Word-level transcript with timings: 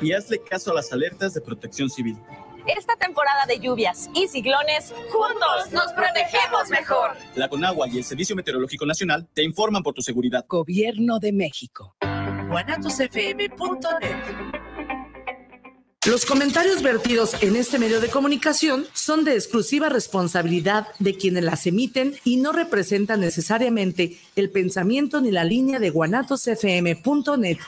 y 0.00 0.12
hazle 0.12 0.38
caso 0.38 0.70
a 0.70 0.74
las 0.74 0.92
alertas 0.92 1.34
de 1.34 1.40
protección 1.40 1.90
civil. 1.90 2.16
Esta 2.66 2.96
temporada 2.96 3.44
de 3.46 3.60
lluvias 3.60 4.08
y 4.14 4.26
ciclones, 4.26 4.94
juntos 5.10 5.70
nos 5.72 5.92
protegemos 5.92 6.70
mejor. 6.70 7.10
La 7.34 7.48
Conagua 7.48 7.86
y 7.88 7.98
el 7.98 8.04
Servicio 8.04 8.34
Meteorológico 8.34 8.86
Nacional 8.86 9.28
te 9.34 9.42
informan 9.42 9.82
por 9.82 9.92
tu 9.92 10.00
seguridad. 10.00 10.46
Gobierno 10.48 11.18
de 11.18 11.32
México. 11.32 11.94
Los 16.06 16.26
comentarios 16.26 16.82
vertidos 16.82 17.42
en 17.42 17.56
este 17.56 17.78
medio 17.78 18.00
de 18.00 18.08
comunicación 18.08 18.86
son 18.92 19.24
de 19.24 19.34
exclusiva 19.34 19.88
responsabilidad 19.88 20.88
de 20.98 21.16
quienes 21.16 21.44
las 21.44 21.66
emiten 21.66 22.14
y 22.24 22.36
no 22.36 22.52
representan 22.52 23.20
necesariamente 23.20 24.18
el 24.36 24.50
pensamiento 24.50 25.20
ni 25.20 25.30
la 25.30 25.44
línea 25.44 25.78
de 25.78 25.90
guanatosfm.net. 25.90 27.58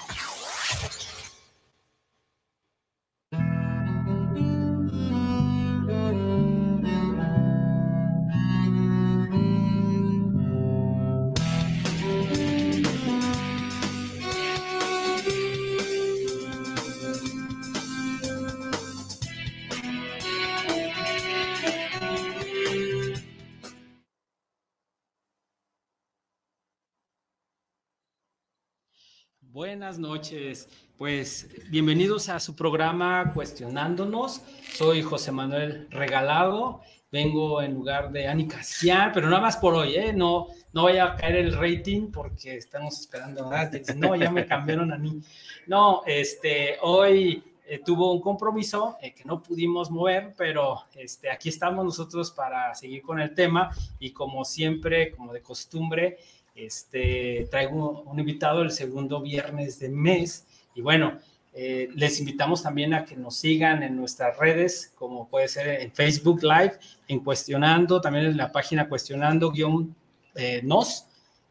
Buenas 29.66 29.98
noches, 29.98 30.68
pues 30.96 31.50
bienvenidos 31.70 32.28
a 32.28 32.38
su 32.38 32.54
programa 32.54 33.32
Cuestionándonos. 33.34 34.40
Soy 34.72 35.02
José 35.02 35.32
Manuel 35.32 35.88
Regalado, 35.90 36.82
vengo 37.10 37.60
en 37.60 37.74
lugar 37.74 38.12
de 38.12 38.28
Ani 38.28 38.46
Casiar, 38.46 39.10
pero 39.12 39.28
nada 39.28 39.42
más 39.42 39.56
por 39.56 39.74
hoy, 39.74 39.96
¿eh? 39.96 40.12
No, 40.12 40.46
no 40.72 40.84
vaya 40.84 41.06
a 41.06 41.16
caer 41.16 41.34
el 41.34 41.58
rating 41.58 42.12
porque 42.12 42.54
estamos 42.54 43.00
esperando, 43.00 43.50
No, 43.96 44.14
ya 44.14 44.30
me 44.30 44.46
cambiaron 44.46 44.92
a 44.92 44.98
mí. 44.98 45.20
No, 45.66 46.02
este, 46.06 46.76
hoy 46.82 47.42
eh, 47.68 47.80
tuvo 47.84 48.12
un 48.12 48.20
compromiso 48.20 48.96
eh, 49.02 49.12
que 49.12 49.24
no 49.24 49.42
pudimos 49.42 49.90
mover, 49.90 50.34
pero 50.36 50.82
este, 50.94 51.28
aquí 51.28 51.48
estamos 51.48 51.84
nosotros 51.84 52.30
para 52.30 52.72
seguir 52.76 53.02
con 53.02 53.18
el 53.18 53.34
tema 53.34 53.74
y 53.98 54.12
como 54.12 54.44
siempre, 54.44 55.10
como 55.10 55.32
de 55.32 55.42
costumbre, 55.42 56.18
este, 56.56 57.46
traigo 57.50 58.02
un 58.02 58.18
invitado 58.18 58.62
el 58.62 58.70
segundo 58.70 59.20
viernes 59.20 59.78
de 59.78 59.88
mes 59.88 60.46
y 60.74 60.80
bueno, 60.80 61.18
eh, 61.58 61.88
les 61.94 62.18
invitamos 62.20 62.62
también 62.62 62.92
a 62.92 63.06
que 63.06 63.16
nos 63.16 63.36
sigan 63.36 63.82
en 63.82 63.96
nuestras 63.96 64.36
redes, 64.36 64.92
como 64.94 65.26
puede 65.28 65.48
ser 65.48 65.80
en 65.80 65.90
Facebook 65.90 66.42
Live, 66.42 66.74
en 67.08 67.20
Cuestionando, 67.20 68.00
también 68.00 68.26
en 68.26 68.36
la 68.36 68.52
página 68.52 68.88
Cuestionando 68.88 69.50
guion 69.50 69.96
eh, 70.34 70.62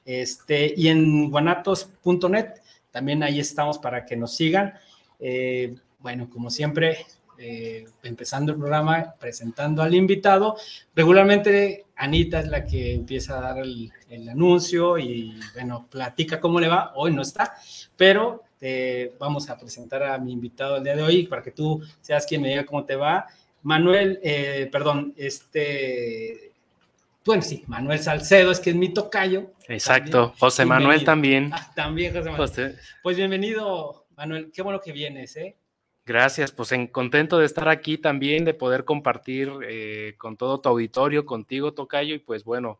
este, 0.06 0.76
y 0.78 0.90
en 0.90 1.32
guanatos.net, 1.32 2.50
también 2.92 3.24
ahí 3.24 3.40
estamos 3.40 3.80
para 3.80 4.06
que 4.06 4.16
nos 4.16 4.36
sigan. 4.36 4.76
Eh, 5.20 5.76
bueno, 5.98 6.30
como 6.30 6.52
siempre, 6.52 7.06
eh, 7.38 7.86
empezando 8.04 8.52
el 8.52 8.58
programa, 8.58 9.16
presentando 9.20 9.82
al 9.82 9.94
invitado. 9.94 10.56
Regularmente 10.96 11.86
Anita 11.96 12.40
es 12.40 12.48
la 12.48 12.66
que 12.66 12.94
empieza 12.94 13.38
a 13.38 13.42
dar 13.42 13.58
el, 13.60 13.92
anuncio 14.30 14.98
y 14.98 15.38
bueno, 15.54 15.88
platica 15.90 16.40
cómo 16.40 16.60
le 16.60 16.68
va. 16.68 16.94
Hoy 16.96 17.14
no 17.14 17.22
está, 17.22 17.54
pero 17.96 18.44
vamos 19.20 19.50
a 19.50 19.58
presentar 19.58 20.02
a 20.04 20.18
mi 20.18 20.32
invitado 20.32 20.78
el 20.78 20.84
día 20.84 20.96
de 20.96 21.04
hoy 21.04 21.28
para 21.28 21.44
que 21.44 21.52
tú 21.52 21.84
seas 22.02 22.26
quien 22.26 22.42
me 22.42 22.50
diga 22.50 22.66
cómo 22.66 22.84
te 22.86 22.96
va. 22.96 23.28
Manuel, 23.66 24.20
eh, 24.22 24.70
perdón, 24.72 25.14
este, 25.18 26.52
bueno, 27.26 27.42
sí, 27.42 27.64
Manuel 27.66 27.98
Salcedo, 27.98 28.52
es 28.52 28.60
que 28.60 28.70
es 28.70 28.76
mi 28.76 28.94
tocayo. 28.94 29.54
Exacto, 29.68 30.36
José 30.38 30.66
Manuel 30.66 31.04
también. 31.04 31.50
Ah, 31.52 31.72
también, 31.76 32.14
José 32.14 32.30
Manuel. 32.30 32.76
Pues 33.02 33.18
bienvenido, 33.18 34.06
Manuel, 34.16 34.52
qué 34.54 34.62
bueno 34.62 34.80
que 34.80 34.92
vienes, 34.92 35.36
¿eh? 35.38 35.56
Gracias, 36.06 36.52
pues 36.52 36.72
en, 36.72 36.86
contento 36.86 37.40
de 37.40 37.46
estar 37.46 37.68
aquí 37.68 37.98
también, 37.98 38.46
de 38.46 38.54
poder 38.54 38.86
compartir 38.86 39.52
eh, 39.68 40.14
con 40.20 40.38
todo 40.38 40.62
tu 40.62 40.70
auditorio, 40.70 41.26
contigo, 41.26 41.74
Tocayo, 41.74 42.14
y 42.14 42.20
pues 42.20 42.44
bueno, 42.44 42.80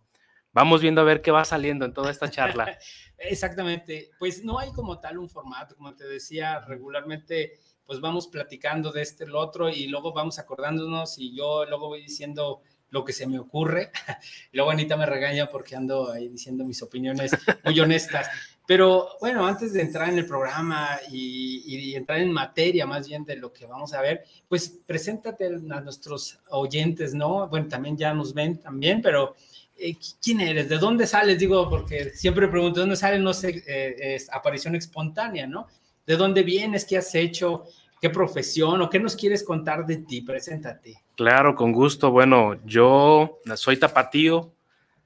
vamos 0.54 0.82
viendo 0.82 1.02
a 1.02 1.06
ver 1.06 1.24
qué 1.24 1.32
va 1.32 1.44
saliendo 1.44 1.86
en 1.86 1.94
toda 1.94 2.12
esta 2.12 2.30
charla. 2.30 2.78
Exactamente, 3.18 4.12
pues 4.20 4.44
no 4.44 4.60
hay 4.60 4.72
como 4.74 5.00
tal 5.00 5.18
un 5.18 5.28
formato, 5.28 5.76
como 5.76 5.96
te 5.96 6.06
decía, 6.06 6.60
regularmente 6.60 7.54
pues 7.86 8.00
vamos 8.00 8.28
platicando 8.28 8.92
de 8.92 9.02
este, 9.02 9.24
el 9.24 9.36
otro, 9.36 9.70
y 9.70 9.88
luego 9.88 10.14
vamos 10.14 10.38
acordándonos, 10.38 11.18
y 11.18 11.36
yo 11.36 11.66
luego 11.66 11.88
voy 11.88 12.02
diciendo 12.02 12.62
lo 12.90 13.04
que 13.04 13.14
se 13.14 13.28
me 13.28 13.40
ocurre. 13.40 13.92
luego 14.54 14.72
Anita 14.72 14.96
me 14.98 15.06
regaña 15.06 15.48
porque 15.48 15.76
ando 15.76 16.12
ahí 16.12 16.30
diciendo 16.30 16.64
mis 16.64 16.82
opiniones 16.82 17.32
muy 17.64 17.80
honestas. 17.80 18.30
Pero 18.68 19.10
bueno, 19.20 19.46
antes 19.46 19.74
de 19.74 19.82
entrar 19.82 20.10
en 20.10 20.18
el 20.18 20.26
programa 20.26 20.98
y, 21.12 21.94
entrar 21.96 22.20
en 22.20 22.32
materia 22.32 22.86
más 22.86 23.08
bien 23.08 23.24
de 23.24 23.36
lo 23.36 23.54
que 23.54 23.66
vamos 23.66 23.94
a 23.94 24.02
ver, 24.02 24.24
pues 24.48 24.80
preséntate 24.86 25.46
a 25.46 25.82
nuestros 25.82 26.40
oyentes, 26.50 27.14
¿no? 27.14 27.48
Bueno, 27.48 27.68
también 27.68 27.96
ya 27.96 28.14
nos 28.14 28.34
ven 28.34 28.58
también, 28.58 29.02
pero 29.02 29.36
eh, 29.78 29.96
¿quién 30.22 30.42
eres? 30.42 30.68
¿De 30.68 30.78
dónde 30.78 31.06
sales? 31.06 31.38
Digo, 31.38 31.70
porque 31.70 32.10
siempre 32.12 32.48
pregunto, 32.48 32.80
¿de 32.80 32.82
dónde 32.82 32.96
sales? 32.96 33.22
No 33.22 33.34
sé, 33.34 33.64
eh, 33.68 34.16
es 34.16 34.32
aparición 34.34 34.76
espontánea, 34.76 35.46
¿no? 35.46 35.68
¿De 36.06 36.18
dónde 36.18 36.44
vienes? 36.44 36.86
¿Qué 36.86 36.98
has 36.98 37.14
hecho? 37.14 37.66
¿Qué 38.02 38.10
profesión 38.10 38.82
o 38.82 38.90
qué 38.90 39.00
nos 39.00 39.16
quieres 39.16 39.44
contar 39.44 39.86
de 39.86 39.98
ti? 39.98 40.22
Preséntate. 40.22 41.04
Claro, 41.16 41.56
con 41.56 41.72
gusto. 41.72 42.12
Bueno, 42.12 42.60
yo 42.66 43.40
soy 43.56 43.78
tapatío, 43.78 44.54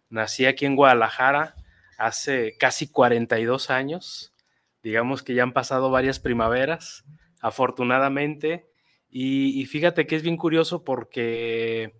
nací 0.09 0.45
aquí 0.45 0.65
en 0.65 0.75
Guadalajara 0.75 1.55
hace 1.99 2.57
casi 2.57 2.87
42 2.87 3.69
años. 3.69 4.33
Digamos 4.81 5.21
que 5.21 5.33
ya 5.33 5.43
han 5.43 5.53
pasado 5.53 5.91
varias 5.91 6.19
primaveras, 6.19 7.05
afortunadamente. 7.41 8.69
Y, 9.09 9.65
fíjate 9.65 10.07
que 10.07 10.15
es 10.15 10.23
bien 10.23 10.37
curioso 10.37 10.83
porque, 10.83 11.95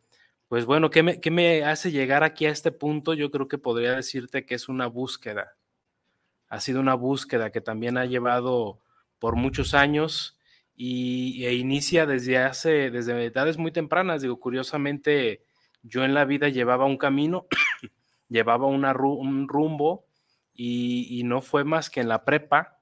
pues 0.48 0.66
bueno, 0.66 0.90
¿qué 0.90 1.04
me, 1.04 1.20
¿qué 1.20 1.32
me 1.32 1.64
hace 1.64 1.92
llegar 1.92 2.24
aquí 2.24 2.46
a 2.46 2.52
este 2.52 2.72
punto? 2.72 3.14
Yo 3.14 3.32
creo 3.32 3.48
que 3.48 3.58
podría 3.58 3.96
decirte 3.96 4.46
que 4.46 4.56
es 4.56 4.70
una 4.70 4.88
búsqueda. 4.88 5.56
Ha 6.48 6.60
sido 6.60 6.80
una 6.80 6.96
búsqueda 6.96 7.52
que 7.52 7.62
también 7.62 7.98
ha 7.98 8.06
llevado 8.06 8.80
por 9.20 9.36
muchos 9.36 9.74
años 9.74 10.40
y, 10.76 11.46
e 11.46 11.56
inicia 11.56 12.06
desde 12.06 12.38
hace, 12.38 12.90
desde 12.90 13.26
edades 13.26 13.58
muy 13.58 13.72
tempranas. 13.72 14.22
Digo, 14.22 14.40
curiosamente, 14.40 15.44
yo 15.84 16.06
en 16.06 16.14
la 16.14 16.26
vida 16.26 16.48
llevaba 16.50 16.86
un 16.86 16.98
camino, 16.98 17.48
llevaba 18.30 18.68
un 18.68 19.48
rumbo 19.48 20.06
y, 20.54 21.22
no 21.26 21.42
fue 21.42 21.64
más 21.64 21.90
que 21.90 22.02
en 22.02 22.10
la 22.10 22.26
prepa 22.26 22.80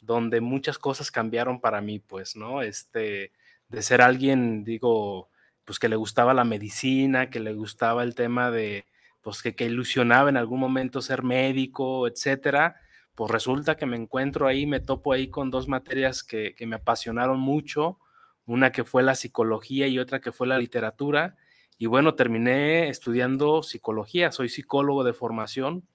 donde 0.00 0.40
muchas 0.40 0.78
cosas 0.78 1.10
cambiaron 1.10 1.60
para 1.60 1.80
mí, 1.80 1.98
pues, 1.98 2.36
¿no? 2.36 2.62
Este, 2.62 3.32
de 3.68 3.82
ser 3.82 4.02
alguien, 4.02 4.64
digo, 4.64 5.30
pues 5.64 5.78
que 5.78 5.88
le 5.88 5.96
gustaba 5.96 6.34
la 6.34 6.44
medicina, 6.44 7.30
que 7.30 7.40
le 7.40 7.54
gustaba 7.54 8.02
el 8.02 8.14
tema 8.14 8.50
de, 8.50 8.84
pues 9.22 9.42
que, 9.42 9.54
que 9.54 9.64
ilusionaba 9.64 10.28
en 10.28 10.36
algún 10.36 10.60
momento 10.60 11.00
ser 11.00 11.22
médico, 11.22 12.06
etcétera, 12.06 12.76
pues 13.14 13.30
resulta 13.30 13.76
que 13.76 13.86
me 13.86 13.96
encuentro 13.96 14.46
ahí, 14.46 14.66
me 14.66 14.80
topo 14.80 15.12
ahí 15.12 15.28
con 15.28 15.50
dos 15.50 15.68
materias 15.68 16.22
que, 16.22 16.54
me 16.66 16.76
apasionaron 16.76 17.38
mucho, 17.38 17.98
una 18.44 18.72
que 18.72 18.84
fue 18.84 19.02
la 19.02 19.14
psicología 19.14 19.86
y 19.86 19.98
otra 19.98 20.20
que 20.20 20.32
fue 20.32 20.46
la 20.46 20.58
literatura. 20.58 21.36
Y 21.76 21.86
bueno, 21.86 22.14
terminé 22.14 22.88
estudiando 22.88 23.62
psicología, 23.62 24.32
soy 24.32 24.48
psicólogo 24.48 25.04
de 25.04 25.12
formación, 25.12 25.88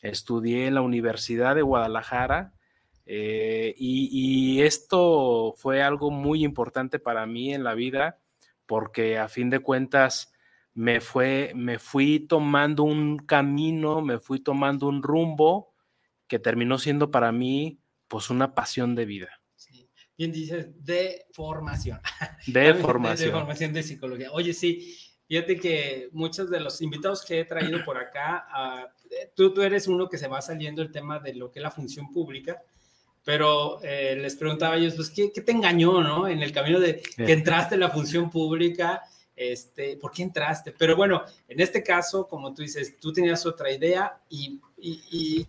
estudié 0.00 0.66
en 0.66 0.74
la 0.74 0.82
Universidad 0.82 1.54
de 1.54 1.62
Guadalajara 1.62 2.54
eh, 3.08 3.74
y, 3.78 4.60
esto 4.62 5.54
fue 5.56 5.80
algo 5.80 6.10
muy 6.10 6.44
importante 6.44 6.98
para 6.98 7.24
mí 7.24 7.54
en 7.54 7.62
la 7.62 7.74
vida 7.74 8.18
porque 8.66 9.16
a 9.16 9.28
fin 9.28 9.48
de 9.48 9.60
cuentas 9.60 10.32
me, 10.74 11.00
fue, 11.00 11.52
me 11.54 11.78
fui 11.78 12.20
tomando 12.20 12.82
un 12.82 13.18
camino, 13.18 14.02
me 14.02 14.18
fui 14.18 14.40
tomando 14.40 14.88
un 14.88 15.04
rumbo 15.04 15.72
que 16.26 16.40
terminó 16.40 16.78
siendo 16.78 17.12
para 17.12 17.30
mí 17.30 17.80
pues 18.08 18.28
una 18.28 18.54
pasión 18.54 18.96
de 18.96 19.04
vida. 19.04 19.40
Sí. 19.54 19.88
Bien 20.18 20.32
dices, 20.32 20.68
de 20.84 21.26
formación. 21.32 22.00
De 22.48 22.74
formación. 22.74 23.28
De, 23.28 23.38
formación 23.38 23.72
de 23.72 23.82
psicología. 23.84 24.32
Oye, 24.32 24.52
sí, 24.52 24.96
fíjate 25.28 25.58
que 25.58 26.08
muchos 26.12 26.50
de 26.50 26.60
los 26.60 26.80
invitados 26.80 27.24
que 27.24 27.40
he 27.40 27.44
traído 27.44 27.84
por 27.84 27.98
acá, 27.98 28.46
ah, 28.50 28.86
tú, 29.34 29.52
tú 29.52 29.62
eres 29.62 29.86
uno 29.86 30.08
que 30.08 30.18
se 30.18 30.28
va 30.28 30.40
saliendo 30.42 30.82
el 30.82 30.90
tema 30.90 31.18
de 31.18 31.34
lo 31.34 31.50
que 31.50 31.58
es 31.58 31.62
la 31.62 31.70
función 31.70 32.12
pública, 32.12 32.62
pero 33.24 33.82
eh, 33.82 34.16
les 34.16 34.36
preguntaba 34.36 34.74
a 34.74 34.78
ellos, 34.78 34.94
pues, 34.94 35.10
¿qué, 35.10 35.32
¿qué, 35.32 35.40
te 35.40 35.52
engañó, 35.52 36.00
no? 36.02 36.28
En 36.28 36.42
el 36.42 36.52
camino 36.52 36.78
de 36.78 37.00
que 37.00 37.32
entraste 37.32 37.74
en 37.74 37.80
la 37.80 37.90
función 37.90 38.30
pública 38.30 39.02
este, 39.36 39.98
¿por 39.98 40.12
qué 40.12 40.22
entraste? 40.22 40.72
Pero 40.72 40.96
bueno, 40.96 41.22
en 41.46 41.60
este 41.60 41.82
caso, 41.82 42.26
como 42.26 42.54
tú 42.54 42.62
dices, 42.62 42.98
tú 42.98 43.12
tenías 43.12 43.44
otra 43.44 43.70
idea 43.70 44.18
y, 44.30 44.60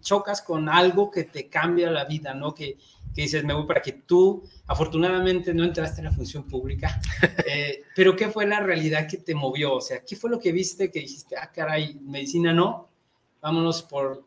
chocas 0.02 0.42
con 0.42 0.68
algo 0.70 1.12
que 1.12 1.24
te 1.24 1.48
cambia 1.48 1.90
la 1.90 2.06
vida, 2.06 2.34
¿no? 2.34 2.54
Que, 2.54 2.78
que 3.18 3.24
dices, 3.24 3.44
me 3.44 3.56
voy 3.56 3.66
para 3.66 3.82
que 3.82 3.94
tú, 3.94 4.44
afortunadamente 4.68 5.52
no 5.52 5.64
entraste 5.64 6.02
en 6.02 6.06
la 6.06 6.12
función 6.12 6.44
pública, 6.44 7.02
eh, 7.48 7.82
pero 7.96 8.16
¿qué 8.16 8.30
fue 8.30 8.46
la 8.46 8.60
realidad 8.60 9.08
que 9.08 9.18
te 9.18 9.34
movió? 9.34 9.74
O 9.74 9.82
sea, 9.82 10.06
¿qué 10.06 10.16
fue 10.16 10.30
lo 10.30 10.38
que 10.38 10.52
viste 10.52 10.92
que 10.92 11.00
dijiste, 11.00 11.36
ah, 11.36 11.52
caray, 11.52 11.96
medicina 12.00 12.54
no, 12.54 12.88
vámonos 13.42 13.82
por, 13.82 14.24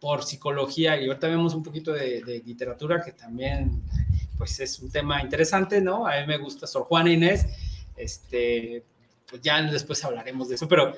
por 0.00 0.24
psicología 0.24 0.98
y 0.98 1.06
ahorita 1.06 1.28
vemos 1.28 1.52
un 1.52 1.62
poquito 1.62 1.92
de, 1.92 2.22
de 2.22 2.42
literatura 2.42 3.02
que 3.04 3.12
también, 3.12 3.82
pues 4.38 4.58
es 4.58 4.80
un 4.80 4.90
tema 4.90 5.20
interesante, 5.20 5.82
¿no? 5.82 6.06
A 6.06 6.18
mí 6.22 6.26
me 6.26 6.38
gusta 6.38 6.66
Sor 6.66 6.84
Juana 6.84 7.12
Inés, 7.12 7.44
este, 7.94 8.82
pues 9.28 9.42
ya 9.42 9.60
después 9.60 10.02
hablaremos 10.02 10.48
de 10.48 10.54
eso, 10.54 10.66
pero 10.66 10.94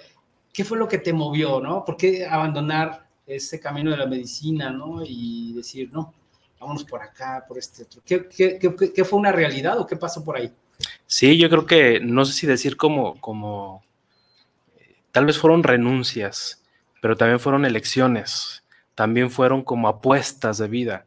¿qué 0.52 0.62
fue 0.62 0.78
lo 0.78 0.86
que 0.86 0.98
te 0.98 1.12
movió, 1.12 1.60
no? 1.60 1.84
¿Por 1.84 1.96
qué 1.96 2.24
abandonar 2.24 3.08
ese 3.26 3.58
camino 3.58 3.90
de 3.90 3.96
la 3.96 4.06
medicina, 4.06 4.70
no? 4.70 5.02
Y 5.04 5.54
decir, 5.54 5.90
no, 5.92 6.14
vámonos 6.62 6.84
por 6.84 7.02
acá, 7.02 7.44
por 7.46 7.58
este 7.58 7.82
otro. 7.82 8.00
¿Qué, 8.06 8.28
qué, 8.28 9.04
fue 9.04 9.18
una 9.18 9.32
realidad 9.32 9.78
o 9.80 9.86
qué 9.86 9.96
pasó 9.96 10.24
por 10.24 10.36
ahí? 10.36 10.52
Sí, 11.06 11.36
yo 11.36 11.50
creo 11.50 11.66
que, 11.66 11.98
no 12.00 12.24
sé 12.24 12.32
si 12.32 12.46
decir 12.46 12.76
como, 12.76 13.20
como, 13.20 13.84
tal 15.10 15.26
vez 15.26 15.38
fueron 15.38 15.64
renuncias, 15.64 16.62
pero 17.00 17.16
también 17.16 17.40
fueron 17.40 17.64
elecciones, 17.64 18.62
también 18.94 19.30
fueron 19.30 19.64
como 19.64 19.88
apuestas 19.88 20.58
de 20.58 20.68
vida, 20.68 21.06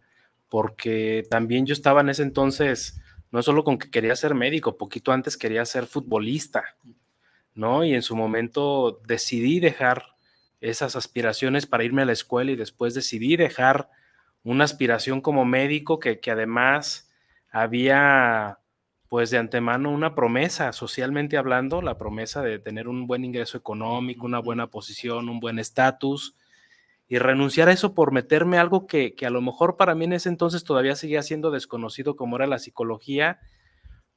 porque 0.49 1.25
también 1.29 1.65
yo 1.65 1.73
estaba 1.73 2.01
en 2.01 2.09
ese 2.09 2.23
entonces, 2.23 2.99
no 3.31 3.41
solo 3.41 3.63
con 3.63 3.77
que 3.77 3.89
quería 3.89 4.15
ser 4.17 4.35
médico, 4.35 4.77
poquito 4.77 5.13
antes 5.13 5.37
quería 5.37 5.63
ser 5.63 5.85
futbolista, 5.85 6.75
¿no? 7.53 7.85
Y 7.85 7.93
en 7.93 8.01
su 8.01 8.17
momento 8.17 8.99
decidí 9.07 9.61
dejar 9.61 10.03
esas 10.59 10.97
aspiraciones 10.97 11.65
para 11.65 11.85
irme 11.85 12.01
a 12.01 12.05
la 12.05 12.11
escuela 12.11 12.51
y 12.51 12.57
después 12.57 12.93
decidí 12.93 13.37
dejar 13.37 13.89
una 14.45 14.63
aspiración 14.63 15.19
como 15.19 15.43
médico 15.43 15.99
que, 15.99 16.21
que 16.21 16.31
además 16.31 17.11
había 17.51 18.59
pues 19.09 19.29
de 19.29 19.37
antemano 19.37 19.91
una 19.91 20.15
promesa, 20.15 20.71
socialmente 20.71 21.37
hablando, 21.37 21.81
la 21.81 21.97
promesa 21.97 22.41
de 22.41 22.59
tener 22.59 22.87
un 22.87 23.07
buen 23.07 23.23
ingreso 23.23 23.57
económico, 23.57 24.25
una 24.25 24.39
buena 24.39 24.67
posición, 24.67 25.29
un 25.29 25.39
buen 25.39 25.59
estatus, 25.59 26.35
y 27.07 27.19
renunciar 27.19 27.69
a 27.69 27.71
eso 27.71 27.93
por 27.93 28.11
meterme 28.11 28.57
algo 28.57 28.87
que, 28.87 29.15
que, 29.15 29.25
a 29.25 29.29
lo 29.29 29.41
mejor 29.41 29.77
para 29.77 29.95
mí 29.95 30.05
en 30.05 30.13
ese 30.13 30.29
entonces 30.29 30.63
todavía 30.63 30.95
seguía 30.95 31.21
siendo 31.21 31.51
desconocido 31.51 32.15
como 32.15 32.35
era 32.35 32.47
la 32.47 32.59
psicología 32.59 33.39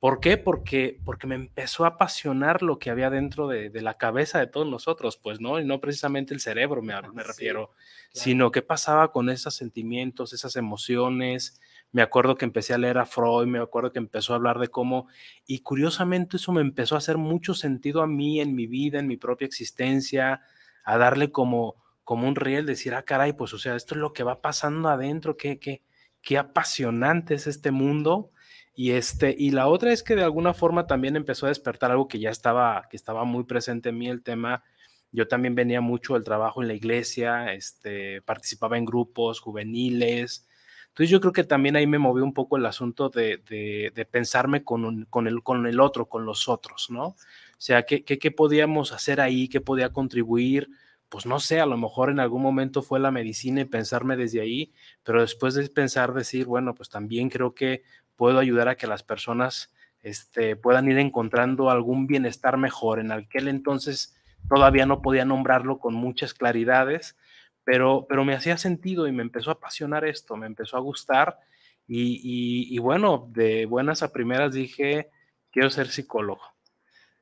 ¿Por 0.01 0.21
qué? 0.21 0.37
Porque, 0.37 1.01
porque 1.05 1.27
me 1.27 1.35
empezó 1.35 1.85
a 1.85 1.89
apasionar 1.89 2.63
lo 2.63 2.79
que 2.79 2.91
había 2.91 3.11
dentro 3.11 3.49
de, 3.49 3.69
de, 3.69 3.81
la 3.83 3.95
cabeza 3.95 4.39
de 4.39 4.47
todos 4.47 4.69
nosotros, 4.69 5.17
pues, 5.17 5.41
¿no? 5.41 5.59
Y 5.59 5.65
no 5.65 5.81
precisamente 5.81 6.33
el 6.33 6.41
cerebro, 6.41 6.83
me, 6.83 6.95
me 7.13 7.23
refiero, 7.25 7.73
sí, 7.73 8.13
claro. 8.13 8.25
sino 8.25 8.51
qué 8.53 8.63
pasaba 8.63 9.11
con 9.11 9.29
esos 9.29 9.55
sentimientos, 9.57 10.33
esas 10.33 10.55
emociones. 10.55 11.61
Me 11.91 12.03
acuerdo 12.03 12.37
que 12.37 12.45
empecé 12.45 12.75
a 12.75 12.79
leer 12.79 12.99
a 12.99 13.07
Freud, 13.07 13.49
me 13.49 13.59
acuerdo 13.59 13.91
que 13.91 13.99
empezó 13.99 14.35
a 14.35 14.37
hablar 14.37 14.61
de 14.61 14.69
cómo, 14.69 15.09
y 15.47 15.61
curiosamente 15.61 16.37
eso 16.37 16.53
me 16.53 16.61
empezó 16.61 16.95
a 16.95 16.99
hacer 16.99 17.17
mucho 17.17 17.55
sentido 17.55 18.01
a 18.01 18.07
mí, 18.07 18.41
en 18.41 18.55
mi 18.55 18.69
vida, 18.69 19.01
en 19.01 19.09
mi 19.09 19.17
propia 19.17 19.47
existencia, 19.47 20.43
a 20.85 20.99
darle 20.99 21.33
como, 21.33 21.75
como 22.05 22.29
un 22.29 22.37
riel, 22.37 22.67
decir, 22.67 22.95
ah, 22.95 23.03
caray, 23.03 23.33
pues, 23.33 23.53
o 23.53 23.59
sea, 23.59 23.75
esto 23.75 23.97
es 23.97 24.01
lo 24.01 24.13
que 24.13 24.23
va 24.23 24.43
pasando 24.43 24.91
adentro, 24.91 25.37
qué, 25.37 25.59
qué, 25.59 25.83
qué 26.23 26.39
apasionante 26.39 27.35
es 27.35 27.49
este 27.49 27.73
mundo 27.73 28.31
y, 28.79 28.93
este, 28.93 29.35
y 29.37 29.51
la 29.51 29.67
otra 29.67 29.93
es 29.93 30.05
que 30.05 30.15
de 30.15 30.23
alguna 30.23 30.55
forma 30.55 30.87
también 30.87 31.17
empezó 31.17 31.47
a 31.47 31.49
despertar 31.49 31.91
algo 31.91 32.07
que 32.07 32.21
ya 32.21 32.31
estaba, 32.31 32.87
que 32.89 32.97
estaba 32.97 33.25
muy 33.25 33.43
presente 33.43 33.89
en 33.89 33.99
mí, 33.99 34.09
el 34.09 34.23
tema, 34.23 34.63
yo 35.11 35.27
también 35.27 35.57
venía 35.57 35.81
mucho 35.81 36.15
del 36.15 36.23
trabajo 36.23 36.63
en 36.63 36.69
la 36.69 36.75
iglesia, 36.75 37.53
este, 37.55 38.23
participaba 38.23 38.79
en 38.79 38.85
grupos 38.85 39.41
juveniles, 39.41 40.47
entonces 40.91 41.11
yo 41.11 41.21
creo 41.21 41.33
que 41.33 41.43
también 41.43 41.75
ahí 41.75 41.89
me 41.89 41.99
movió 41.99 42.23
un 42.23 42.33
poco 42.33 42.57
el 42.57 42.67
asunto 42.67 43.09
de, 43.09 43.39
de, 43.49 43.91
de 43.93 44.05
pensarme 44.05 44.63
con, 44.63 44.85
un, 44.85 45.07
con, 45.07 45.27
el, 45.27 45.43
con 45.43 45.67
el 45.67 45.81
otro, 45.81 46.07
con 46.07 46.25
los 46.25 46.49
otros, 46.49 46.89
¿no? 46.89 47.07
O 47.07 47.17
sea, 47.59 47.83
¿qué, 47.83 48.05
qué, 48.05 48.21
¿qué 48.21 48.31
podíamos 48.31 48.93
hacer 48.93 49.21
ahí? 49.21 49.49
¿Qué 49.49 49.61
podía 49.61 49.93
contribuir? 49.93 50.69
pues 51.09 51.25
no 51.25 51.41
sé, 51.41 51.59
a 51.59 51.65
lo 51.65 51.79
mejor 51.79 52.11
en 52.11 52.21
algún 52.21 52.43
momento 52.43 52.83
fue 52.83 53.01
la 53.01 53.11
medicina 53.11 53.63
y 53.63 53.65
pensarme 53.65 54.15
desde 54.17 54.43
ahí, 54.43 54.75
pero 55.03 55.23
después 55.23 55.55
de 55.55 55.67
pensar, 55.71 56.13
decir, 56.13 56.45
bueno, 56.45 56.75
pues 56.75 56.91
también 56.91 57.31
creo 57.31 57.55
que 57.55 57.83
puedo 58.19 58.41
ayudar 58.41 58.69
a 58.69 58.75
que 58.75 58.89
las 58.89 59.05
personas 59.05 59.73
este, 60.03 60.57
puedan 60.57 60.91
ir 60.91 60.99
encontrando 60.99 61.71
algún 61.71 62.09
bienestar 62.09 62.59
mejor. 62.59 62.99
En 62.99 63.13
aquel 63.13 63.47
entonces 63.47 64.17
todavía 64.49 64.85
no 64.85 65.01
podía 65.01 65.25
nombrarlo 65.25 65.79
con 65.79 65.95
muchas 65.95 66.35
claridades, 66.35 67.17
pero, 67.65 68.07
pero 68.09 68.25
me 68.25 68.35
hacía 68.35 68.59
sentido 68.59 69.07
y 69.07 69.13
me 69.13 69.23
empezó 69.23 69.51
a 69.51 69.55
apasionar 69.55 70.05
esto, 70.05 70.37
me 70.37 70.47
empezó 70.47 70.77
a 70.77 70.81
gustar 70.81 71.39
y, 71.87 72.21
y, 72.23 72.75
y 72.75 72.79
bueno, 72.79 73.31
de 73.31 73.67
buenas 73.67 74.03
a 74.03 74.13
primeras 74.13 74.53
dije, 74.53 75.11
quiero 75.53 75.71
ser 75.71 75.87
psicólogo. 75.89 76.43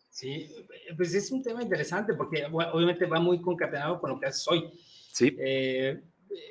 Sí, 0.08 0.48
pues 0.96 1.14
es 1.14 1.30
un 1.30 1.42
tema 1.42 1.62
interesante 1.62 2.14
porque 2.14 2.46
obviamente 2.50 3.04
va 3.04 3.20
muy 3.20 3.42
concatenado 3.42 4.00
con 4.00 4.10
lo 4.10 4.18
que 4.18 4.26
haces 4.26 4.48
hoy. 4.48 4.70
Sí. 5.12 5.36
Eh, 5.38 6.00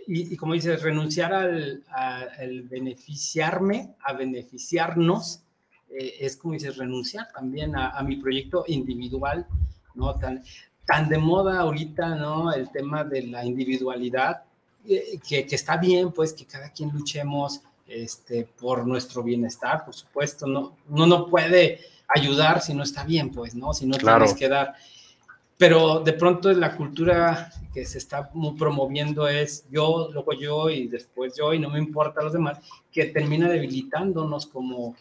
y, 0.07 0.33
y, 0.33 0.38
como 0.38 0.54
dices, 0.54 0.81
renunciar 0.81 1.33
al, 1.33 1.83
al, 1.89 2.63
beneficiarme, 2.63 3.95
a 4.04 4.13
beneficiarnos, 4.13 5.42
eh, 5.89 6.16
es 6.19 6.38
como 6.38 6.54
dices, 6.54 6.77
renunciar 6.77 7.27
también 7.33 7.75
a, 7.75 7.89
a, 7.89 8.04
mi 8.04 8.18
proyecto 8.18 8.66
individual, 8.68 9.48
¿no? 9.95 10.16
Tan, 10.16 10.44
tan 10.86 11.10
de 11.10 11.18
moda 11.18 11.60
ahorita, 11.60 12.16
¿no? 12.16 12.54
El 12.54 12.69
tema 12.72 13.04
de 13.04 13.24
la 13.24 13.45
individualidad, 13.45 14.44
eh, 14.88 15.19
que, 15.27 15.45
que, 15.45 15.56
está 15.56 15.77
bien, 15.77 16.12
pues, 16.12 16.33
que 16.33 16.45
cada 16.45 16.69
quien 16.69 16.92
luchemos 16.92 17.62
este, 17.88 18.45
por 18.45 18.86
nuestro 18.86 19.24
bienestar, 19.24 19.86
por 19.86 19.94
supuesto, 19.94 20.48
¿no? 20.48 20.77
Uno 20.89 21.07
no 21.07 21.27
puede 21.27 21.80
ayudar 22.07 22.62
si 22.62 22.74
no 22.74 22.83
está 22.83 23.04
bien, 23.04 23.31
pues, 23.31 23.56
¿no? 23.56 23.74
Si 23.74 23.86
no 23.86 23.98
claro. 23.98 24.25
tienes 24.25 24.39
que 24.39 24.50
dar 24.50 24.75
pero 25.57 26.02
de 26.02 26.13
pronto 26.13 26.52
la 26.52 26.75
cultura 26.75 27.52
que 27.74 27.86
se 27.86 27.98
está 27.98 28.30
promoviendo 28.57 29.28
es 29.28 29.66
yo, 29.69 30.10
luego 30.12 30.34
yo 30.34 30.69
y 30.69 30.88
después 30.88 31.34
yo 31.38 31.54
y 31.54 31.60
no 31.60 31.69
me 31.69 31.80
importa 31.80 32.22
los 32.24 32.34
demás, 32.34 32.60
que 32.92 33.06
termina 33.06 33.50
debilitándonos 33.50 34.46
como 34.48 34.96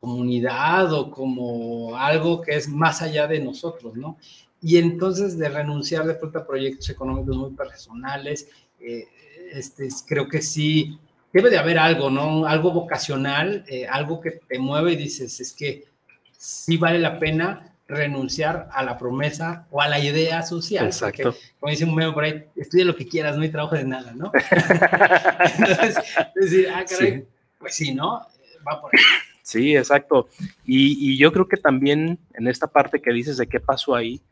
comunidad 0.00 0.92
o 0.92 1.10
como 1.10 1.96
algo 1.96 2.42
que 2.42 2.56
es 2.56 2.68
más 2.68 3.00
allá 3.00 3.26
de 3.26 3.40
nosotros, 3.40 3.96
¿no? 3.96 4.18
Y 4.60 4.76
entonces 4.76 5.38
de 5.38 5.48
renunciar 5.48 6.06
de 6.06 6.14
pronto 6.14 6.38
a 6.38 6.46
proyectos 6.46 6.88
económicos 6.90 7.36
muy 7.36 7.50
personales, 7.52 8.48
eh, 8.80 9.08
este, 9.52 9.88
creo 10.06 10.28
que 10.28 10.42
sí, 10.42 10.98
debe 11.32 11.50
de 11.50 11.58
haber 11.58 11.78
algo, 11.78 12.10
¿no? 12.10 12.46
Algo 12.46 12.70
vocacional, 12.70 13.64
eh, 13.66 13.86
algo 13.86 14.20
que 14.20 14.32
te 14.32 14.58
mueve 14.58 14.92
y 14.92 14.96
dices, 14.96 15.40
es 15.40 15.52
que 15.52 15.84
sí 16.32 16.76
vale 16.76 16.98
la 16.98 17.18
pena 17.18 17.73
renunciar 17.86 18.68
a 18.72 18.82
la 18.82 18.96
promesa 18.96 19.66
o 19.70 19.80
a 19.80 19.88
la 19.88 19.98
idea 19.98 20.42
social. 20.42 20.86
Exacto. 20.86 21.32
Porque, 21.32 21.38
como 21.60 21.70
dice 21.70 21.84
un 21.84 21.94
meme 21.94 22.12
por 22.12 22.24
ahí, 22.24 22.44
estudia 22.56 22.84
lo 22.84 22.96
que 22.96 23.06
quieras, 23.06 23.36
no 23.36 23.42
hay 23.42 23.50
trabajo 23.50 23.74
de 23.76 23.84
nada, 23.84 24.12
¿no? 24.14 24.32
Entonces, 25.58 25.96
decir, 26.34 26.68
ah, 26.74 26.84
caray, 26.88 27.12
sí. 27.12 27.24
pues 27.58 27.74
sí, 27.74 27.94
¿no? 27.94 28.26
Va 28.66 28.80
por 28.80 28.90
ahí. 28.94 29.02
Sí, 29.42 29.76
exacto. 29.76 30.28
Y, 30.64 31.12
y, 31.12 31.18
yo 31.18 31.30
creo 31.30 31.46
que 31.46 31.58
también 31.58 32.18
en 32.32 32.48
esta 32.48 32.66
parte 32.66 33.02
que 33.02 33.12
dices 33.12 33.36
de 33.36 33.46
qué 33.46 33.60
pasó 33.60 33.94
ahí, 33.94 34.22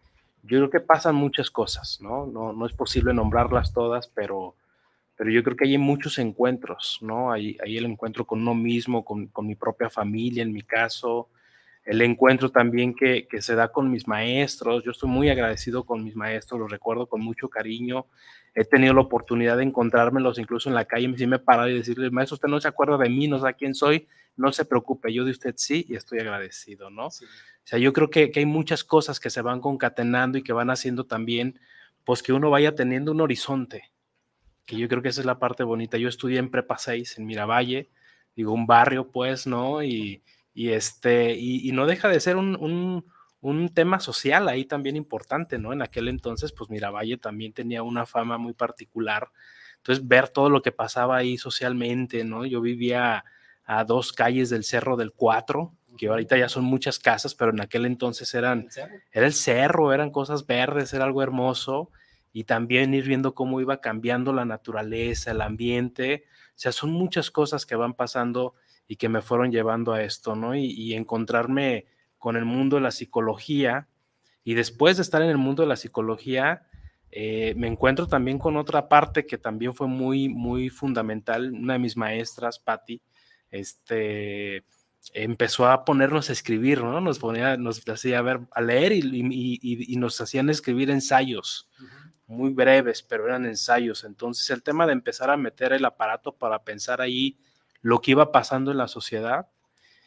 yo 0.42 0.58
creo 0.58 0.70
que 0.70 0.80
pasan 0.80 1.14
muchas 1.14 1.50
cosas, 1.50 1.98
¿no? 2.00 2.26
No, 2.26 2.52
no 2.54 2.66
es 2.66 2.72
posible 2.72 3.12
nombrarlas 3.12 3.74
todas, 3.74 4.08
pero, 4.08 4.56
pero 5.16 5.30
yo 5.30 5.42
creo 5.44 5.56
que 5.56 5.66
hay 5.66 5.76
muchos 5.76 6.18
encuentros, 6.18 6.98
¿no? 7.02 7.30
Hay, 7.30 7.58
hay 7.62 7.76
el 7.76 7.84
encuentro 7.84 8.26
con 8.26 8.40
uno 8.40 8.54
mismo, 8.54 9.04
con, 9.04 9.26
con 9.26 9.46
mi 9.46 9.54
propia 9.54 9.90
familia, 9.90 10.42
en 10.42 10.52
mi 10.52 10.62
caso, 10.62 11.28
el 11.84 12.00
encuentro 12.00 12.50
también 12.50 12.94
que, 12.94 13.26
que, 13.28 13.42
se 13.42 13.54
da 13.54 13.68
con 13.68 13.90
mis 13.90 14.06
maestros. 14.06 14.84
Yo 14.84 14.92
estoy 14.92 15.08
muy 15.08 15.30
agradecido 15.30 15.84
con 15.84 16.04
mis 16.04 16.14
maestros, 16.14 16.60
los 16.60 16.70
recuerdo 16.70 17.06
con 17.06 17.20
mucho 17.20 17.48
cariño. 17.48 18.06
He 18.54 18.64
tenido 18.64 18.94
la 18.94 19.00
oportunidad 19.00 19.56
de 19.56 19.64
encontrármelos 19.64 20.38
incluso 20.38 20.68
en 20.68 20.74
la 20.74 20.84
calle, 20.84 21.12
si 21.16 21.26
me 21.26 21.36
he 21.36 21.40
parado 21.40 21.68
y 21.68 21.74
decirle, 21.74 22.10
maestro, 22.10 22.34
usted 22.34 22.48
no 22.48 22.60
se 22.60 22.68
acuerda 22.68 22.98
de 22.98 23.08
mí, 23.08 23.26
no 23.26 23.38
sé 23.38 23.52
quién 23.54 23.74
soy, 23.74 24.06
no 24.36 24.52
se 24.52 24.64
preocupe, 24.64 25.12
yo 25.12 25.24
de 25.24 25.32
usted 25.32 25.54
sí 25.56 25.84
y 25.88 25.96
estoy 25.96 26.20
agradecido, 26.20 26.90
¿no? 26.90 27.10
Sí. 27.10 27.24
O 27.24 27.64
sea, 27.66 27.78
yo 27.78 27.92
creo 27.92 28.10
que, 28.10 28.30
que, 28.30 28.40
hay 28.40 28.46
muchas 28.46 28.84
cosas 28.84 29.18
que 29.20 29.30
se 29.30 29.40
van 29.40 29.60
concatenando 29.60 30.38
y 30.38 30.42
que 30.42 30.52
van 30.52 30.70
haciendo 30.70 31.06
también, 31.06 31.58
pues 32.04 32.22
que 32.22 32.32
uno 32.32 32.50
vaya 32.50 32.74
teniendo 32.74 33.12
un 33.12 33.20
horizonte, 33.20 33.90
que 34.66 34.76
yo 34.76 34.88
creo 34.88 35.02
que 35.02 35.08
esa 35.08 35.20
es 35.20 35.26
la 35.26 35.38
parte 35.38 35.64
bonita. 35.64 35.96
Yo 35.96 36.08
estudié 36.08 36.38
en 36.38 36.50
Prepa 36.50 36.78
6 36.78 37.18
en 37.18 37.26
Miravalle, 37.26 37.90
digo, 38.36 38.52
un 38.52 38.66
barrio, 38.66 39.10
pues, 39.10 39.46
¿no? 39.46 39.82
Y, 39.82 40.22
y, 40.54 40.70
este, 40.70 41.34
y, 41.34 41.68
y 41.68 41.72
no 41.72 41.86
deja 41.86 42.08
de 42.08 42.20
ser 42.20 42.36
un, 42.36 42.56
un, 42.56 43.06
un, 43.40 43.68
tema 43.70 44.00
social 44.00 44.48
ahí 44.48 44.64
también 44.64 44.96
importante, 44.96 45.58
¿no? 45.58 45.72
En 45.72 45.82
aquel 45.82 46.08
entonces, 46.08 46.52
pues 46.52 46.70
Miravalle 46.70 47.16
también 47.16 47.52
tenía 47.52 47.82
una 47.82 48.06
fama 48.06 48.38
muy 48.38 48.52
particular. 48.52 49.30
Entonces, 49.78 50.06
ver 50.06 50.28
todo 50.28 50.50
lo 50.50 50.62
que 50.62 50.72
pasaba 50.72 51.16
ahí 51.16 51.38
socialmente, 51.38 52.24
¿no? 52.24 52.46
Yo 52.46 52.60
vivía 52.60 53.24
a 53.64 53.84
dos 53.84 54.12
calles 54.12 54.50
del 54.50 54.64
Cerro 54.64 54.96
del 54.96 55.12
Cuatro, 55.12 55.72
que 55.96 56.08
ahorita 56.08 56.36
ya 56.36 56.48
son 56.48 56.64
muchas 56.64 56.98
casas, 56.98 57.34
pero 57.34 57.50
en 57.50 57.60
aquel 57.60 57.86
entonces 57.86 58.32
eran, 58.34 58.68
era 59.10 59.26
el 59.26 59.32
cerro, 59.32 59.92
eran 59.92 60.10
cosas 60.10 60.46
verdes, 60.46 60.92
era 60.94 61.04
algo 61.04 61.22
hermoso. 61.22 61.90
y 62.34 62.44
también 62.44 62.94
ir 62.94 63.06
viendo 63.06 63.34
cómo 63.34 63.60
iba 63.60 63.80
cambiando 63.82 64.32
la 64.32 64.46
naturaleza, 64.46 65.32
el 65.32 65.42
ambiente. 65.42 66.24
O 66.50 66.58
sea, 66.58 66.72
son 66.72 66.90
muchas 66.90 67.30
cosas 67.30 67.66
que 67.66 67.76
van 67.76 67.92
pasando 67.92 68.54
y 68.86 68.96
que 68.96 69.08
me 69.08 69.22
fueron 69.22 69.50
llevando 69.50 69.92
a 69.92 70.02
esto, 70.02 70.34
¿no? 70.36 70.54
Y, 70.54 70.94
encontrarme 70.94 71.86
con 72.18 72.36
el 72.36 72.44
mundo 72.44 72.76
de 72.76 72.82
la 72.82 72.90
psicología. 72.90 73.88
Y 74.44 74.54
después 74.54 74.96
de 74.96 75.02
estar 75.02 75.22
en 75.22 75.30
el 75.30 75.38
mundo 75.38 75.62
de 75.62 75.68
la 75.68 75.76
psicología, 75.76 76.66
eh, 77.10 77.54
me 77.56 77.68
encuentro 77.68 78.06
también 78.06 78.38
con 78.38 78.56
otra 78.56 78.88
parte 78.88 79.26
que 79.26 79.38
también 79.38 79.74
fue 79.74 79.86
muy, 79.86 80.28
muy 80.28 80.68
fundamental. 80.68 81.52
Una 81.52 81.74
de 81.74 81.78
mis 81.78 81.96
maestras, 81.96 82.58
Patti, 82.58 83.02
este, 83.50 84.64
empezó 85.12 85.68
a 85.68 85.84
ponernos 85.84 86.28
a 86.28 86.32
escribir, 86.32 86.82
¿no? 86.82 87.00
Nos 87.00 87.18
ponía, 87.18 87.56
nos 87.56 87.86
hacía 87.88 88.18
a 88.18 88.22
ver, 88.22 88.40
a 88.52 88.60
leer 88.60 88.92
y, 88.92 89.96
nos 89.96 90.20
hacían 90.20 90.50
escribir 90.50 90.90
ensayos 90.90 91.68
muy 92.32 92.50
breves, 92.50 93.02
pero 93.02 93.26
eran 93.26 93.46
ensayos. 93.46 94.04
Entonces 94.04 94.48
el 94.50 94.62
tema 94.62 94.86
de 94.86 94.92
empezar 94.92 95.30
a 95.30 95.36
meter 95.36 95.72
el 95.72 95.84
aparato 95.84 96.32
para 96.32 96.64
pensar 96.64 97.00
ahí 97.00 97.38
lo 97.82 98.00
que 98.00 98.12
iba 98.12 98.32
pasando 98.32 98.70
en 98.70 98.78
la 98.78 98.88
sociedad. 98.88 99.48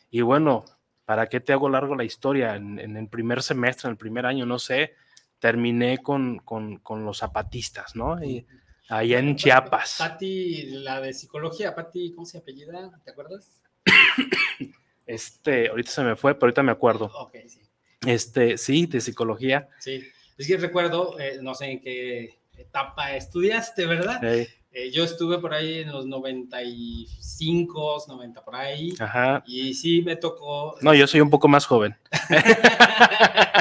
Y 0.09 0.21
bueno, 0.21 0.65
¿para 1.05 1.27
qué 1.27 1.39
te 1.39 1.53
hago 1.53 1.69
largo 1.69 1.95
la 1.95 2.03
historia? 2.03 2.55
En, 2.55 2.79
el 2.79 3.07
primer 3.07 3.43
semestre, 3.43 3.87
en 3.87 3.91
el 3.91 3.97
primer 3.97 4.25
año, 4.25 4.45
no 4.45 4.57
sé, 4.57 4.93
terminé 5.39 5.99
con, 5.99 6.39
con, 6.39 7.05
los 7.05 7.19
zapatistas, 7.19 7.95
¿no? 7.95 8.23
Y, 8.23 8.47
allá 8.89 9.19
en 9.19 9.35
Chiapas. 9.35 9.97
Pati, 9.99 10.63
la 10.83 11.01
de 11.01 11.13
psicología, 11.13 11.75
Pati, 11.75 12.13
¿cómo 12.13 12.25
se 12.25 12.39
apellida? 12.39 12.99
¿Te 13.03 13.11
acuerdas? 13.11 13.61
Este, 15.07 15.69
ahorita 15.69 15.91
se 15.91 16.03
me 16.03 16.15
fue, 16.15 16.33
pero 16.33 16.47
ahorita 16.47 16.63
me 16.63 16.71
acuerdo. 16.71 17.11
Ok, 17.13 17.35
sí. 17.47 17.61
Este, 18.07 18.57
sí, 18.57 18.87
de 18.87 18.99
psicología. 19.01 19.69
Sí. 19.77 20.03
Es 20.35 20.47
que 20.47 20.57
recuerdo, 20.57 21.19
eh, 21.19 21.37
no 21.43 21.53
sé 21.53 21.65
en 21.65 21.79
qué 21.79 22.39
etapa 22.57 23.15
estudiaste, 23.15 23.85
¿verdad? 23.85 24.19
Eh, 24.77 24.91
yo 24.91 25.05
estuve 25.05 25.37
por 25.39 25.53
ahí 25.53 25.79
en 25.79 25.91
los 25.93 26.05
95, 26.05 28.03
90 28.09 28.43
por 28.43 28.55
ahí. 28.57 28.93
Ajá. 28.99 29.41
Y 29.47 29.73
sí 29.73 30.01
me 30.01 30.17
tocó. 30.17 30.75
No, 30.81 30.93
yo 30.93 31.07
soy 31.07 31.21
un 31.21 31.29
poco 31.29 31.47
más 31.47 31.65
joven. 31.65 31.95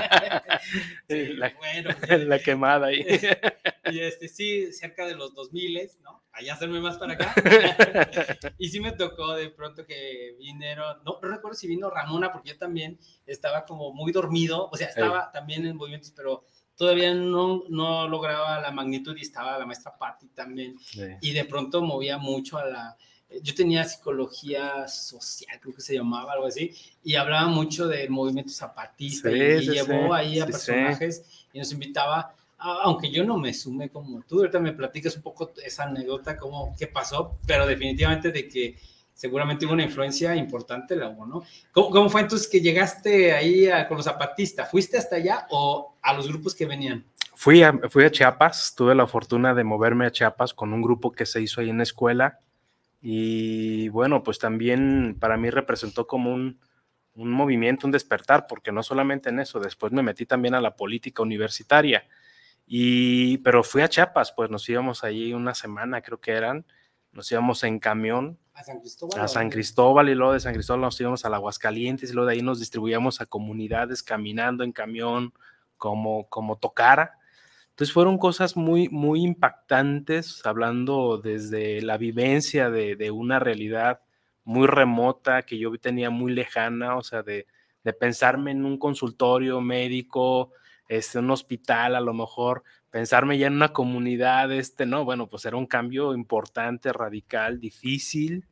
la, 1.08 1.54
bueno, 1.56 1.90
la 2.26 2.38
quemada 2.40 2.88
ahí. 2.88 3.06
y 3.92 4.00
este, 4.00 4.26
sí, 4.26 4.72
cerca 4.72 5.06
de 5.06 5.14
los 5.14 5.32
2000, 5.34 5.88
¿no? 6.02 6.24
Allá 6.32 6.54
hacerme 6.54 6.80
más 6.80 6.98
para 6.98 7.12
acá. 7.12 7.32
y 8.58 8.68
sí 8.70 8.80
me 8.80 8.90
tocó 8.90 9.34
de 9.34 9.50
pronto 9.50 9.86
que 9.86 10.34
vinieron, 10.40 10.96
no, 11.04 11.20
recuerdo 11.22 11.54
si 11.54 11.68
vino 11.68 11.90
Ramona, 11.90 12.32
porque 12.32 12.50
yo 12.50 12.58
también 12.58 12.98
estaba 13.24 13.64
como 13.64 13.92
muy 13.92 14.10
dormido, 14.10 14.68
o 14.68 14.76
sea, 14.76 14.88
estaba 14.88 15.30
también 15.30 15.64
en 15.64 15.76
movimientos, 15.76 16.10
pero 16.10 16.44
todavía 16.76 17.14
no, 17.14 17.64
no 17.68 18.08
lograba 18.08 18.60
la 18.60 18.70
magnitud 18.70 19.16
y 19.16 19.22
estaba 19.22 19.58
la 19.58 19.66
maestra 19.66 19.96
Patti 19.96 20.28
también. 20.28 20.76
Y 21.20 21.32
de 21.32 21.44
pronto 21.44 21.82
movía 21.82 22.18
mucho 22.18 22.58
a 22.58 22.66
la... 22.66 22.96
Yo 23.42 23.54
tenía 23.54 23.84
psicología 23.84 24.86
social, 24.86 25.58
creo 25.60 25.74
que 25.74 25.80
se 25.80 25.94
llamaba, 25.94 26.32
algo 26.34 26.46
así, 26.46 26.72
y 27.02 27.16
hablaba 27.16 27.48
mucho 27.48 27.88
del 27.88 28.08
movimiento 28.10 28.52
zapatista 28.52 29.28
y, 29.30 29.60
llevó 29.60 30.14
ahí 30.14 30.38
a 30.38 30.46
personajes 30.46 31.24
y 31.52 31.58
nos 31.58 31.72
invitaba, 31.72 32.32
aunque 32.58 33.10
yo 33.10 33.24
no 33.24 33.36
me 33.36 33.52
sume 33.52 33.88
como 33.88 34.22
tú, 34.22 34.38
ahorita 34.38 34.60
me 34.60 34.72
platicas 34.72 35.16
un 35.16 35.22
poco 35.22 35.52
esa 35.64 35.84
anécdota, 35.84 36.36
cómo, 36.36 36.76
qué 36.78 36.86
pasó, 36.86 37.36
pero 37.44 37.66
definitivamente 37.66 38.30
de 38.30 38.46
que 38.46 38.76
seguramente 39.14 39.64
hubo 39.64 39.72
una 39.72 39.84
influencia 39.84 40.34
importante 40.36 40.96
la 40.96 41.08
hubo, 41.08 41.26
¿no? 41.26 41.42
¿Cómo, 41.72 42.10
fue 42.10 42.20
entonces 42.20 42.48
que 42.48 42.60
llegaste 42.60 43.32
ahí 43.32 43.68
con 43.88 43.96
los 43.96 44.04
zapatistas? 44.04 44.70
¿Fuiste 44.70 44.98
hasta 44.98 45.16
allá 45.16 45.46
o 45.50 45.96
a 46.02 46.12
los 46.12 46.28
grupos 46.28 46.54
que 46.54 46.66
venían? 46.66 47.06
Fui 47.34 47.62
a, 47.62 47.72
fui 47.88 48.04
a 48.04 48.10
Chiapas, 48.10 48.74
tuve 48.76 48.94
la 48.94 49.06
fortuna 49.06 49.54
de 49.54 49.64
moverme 49.64 50.06
a 50.06 50.10
Chiapas 50.10 50.52
con 50.52 50.72
un 50.72 50.82
grupo 50.82 51.12
que 51.12 51.26
se 51.26 51.40
hizo 51.40 51.60
ahí 51.60 51.70
en 51.70 51.78
la 51.78 51.82
escuela 51.84 52.40
y 53.00 53.88
bueno, 53.88 54.22
pues 54.22 54.38
también 54.38 55.16
para 55.18 55.36
mí 55.36 55.50
representó 55.50 56.06
como 56.06 56.32
un, 56.32 56.58
un 57.14 57.30
movimiento, 57.30 57.86
un 57.86 57.92
despertar, 57.92 58.46
porque 58.48 58.72
no 58.72 58.82
solamente 58.82 59.28
en 59.28 59.40
eso, 59.40 59.60
después 59.60 59.92
me 59.92 60.02
metí 60.02 60.26
también 60.26 60.54
a 60.54 60.60
la 60.60 60.74
política 60.74 61.22
universitaria. 61.22 62.06
Y, 62.66 63.38
pero 63.38 63.62
fui 63.62 63.82
a 63.82 63.88
Chiapas, 63.88 64.32
pues 64.32 64.50
nos 64.50 64.68
íbamos 64.68 65.04
allí 65.04 65.34
una 65.34 65.54
semana, 65.54 66.00
creo 66.00 66.20
que 66.20 66.32
eran, 66.32 66.64
nos 67.12 67.30
íbamos 67.30 67.62
en 67.62 67.78
camión 67.78 68.38
a 68.54 68.62
San 68.62 68.80
Cristóbal. 68.80 69.20
A 69.20 69.28
San 69.28 69.50
Cristóbal 69.50 70.08
y 70.08 70.14
luego 70.14 70.32
de 70.32 70.40
San 70.40 70.54
Cristóbal 70.54 70.80
nos 70.80 71.00
íbamos 71.00 71.24
a 71.24 71.28
la 71.28 71.36
Aguascalientes 71.36 72.10
y 72.10 72.14
luego 72.14 72.28
de 72.28 72.34
ahí 72.34 72.42
nos 72.42 72.60
distribuíamos 72.60 73.20
a 73.20 73.26
comunidades 73.26 74.02
caminando 74.02 74.64
en 74.64 74.72
camión 74.72 75.32
como, 75.76 76.28
como 76.28 76.56
tocara. 76.56 77.18
Entonces 77.70 77.92
fueron 77.92 78.18
cosas 78.18 78.56
muy, 78.56 78.88
muy 78.88 79.22
impactantes, 79.22 80.46
hablando 80.46 81.18
desde 81.18 81.82
la 81.82 81.98
vivencia 81.98 82.70
de, 82.70 82.94
de 82.94 83.10
una 83.10 83.40
realidad 83.40 84.00
muy 84.44 84.68
remota 84.68 85.42
que 85.42 85.58
yo 85.58 85.76
tenía 85.78 86.10
muy 86.10 86.32
lejana, 86.32 86.96
o 86.96 87.02
sea, 87.02 87.22
de, 87.22 87.46
de 87.82 87.92
pensarme 87.92 88.52
en 88.52 88.64
un 88.64 88.78
consultorio 88.78 89.60
médico, 89.60 90.52
este, 90.88 91.18
un 91.18 91.30
hospital 91.30 91.96
a 91.96 92.00
lo 92.00 92.14
mejor, 92.14 92.62
pensarme 92.94 93.36
ya 93.36 93.48
en 93.48 93.54
una 93.54 93.72
comunidad, 93.72 94.52
este, 94.52 94.86
no, 94.86 95.04
bueno, 95.04 95.28
pues 95.28 95.44
era 95.46 95.56
un 95.56 95.66
cambio 95.66 96.14
importante, 96.14 96.92
radical, 96.92 97.58
difícil. 97.58 98.46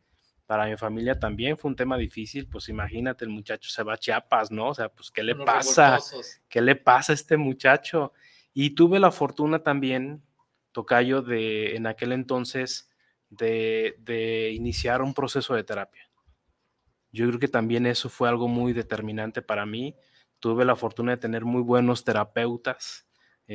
Para 0.46 0.66
mi 0.66 0.76
familia 0.76 1.16
también 1.20 1.56
fue 1.56 1.68
un 1.68 1.76
tema 1.76 1.96
difícil, 1.96 2.48
pues 2.48 2.68
imagínate, 2.68 3.24
el 3.24 3.30
muchacho 3.30 3.70
se 3.70 3.84
va 3.84 3.94
a 3.94 3.98
Chiapas, 3.98 4.50
¿no? 4.50 4.70
O 4.70 4.74
sea, 4.74 4.88
pues, 4.88 5.12
¿qué 5.12 5.22
le 5.22 5.36
pasa? 5.36 6.00
¿Qué 6.48 6.60
le 6.60 6.74
pasa 6.74 7.12
a 7.12 7.14
este 7.14 7.36
muchacho? 7.36 8.14
Y 8.52 8.70
tuve 8.70 8.98
la 8.98 9.12
fortuna 9.12 9.62
también, 9.62 10.24
Tocayo, 10.72 11.22
de 11.22 11.76
en 11.76 11.86
aquel 11.86 12.10
entonces, 12.10 12.90
de, 13.30 13.94
de 14.00 14.50
iniciar 14.50 15.02
un 15.02 15.14
proceso 15.14 15.54
de 15.54 15.62
terapia. 15.62 16.10
Yo 17.12 17.28
creo 17.28 17.38
que 17.38 17.46
también 17.46 17.86
eso 17.86 18.08
fue 18.08 18.28
algo 18.28 18.48
muy 18.48 18.72
determinante 18.72 19.40
para 19.40 19.66
mí. 19.66 19.94
Tuve 20.40 20.64
la 20.64 20.74
fortuna 20.74 21.12
de 21.12 21.18
tener 21.18 21.44
muy 21.44 21.62
buenos 21.62 22.02
terapeutas, 22.02 23.06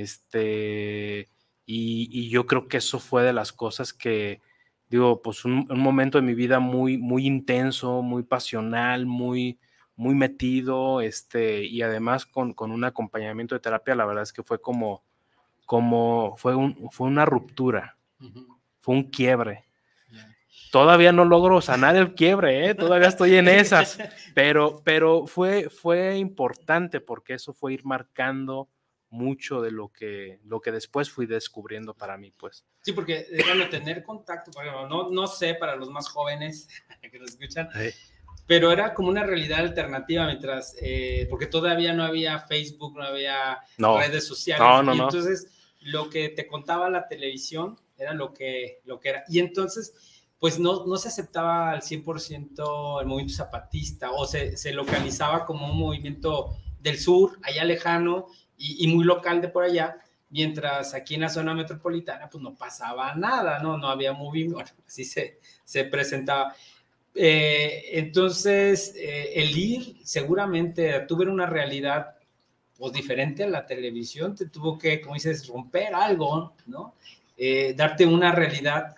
este, 0.02 1.30
y, 1.66 2.30
yo 2.30 2.46
creo 2.46 2.68
que 2.68 2.78
eso 2.78 3.00
fue 3.00 3.24
de 3.24 3.34
las 3.34 3.52
cosas 3.52 3.94
que, 3.94 4.42
digo, 4.90 5.22
pues 5.22 5.44
un, 5.46 5.68
momento 5.70 6.18
de 6.18 6.22
mi 6.22 6.34
vida 6.34 6.60
muy, 6.60 6.98
muy 6.98 7.26
intenso, 7.26 8.02
muy 8.02 8.24
pasional, 8.24 9.06
muy, 9.06 9.60
muy 9.96 10.16
metido, 10.16 11.02
este, 11.02 11.64
y 11.64 11.82
además 11.82 12.26
con, 12.26 12.54
con 12.54 12.72
un 12.72 12.84
acompañamiento 12.84 13.56
de 13.56 13.62
terapia, 13.62 13.96
la 13.96 14.06
verdad 14.06 14.24
es 14.24 14.34
que 14.34 14.44
fue 14.44 14.62
como, 14.62 15.04
como, 15.66 16.36
fue, 16.38 16.56
un, 16.56 16.90
fue 16.92 17.08
una 17.08 17.26
ruptura, 17.26 17.98
fue 18.80 18.96
un 18.96 19.04
quiebre. 19.04 19.66
Todavía 20.72 21.12
no 21.12 21.24
logro 21.24 21.62
sanar 21.62 21.96
el 21.96 22.14
quiebre, 22.14 22.70
¿eh? 22.70 22.76
todavía 22.76 23.08
estoy 23.08 23.36
en 23.36 23.48
esas, 23.48 23.98
pero, 24.36 24.82
pero 24.84 25.26
fue, 25.26 25.70
fue 25.70 26.18
importante 26.18 27.00
porque 27.00 27.36
eso 27.36 27.54
fue 27.54 27.74
ir 27.74 27.86
marcando 27.86 28.68
mucho 29.10 29.62
de 29.62 29.72
lo 29.72 29.90
que, 29.90 30.40
lo 30.44 30.60
que 30.60 30.72
después 30.72 31.10
fui 31.10 31.26
descubriendo 31.26 31.94
para 31.94 32.18
mí, 32.18 32.32
pues. 32.32 32.66
Sí, 32.82 32.92
porque 32.94 33.28
bueno, 33.46 33.70
tener 33.70 34.04
contacto, 34.04 34.52
no, 34.90 35.10
no 35.10 35.28
sé 35.28 35.56
para 35.56 35.76
los 35.76 35.90
más 35.90 36.10
jóvenes 36.10 36.68
que 37.12 37.20
nos 37.20 37.32
escuchan, 37.32 37.70
pero 38.46 38.72
era 38.72 38.94
como 38.94 39.10
una 39.10 39.24
realidad 39.24 39.60
alternativa 39.60 40.26
mientras, 40.26 40.76
eh, 40.82 41.28
porque 41.30 41.48
todavía 41.48 41.94
no 41.94 42.04
había 42.04 42.40
Facebook, 42.40 42.98
no 42.98 43.04
había 43.04 43.60
redes 43.78 44.26
sociales. 44.26 44.96
y 44.96 45.00
entonces 45.00 45.52
lo 45.82 46.10
que 46.10 46.30
te 46.30 46.48
contaba 46.48 46.90
la 46.90 47.08
televisión 47.08 47.80
era 47.98 48.14
lo 48.14 48.34
que, 48.34 48.82
lo 48.86 49.00
que 49.00 49.10
era. 49.10 49.24
Y 49.28 49.40
entonces, 49.40 49.94
pues 50.40 50.60
no, 50.60 50.86
no 50.86 50.98
se 50.98 51.10
aceptaba 51.10 51.72
al 51.72 51.82
100% 51.82 53.02
el 53.02 53.08
movimiento 53.08 53.36
zapatista 53.36 54.12
o 54.12 54.26
se, 54.26 54.56
se 54.56 54.72
localizaba 54.72 55.46
como 55.46 55.72
un 55.72 55.78
movimiento 55.78 56.56
del 56.80 57.00
sur, 57.00 57.38
allá 57.44 57.64
lejano, 57.66 58.28
y, 58.58 58.88
muy 58.88 59.06
local 59.06 59.42
de 59.42 59.50
por 59.50 59.64
allá, 59.64 59.98
mientras 60.30 60.94
aquí 60.94 61.16
en 61.16 61.22
la 61.22 61.30
zona 61.30 61.54
metropolitana 61.54 62.30
pues 62.30 62.44
no 62.44 62.56
pasaba 62.56 63.16
nada, 63.16 63.60
¿no? 63.60 63.78
No 63.78 63.90
había 63.90 64.14
movimiento, 64.14 64.56
bueno, 64.56 64.70
así 64.86 65.06
se, 65.06 65.40
se 65.64 65.84
presentaba. 65.86 66.56
Eh, 67.20 67.98
entonces, 67.98 68.94
eh, 68.96 69.34
el 69.36 69.58
ir 69.58 69.98
seguramente 70.04 71.00
tuve 71.08 71.28
una 71.28 71.48
realidad 71.48 72.16
pues 72.78 72.94
diferente 72.94 73.44
a 73.44 73.50
la 73.50 73.66
televisión, 73.66 74.36
te 74.36 74.48
tuvo 74.50 74.78
que, 74.78 75.02
como 75.02 75.16
dices, 75.16 75.48
romper 75.48 75.96
algo, 75.96 76.54
¿no? 76.68 76.94
Eh, 77.36 77.74
darte 77.76 78.06
una 78.06 78.32
realidad, 78.32 78.96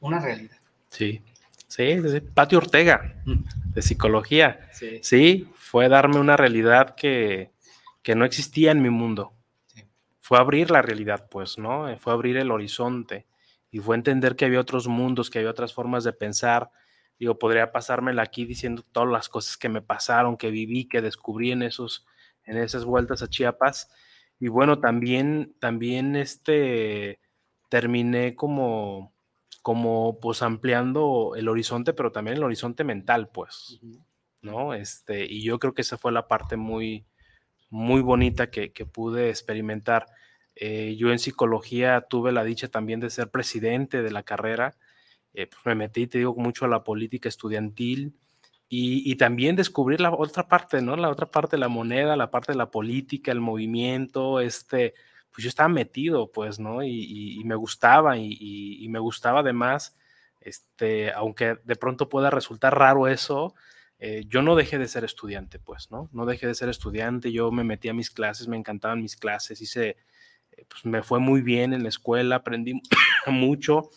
una 0.00 0.20
realidad. 0.20 0.56
Sí, 0.88 1.20
sí, 1.66 1.96
Patio 2.34 2.58
Ortega, 2.58 3.16
mm. 3.24 3.72
de 3.74 3.82
psicología. 3.82 4.68
Sí. 4.72 5.00
sí, 5.02 5.48
fue 5.56 5.88
darme 5.88 6.20
una 6.20 6.36
realidad 6.36 6.94
que, 6.94 7.50
que 8.02 8.14
no 8.14 8.24
existía 8.24 8.70
en 8.72 8.82
mi 8.82 8.90
mundo. 8.90 9.32
Fue 10.20 10.38
abrir 10.38 10.70
la 10.70 10.82
realidad, 10.82 11.28
pues, 11.30 11.58
¿no? 11.58 11.96
Fue 11.98 12.12
abrir 12.12 12.36
el 12.36 12.50
horizonte 12.50 13.26
y 13.70 13.78
fue 13.80 13.96
entender 13.96 14.36
que 14.36 14.44
había 14.44 14.60
otros 14.60 14.88
mundos, 14.88 15.30
que 15.30 15.38
había 15.38 15.50
otras 15.50 15.72
formas 15.72 16.04
de 16.04 16.12
pensar. 16.12 16.70
Digo, 17.18 17.38
podría 17.38 17.72
pasármela 17.72 18.22
aquí 18.22 18.44
diciendo 18.44 18.84
todas 18.92 19.08
las 19.08 19.28
cosas 19.28 19.56
que 19.56 19.68
me 19.68 19.82
pasaron, 19.82 20.36
que 20.36 20.50
viví, 20.50 20.86
que 20.86 21.02
descubrí 21.02 21.52
en, 21.52 21.62
esos, 21.62 22.06
en 22.44 22.58
esas 22.58 22.84
vueltas 22.84 23.22
a 23.22 23.28
Chiapas. 23.28 23.90
y 24.38 24.48
bueno, 24.48 24.78
también, 24.80 25.54
también 25.58 26.14
este, 26.14 27.20
terminé 27.68 28.36
como, 28.36 29.12
como 29.62 30.18
pues 30.20 30.42
ampliando 30.42 31.34
el 31.36 31.48
horizonte, 31.48 31.92
pero 31.92 32.12
también 32.12 32.36
el 32.36 32.44
horizonte 32.44 32.84
mental, 32.84 33.30
pues, 33.30 33.80
¿no? 34.42 34.74
Este, 34.74 35.26
y 35.26 35.42
yo 35.42 35.58
creo 35.58 35.74
que 35.74 35.82
esa 35.82 35.98
fue 35.98 36.12
la 36.12 36.28
parte 36.28 36.56
muy, 36.56 37.06
muy 37.70 38.00
bonita 38.02 38.50
que, 38.50 38.70
pude 38.86 39.30
experimentar. 39.30 40.06
Eh, 40.54 40.96
yo 40.98 41.10
en 41.10 41.18
psicología 41.18 42.06
tuve 42.08 42.32
la 42.32 42.44
dicha 42.44 42.68
también 42.68 43.00
de 43.00 43.10
ser 43.10 43.30
presidente 43.30 44.02
de 44.02 44.10
la 44.10 44.22
carrera, 44.22 44.76
eh, 45.34 45.46
pues 45.46 45.64
me 45.66 45.74
metí, 45.74 46.06
te 46.06 46.18
digo, 46.18 46.34
mucho 46.34 46.64
a 46.64 46.68
la 46.68 46.82
política 46.84 47.28
estudiantil 47.28 48.14
y, 48.70 49.16
también 49.16 49.56
descubrir 49.56 50.00
la 50.00 50.12
otra 50.12 50.46
parte, 50.46 50.82
¿no? 50.82 50.96
La 50.96 51.08
otra 51.08 51.30
parte 51.30 51.56
de 51.56 51.60
la 51.60 51.68
moneda, 51.68 52.16
la 52.16 52.30
parte 52.30 52.52
de 52.52 52.58
la 52.58 52.70
política, 52.70 53.32
el 53.32 53.40
movimiento, 53.40 54.40
este, 54.40 54.94
pues 55.30 55.44
yo 55.44 55.48
estaba 55.48 55.68
metido, 55.70 56.30
pues, 56.30 56.58
¿no? 56.58 56.82
Y, 56.82 57.42
me 57.44 57.54
gustaba 57.54 58.18
y, 58.18 58.86
me 58.90 58.98
gustaba 58.98 59.40
además, 59.40 59.96
este, 60.40 61.12
aunque 61.12 61.56
de 61.64 61.76
pronto 61.76 62.08
pueda 62.08 62.30
resultar 62.30 62.76
raro 62.78 63.08
eso, 63.08 63.54
eh, 63.98 64.24
yo 64.28 64.42
no 64.42 64.54
dejé 64.54 64.78
de 64.78 64.86
ser 64.88 65.04
estudiante, 65.04 65.58
pues, 65.58 65.90
¿no? 65.90 66.08
No 66.12 66.24
dejé 66.24 66.46
de 66.46 66.54
ser 66.54 66.68
estudiante, 66.68 67.32
yo 67.32 67.50
me 67.50 67.64
metí 67.64 67.88
a 67.88 67.94
mis 67.94 68.10
clases, 68.10 68.46
me 68.46 68.56
encantaban 68.56 69.02
mis 69.02 69.16
clases, 69.16 69.60
hice, 69.60 69.96
eh, 70.52 70.64
pues 70.68 70.84
me 70.84 71.02
fue 71.02 71.18
muy 71.18 71.42
bien 71.42 71.72
en 71.72 71.82
la 71.82 71.88
escuela, 71.88 72.36
aprendí 72.36 72.80
mucho 73.26 73.90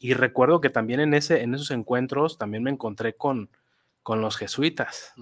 y 0.00 0.14
recuerdo 0.14 0.60
que 0.60 0.70
también 0.70 1.00
en, 1.00 1.14
ese, 1.14 1.42
en 1.42 1.54
esos 1.54 1.70
encuentros 1.72 2.38
también 2.38 2.62
me 2.62 2.70
encontré 2.70 3.14
con, 3.14 3.50
con 4.02 4.20
los 4.20 4.36
jesuitas. 4.36 5.12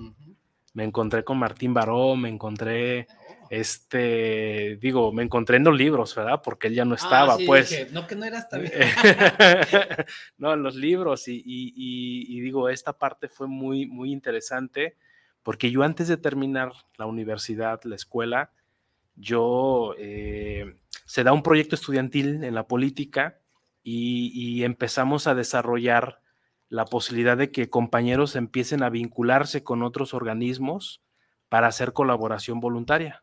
Me 0.75 0.85
encontré 0.85 1.25
con 1.25 1.39
Martín 1.39 1.73
Baró, 1.73 2.17
me 2.17 2.29
encontré. 2.29 3.07
Este, 3.51 4.77
digo, 4.81 5.13
me 5.13 5.23
encontré 5.23 5.57
en 5.57 5.65
los 5.65 5.77
libros, 5.77 6.15
¿verdad? 6.15 6.41
Porque 6.43 6.69
él 6.69 6.75
ya 6.75 6.85
no 6.85 6.95
ah, 6.95 6.99
estaba, 7.03 7.37
pues. 7.45 7.93
no, 7.93 8.07
que 8.07 8.17
no 8.17 8.25
era 8.25 8.39
hasta 8.39 8.59
no, 10.39 10.55
en 10.55 10.63
los 10.63 10.75
libros, 10.75 11.25
y, 11.27 12.41
digo, 12.41 12.69
esta 12.69 12.93
parte 12.93 13.29
fue 13.29 13.47
muy, 13.47 13.87
muy 13.87 14.13
interesante, 14.13 14.97
porque 15.43 15.71
yo 15.71 15.83
antes 15.83 16.09
de 16.09 16.17
terminar 16.17 16.73
la 16.97 17.07
universidad, 17.07 17.81
la 17.85 17.97
escuela, 17.97 18.51
yo, 19.15 19.95
eh, 19.99 20.77
se 21.05 21.25
da 21.25 21.33
un 21.33 21.43
proyecto 21.43 21.75
estudiantil 21.75 22.45
en 22.45 22.55
la 22.55 22.67
política 22.67 23.39
y 23.83 24.65
empezamos 24.65 25.29
a 25.29 25.37
desarrollar 25.37 26.21
la 26.69 26.85
posibilidad 26.85 27.37
de 27.37 27.51
que 27.51 27.71
compañeros 27.71 28.37
empiecen 28.37 28.83
a 28.83 28.91
vincularse 28.91 29.63
con 29.63 29.83
otros 29.83 30.15
organismos 30.15 31.03
para 31.49 31.69
hacer 31.69 31.93
colaboración 31.93 32.61
voluntaria. 32.61 33.23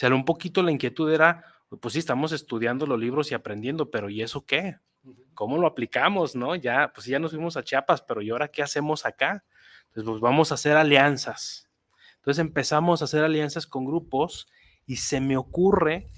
O 0.00 0.06
sea, 0.06 0.14
un 0.14 0.24
poquito 0.24 0.62
la 0.62 0.70
inquietud 0.70 1.12
era, 1.12 1.44
pues 1.78 1.92
sí, 1.92 1.98
estamos 1.98 2.32
estudiando 2.32 2.86
los 2.86 2.98
libros 2.98 3.30
y 3.30 3.34
aprendiendo, 3.34 3.90
pero 3.90 4.08
¿y 4.08 4.22
eso 4.22 4.46
qué? 4.46 4.78
¿Cómo 5.34 5.58
lo 5.58 5.66
aplicamos, 5.66 6.34
no? 6.34 6.54
Ya, 6.54 6.90
pues 6.94 7.04
ya 7.04 7.18
nos 7.18 7.32
fuimos 7.32 7.58
a 7.58 7.62
Chiapas, 7.62 8.00
pero 8.00 8.22
¿y 8.22 8.30
ahora 8.30 8.48
qué 8.48 8.62
hacemos 8.62 9.04
acá? 9.04 9.44
Entonces, 9.88 10.08
pues 10.08 10.20
vamos 10.22 10.52
a 10.52 10.54
hacer 10.54 10.78
alianzas. 10.78 11.68
Entonces 12.16 12.40
empezamos 12.40 13.02
a 13.02 13.04
hacer 13.04 13.22
alianzas 13.22 13.66
con 13.66 13.84
grupos 13.84 14.48
y 14.86 14.96
se 14.96 15.20
me 15.20 15.36
ocurre 15.36 16.08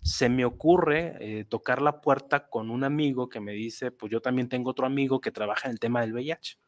se 0.00 0.28
me 0.28 0.44
ocurre 0.44 1.16
eh, 1.18 1.44
tocar 1.44 1.82
la 1.82 2.02
puerta 2.02 2.48
con 2.48 2.70
un 2.70 2.84
amigo 2.84 3.28
que 3.30 3.40
me 3.40 3.52
dice, 3.52 3.90
pues 3.90 4.12
yo 4.12 4.20
también 4.20 4.48
tengo 4.48 4.70
otro 4.70 4.86
amigo 4.86 5.20
que 5.20 5.32
trabaja 5.32 5.66
en 5.66 5.72
el 5.72 5.80
tema 5.80 6.02
del 6.02 6.12
VIH. 6.12 6.58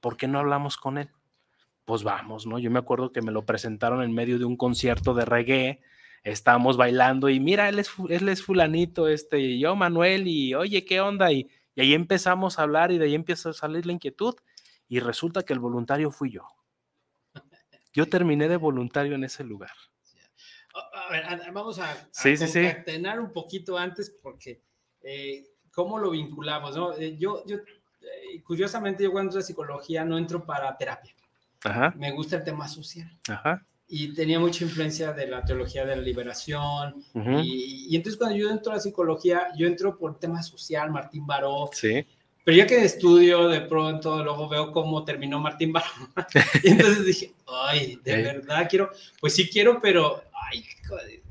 ¿Por 0.00 0.16
qué 0.16 0.26
no 0.26 0.38
hablamos 0.38 0.78
con 0.78 0.96
él? 0.96 1.10
Pues 1.84 2.04
vamos, 2.04 2.46
¿no? 2.46 2.58
Yo 2.58 2.70
me 2.70 2.78
acuerdo 2.78 3.12
que 3.12 3.22
me 3.22 3.32
lo 3.32 3.44
presentaron 3.44 4.02
en 4.02 4.12
medio 4.12 4.38
de 4.38 4.44
un 4.44 4.56
concierto 4.56 5.14
de 5.14 5.24
reggae, 5.24 5.80
estábamos 6.22 6.76
bailando 6.76 7.28
y 7.28 7.40
mira, 7.40 7.68
él 7.68 7.78
es, 7.78 7.90
él 8.08 8.28
es 8.28 8.42
fulanito, 8.42 9.08
este, 9.08 9.40
y 9.40 9.60
yo 9.60 9.74
Manuel, 9.74 10.28
y 10.28 10.54
oye, 10.54 10.84
¿qué 10.84 11.00
onda? 11.00 11.32
Y, 11.32 11.50
y 11.74 11.80
ahí 11.80 11.94
empezamos 11.94 12.58
a 12.58 12.62
hablar 12.62 12.92
y 12.92 12.98
de 12.98 13.06
ahí 13.06 13.14
empieza 13.14 13.50
a 13.50 13.52
salir 13.52 13.86
la 13.86 13.92
inquietud 13.92 14.34
y 14.88 15.00
resulta 15.00 15.42
que 15.42 15.52
el 15.52 15.58
voluntario 15.58 16.10
fui 16.10 16.30
yo. 16.30 16.46
Yo 17.92 18.06
terminé 18.10 18.48
de 18.48 18.56
voluntario 18.56 19.14
en 19.14 19.24
ese 19.24 19.42
lugar. 19.42 19.72
A 20.74 21.10
ver, 21.10 21.52
vamos 21.52 21.78
a, 21.78 21.90
a 21.92 23.20
un 23.20 23.32
poquito 23.32 23.76
antes 23.76 24.10
porque 24.22 24.62
eh, 25.02 25.46
cómo 25.70 25.98
lo 25.98 26.10
vinculamos, 26.10 26.76
¿no? 26.76 26.92
Eh, 26.94 27.16
yo, 27.18 27.44
yo 27.46 27.56
eh, 27.56 28.42
curiosamente, 28.42 29.02
yo 29.02 29.12
cuando 29.12 29.30
entro 29.30 29.40
a 29.40 29.42
psicología 29.42 30.04
no 30.04 30.16
entro 30.16 30.44
para 30.44 30.76
terapia. 30.76 31.14
Ajá. 31.64 31.94
Me 31.96 32.10
gusta 32.12 32.36
el 32.36 32.44
tema 32.44 32.68
social. 32.68 33.10
Ajá. 33.28 33.64
Y 33.88 34.14
tenía 34.14 34.40
mucha 34.40 34.64
influencia 34.64 35.12
de 35.12 35.26
la 35.26 35.44
teología 35.44 35.84
de 35.84 35.96
la 35.96 36.02
liberación. 36.02 37.04
y, 37.14 37.88
y, 37.90 37.96
entonces 37.96 38.18
cuando 38.18 38.36
yo 38.36 38.50
entro 38.50 38.72
a 38.72 38.80
psicología, 38.80 39.48
yo 39.56 39.66
entro 39.66 39.98
por 39.98 40.18
tema 40.18 40.42
social, 40.42 40.90
Martín 40.90 41.26
Baró. 41.26 41.68
Sí. 41.72 42.06
Pero 42.44 42.56
ya 42.56 42.66
que 42.66 42.84
estudio, 42.84 43.48
de 43.48 43.60
pronto, 43.60 44.24
luego 44.24 44.48
veo 44.48 44.72
cómo 44.72 45.04
terminó 45.04 45.38
Martín 45.38 45.72
Baró. 45.72 45.86
y 46.64 46.70
entonces 46.70 47.04
dije, 47.04 47.34
ay, 47.46 48.00
de 48.02 48.22
verdad 48.22 48.66
quiero, 48.68 48.90
pues 49.20 49.34
sí 49.34 49.48
quiero, 49.48 49.80
pero 49.80 50.22
ay, 50.50 50.64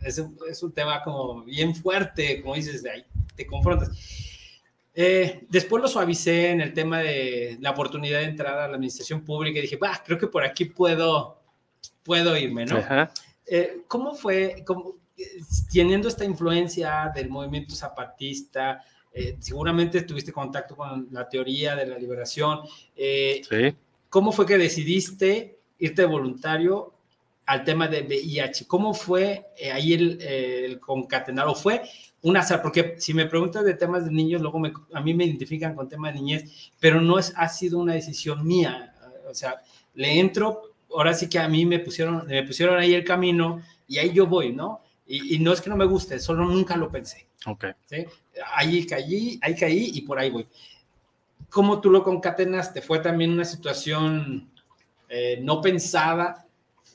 es 0.02 0.17
un, 0.20 0.38
es 0.50 0.63
un 0.63 0.72
tema 0.72 1.04
como 1.04 1.44
bien 1.44 1.76
fuerte, 1.76 2.41
como 2.41 2.56
dices, 2.56 2.84
de 2.84 2.91
ahí 2.91 3.06
te 3.36 3.46
confrontas. 3.46 3.89
Eh, 4.93 5.45
después 5.49 5.82
lo 5.82 5.88
suavicé 5.88 6.49
en 6.49 6.62
el 6.62 6.73
tema 6.73 6.99
de 6.99 7.58
la 7.62 7.71
oportunidad 7.71 8.19
de 8.19 8.25
entrar 8.25 8.58
a 8.58 8.67
la 8.67 8.75
administración 8.75 9.23
pública 9.23 9.60
y 9.60 9.63
dije, 9.63 9.77
bah, 9.77 10.01
creo 10.06 10.17
que 10.17 10.27
por 10.27 10.43
aquí 10.43 10.65
puedo, 10.65 11.39
puedo 12.04 12.36
irme, 12.36 12.65
¿no? 12.65 12.77
Eh, 13.45 13.84
¿Cómo 13.88 14.13
fue, 14.13 14.63
cómo, 14.65 14.95
teniendo 15.71 16.08
esta 16.08 16.25
influencia 16.25 17.12
del 17.15 17.30
movimiento 17.30 17.73
zapatista, 17.73 18.84
eh, 19.13 19.38
seguramente 19.39 20.01
tuviste 20.01 20.34
contacto 20.34 20.75
con 20.75 21.08
la 21.12 21.27
teoría 21.27 21.75
de 21.75 21.86
la 21.86 21.97
liberación, 21.97 22.62
sí. 22.95 23.75
¿cómo 24.10 24.32
fue 24.32 24.45
que 24.45 24.58
decidiste 24.58 25.58
irte 25.80 26.06
voluntario 26.06 26.93
al 27.45 27.63
tema 27.63 27.88
de 27.88 28.04
VIH. 28.04 28.67
¿Cómo 28.67 28.93
fue 28.93 29.47
ahí 29.73 29.93
el, 29.93 30.80
concatenar? 30.80 31.47
¿O 31.47 31.56
fue 31.56 31.82
un 32.23 32.38
azar? 32.38 32.62
Porque 32.62 32.95
si 32.97 33.13
me 33.13 33.25
preguntas 33.25 33.63
de 33.63 33.73
temas 33.73 34.05
de 34.05 34.12
niños, 34.12 34.41
luego 34.41 34.62
a 34.93 35.01
mí 35.01 35.13
me 35.13 35.25
identifican 35.25 35.75
con 35.75 35.89
temas 35.89 36.13
de 36.13 36.19
niñez, 36.19 36.71
pero 36.79 37.01
no 37.01 37.19
es, 37.19 37.34
ha 37.36 37.47
sido 37.47 37.79
una 37.79 37.93
decisión 37.93 38.45
mía. 38.45 38.95
O 39.29 39.34
sea, 39.34 39.62
le 39.95 40.19
entro, 40.19 40.73
ahora 40.93 41.13
sí 41.13 41.29
que 41.29 41.39
a 41.39 41.47
mí 41.47 41.65
me 41.65 41.79
pusieron, 41.79 42.25
me 42.27 42.43
pusieron 42.43 42.77
ahí 42.77 42.93
el 42.93 43.03
camino 43.03 43.62
y 43.88 43.97
ahí 43.97 44.12
yo 44.13 44.27
voy, 44.27 44.53
¿no? 44.53 44.81
Y, 45.07 45.39
no 45.39 45.51
es 45.51 45.60
que 45.60 45.69
no 45.69 45.75
me 45.75 45.84
guste, 45.84 46.19
solo 46.19 46.45
nunca 46.45 46.77
lo 46.77 46.89
pensé. 46.89 47.27
Ok. 47.45 47.65
¿sí? 47.86 48.05
Ahí 48.55 48.86
caí, 48.86 49.38
ahí 49.41 49.55
caí 49.55 49.91
y 49.93 50.01
por 50.01 50.17
ahí 50.17 50.29
voy. 50.29 50.47
¿Cómo 51.49 51.81
tú 51.81 51.89
lo 51.89 52.01
concatenaste? 52.01 52.81
¿Fue 52.81 52.99
también 52.99 53.31
una 53.31 53.43
situación 53.43 54.49
eh, 55.10 55.39
no 55.41 55.60
pensada? 55.60 56.47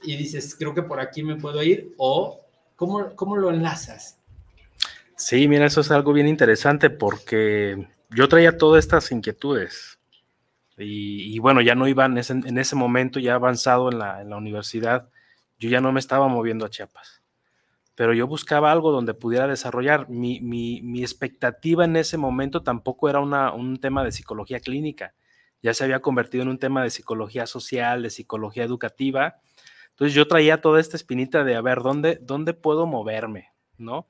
y 0.02 0.16
dices, 0.16 0.54
creo 0.54 0.74
que 0.74 0.82
por 0.82 1.00
aquí 1.00 1.22
me 1.22 1.36
puedo 1.36 1.62
ir, 1.62 1.94
o 1.96 2.40
cómo, 2.76 3.14
cómo 3.14 3.36
lo 3.36 3.50
enlazas. 3.50 4.18
Sí, 5.16 5.48
mira, 5.48 5.64
eso 5.66 5.80
es 5.80 5.90
algo 5.90 6.12
bien 6.12 6.28
interesante 6.28 6.90
porque 6.90 7.88
yo 8.10 8.28
traía 8.28 8.58
todas 8.58 8.84
estas 8.84 9.10
inquietudes 9.12 9.98
y, 10.76 11.38
bueno, 11.38 11.62
ya 11.62 11.74
no 11.74 11.88
iba 11.88 12.04
en 12.04 12.18
ese, 12.18 12.34
en 12.34 12.58
ese 12.58 12.76
momento, 12.76 13.18
ya 13.18 13.34
avanzado 13.34 13.90
en 13.90 13.98
la, 13.98 14.36
universidad, 14.36 15.08
yo 15.58 15.70
ya 15.70 15.80
no 15.80 15.90
me 15.90 16.00
estaba 16.00 16.28
moviendo 16.28 16.66
a 16.66 16.70
Chiapas, 16.70 17.22
pero 17.94 18.12
yo 18.12 18.26
buscaba 18.26 18.70
algo 18.70 18.92
donde 18.92 19.14
pudiera 19.14 19.46
desarrollar. 19.46 20.10
Mi, 20.10 20.40
mi, 20.40 20.82
mi 20.82 21.00
expectativa 21.00 21.86
en 21.86 21.96
ese 21.96 22.18
momento 22.18 22.62
tampoco 22.62 23.08
era 23.08 23.20
un 23.20 23.78
tema 23.78 24.04
de 24.04 24.12
psicología 24.12 24.60
clínica, 24.60 25.14
ya 25.62 25.72
se 25.72 25.84
había 25.84 26.00
convertido 26.00 26.42
en 26.42 26.50
un 26.50 26.58
tema 26.58 26.82
de 26.82 26.90
psicología 26.90 27.46
social, 27.46 28.02
de 28.02 28.10
psicología 28.10 28.64
educativa, 28.64 29.40
entonces 29.90 30.14
yo 30.14 30.28
traía 30.28 30.60
toda 30.60 30.78
esta 30.78 30.98
espinita 30.98 31.42
de 31.42 31.56
a 31.56 31.62
ver 31.62 31.80
dónde, 31.80 32.18
dónde 32.20 32.52
puedo 32.52 32.86
moverme, 32.86 33.48
¿no? 33.78 34.08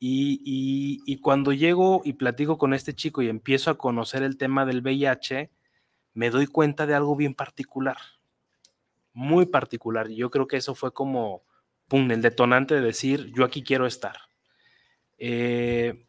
Y, 0.00 1.18
cuando 1.22 1.52
llego 1.52 2.02
y 2.04 2.12
platico 2.14 2.58
con 2.58 2.72
este 2.74 2.94
chico 2.94 3.22
y 3.22 3.28
empiezo 3.28 3.70
a 3.70 3.78
conocer 3.78 4.22
el 4.22 4.36
tema 4.36 4.64
del 4.64 4.80
VIH, 4.80 5.50
me 6.14 6.30
doy 6.30 6.46
cuenta 6.46 6.86
de 6.86 6.94
algo 6.94 7.16
bien 7.16 7.34
particular, 7.34 7.96
muy 9.12 9.46
particular. 9.46 10.08
Yo 10.08 10.30
creo 10.30 10.46
que 10.46 10.56
eso 10.56 10.74
fue 10.74 10.92
como, 10.92 11.42
el 11.90 12.22
detonante 12.22 12.74
de 12.74 12.80
decir, 12.80 13.32
yo 13.34 13.44
aquí 13.44 13.62
quiero 13.62 13.86
estar. 13.86 14.16
Eh, 15.18 16.06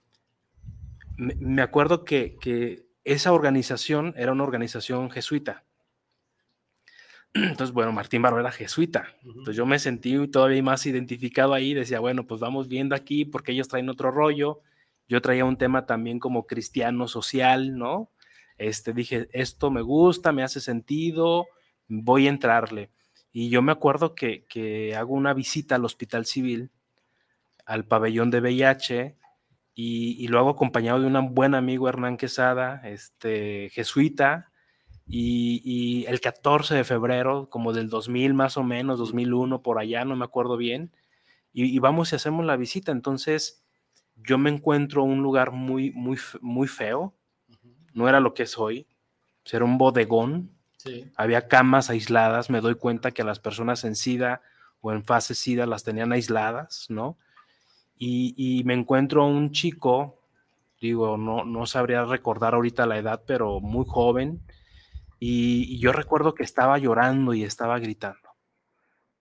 me, 1.18 1.62
acuerdo 1.62 2.06
que 2.06 2.88
esa 3.04 3.34
organización 3.34 4.14
era 4.18 4.32
una 4.32 4.44
organización 4.44 5.10
jesuita. 5.10 5.66
Entonces, 7.34 7.72
bueno, 7.72 7.92
Martín 7.92 8.22
Barro 8.22 8.40
era 8.40 8.52
jesuita. 8.52 9.08
Entonces 9.24 9.56
yo 9.56 9.66
me 9.66 9.80
sentí 9.80 10.28
todavía 10.28 10.64
más 10.64 10.86
identificado 10.86 11.54
ahí. 11.54 11.74
Decía, 11.74 12.00
bueno, 12.00 12.26
pues 12.26 12.42
vamos 12.42 12.68
viendo 12.68 12.96
aquí 12.96 13.26
porque 13.26 13.52
ellos 13.52 13.68
traen 13.68 13.90
otro 13.90 14.12
rollo. 14.12 14.62
Yo 15.08 15.22
traía 15.22 15.46
un 15.46 15.58
tema 15.58 15.86
también 15.86 16.20
como 16.20 16.46
cristiano 16.46 17.08
social, 17.08 17.78
¿no? 17.78 18.12
Este, 18.58 18.94
dije, 18.94 19.30
esto 19.32 19.72
me 19.72 19.82
gusta, 19.82 20.32
me 20.32 20.44
hace 20.44 20.60
sentido, 20.60 21.48
voy 21.88 22.28
a 22.28 22.30
entrarle. 22.30 22.92
Y 23.32 23.50
yo 23.50 23.62
me 23.62 23.72
acuerdo 23.72 24.16
que, 24.16 24.46
que 24.46 24.96
hago 24.96 25.14
una 25.14 25.34
visita 25.34 25.76
al 25.76 25.86
hospital 25.86 26.26
civil 26.26 26.72
al 27.70 27.86
pabellón 27.86 28.32
de 28.32 28.42
VIH 28.42 29.16
y, 29.76 30.28
lo 30.28 30.40
hago 30.40 30.50
acompañado 30.50 31.00
de 31.00 31.06
un 31.06 31.36
buen 31.36 31.54
amigo 31.54 31.88
Hernán 31.88 32.18
Quesada, 32.18 32.82
este, 32.84 33.70
jesuita, 33.70 34.49
y, 35.10 36.06
el 36.08 36.22
14 36.22 36.76
de 36.76 36.84
febrero, 36.84 37.50
como 37.50 37.74
del 37.74 37.90
2000 37.90 38.34
más 38.34 38.58
o 38.58 38.64
menos, 38.64 39.00
2001, 39.00 39.62
por 39.62 39.80
allá, 39.80 40.06
no 40.06 40.16
me 40.16 40.26
acuerdo 40.26 40.56
bien, 40.56 40.92
y, 41.52 41.78
vamos 41.80 42.14
y 42.14 42.16
hacemos 42.16 42.46
la 42.46 42.56
visita. 42.56 42.92
Entonces, 42.92 43.64
yo 44.16 44.38
me 44.38 44.50
encuentro 44.50 45.04
un 45.04 45.22
lugar 45.22 45.52
muy, 45.52 45.92
muy, 45.92 46.18
muy 46.42 46.68
feo, 46.68 47.14
no 47.94 48.08
era 48.08 48.20
lo 48.20 48.34
que 48.34 48.44
es 48.44 48.58
hoy, 48.58 48.88
era 49.52 49.66
un 49.66 49.80
bodegón, 49.80 50.52
había 51.16 51.48
camas 51.48 51.90
aisladas, 51.90 52.50
me 52.50 52.62
doy 52.62 52.76
cuenta 52.76 53.12
que 53.12 53.24
las 53.24 53.40
personas 53.40 53.84
en 53.84 53.96
SIDA 53.96 54.42
o 54.80 54.92
en 54.92 55.04
fase 55.04 55.34
SIDA 55.34 55.66
las 55.66 55.84
tenían 55.84 56.12
aisladas, 56.12 56.86
¿no? 56.90 57.18
y, 58.00 58.64
me 58.66 58.74
encuentro 58.74 59.24
a 59.24 59.28
un 59.28 59.52
chico, 59.52 60.22
digo, 60.80 61.18
no, 61.18 61.44
no 61.44 61.66
sabría 61.66 62.06
recordar 62.06 62.54
ahorita 62.54 62.86
la 62.86 62.98
edad, 62.98 63.24
pero 63.28 63.60
muy 63.60 63.86
joven, 63.86 64.42
y, 65.20 65.80
yo 65.80 65.92
recuerdo 65.92 66.34
que 66.34 66.44
estaba 66.44 66.78
llorando 66.78 67.34
y 67.34 67.44
estaba 67.44 67.80
gritando, 67.80 68.30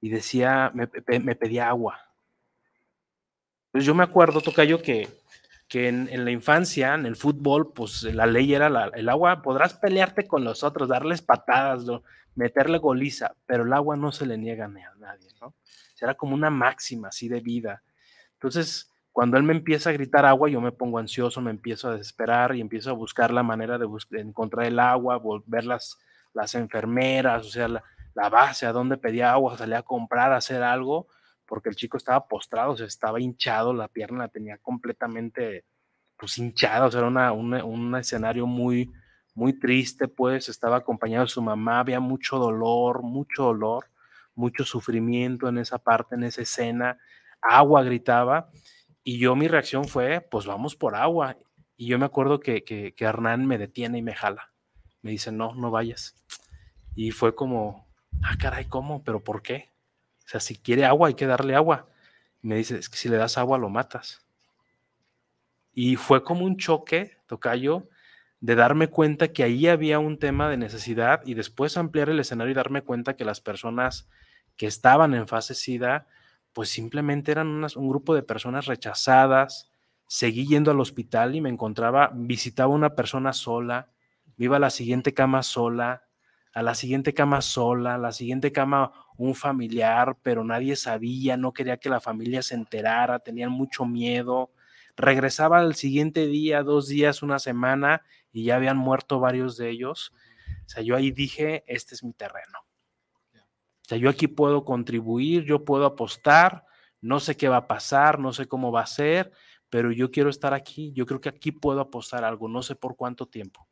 y 0.01 0.11
decía, 0.11 0.71
me, 0.75 0.87
pedía 0.87 1.69
agua. 1.69 2.01
Entonces 3.67 3.87
yo 3.87 3.95
me 3.95 4.05
acuerdo, 4.05 4.41
Tocayo, 4.41 4.81
que, 4.81 5.09
que 5.67 5.89
en, 5.89 6.25
la 6.25 6.31
infancia, 6.31 6.95
en 6.95 7.05
el 7.05 7.17
fútbol, 7.17 7.73
pues 7.73 8.03
la 8.05 8.27
ley 8.27 8.55
era 8.55 8.91
el 8.95 9.09
agua, 9.09 9.43
podrás 9.43 9.75
pelearte 9.75 10.27
con 10.27 10.45
los 10.45 10.63
otros, 10.63 10.89
darles 10.89 11.21
patadas, 11.21 11.85
meterle 12.35 12.79
goliza, 12.79 13.35
pero 13.47 13.65
el 13.65 13.73
agua 13.73 13.97
no 13.97 14.13
se 14.13 14.25
le 14.25 14.39
niega 14.39 14.67
a 14.67 14.69
nadie, 14.69 15.29
¿no? 15.41 15.55
Era 16.01 16.15
como 16.15 16.35
una 16.35 16.51
máxima 16.51 17.09
así 17.09 17.29
de 17.29 17.41
vida. 17.41 17.83
Entonces, 18.35 18.93
cuando 19.13 19.37
él 19.37 19.43
me 19.43 19.53
empieza 19.53 19.91
a 19.91 19.93
gritar 19.93 20.25
agua, 20.25 20.49
yo 20.49 20.61
me 20.61 20.73
pongo 20.73 20.99
ansioso, 20.99 21.41
me 21.41 21.51
empiezo 21.51 21.89
a 21.89 21.97
desesperar 21.97 22.55
y 22.55 22.61
empiezo 22.61 22.91
a 22.91 22.95
buscar 22.95 23.33
la 23.33 23.43
manera 23.43 23.79
de, 23.79 23.87
encontrar 24.13 24.67
el 24.67 24.79
agua, 24.79 25.17
volver 25.17 25.65
las, 25.65 25.99
las 26.35 26.55
enfermeras, 26.55 27.47
o 27.47 27.51
sea, 27.51 27.69
la, 27.69 27.83
base 28.31 28.67
a 28.67 28.73
donde 28.73 28.97
pedía 28.97 29.33
agua, 29.33 29.57
salía 29.57 29.79
a 29.79 29.83
comprar, 29.83 30.33
a 30.33 30.37
hacer 30.37 30.63
algo, 30.63 31.07
porque 31.47 31.69
el 31.69 31.77
chico 31.77 31.97
estaba 31.97 32.27
postrado, 32.27 32.73
o 32.73 32.77
sea, 32.77 32.87
estaba 32.87 33.21
hinchado, 33.21 33.73
la 33.73 33.89
pierna 33.89 34.19
la 34.19 34.29
tenía 34.29 34.59
completamente 34.59 35.65
pues 36.17 36.37
hinchada, 36.39 36.87
o 36.87 36.91
sea, 36.91 37.01
era 37.01 37.33
un 37.33 37.95
escenario 37.97 38.45
muy, 38.45 38.91
muy 39.39 39.53
triste, 39.53 40.09
pues 40.09 40.49
estaba 40.49 40.79
acompañado 40.79 41.25
de 41.25 41.31
su 41.31 41.41
mamá, 41.41 41.79
había 41.79 42.01
mucho 42.01 42.39
dolor, 42.39 43.03
mucho 43.03 43.45
dolor, 43.45 43.87
mucho 44.35 44.65
sufrimiento 44.65 45.49
en 45.49 45.59
esa 45.59 45.79
parte, 45.79 46.17
en 46.17 46.25
esa 46.25 46.43
escena, 46.43 46.99
agua, 47.41 47.85
gritaba. 47.85 48.51
Y 49.09 49.17
yo 49.17 49.35
mi 49.35 49.49
reacción 49.49 49.87
fue, 49.87 50.21
pues 50.21 50.45
vamos 50.45 50.77
por 50.77 50.95
agua. 50.95 51.39
Y 51.79 51.87
yo 51.87 51.99
me 51.99 52.05
acuerdo 52.05 52.41
que, 52.41 52.63
que, 52.63 52.95
Hernán 52.99 53.47
me 53.47 53.57
detiene 53.57 53.97
y 53.97 54.03
me 54.03 54.15
jala. 54.15 54.53
Me 55.01 55.13
dice, 55.13 55.33
no, 55.33 55.55
no 55.55 55.71
vayas. 55.71 56.15
Y 56.95 57.11
fue 57.13 57.35
como, 57.35 57.89
ah, 58.23 58.37
caray, 58.39 58.67
¿cómo? 58.67 59.03
¿Pero 59.05 59.25
por 59.25 59.41
qué? 59.41 59.71
O 60.27 60.29
sea, 60.29 60.41
si 60.41 60.59
quiere 60.59 60.85
agua, 60.85 61.09
hay 61.09 61.15
que 61.15 61.27
darle 61.27 61.55
agua. 61.55 61.89
me 62.43 62.57
dice, 62.57 62.77
es 62.77 62.91
que 62.91 62.99
si 62.99 63.09
le 63.09 63.17
das 63.17 63.39
agua, 63.39 63.57
lo 63.57 63.71
matas. 63.71 64.27
Y 65.73 65.97
fue 65.97 66.23
como 66.23 66.45
un 66.45 66.59
choque, 66.59 67.17
tocayo, 67.27 67.89
de 68.41 68.57
darme 68.57 68.89
cuenta 68.89 69.29
que 69.29 69.43
ahí 69.43 69.69
había 69.69 70.01
un 70.01 70.19
tema 70.19 70.51
de 70.51 70.59
necesidad 70.59 71.23
y 71.25 71.33
después 71.33 71.79
ampliar 71.79 72.11
el 72.11 72.21
escenario 72.21 72.51
y 72.51 72.55
darme 72.55 72.83
cuenta 72.83 73.17
que 73.17 73.25
las 73.25 73.41
personas 73.41 74.07
que 74.59 74.67
estaban 74.67 75.15
en 75.15 75.27
fase 75.27 75.55
SIDA 75.55 76.09
pues 76.59 76.71
simplemente 76.71 77.31
eran 77.31 77.65
un 77.77 77.89
grupo 77.89 78.17
de 78.17 78.25
personas 78.25 78.67
rechazadas. 78.67 79.71
Seguí 80.09 80.45
yendo 80.45 80.73
al 80.73 80.81
hospital 80.81 81.37
y 81.37 81.41
me 81.41 81.51
encontraba, 81.51 82.11
visitaba 82.13 82.75
una 82.75 82.97
persona 82.97 83.33
sola, 83.33 83.93
iba 84.37 84.57
a 84.57 84.59
la 84.59 84.71
siguiente 84.71 85.15
cama 85.15 85.45
sola, 85.45 86.09
a 86.53 86.63
la 86.65 86.75
siguiente 86.75 87.15
cama 87.15 87.43
sola, 87.43 87.95
a 87.95 87.99
la 87.99 88.11
siguiente 88.11 88.51
cama 88.51 88.91
un 89.17 89.37
familiar, 89.37 90.17
pero 90.21 90.43
nadie 90.43 90.75
sabía, 90.75 91.37
no 91.37 91.53
quería 91.53 91.77
que 91.77 91.91
la 91.91 92.01
familia 92.01 92.43
se 92.43 92.57
enterara, 92.57 93.21
tenían 93.21 93.53
mucho 93.53 93.85
miedo. 93.85 94.51
Regresaba 94.97 95.61
al 95.61 95.77
siguiente 95.77 96.27
día, 96.27 96.65
dos 96.65 96.89
días, 96.89 97.23
una 97.23 97.39
semana 97.39 98.03
y 98.33 98.43
ya 98.43 98.57
habían 98.57 98.79
muerto 98.79 99.21
varios 99.21 99.57
de 99.59 99.71
ellos. 99.71 100.13
O 100.67 100.69
sea, 100.69 100.83
yo 100.83 100.97
ahí 100.97 101.13
dije, 101.13 101.63
este 101.69 101.95
es 101.95 102.03
mi 102.03 102.15
terreno. 102.15 102.68
O 103.89 103.91
sea, 103.91 103.97
yo 103.97 104.11
aquí 104.11 104.29
puedo 104.29 104.67
contribuir, 104.67 105.45
yo 105.45 105.65
puedo 105.65 105.87
apostar, 105.87 106.67
no 107.01 107.21
sé 107.21 107.39
qué 107.39 107.49
va 107.49 107.57
a 107.57 107.67
pasar, 107.67 108.19
no 108.19 108.35
sé 108.35 108.47
cómo 108.47 108.71
va 108.71 108.83
a 108.83 108.87
ser, 108.87 109.33
pero 109.71 109.91
yo 109.93 110.11
quiero 110.11 110.29
estar 110.29 110.53
aquí, 110.53 110.93
yo 110.93 111.07
creo 111.07 111.23
que 111.23 111.31
aquí 111.31 111.53
puedo 111.53 111.81
apostar 111.81 112.23
algo, 112.23 112.49
no 112.49 112.61
sé 112.61 112.75
por 112.77 112.97
cuánto 112.97 113.25
tiempo. 113.25 113.67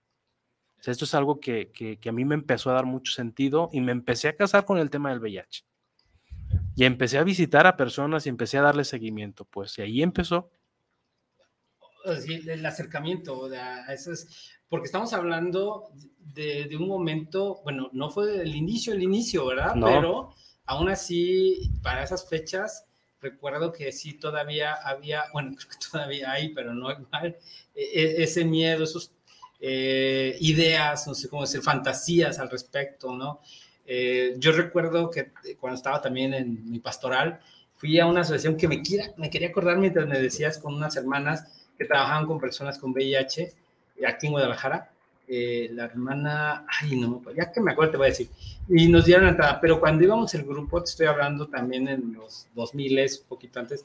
O 0.79 0.83
sea, 0.83 0.93
esto 0.93 1.05
es 1.05 1.15
algo 1.15 1.39
que, 1.39 1.71
que, 1.71 2.09
a 2.09 2.13
mí 2.13 2.25
me 2.25 2.35
empezó 2.35 2.71
a 2.71 2.73
dar 2.73 2.87
mucho 2.87 3.13
sentido 3.13 3.69
y 3.75 3.83
me 3.83 3.93
empecé 3.93 4.29
a 4.29 4.37
casar 4.37 4.65
con 4.65 4.79
el 4.79 4.89
tema 4.89 5.11
del 5.11 5.21
VIH. 5.21 5.67
Y 6.77 6.87
empecé 6.87 7.19
a 7.19 7.23
visitar 7.23 7.67
a 7.67 7.77
personas 7.77 8.25
y 8.25 8.31
empecé 8.31 8.57
a 8.57 8.63
darle 8.63 8.85
seguimiento, 8.85 9.45
pues, 9.45 9.77
y 9.77 9.83
ahí 9.83 10.03
empezó. 10.03 10.51
el 12.07 12.65
acercamiento, 12.65 13.51
porque 14.71 14.87
estamos 14.87 15.13
hablando 15.13 15.91
de, 16.35 16.77
un 16.77 16.89
momento, 16.89 17.61
bueno, 17.65 17.89
no 17.93 18.11
fue 18.11 18.43
el 18.43 18.55
inicio, 18.55 18.93
el 18.93 19.03
inicio, 19.03 19.47
¿verdad? 19.47 19.75
Pero 19.75 20.35
aún 20.67 20.89
así, 20.89 21.71
para 21.83 22.03
esas 22.03 22.29
fechas, 22.29 22.85
recuerdo 23.21 23.73
que 23.73 23.93
sí 23.93 24.15
todavía 24.15 24.75
había, 24.75 25.25
bueno, 25.33 25.53
creo 25.57 25.71
que 25.71 25.89
todavía 25.91 26.33
hay, 26.33 26.51
pero 26.51 26.75
no 26.75 26.91
igual, 26.91 27.37
e, 27.75 27.83
e, 27.83 28.23
ese 28.23 28.45
miedo, 28.45 28.85
esas 28.85 29.13
eh, 29.61 30.37
ideas, 30.41 31.07
no 31.07 31.15
sé 31.15 31.29
cómo 31.29 31.43
decir, 31.43 31.63
fantasías 31.63 32.39
al 32.39 32.51
respecto, 32.51 33.15
¿no? 33.15 33.41
Eh, 33.87 34.35
yo 34.39 34.53
recuerdo 34.53 35.11
que 35.11 35.33
cuando 35.59 35.77
estaba 35.77 36.01
también 36.01 36.35
en 36.35 36.71
mi 36.71 36.81
pastoral, 36.81 37.41
fui 37.77 37.99
a 38.01 38.07
una 38.07 38.23
asociación 38.23 38.57
que 38.57 38.69
me, 38.69 38.83
quiera, 38.83 39.13
me 39.17 39.31
quería 39.31 39.49
acordar 39.49 39.79
mientras 39.79 40.07
me 40.07 40.19
decías 40.19 40.59
con 40.59 40.75
unas 40.75 40.97
hermanas 40.97 41.67
que 41.79 41.85
trabajaban 41.85 42.27
con 42.27 42.41
personas 42.41 42.79
con 42.79 42.93
VIH 42.93 43.53
aquí 44.07 44.27
en 44.27 44.33
Guadalajara, 44.33 44.91
eh, 45.29 45.69
la 45.73 45.85
hermana, 45.85 46.67
ay 46.81 46.97
no, 46.97 47.23
ya 47.37 47.51
que 47.53 47.61
me 47.61 47.73
acuerdo 47.73 47.93
te 47.93 47.97
voy 47.99 48.07
a 48.07 48.11
decir, 48.11 48.29
y 48.69 48.89
nos 48.89 49.05
dieron 49.05 49.29
entrada, 49.29 49.61
pero 49.61 49.81
cuando 49.81 50.05
íbamos 50.05 50.35
el 50.35 50.45
grupo, 50.45 50.83
te 50.83 50.91
estoy 50.91 51.07
hablando 51.07 51.49
también 51.49 51.89
en 51.89 52.13
los 52.13 52.49
2000, 52.55 52.99
un 52.99 53.29
poquito 53.29 53.61
antes, 53.61 53.85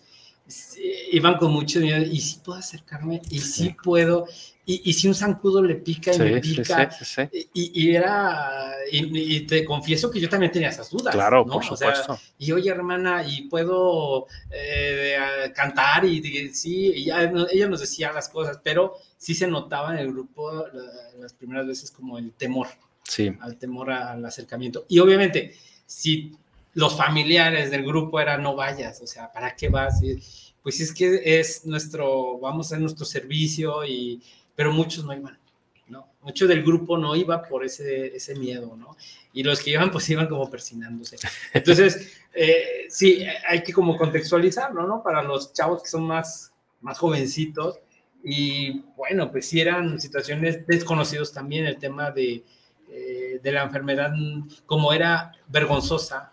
iban 1.11 1.37
con 1.37 1.51
mucho 1.51 1.79
miedo, 1.79 2.01
y 2.03 2.19
si 2.19 2.39
puedo 2.39 2.59
acercarme, 2.59 3.21
y 3.29 3.39
si 3.39 3.69
puedo, 3.69 4.25
y, 4.65 4.93
si 4.93 5.07
un 5.07 5.15
zancudo 5.15 5.61
le 5.61 5.75
pica 5.75 6.13
y 6.13 6.19
me 6.19 6.39
pica, 6.39 6.89
y, 7.53 7.95
era, 7.95 8.73
y, 8.91 9.41
te 9.41 9.65
confieso 9.65 10.09
que 10.11 10.19
yo 10.19 10.29
también 10.29 10.51
tenía 10.51 10.69
esas 10.69 10.89
dudas. 10.89 11.13
Claro, 11.13 11.45
por 11.45 11.63
supuesto. 11.63 12.19
y 12.37 12.51
oye, 12.51 12.69
hermana, 12.69 13.25
y 13.27 13.43
puedo 13.43 14.27
eh, 14.49 15.17
cantar, 15.53 16.05
y, 16.05 16.53
sí, 16.53 16.91
y 16.95 17.09
ella 17.09 17.67
nos 17.67 17.79
decía 17.79 18.11
las 18.11 18.29
cosas, 18.29 18.59
pero 18.63 18.95
sí 19.17 19.33
se 19.33 19.47
notaba 19.47 19.93
en 19.93 19.99
el 19.99 20.11
grupo 20.11 20.65
las 21.19 21.33
primeras 21.33 21.67
veces 21.67 21.91
como 21.91 22.17
el 22.17 22.33
temor. 22.33 22.67
Sí. 23.03 23.35
Al 23.41 23.57
temor 23.57 23.91
al 23.91 24.23
acercamiento. 24.23 24.85
Y 24.87 24.99
obviamente, 24.99 25.55
si 25.85 26.31
los 26.73 26.95
familiares 26.97 27.71
del 27.71 27.85
grupo 27.85 28.19
eran 28.19 28.43
no 28.43 28.55
vayas, 28.55 29.01
o 29.01 29.07
sea, 29.07 29.31
¿para 29.31 29.55
qué 29.55 29.69
vas? 29.69 30.01
pues 30.61 30.79
es 30.79 30.93
que 30.93 31.39
es 31.39 31.65
nuestro, 31.65 32.37
vamos 32.39 32.71
a 32.71 32.77
nuestro 32.77 33.05
servicio, 33.05 33.83
y, 33.83 34.21
pero 34.55 34.71
muchos 34.71 35.03
no 35.03 35.13
iban, 35.13 35.37
¿no? 35.87 36.07
Mucho 36.21 36.47
del 36.47 36.61
grupo 36.61 36.97
no 36.97 37.15
iba 37.15 37.41
por 37.41 37.65
ese, 37.65 38.15
ese 38.15 38.35
miedo, 38.35 38.75
¿no? 38.75 38.95
Y 39.33 39.43
los 39.43 39.59
que 39.59 39.71
iban, 39.71 39.89
pues 39.89 40.07
iban 40.09 40.27
como 40.27 40.49
persinándose. 40.49 41.17
Entonces, 41.53 42.11
eh, 42.33 42.85
sí, 42.89 43.23
hay 43.47 43.63
que 43.63 43.73
como 43.73 43.97
contextualizarlo, 43.97 44.85
¿no? 44.85 45.01
Para 45.01 45.23
los 45.23 45.51
chavos 45.51 45.81
que 45.81 45.89
son 45.89 46.03
más, 46.03 46.53
más 46.79 46.99
jovencitos, 46.99 47.79
y 48.23 48.83
bueno, 48.95 49.31
pues 49.31 49.47
sí 49.47 49.59
eran 49.59 49.99
situaciones 49.99 50.67
desconocidos 50.67 51.33
también, 51.33 51.65
el 51.65 51.79
tema 51.79 52.11
de, 52.11 52.43
eh, 52.87 53.39
de 53.41 53.51
la 53.51 53.63
enfermedad, 53.63 54.13
como 54.67 54.93
era 54.93 55.31
vergonzosa, 55.47 56.30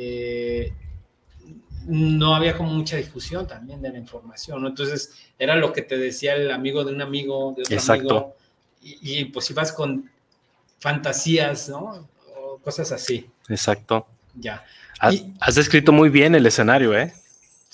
eh, 0.00 0.72
no 1.86 2.36
había 2.36 2.56
como 2.56 2.70
mucha 2.70 2.96
difusión 2.96 3.46
también 3.46 3.82
de 3.82 3.90
la 3.90 3.98
información, 3.98 4.62
¿no? 4.62 4.68
Entonces 4.68 5.12
era 5.38 5.56
lo 5.56 5.72
que 5.72 5.82
te 5.82 5.98
decía 5.98 6.34
el 6.34 6.50
amigo 6.50 6.84
de 6.84 6.92
un 6.92 7.02
amigo, 7.02 7.54
de 7.56 7.62
otro 7.62 7.74
Exacto. 7.74 8.16
amigo, 8.16 8.36
y, 8.80 9.20
y, 9.20 9.24
pues 9.24 9.50
ibas 9.50 9.72
con 9.72 10.08
fantasías, 10.78 11.68
¿no? 11.68 12.08
O 12.36 12.58
cosas 12.58 12.92
así. 12.92 13.28
Exacto. 13.48 14.06
Ya. 14.34 14.64
Has, 15.00 15.54
descrito 15.54 15.92
muy 15.92 16.10
bien 16.10 16.34
el 16.34 16.46
escenario, 16.46 16.96
¿eh? 16.96 17.12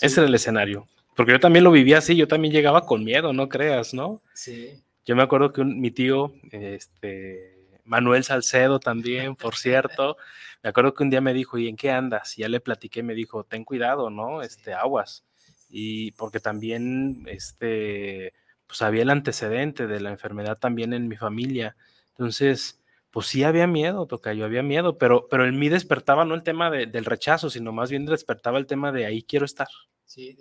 Ese 0.00 0.20
era 0.20 0.28
el 0.28 0.34
escenario. 0.34 0.86
Porque 1.14 1.32
yo 1.32 1.40
también 1.40 1.64
lo 1.64 1.70
vivía 1.70 1.98
así, 1.98 2.16
yo 2.16 2.26
también 2.26 2.52
llegaba 2.52 2.86
con 2.86 3.04
miedo, 3.04 3.32
no 3.32 3.48
creas, 3.48 3.94
¿no? 3.94 4.22
Sí. 4.34 4.82
Yo 5.04 5.14
me 5.14 5.22
acuerdo 5.22 5.52
que 5.52 5.62
mi 5.64 5.90
tío, 5.90 6.32
este, 6.50 7.68
Manuel 7.84 8.24
Salcedo 8.24 8.80
también, 8.80 9.36
por 9.36 9.56
cierto, 9.56 10.16
me 10.64 10.70
acuerdo 10.70 10.94
que 10.94 11.02
un 11.02 11.10
día 11.10 11.20
me 11.20 11.34
dijo, 11.34 11.58
¿y 11.58 11.68
en 11.68 11.76
qué 11.76 11.90
andas? 11.90 12.38
Y 12.38 12.40
ya 12.40 12.48
le 12.48 12.58
platiqué, 12.58 13.02
me 13.02 13.12
dijo, 13.14 13.44
ten 13.44 13.64
cuidado, 13.64 14.08
¿no? 14.08 14.40
Este, 14.40 14.72
aguas. 14.72 15.26
y 15.68 16.12
porque 16.12 16.40
también 16.40 17.24
este, 17.26 18.32
pues 18.66 18.80
había 18.80 19.02
el 19.02 19.10
antecedente 19.10 19.86
de 19.86 20.00
la 20.00 20.10
enfermedad 20.10 20.58
también 20.58 20.94
en 20.94 21.06
mi 21.06 21.16
familia. 21.16 21.76
Entonces, 22.10 22.80
pues 23.10 23.26
sí 23.26 23.44
había 23.44 23.66
miedo, 23.66 24.08
yo 24.08 24.44
había 24.44 24.62
miedo, 24.62 24.96
pero, 24.96 25.28
pero 25.28 25.46
en 25.46 25.58
mí 25.58 25.68
despertaba 25.68 26.24
no 26.24 26.34
el 26.34 26.42
tema 26.42 26.70
del 26.70 27.04
rechazo, 27.04 27.50
sino 27.50 27.70
más 27.70 27.90
bien 27.90 28.06
despertaba 28.06 28.56
el 28.58 28.66
tema 28.66 28.90
de 28.90 29.04
ahí 29.04 29.22
quiero 29.22 29.44
estar. 29.44 29.68
Sí, 30.06 30.34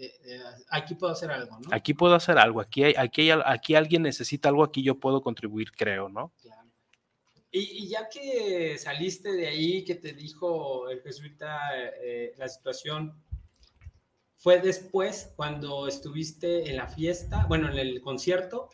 aquí 0.70 0.96
puedo 0.96 1.12
hacer 1.12 1.32
algo, 1.32 1.60
¿no? 1.60 1.68
Aquí 1.72 1.94
puedo 1.94 2.16
hacer 2.16 2.38
algo, 2.38 2.62
aquí, 2.62 2.86
hay, 2.86 2.94
aquí, 2.98 3.30
aquí 3.30 3.76
alguien 3.76 4.04
necesita 4.04 4.48
algo, 4.48 4.64
aquí 4.64 4.84
yo 4.84 5.00
puedo 5.00 5.22
contribuir, 5.22 5.72
creo, 5.74 6.08
¿no? 6.08 6.32
Claro. 6.42 6.53
Y, 7.56 7.88
ya 7.88 8.10
que 8.10 8.80
saliste 8.80 9.32
de 9.32 9.46
ahí, 9.46 9.86
que 9.86 9.94
te 9.94 10.14
dijo 10.14 10.90
el 10.90 11.02
jesuita 11.02 11.60
eh, 12.02 12.34
la 12.36 12.50
situación, 12.50 13.14
¿fue 14.38 14.60
después 14.60 15.32
cuando 15.36 15.88
estuviste 15.88 16.72
en 16.72 16.78
la 16.78 16.88
fiesta, 16.88 17.46
bueno, 17.48 17.72
en 17.72 17.78
el 17.78 18.02
concierto, 18.02 18.70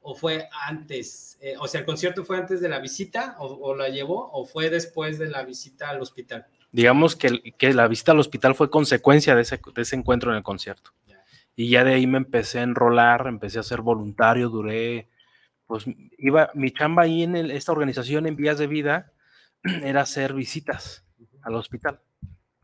o 0.00 0.14
fue 0.14 0.48
antes? 0.66 1.36
Eh, 1.42 1.56
o 1.60 1.68
sea, 1.68 1.80
¿el 1.80 1.86
concierto 1.86 2.24
fue 2.24 2.38
antes 2.38 2.62
de 2.62 2.70
la 2.70 2.78
visita 2.78 3.36
o, 3.38 3.74
la 3.74 3.90
llevó 3.90 4.30
o 4.32 4.46
fue 4.46 4.70
después 4.70 5.18
de 5.18 5.28
la 5.28 5.44
visita 5.44 5.90
al 5.90 6.00
hospital? 6.00 6.46
Digamos 6.72 7.16
que, 7.16 7.52
que 7.58 7.74
la 7.74 7.86
visita 7.86 8.12
al 8.12 8.20
hospital 8.20 8.54
fue 8.54 8.70
consecuencia 8.70 9.34
de 9.34 9.42
ese, 9.42 9.60
de 9.74 9.82
ese 9.82 9.94
encuentro 9.94 10.30
en 10.30 10.38
el 10.38 10.42
concierto. 10.42 10.92
Y 11.54 11.68
ya 11.68 11.84
de 11.84 11.92
ahí 11.92 12.06
me 12.06 12.18
empecé 12.18 12.60
a 12.60 12.62
enrolar, 12.62 13.26
empecé 13.26 13.58
a 13.58 13.62
ser 13.62 13.82
voluntario, 13.82 14.48
duré 14.48 15.08
pues 15.66 15.84
iba, 16.18 16.50
mi 16.54 16.70
chamba 16.70 17.02
ahí 17.02 17.22
en 17.22 17.36
esta 17.36 17.72
organización 17.72 18.26
en 18.26 18.36
Vías 18.36 18.58
de 18.58 18.66
Vida 18.66 19.12
era 19.82 20.02
hacer 20.02 20.32
visitas 20.32 21.04
al 21.42 21.54
hospital. 21.54 22.00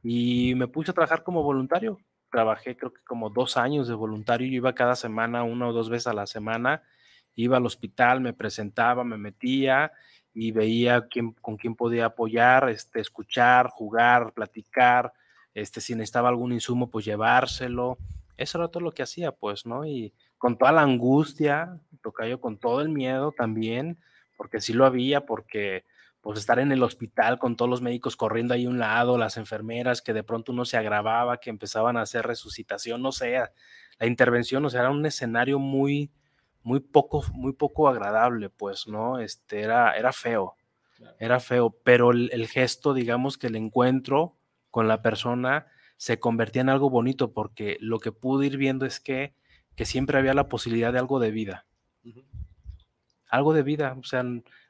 Y 0.02 0.54
me 0.56 0.68
puse 0.68 0.90
a 0.90 0.94
trabajar 0.94 1.22
como 1.22 1.42
voluntario. 1.42 1.98
Trabajé 2.30 2.76
creo 2.76 2.92
que 2.92 3.02
como 3.02 3.30
dos 3.30 3.56
años 3.56 3.88
de 3.88 3.94
voluntario. 3.94 4.46
Yo 4.48 4.54
iba 4.54 4.74
cada 4.74 4.96
semana, 4.96 5.42
una 5.42 5.68
o 5.68 5.72
dos 5.72 5.90
veces 5.90 6.08
a 6.08 6.14
la 6.14 6.26
semana. 6.26 6.82
Iba 7.34 7.56
al 7.56 7.66
hospital, 7.66 8.20
me 8.20 8.32
presentaba, 8.32 9.04
me 9.04 9.16
metía 9.16 9.92
y 10.34 10.50
veía 10.50 11.06
quién, 11.08 11.32
con 11.32 11.56
quién 11.56 11.74
podía 11.74 12.06
apoyar, 12.06 12.68
este, 12.68 13.00
escuchar, 13.00 13.68
jugar, 13.68 14.32
platicar. 14.32 15.12
Este, 15.54 15.80
si 15.80 15.94
necesitaba 15.94 16.28
algún 16.28 16.52
insumo, 16.52 16.90
pues 16.90 17.04
llevárselo. 17.04 17.98
Eso 18.36 18.58
era 18.58 18.68
todo 18.68 18.82
lo 18.82 18.92
que 18.92 19.02
hacía, 19.02 19.32
pues, 19.32 19.66
¿no? 19.66 19.84
Y 19.84 20.12
con 20.42 20.59
toda 20.59 20.72
la 20.72 20.83
angustia, 20.83 21.78
tocayo, 22.02 22.40
con 22.40 22.59
todo 22.59 22.81
el 22.81 22.88
miedo 22.88 23.31
también, 23.31 23.96
porque 24.37 24.61
sí 24.61 24.72
lo 24.72 24.85
había, 24.85 25.24
porque 25.24 25.85
pues 26.20 26.37
estar 26.37 26.59
en 26.59 26.72
el 26.72 26.83
hospital 26.83 27.38
con 27.38 27.55
todos 27.55 27.70
los 27.70 27.81
médicos 27.81 28.16
corriendo 28.16 28.52
ahí 28.52 28.64
a 28.64 28.68
un 28.68 28.81
lado, 28.81 29.16
las 29.18 29.37
enfermeras, 29.37 30.02
que 30.02 30.12
de 30.12 30.24
pronto 30.24 30.50
uno 30.50 30.64
se 30.64 30.76
agravaba, 30.76 31.38
que 31.38 31.48
empezaban 31.48 31.96
a 31.96 32.02
hacer 32.02 32.26
resucitación, 32.26 33.02
no 33.02 33.12
sé, 33.12 33.38
la 34.00 34.07
intervención, 34.09 34.64
o 34.64 34.68
sea, 34.68 34.81
era 34.81 34.90
un 34.90 35.07
escenario 35.07 35.61
muy, 35.61 36.11
muy 36.64 36.81
poco, 36.81 37.22
muy 37.35 37.52
poco 37.52 37.87
agradable, 37.87 38.50
pues, 38.50 38.88
¿no? 38.88 39.20
Este, 39.20 39.61
era, 39.61 39.96
era 39.96 40.12
feo, 40.12 40.57
era 41.20 41.38
feo, 41.38 41.70
pero 41.85 42.11
el, 42.11 42.31
el, 42.33 42.48
gesto, 42.48 42.94
digamos, 42.94 43.38
que 43.38 43.46
el 43.46 43.55
encuentro 43.55 44.35
con 44.72 44.88
la 44.88 45.02
persona 45.02 45.68
se 45.96 46.18
convertía 46.18 46.62
en 46.62 46.68
algo 46.68 46.90
bonito, 46.90 47.33
porque 47.33 47.76
lo 47.78 48.00
que 48.00 48.11
pude 48.11 48.46
ir 48.46 48.57
viendo 48.57 48.87
es 48.87 48.98
que 48.98 49.40
que 49.76 49.85
siempre 49.85 50.18
había 50.18 50.35
la 50.35 50.48
posibilidad 50.48 50.92
de 50.92 50.98
algo 50.98 51.18
de 51.20 51.30
vida. 51.30 51.66
Algo 53.28 53.54
de 53.54 53.62
vida, 53.62 53.96
o 53.98 54.04
sea, 54.04 54.24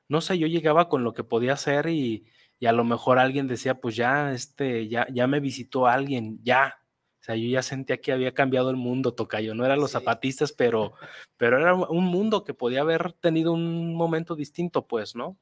no 0.08 0.20
sé, 0.20 0.38
yo 0.38 0.46
llegaba 0.46 0.88
con 0.88 1.04
lo 1.04 1.14
que 1.14 1.24
podía 1.24 1.54
hacer 1.54 1.88
y, 1.88 2.26
a 2.64 2.72
lo 2.72 2.84
mejor 2.84 3.18
alguien 3.18 3.48
decía, 3.48 3.80
pues 3.80 3.96
ya, 3.96 4.32
este, 4.32 4.86
ya, 4.86 5.06
ya 5.12 5.26
me 5.26 5.40
visitó 5.40 5.88
alguien, 5.88 6.38
ya. 6.44 6.78
O 7.20 7.24
sea, 7.24 7.34
yo 7.34 7.48
ya 7.48 7.62
sentía 7.62 8.00
que 8.00 8.12
había 8.12 8.34
cambiado 8.34 8.70
el 8.70 8.76
mundo, 8.76 9.14
Tocayo. 9.14 9.54
No 9.54 9.64
eran 9.64 9.80
los 9.80 9.92
zapatistas, 9.92 10.52
pero, 10.52 10.92
pero 11.36 11.58
era 11.58 11.74
un 11.74 12.04
mundo 12.04 12.44
que 12.44 12.54
podía 12.54 12.82
haber 12.82 13.14
tenido 13.14 13.52
un 13.52 13.94
momento 13.96 14.36
distinto, 14.36 14.86
pues, 14.86 15.16
¿no? 15.16 15.38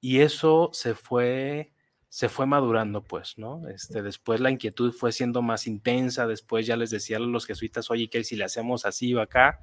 Y 0.00 0.20
eso 0.20 0.70
se 0.72 0.94
fue 0.94 1.72
se 2.08 2.28
fue 2.28 2.46
madurando, 2.46 3.02
pues, 3.02 3.36
¿no? 3.36 3.68
Este, 3.68 4.02
después 4.02 4.40
la 4.40 4.50
inquietud 4.50 4.92
fue 4.92 5.12
siendo 5.12 5.42
más 5.42 5.66
intensa, 5.66 6.26
después 6.26 6.66
ya 6.66 6.76
les 6.76 6.90
decía 6.90 7.18
a 7.18 7.20
los 7.20 7.46
jesuitas, 7.46 7.90
oye, 7.90 8.08
¿qué 8.08 8.24
si 8.24 8.36
le 8.36 8.44
hacemos 8.44 8.86
así 8.86 9.14
o 9.14 9.20
acá? 9.20 9.60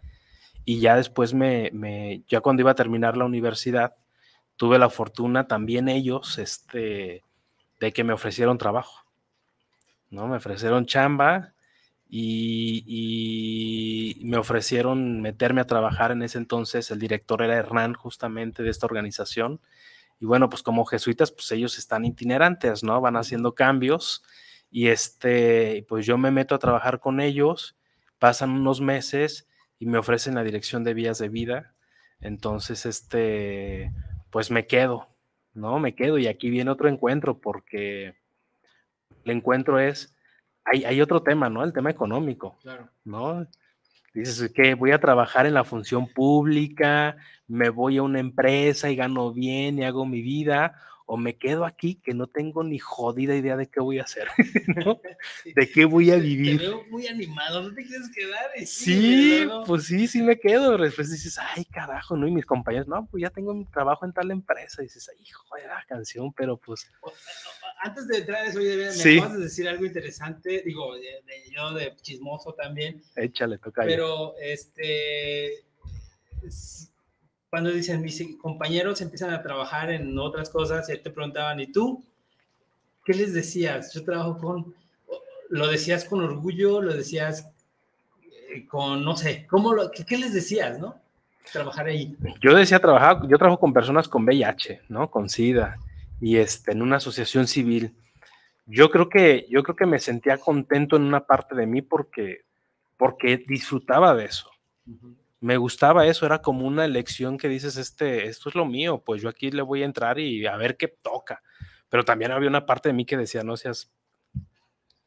Y 0.64 0.80
ya 0.80 0.96
después 0.96 1.34
me, 1.34 1.72
me, 1.74 2.24
ya 2.28 2.42
cuando 2.42 2.62
iba 2.62 2.72
a 2.72 2.76
terminar 2.76 3.18
la 3.18 3.26
universidad, 3.26 3.96
tuve 4.58 4.78
la 4.78 4.90
fortuna 4.90 5.48
también 5.48 5.90
ellos, 5.90 6.38
este, 6.38 7.24
de 7.80 7.94
que 7.94 8.04
me 8.04 8.14
ofrecieron 8.14 8.58
trabajo, 8.58 9.06
¿no? 10.12 10.28
Me 10.28 10.38
ofrecieron 10.38 10.86
chamba 10.86 11.54
y, 12.08 12.84
y 14.20 14.24
me 14.26 14.38
ofrecieron 14.38 15.20
meterme 15.22 15.62
a 15.62 15.68
trabajar 15.68 16.12
en 16.12 16.22
ese 16.22 16.38
entonces, 16.38 16.92
el 16.92 17.00
director 17.00 17.42
era 17.42 17.56
Hernán 17.56 17.96
justamente 17.96 18.62
de 18.62 18.70
esta 18.70 18.86
organización, 18.86 19.60
y 20.20 20.26
bueno, 20.26 20.50
pues 20.50 20.64
como 20.64 20.86
jesuitas, 20.86 21.32
pues 21.32 21.52
ellos 21.52 21.78
están 21.78 22.06
itinerantes, 22.06 22.84
¿no? 22.84 23.00
Van 23.02 23.18
haciendo 23.18 23.54
cambios 23.54 24.24
y 24.72 24.88
este, 24.88 25.86
pues 25.88 26.06
yo 26.06 26.18
me 26.18 26.32
meto 26.32 26.56
a 26.56 26.60
trabajar 26.60 27.00
con 27.00 27.20
ellos, 27.20 27.76
pasan 28.20 28.52
unos 28.52 28.82
meses 28.82 29.48
y 29.80 29.86
me 29.86 29.98
ofrecen 29.98 30.36
la 30.36 30.44
dirección 30.44 30.84
de 30.84 30.94
vías 30.94 31.18
de 31.18 31.30
vida. 31.30 31.74
Entonces, 32.22 32.86
este, 32.86 33.92
pues 34.30 34.52
me 34.52 34.68
quedo, 34.68 35.08
¿no? 35.54 35.80
Me 35.80 35.96
quedo 35.96 36.18
y 36.18 36.28
aquí 36.28 36.50
viene 36.50 36.72
otro 36.72 36.88
encuentro 36.88 37.40
porque 37.40 38.16
el 39.26 39.32
encuentro 39.32 39.80
es, 39.80 40.16
hay, 40.64 40.86
hay 40.86 41.02
otro 41.02 41.24
tema, 41.24 41.50
¿no? 41.50 41.64
El 41.64 41.74
tema 41.74 41.90
económico, 41.90 42.58
claro. 42.62 42.90
¿no? 43.04 43.48
Dices 44.16 44.50
que 44.54 44.76
voy 44.76 44.92
a 44.92 45.00
trabajar 45.00 45.46
en 45.46 45.54
la 45.54 45.66
función 45.66 46.08
pública, 46.08 47.18
me 47.50 47.70
voy 47.70 47.98
a 47.98 48.04
una 48.04 48.22
empresa 48.22 48.90
y 48.90 48.96
gano 48.96 49.34
bien 49.34 49.78
y 49.78 49.84
hago 49.84 50.06
mi 50.06 50.22
vida, 50.22 50.80
o 51.06 51.18
me 51.18 51.38
quedo 51.38 51.66
aquí 51.66 51.96
que 51.96 52.14
no 52.14 52.28
tengo 52.28 52.64
ni 52.64 52.80
jodida 52.80 53.36
idea 53.36 53.58
de 53.58 53.68
qué 53.68 53.82
voy 53.82 54.00
a 54.00 54.04
hacer, 54.04 54.30
¿no? 54.86 55.02
De 55.56 55.70
qué 55.70 55.84
voy 55.84 56.12
a 56.12 56.16
vivir. 56.16 56.60
Te 56.60 56.68
veo 56.68 56.84
muy 56.90 57.08
animado, 57.08 57.62
¿no 57.62 57.76
te 57.76 57.84
quieres 57.86 58.10
quedar? 58.16 58.52
sí, 58.66 59.46
pues 59.68 59.84
sí, 59.84 60.08
sí 60.08 60.22
me 60.22 60.40
quedo. 60.40 60.78
Después 60.78 61.12
dices, 61.12 61.38
ay, 61.38 61.66
carajo, 61.66 62.16
¿no? 62.16 62.26
Y 62.26 62.32
mis 62.32 62.46
compañeros, 62.46 62.88
no, 62.88 63.06
pues 63.08 63.22
ya 63.22 63.30
tengo 63.30 63.52
un 63.52 63.70
trabajo 63.70 64.06
en 64.06 64.14
tal 64.14 64.32
empresa. 64.32 64.82
Y 64.82 64.86
dices, 64.86 65.10
ay, 65.14 65.22
hijo 65.24 65.44
de 65.56 65.68
la 65.68 65.84
canción, 65.88 66.32
pero 66.32 66.56
pues 66.58 66.90
antes 67.82 68.08
de 68.08 68.18
entrar 68.18 68.42
a 68.42 68.46
eso, 68.48 68.60
me 68.60 69.18
acabas 69.18 69.38
de 69.38 69.44
decir 69.44 69.68
algo 69.68 69.86
interesante, 69.86 70.64
digo, 70.66 70.94
yo 71.52 71.74
de 71.74 71.96
chismoso 72.02 72.54
también. 72.54 73.02
Échale, 73.16 73.58
toca. 73.58 73.84
Pero, 73.84 74.36
este, 74.42 75.64
cuando 77.50 77.72
dicen 77.72 78.02
mis 78.02 78.38
compañeros 78.38 79.02
empiezan 79.02 79.32
a 79.32 79.42
trabajar 79.42 79.92
en 79.92 80.18
otras 80.18 80.50
cosas, 80.50 80.90
y 80.90 80.98
te 80.98 81.10
preguntaban, 81.10 81.60
¿y 81.60 81.68
tú? 81.68 82.04
¿Qué 83.04 83.14
les 83.14 83.34
decías? 83.34 83.94
Yo 83.94 84.04
trabajo 84.04 84.38
con, 84.38 84.76
lo 85.50 85.68
decías 85.68 86.06
con 86.06 86.24
orgullo, 86.24 86.82
lo 86.82 86.94
decías 86.94 87.48
eh, 88.50 88.66
con, 88.68 89.04
no 89.04 89.16
sé, 89.16 89.46
¿cómo 89.48 89.74
lo, 89.74 89.92
qué, 89.92 90.18
les 90.18 90.34
decías, 90.34 90.80
no? 90.80 91.00
Trabajar 91.52 91.86
ahí. 91.88 92.16
Yo 92.42 92.56
decía 92.56 92.80
trabajar, 92.80 93.28
yo 93.28 93.38
trabajo 93.38 93.60
con 93.60 93.72
personas 93.72 94.08
con 94.08 94.26
VIH, 94.26 94.82
¿no? 94.90 95.12
Con 95.12 95.30
SIDA 95.30 95.78
y 96.22 96.38
este, 96.38 96.72
en 96.72 96.82
una 96.82 96.98
asociación 96.98 97.48
civil. 97.48 97.96
Yo 98.66 98.90
creo 98.90 99.10
que, 99.10 99.46
yo 99.50 99.64
creo 99.64 99.76
que 99.76 99.86
me 99.86 100.00
sentía 100.00 100.38
contento 100.38 100.96
en 100.96 101.04
una 101.04 101.26
parte 101.26 101.56
de 101.56 101.68
mí 101.68 101.82
porque, 101.82 102.46
porque 102.98 103.44
disfrutaba 103.48 104.16
de 104.16 104.26
eso. 104.26 104.50
Me 105.40 105.58
gustaba 105.58 106.08
eso, 106.08 106.26
era 106.26 106.42
como 106.42 106.66
una 106.66 106.86
elección 106.86 107.38
que 107.38 107.50
dices, 107.50 107.78
este, 107.78 108.26
esto 108.26 108.50
es 108.50 108.56
lo 108.56 108.66
mío, 108.66 109.04
pues 109.06 109.22
yo 109.22 109.30
aquí 109.30 109.52
le 109.52 109.62
voy 109.62 109.84
a 109.84 109.86
entrar 109.86 110.18
y 110.18 110.46
a 110.48 110.58
ver 110.58 110.78
qué 110.78 110.88
toca. 110.88 111.44
Pero 111.90 112.04
también 112.04 112.32
había 112.32 112.50
una 112.50 112.66
parte 112.66 112.90
de 112.90 112.94
mí 112.94 113.06
que 113.06 113.18
decía, 113.18 113.44
no 113.44 113.56
seas, 113.56 113.92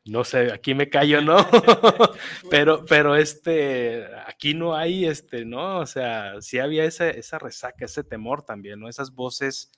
no 0.05 0.25
sé, 0.25 0.53
aquí 0.53 0.75
me 0.75 0.89
callo, 0.89 1.21
¿no? 1.21 1.37
pero, 2.51 2.85
pero 2.87 3.17
este, 3.17 4.07
aquí 4.27 4.55
no 4.55 4.77
hay, 4.77 5.05
este, 5.07 5.45
¿no? 5.45 5.81
O 5.81 5.87
sea, 5.87 6.41
sí 6.41 6.61
había 6.61 6.85
esa, 6.85 7.11
esa 7.11 7.39
resaca, 7.39 7.85
ese 7.85 8.05
temor 8.05 8.45
también, 8.45 8.79
¿no? 8.79 8.89
Esas 8.89 9.15
voces 9.15 9.73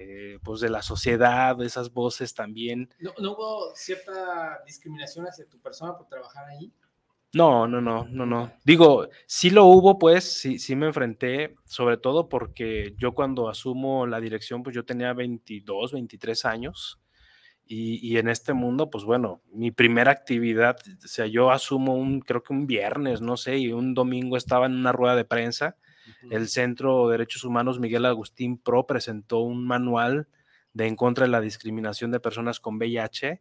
eh, 0.00 0.38
pues 0.44 0.60
de 0.60 0.68
la 0.68 0.82
sociedad, 0.82 1.60
esas 1.62 1.92
voces 1.92 2.32
también. 2.32 2.88
¿No, 3.00 3.12
hubo 3.32 3.74
cierta 3.74 4.62
discriminación 4.64 5.26
hacia 5.26 5.44
tu 5.48 5.58
persona 5.58 5.96
por 5.96 6.06
trabajar 6.06 6.46
ahí? 6.46 6.72
No, 7.34 7.66
no, 7.66 7.80
no, 7.80 8.06
no, 8.08 8.24
no. 8.24 8.52
Digo, 8.64 9.08
sí 9.26 9.50
lo 9.50 9.64
hubo, 9.66 9.98
pues, 9.98 10.24
sí, 10.24 10.58
sí 10.58 10.76
me 10.76 10.86
enfrenté, 10.86 11.56
sobre 11.64 11.96
todo 11.96 12.28
porque 12.28 12.94
yo 12.96 13.12
cuando 13.12 13.48
asumo 13.48 14.06
la 14.06 14.20
dirección, 14.20 14.62
pues 14.62 14.74
yo 14.76 14.84
tenía 14.84 15.12
22, 15.12 15.92
23 15.92 16.44
años. 16.44 17.00
Y, 17.66 17.98
y, 18.08 18.16
en 18.16 18.28
este 18.28 18.54
mundo, 18.54 18.88
pues 18.88 19.04
bueno, 19.04 19.42
mi 19.52 19.70
primera 19.70 20.10
actividad, 20.10 20.78
o 21.04 21.08
sea, 21.08 21.26
yo 21.26 21.50
asumo 21.50 21.96
un, 21.96 22.20
creo 22.20 22.42
que 22.42 22.54
un 22.54 22.66
viernes, 22.66 23.20
no 23.20 23.36
sé, 23.36 23.58
y 23.58 23.72
un 23.72 23.92
domingo 23.92 24.38
estaba 24.38 24.64
en 24.64 24.72
una 24.72 24.92
rueda 24.92 25.16
de 25.16 25.26
prensa 25.26 25.76
el 26.30 26.48
Centro 26.48 27.06
de 27.06 27.12
Derechos 27.12 27.44
Humanos 27.44 27.80
Miguel 27.80 28.04
Agustín 28.06 28.58
Pro 28.58 28.86
presentó 28.86 29.40
un 29.40 29.66
manual 29.66 30.28
de 30.72 30.86
en 30.86 30.96
contra 30.96 31.24
de 31.24 31.30
la 31.30 31.40
discriminación 31.40 32.10
de 32.10 32.20
personas 32.20 32.60
con 32.60 32.76
VIH 32.76 33.40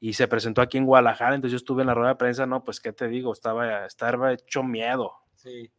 y 0.00 0.12
se 0.12 0.28
presentó 0.28 0.62
aquí 0.62 0.78
en 0.78 0.86
Guadalajara, 0.86 1.34
entonces 1.34 1.52
yo 1.52 1.56
estuve 1.56 1.82
en 1.82 1.88
la 1.88 1.94
rueda 1.94 2.10
de 2.10 2.16
prensa, 2.16 2.46
no, 2.46 2.62
pues 2.62 2.80
qué 2.80 2.92
te 2.92 3.08
digo, 3.08 3.32
estaba, 3.32 3.84
estaba 3.84 4.32
hecho 4.32 4.62
miedo. 4.62 5.12
Sí. 5.34 5.70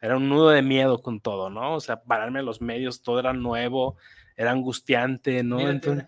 Era 0.00 0.16
un 0.16 0.28
nudo 0.28 0.50
de 0.50 0.62
miedo 0.62 1.00
con 1.00 1.20
todo, 1.20 1.50
¿no? 1.50 1.74
O 1.74 1.80
sea, 1.80 2.02
pararme 2.02 2.40
en 2.40 2.46
los 2.46 2.60
medios, 2.60 3.02
todo 3.02 3.20
era 3.20 3.32
nuevo, 3.32 3.96
era 4.36 4.50
angustiante, 4.50 5.42
¿no? 5.42 5.56
Mírate, 5.56 5.74
Entonces, 5.74 6.06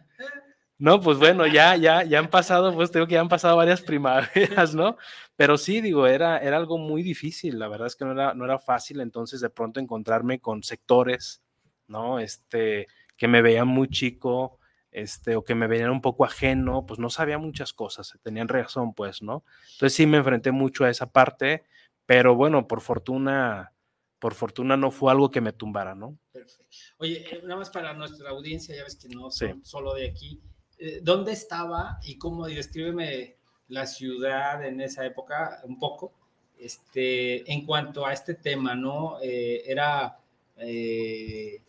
no, 0.80 1.00
pues 1.00 1.18
bueno, 1.18 1.46
ya, 1.46 1.76
ya, 1.76 2.02
ya 2.04 2.18
han 2.18 2.30
pasado, 2.30 2.74
pues 2.74 2.90
tengo 2.90 3.06
que 3.06 3.14
ya 3.14 3.20
han 3.20 3.28
pasado 3.28 3.56
varias 3.56 3.82
primaveras, 3.82 4.74
¿no? 4.74 4.96
Pero 5.36 5.56
sí, 5.58 5.80
digo, 5.80 6.06
era, 6.06 6.38
era 6.38 6.56
algo 6.56 6.78
muy 6.78 7.02
difícil, 7.02 7.58
la 7.58 7.68
verdad 7.68 7.86
es 7.86 7.94
que 7.96 8.04
no 8.04 8.12
era, 8.12 8.34
no 8.34 8.44
era 8.44 8.58
fácil 8.58 9.00
entonces 9.00 9.40
de 9.40 9.50
pronto 9.50 9.78
encontrarme 9.78 10.40
con 10.40 10.62
sectores, 10.62 11.42
¿no? 11.86 12.18
Este, 12.18 12.86
que 13.16 13.28
me 13.28 13.42
veían 13.42 13.68
muy 13.68 13.88
chico, 13.88 14.58
este, 14.90 15.36
o 15.36 15.44
que 15.44 15.54
me 15.54 15.66
veían 15.68 15.90
un 15.90 16.00
poco 16.00 16.24
ajeno, 16.24 16.84
pues 16.86 16.98
no 16.98 17.10
sabía 17.10 17.38
muchas 17.38 17.72
cosas, 17.72 18.18
tenían 18.22 18.48
razón, 18.48 18.92
pues, 18.94 19.22
¿no? 19.22 19.44
Entonces 19.74 19.94
sí 19.94 20.06
me 20.06 20.16
enfrenté 20.16 20.50
mucho 20.50 20.84
a 20.84 20.90
esa 20.90 21.12
parte, 21.12 21.62
pero 22.06 22.34
bueno, 22.34 22.66
por 22.66 22.80
fortuna, 22.80 23.72
por 24.18 24.34
fortuna 24.34 24.76
no 24.76 24.90
fue 24.90 25.12
algo 25.12 25.30
que 25.30 25.40
me 25.40 25.52
tumbara, 25.52 25.94
¿no? 25.94 26.18
Perfecto. 26.32 26.64
Oye, 26.98 27.24
eh, 27.30 27.40
nada 27.44 27.56
más 27.56 27.70
para 27.70 27.92
nuestra 27.94 28.30
audiencia, 28.30 28.74
ya 28.74 28.82
ves 28.84 28.96
que 28.96 29.08
no 29.14 29.30
Sí. 29.30 29.46
son 29.48 29.64
solo 29.64 29.94
de 29.94 30.08
aquí. 30.08 30.40
Eh, 30.80 31.00
¿Dónde 31.02 31.32
estaba 31.32 31.98
y 32.04 32.16
cómo? 32.16 32.48
Y 32.48 32.54
descríbeme 32.54 33.36
la 33.68 33.86
ciudad 33.86 34.64
en 34.64 34.80
esa 34.80 35.04
época 35.04 35.60
un 35.64 35.78
poco. 35.78 36.12
Este, 36.58 37.50
en 37.50 37.64
cuanto 37.64 38.04
a 38.04 38.12
este 38.12 38.34
tema, 38.34 38.74
¿no? 38.74 39.18
Eh, 39.22 39.62
era. 39.66 40.18
eh, 40.58 41.62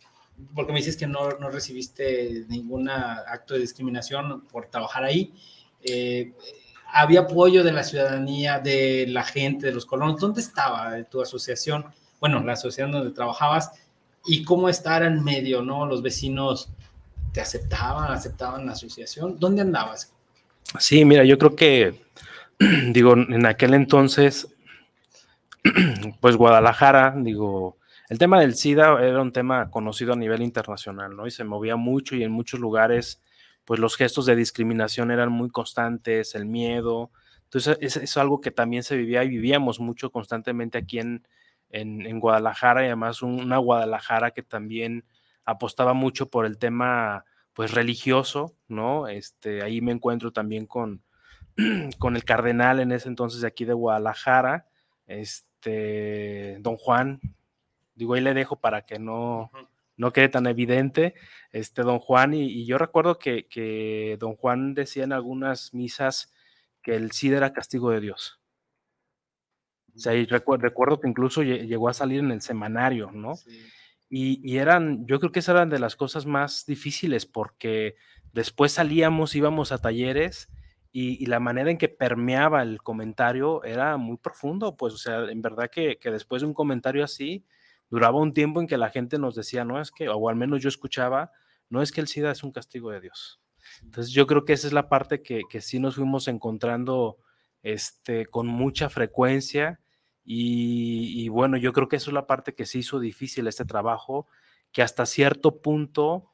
porque 0.54 0.72
me 0.72 0.78
dices 0.78 0.96
que 0.96 1.06
no, 1.06 1.30
no 1.38 1.50
recibiste 1.50 2.44
ningún 2.48 2.88
acto 2.88 3.54
de 3.54 3.60
discriminación 3.60 4.42
por 4.46 4.66
trabajar 4.66 5.04
ahí. 5.04 5.32
Eh, 5.82 6.32
había 6.86 7.20
apoyo 7.20 7.64
de 7.64 7.72
la 7.72 7.84
ciudadanía, 7.84 8.58
de 8.58 9.06
la 9.08 9.24
gente, 9.24 9.66
de 9.66 9.72
los 9.72 9.86
colonos. 9.86 10.20
¿Dónde 10.20 10.40
estaba 10.40 11.02
tu 11.04 11.22
asociación? 11.22 11.86
Bueno, 12.20 12.42
la 12.42 12.52
asociación 12.52 12.92
donde 12.92 13.12
trabajabas 13.12 13.72
y 14.26 14.44
cómo 14.44 14.68
estar 14.68 15.02
en 15.02 15.22
medio, 15.24 15.62
¿no? 15.62 15.86
Los 15.86 16.02
vecinos 16.02 16.70
te 17.32 17.40
aceptaban, 17.40 18.12
aceptaban 18.12 18.66
la 18.66 18.72
asociación. 18.72 19.38
¿Dónde 19.38 19.62
andabas? 19.62 20.12
Sí, 20.78 21.04
mira, 21.04 21.24
yo 21.24 21.38
creo 21.38 21.56
que, 21.56 22.02
digo, 22.92 23.14
en 23.14 23.46
aquel 23.46 23.74
entonces, 23.74 24.48
pues 26.20 26.36
Guadalajara, 26.36 27.14
digo, 27.16 27.78
el 28.08 28.18
tema 28.18 28.40
del 28.40 28.54
SIDA 28.54 29.02
era 29.02 29.22
un 29.22 29.32
tema 29.32 29.70
conocido 29.70 30.12
a 30.12 30.16
nivel 30.16 30.42
internacional, 30.42 31.16
¿no? 31.16 31.26
Y 31.26 31.30
se 31.30 31.44
movía 31.44 31.76
mucho 31.76 32.14
y 32.14 32.22
en 32.22 32.32
muchos 32.32 32.60
lugares, 32.60 33.22
pues 33.64 33.80
los 33.80 33.96
gestos 33.96 34.26
de 34.26 34.36
discriminación 34.36 35.10
eran 35.10 35.30
muy 35.30 35.48
constantes, 35.50 36.34
el 36.34 36.46
miedo. 36.46 37.10
Entonces, 37.44 37.78
es, 37.80 38.16
algo 38.16 38.40
que 38.40 38.50
también 38.50 38.82
se 38.82 38.96
vivía 38.96 39.24
y 39.24 39.28
vivíamos 39.28 39.80
mucho 39.80 40.10
constantemente 40.10 40.78
aquí 40.78 40.98
en, 40.98 41.26
en, 41.70 42.20
Guadalajara 42.20 42.82
y 42.82 42.86
además 42.86 43.22
un- 43.22 43.40
una 43.40 43.58
Guadalajara 43.58 44.32
que 44.32 44.42
también 44.42 45.04
apostaba 45.44 45.92
mucho 45.94 46.28
por 46.30 46.46
el 46.46 46.58
tema 46.58 47.24
pues 47.54 47.72
religioso, 47.72 48.54
¿no? 48.68 49.08
Este, 49.08 49.62
ahí 49.62 49.80
me 49.80 49.92
encuentro 49.92 50.32
también 50.32 50.66
con, 50.66 51.02
con 51.98 52.16
el 52.16 52.24
cardenal 52.24 52.80
en 52.80 52.92
ese 52.92 53.08
entonces 53.08 53.40
de 53.42 53.48
aquí 53.48 53.64
de 53.64 53.74
Guadalajara, 53.74 54.66
este, 55.06 56.56
don 56.60 56.76
Juan, 56.76 57.20
digo, 57.94 58.14
ahí 58.14 58.20
le 58.22 58.34
dejo 58.34 58.56
para 58.56 58.82
que 58.86 58.98
no, 58.98 59.50
no 59.96 60.12
quede 60.12 60.28
tan 60.30 60.46
evidente, 60.46 61.14
este, 61.52 61.82
don 61.82 61.98
Juan, 61.98 62.32
y, 62.34 62.44
y 62.46 62.64
yo 62.66 62.78
recuerdo 62.78 63.18
que, 63.18 63.46
que 63.48 64.16
don 64.18 64.34
Juan 64.36 64.74
decía 64.74 65.04
en 65.04 65.12
algunas 65.12 65.74
misas 65.74 66.32
que 66.82 66.94
el 66.96 67.10
SIDA 67.12 67.36
era 67.36 67.52
castigo 67.52 67.90
de 67.90 68.00
Dios. 68.00 68.40
O 69.94 69.98
sea, 69.98 70.14
y 70.14 70.26
recuer- 70.26 70.60
recuerdo 70.60 71.00
que 71.00 71.08
incluso 71.08 71.42
lle- 71.42 71.66
llegó 71.66 71.88
a 71.88 71.94
salir 71.94 72.20
en 72.20 72.30
el 72.30 72.40
semanario, 72.40 73.10
¿no? 73.12 73.36
Sí. 73.36 73.60
Y, 74.14 74.58
eran, 74.58 75.06
yo 75.06 75.18
creo 75.18 75.32
que 75.32 75.38
esas 75.38 75.54
eran 75.54 75.70
de 75.70 75.78
las 75.78 75.96
cosas 75.96 76.26
más 76.26 76.66
difíciles 76.66 77.24
porque 77.24 77.94
después 78.34 78.72
salíamos, 78.72 79.34
íbamos 79.34 79.72
a 79.72 79.78
talleres 79.78 80.50
y, 80.92 81.22
y 81.22 81.26
la 81.28 81.40
manera 81.40 81.70
en 81.70 81.78
que 81.78 81.88
permeaba 81.88 82.60
el 82.60 82.82
comentario 82.82 83.64
era 83.64 83.96
muy 83.96 84.18
profundo, 84.18 84.76
pues, 84.76 84.92
o 84.92 84.98
sea, 84.98 85.20
en 85.30 85.40
verdad 85.40 85.70
que, 85.70 85.96
que 85.98 86.10
después 86.10 86.42
de 86.42 86.48
un 86.48 86.52
comentario 86.52 87.02
así, 87.02 87.46
duraba 87.88 88.20
un 88.20 88.34
tiempo 88.34 88.60
en 88.60 88.66
que 88.66 88.76
la 88.76 88.90
gente 88.90 89.18
nos 89.18 89.34
decía, 89.34 89.64
no 89.64 89.80
es 89.80 89.90
que, 89.90 90.10
o 90.10 90.28
al 90.28 90.36
menos 90.36 90.60
yo 90.60 90.68
escuchaba, 90.68 91.32
no 91.70 91.80
es 91.80 91.90
que 91.90 92.02
el 92.02 92.06
SIDA 92.06 92.32
es 92.32 92.42
un 92.42 92.52
castigo 92.52 92.90
de 92.90 93.00
Dios. 93.00 93.40
Entonces 93.82 94.12
yo 94.12 94.26
creo 94.26 94.44
que 94.44 94.52
esa 94.52 94.66
es 94.66 94.74
la 94.74 94.90
parte 94.90 95.22
que, 95.22 95.40
que 95.48 95.62
sí 95.62 95.78
nos 95.78 95.94
fuimos 95.94 96.28
encontrando 96.28 97.16
este, 97.62 98.26
con 98.26 98.46
mucha 98.46 98.90
frecuencia 98.90 99.80
y, 100.24 101.28
bueno, 101.28 101.56
yo 101.56 101.72
creo 101.72 101.88
que 101.88 101.96
eso 101.96 102.10
es 102.10 102.14
la 102.14 102.26
parte 102.26 102.54
que 102.54 102.66
se 102.66 102.78
hizo 102.78 103.00
difícil 103.00 103.46
este 103.46 103.64
trabajo, 103.64 104.26
que 104.70 104.82
hasta 104.82 105.06
cierto 105.06 105.60
punto 105.60 106.30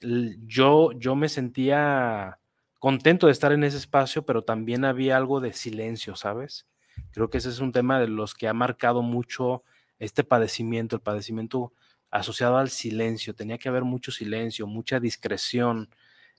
yo, 0.00 0.92
yo 0.92 1.14
me 1.14 1.28
sentía 1.28 2.38
contento 2.78 3.26
de 3.26 3.32
estar 3.32 3.52
en 3.52 3.64
ese 3.64 3.76
espacio, 3.76 4.24
pero 4.24 4.42
también 4.42 4.84
había 4.84 5.16
algo 5.16 5.40
de 5.40 5.52
silencio, 5.52 6.16
¿sabes? 6.16 6.66
Creo 7.12 7.30
que 7.30 7.38
ese 7.38 7.48
es 7.48 7.60
un 7.60 7.72
tema 7.72 8.00
de 8.00 8.08
los 8.08 8.34
que 8.34 8.48
ha 8.48 8.54
marcado 8.54 9.02
mucho 9.02 9.62
este 9.98 10.24
padecimiento, 10.24 10.96
el 10.96 11.02
padecimiento 11.02 11.72
asociado 12.10 12.58
al 12.58 12.70
silencio. 12.70 13.34
Tenía 13.34 13.58
que 13.58 13.68
haber 13.68 13.84
mucho 13.84 14.10
silencio, 14.10 14.66
mucha 14.66 14.98
discreción, 14.98 15.88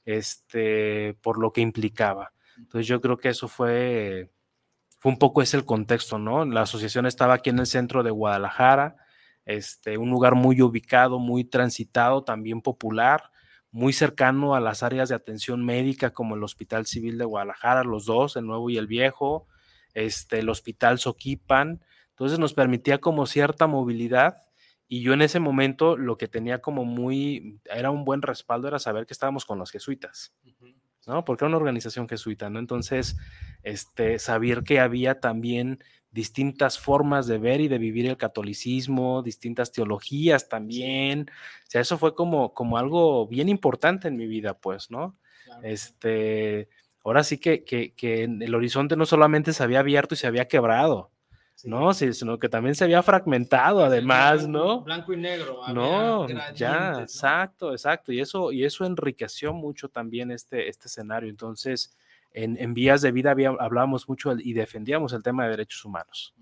este, 0.05 1.15
por 1.21 1.39
lo 1.39 1.53
que 1.53 1.61
implicaba. 1.61 2.33
Entonces 2.57 2.87
yo 2.87 3.01
creo 3.01 3.17
que 3.17 3.29
eso 3.29 3.47
fue, 3.47 4.29
fue 5.03 5.11
un 5.11 5.17
poco 5.17 5.41
ese 5.41 5.57
el 5.57 5.65
contexto, 5.65 6.17
¿no? 6.17 6.45
La 6.45 6.61
asociación 6.61 7.05
estaba 7.05 7.33
aquí 7.33 7.49
en 7.49 7.59
el 7.59 7.65
centro 7.65 8.03
de 8.03 8.09
Guadalajara, 8.09 8.95
este, 9.43 9.97
un 9.97 10.09
lugar 10.09 10.33
muy 10.33 10.61
ubicado, 10.61 11.19
muy 11.19 11.43
transitado, 11.43 12.23
también 12.23 12.61
popular, 12.61 13.29
muy 13.69 13.91
cercano 13.91 14.55
a 14.55 14.61
las 14.61 14.81
áreas 14.81 15.09
de 15.09 15.15
atención 15.15 15.65
médica 15.65 16.11
como 16.11 16.35
el 16.35 16.43
Hospital 16.45 16.85
Civil 16.85 17.17
de 17.17 17.25
Guadalajara, 17.25 17.83
los 17.83 18.05
dos, 18.05 18.37
el 18.37 18.45
nuevo 18.45 18.69
y 18.69 18.77
el 18.77 18.87
viejo, 18.87 19.45
este, 19.93 20.39
el 20.39 20.47
Hospital 20.47 20.99
Soquipan. 20.99 21.81
Entonces 22.11 22.39
nos 22.39 22.53
permitía 22.53 22.99
como 22.99 23.25
cierta 23.25 23.67
movilidad 23.67 24.37
y 24.87 25.01
yo 25.01 25.11
en 25.11 25.21
ese 25.21 25.41
momento 25.41 25.97
lo 25.97 26.17
que 26.17 26.29
tenía 26.29 26.61
como 26.61 26.85
muy, 26.85 27.59
era 27.65 27.91
un 27.91 28.05
buen 28.05 28.21
respaldo, 28.21 28.69
era 28.69 28.79
saber 28.79 29.05
que 29.05 29.13
estábamos 29.13 29.43
con 29.43 29.59
los 29.59 29.69
jesuitas. 29.69 30.33
¿No? 31.07 31.25
Porque 31.25 31.43
era 31.45 31.49
una 31.49 31.57
organización 31.57 32.07
jesuita, 32.07 32.49
¿no? 32.49 32.59
Entonces, 32.59 33.17
este, 33.63 34.19
saber 34.19 34.63
que 34.63 34.79
había 34.79 35.19
también 35.19 35.83
distintas 36.11 36.77
formas 36.79 37.25
de 37.27 37.39
ver 37.39 37.59
y 37.61 37.67
de 37.67 37.79
vivir 37.79 38.05
el 38.05 38.17
catolicismo, 38.17 39.23
distintas 39.23 39.71
teologías 39.71 40.47
también, 40.47 41.27
o 41.29 41.69
sea, 41.69 41.81
eso 41.81 41.97
fue 41.97 42.13
como, 42.13 42.53
como 42.53 42.77
algo 42.77 43.27
bien 43.27 43.49
importante 43.49 44.07
en 44.07 44.15
mi 44.15 44.27
vida, 44.27 44.53
pues, 44.59 44.91
¿no? 44.91 45.17
Claro. 45.45 45.61
Este, 45.63 46.69
ahora 47.03 47.23
sí 47.23 47.39
que, 47.39 47.63
que, 47.63 47.93
que 47.95 48.23
el 48.25 48.55
horizonte 48.55 48.95
no 48.95 49.05
solamente 49.05 49.53
se 49.53 49.63
había 49.63 49.79
abierto 49.79 50.13
y 50.13 50.17
se 50.17 50.27
había 50.27 50.47
quebrado, 50.47 51.12
Sí. 51.55 51.69
¿no? 51.69 51.93
Sino 51.93 52.39
que 52.39 52.49
también 52.49 52.75
se 52.75 52.83
había 52.83 53.01
fragmentado, 53.03 53.85
además, 53.85 54.47
¿no? 54.47 54.81
Blanco 54.81 55.13
y 55.13 55.17
negro. 55.17 55.61
No, 55.73 56.27
ya, 56.55 56.91
¿no? 56.93 56.99
exacto, 56.99 57.71
exacto. 57.71 58.11
Y 58.11 58.19
eso, 58.19 58.51
y 58.51 58.65
eso 58.65 58.85
enriqueció 58.85 59.53
mucho 59.53 59.87
también 59.87 60.31
este, 60.31 60.67
este 60.67 60.87
escenario. 60.87 61.29
Entonces, 61.29 61.95
en, 62.31 62.57
en 62.59 62.73
vías 62.73 63.01
de 63.01 63.11
vida 63.11 63.31
había, 63.31 63.49
hablábamos 63.59 64.09
mucho 64.09 64.33
y 64.37 64.53
defendíamos 64.53 65.13
el 65.13 65.21
tema 65.23 65.43
de 65.43 65.51
derechos 65.51 65.85
humanos, 65.85 66.33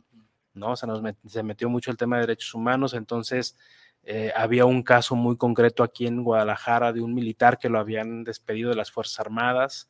¿no? 0.53 0.75
Se 0.75 0.87
nos 0.87 1.03
met- 1.03 1.17
se 1.27 1.43
metió 1.43 1.69
mucho 1.69 1.91
el 1.91 1.97
tema 1.97 2.15
de 2.15 2.21
derechos 2.21 2.53
humanos. 2.55 2.93
Entonces, 2.93 3.57
eh, 4.03 4.31
había 4.35 4.65
un 4.65 4.81
caso 4.81 5.15
muy 5.15 5.35
concreto 5.37 5.83
aquí 5.83 6.07
en 6.07 6.23
Guadalajara 6.23 6.93
de 6.93 7.01
un 7.01 7.13
militar 7.13 7.59
que 7.59 7.69
lo 7.69 7.77
habían 7.77 8.23
despedido 8.23 8.69
de 8.71 8.75
las 8.77 8.91
Fuerzas 8.91 9.19
Armadas 9.19 9.89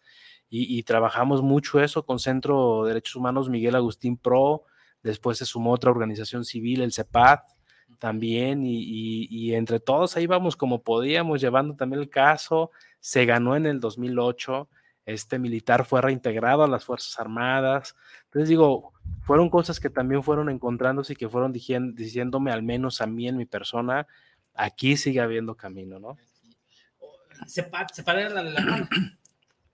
y, 0.49 0.77
y 0.77 0.83
trabajamos 0.83 1.41
mucho 1.41 1.79
eso 1.79 2.03
con 2.05 2.19
Centro 2.19 2.83
de 2.83 2.89
Derechos 2.89 3.15
Humanos 3.15 3.47
Miguel 3.49 3.75
Agustín 3.75 4.17
Pro. 4.17 4.63
Después 5.03 5.37
se 5.37 5.45
sumó 5.45 5.71
otra 5.71 5.91
organización 5.91 6.45
civil, 6.45 6.81
el 6.81 6.93
CEPAD, 6.93 7.39
también, 7.99 8.65
y, 8.65 8.77
y- 8.81 9.27
y 9.29 9.53
entre 9.55 9.79
todos 9.79 10.15
ahí 10.17 10.25
vamos 10.27 10.55
como 10.55 10.81
podíamos, 10.81 11.39
llevando 11.41 11.75
también 11.75 12.01
el 12.01 12.09
caso. 12.09 12.71
Se 12.99 13.25
ganó 13.25 13.55
en 13.55 13.65
el 13.67 13.79
2008, 13.79 14.67
este 15.05 15.37
militar 15.39 15.85
fue 15.85 16.01
reintegrado 16.01 16.63
a 16.63 16.67
las 16.67 16.85
Fuerzas 16.85 17.19
Armadas. 17.19 17.95
Entonces 18.25 18.49
digo, 18.49 18.93
fueron 19.23 19.49
cosas 19.49 19.79
que 19.79 19.89
también 19.89 20.23
fueron 20.23 20.49
encontrándose 20.49 21.13
y 21.13 21.15
que 21.15 21.29
fueron 21.29 21.51
diciéndome, 21.53 22.51
al 22.51 22.63
menos 22.63 23.01
a 23.01 23.07
mí 23.07 23.27
en 23.27 23.37
mi 23.37 23.45
persona, 23.45 24.07
aquí 24.53 24.97
sigue 24.97 25.19
habiendo 25.19 25.55
camino, 25.55 25.99
¿no? 25.99 26.17
Sepa- 27.47 27.87
separar 27.91 28.31
la, 28.31 28.43
la. 28.43 28.89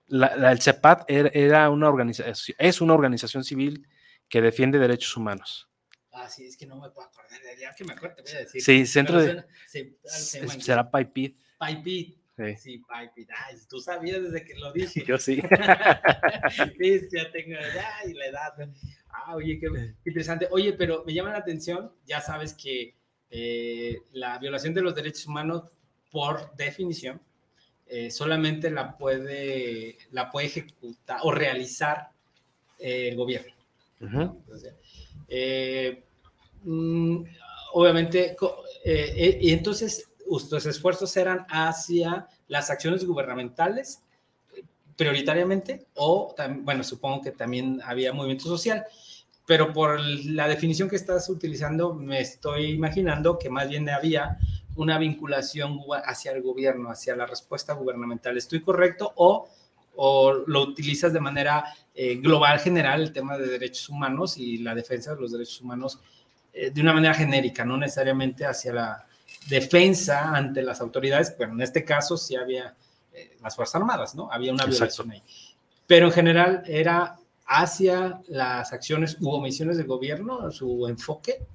La, 0.10 0.36
la- 0.38 0.52
el 0.54 0.62
CEPAD 0.62 1.04
era, 1.10 1.30
era 1.34 1.70
una 1.70 1.90
organización, 1.90 2.56
es 2.60 2.80
una 2.82 2.94
organización 2.94 3.44
civil 3.44 3.86
que 4.30 4.42
defiende 4.42 4.80
derechos 4.80 5.16
humanos. 5.18 5.68
Ah, 6.12 6.28
sí, 6.30 6.46
es 6.46 6.58
que 6.58 6.66
no 6.66 6.76
me 6.80 6.90
puedo 6.90 7.08
acordar. 7.08 7.40
Ya 7.60 7.74
que 7.76 7.84
me 7.84 7.94
acuerdo, 7.94 8.16
te 8.18 8.24
voy 8.24 8.32
a 8.34 8.40
decir. 8.40 8.62
Sí, 8.62 8.86
centro 8.86 9.18
Pero 9.20 9.26
de... 9.28 9.32
suena- 9.42 9.48
se- 9.68 9.98
se 10.04 10.40
llama 10.42 10.54
en- 10.54 10.62
Será 10.62 10.90
PAIPID. 10.92 11.34
Paipit. 11.58 12.18
Sí, 12.60 12.84
tú 13.68 13.80
sabías 13.80 14.22
desde 14.22 14.46
que 14.46 14.54
lo 14.56 14.72
dije. 14.72 15.04
Yo 15.08 15.18
sí. 15.18 15.42
sí, 16.80 17.02
ya 17.12 17.32
tengo 17.32 17.58
ya 17.74 17.90
y 18.08 18.14
la 18.14 18.26
edad. 18.28 18.54
Ah, 19.10 19.36
oye, 19.36 19.60
qué, 19.60 19.68
interesante. 20.06 20.48
Oye, 20.52 20.74
pero 20.74 21.04
me 21.06 21.14
llama 21.14 21.32
la 21.32 21.40
atención, 21.40 21.92
ya 22.06 22.22
sabes 22.22 22.54
que 22.54 22.96
eh, 23.32 23.98
la 24.12 24.38
violación 24.38 24.74
de 24.76 24.82
los 24.82 24.94
derechos 24.94 25.26
humanos, 25.26 25.64
por 26.12 26.56
definición, 26.56 27.20
eh, 27.88 28.12
solamente 28.12 28.70
la 28.70 28.98
puede, 28.98 29.98
la 30.12 30.30
puede 30.30 30.48
ejecutar 30.48 31.20
o 31.24 31.32
realizar 31.32 32.12
eh, 32.78 33.10
el 33.10 33.16
gobierno. 33.16 33.54
Mm, 36.64 37.24
obviamente, 37.74 38.36
y 38.86 39.52
entonces 39.52 40.10
tus 40.50 40.66
esfuerzos 40.66 41.16
eran 41.18 41.46
hacia 41.50 42.28
las 42.48 42.70
acciones 42.70 43.06
gubernamentales 43.06 44.02
prioritariamente 44.96 45.86
o, 45.94 46.36
bueno, 46.62 46.84
supongo 46.84 47.22
que 47.22 47.32
también 47.32 47.80
había 47.86 48.12
movimiento 48.14 48.46
social, 48.46 48.86
pero 49.46 49.72
por 49.72 50.00
la 50.00 50.48
definición 50.48 50.90
que 50.90 50.96
estás 50.98 51.30
utilizando, 51.30 51.94
me 51.94 52.20
estoy 52.20 52.72
imaginando 52.72 53.38
que 53.38 53.50
más 53.50 53.70
bien 53.70 53.88
había 53.90 54.38
una 54.76 54.98
vinculación 54.98 55.80
hacia 56.04 56.32
el 56.34 56.42
gobierno, 56.42 56.90
hacia 56.90 57.16
la 57.16 57.26
respuesta 57.26 57.74
gubernamental. 57.74 58.38
¿Estoy 58.38 58.62
correcto? 58.62 59.14
¿O, 59.16 59.48
o 59.98 60.32
lo 60.46 60.62
utilizas 60.62 61.12
de 61.12 61.20
manera 61.20 61.66
eh, 61.94 62.16
global, 62.16 62.60
general, 62.60 63.02
el 63.02 63.12
tema 63.12 63.38
de 63.38 63.48
derechos 63.48 63.90
humanos 63.90 64.38
y 64.38 64.60
la 64.60 64.74
defensa 64.74 65.16
de 65.16 65.22
los 65.22 65.32
derechos 65.32 65.62
humanos 65.62 66.00
eh, 66.54 66.72
de 66.72 66.82
una 66.82 66.94
manera 66.94 67.14
genérica, 67.14 67.66
no 67.66 67.78
necesariamente 67.78 68.46
hacia 68.46 68.74
la 68.74 69.06
defensa 69.48 70.36
ante 70.36 70.62
las 70.62 70.82
autoridades? 70.82 71.36
Bueno, 71.38 71.54
en 71.54 71.62
este 71.62 71.84
caso 71.84 72.18
sí 72.18 72.36
había 72.36 72.76
eh, 73.14 73.38
las 73.42 73.56
Fuerzas 73.56 73.76
Armadas, 73.76 74.16
¿no? 74.16 74.32
Había 74.32 74.54
una 74.54 74.66
violación 74.66 75.12
ahí. 75.12 75.24
Pero 75.86 76.08
en 76.08 76.12
general 76.12 76.64
era 76.68 77.16
hacia 77.46 78.22
las 78.28 78.74
acciones 78.74 79.18
u 79.20 79.30
omisiones 79.30 79.78
del 79.78 79.88
gobierno, 79.88 80.52
su 80.52 80.88
enfoque. 80.88 81.46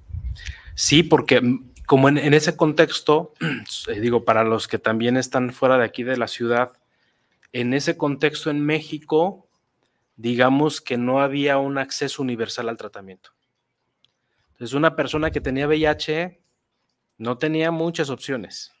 Sí, 0.75 1.03
porque 1.03 1.41
como 1.85 2.09
en, 2.09 2.33
ese 2.33 2.57
contexto, 2.57 3.33
digo, 4.01 4.25
para 4.25 4.43
los 4.43 4.67
que 4.67 4.79
también 4.79 5.17
están 5.17 5.51
fuera 5.53 5.77
de 5.77 5.85
aquí 5.85 6.03
de 6.03 6.17
la 6.17 6.27
ciudad, 6.27 6.71
en 7.53 7.73
ese 7.73 7.95
contexto 7.95 8.49
en 8.49 8.65
México, 8.65 9.47
digamos 10.17 10.81
que 10.81 10.97
no 10.97 11.21
había 11.21 11.59
un 11.59 11.77
acceso 11.77 12.21
universal 12.21 12.67
al 12.67 12.77
tratamiento. 12.77 13.31
Entonces, 14.51 14.73
una 14.73 14.95
persona 14.95 15.31
que 15.31 15.39
tenía 15.39 15.67
VIH 15.67 16.41
no 17.19 17.37
tenía 17.37 17.71
muchas 17.71 18.09
opciones, 18.09 18.71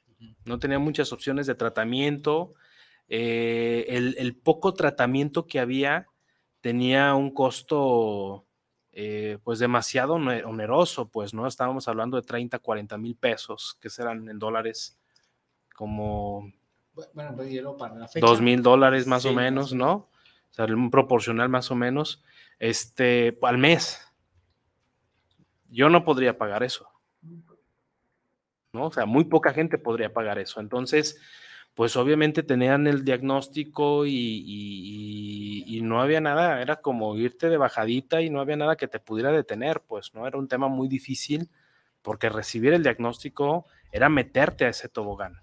no 0.43 0.59
tenía 0.59 0.79
muchas 0.79 1.13
opciones 1.13 1.47
de 1.47 1.55
tratamiento. 1.55 2.55
Eh, 3.09 3.85
el, 3.89 4.35
poco 4.37 4.73
tratamiento 4.73 5.45
que 5.45 5.59
había 5.59 6.07
tenía 6.61 7.13
un 7.13 7.31
costo 7.31 8.45
eh, 8.91 9.37
pues 9.43 9.59
demasiado 9.59 10.13
oneroso, 10.13 11.09
pues, 11.09 11.33
¿no? 11.33 11.45
Estábamos 11.45 11.87
hablando 11.87 12.17
de 12.17 12.23
30, 12.23 12.59
40 12.59 12.97
mil 12.97 13.15
pesos, 13.15 13.77
que 13.79 13.89
serán 13.89 14.29
en 14.29 14.39
dólares 14.39 14.97
como... 15.75 16.51
Bueno, 16.93 17.35
pues, 17.35 17.77
para 17.77 17.95
la 17.95 18.07
fecha. 18.07 18.25
Dos 18.25 18.41
mil 18.41 18.61
dólares 18.61 19.07
más 19.07 19.25
o 19.25 19.33
menos, 19.33 19.73
¿no? 19.73 19.93
O 19.93 20.53
sea, 20.53 20.65
un 20.65 20.91
proporcional 20.91 21.49
más 21.49 21.71
o 21.71 21.75
menos, 21.75 22.23
este, 22.59 23.37
al 23.41 23.57
mes. 23.57 23.99
Yo 25.69 25.89
no 25.89 26.03
podría 26.03 26.37
pagar 26.37 26.61
eso. 26.63 26.87
¿No? 28.73 28.85
O 28.85 28.91
sea, 28.91 29.05
muy 29.05 29.25
poca 29.25 29.53
gente 29.53 29.77
podría 29.77 30.13
pagar 30.13 30.37
eso. 30.37 30.59
Entonces, 30.59 31.19
pues 31.73 31.95
obviamente 31.95 32.43
tenían 32.43 32.85
el 32.85 33.03
diagnóstico 33.03 34.05
y, 34.05 35.79
no 35.83 36.01
había 36.01 36.21
nada, 36.21 36.61
era 36.61 36.77
como 36.77 37.15
irte 37.17 37.49
de 37.49 37.57
bajadita 37.57 38.21
y 38.21 38.29
no 38.29 38.39
había 38.39 38.55
nada 38.55 38.77
que 38.77 38.87
te 38.87 38.99
pudiera 38.99 39.31
detener, 39.31 39.81
pues 39.81 40.13
no 40.13 40.25
era 40.27 40.37
un 40.37 40.47
tema 40.47 40.67
muy 40.69 40.87
difícil 40.87 41.49
porque 42.01 42.29
recibir 42.29 42.73
el 42.73 42.83
diagnóstico 42.83 43.65
era 43.91 44.07
meterte 44.07 44.65
a 44.65 44.69
ese 44.69 44.87
tobogán. 44.87 45.41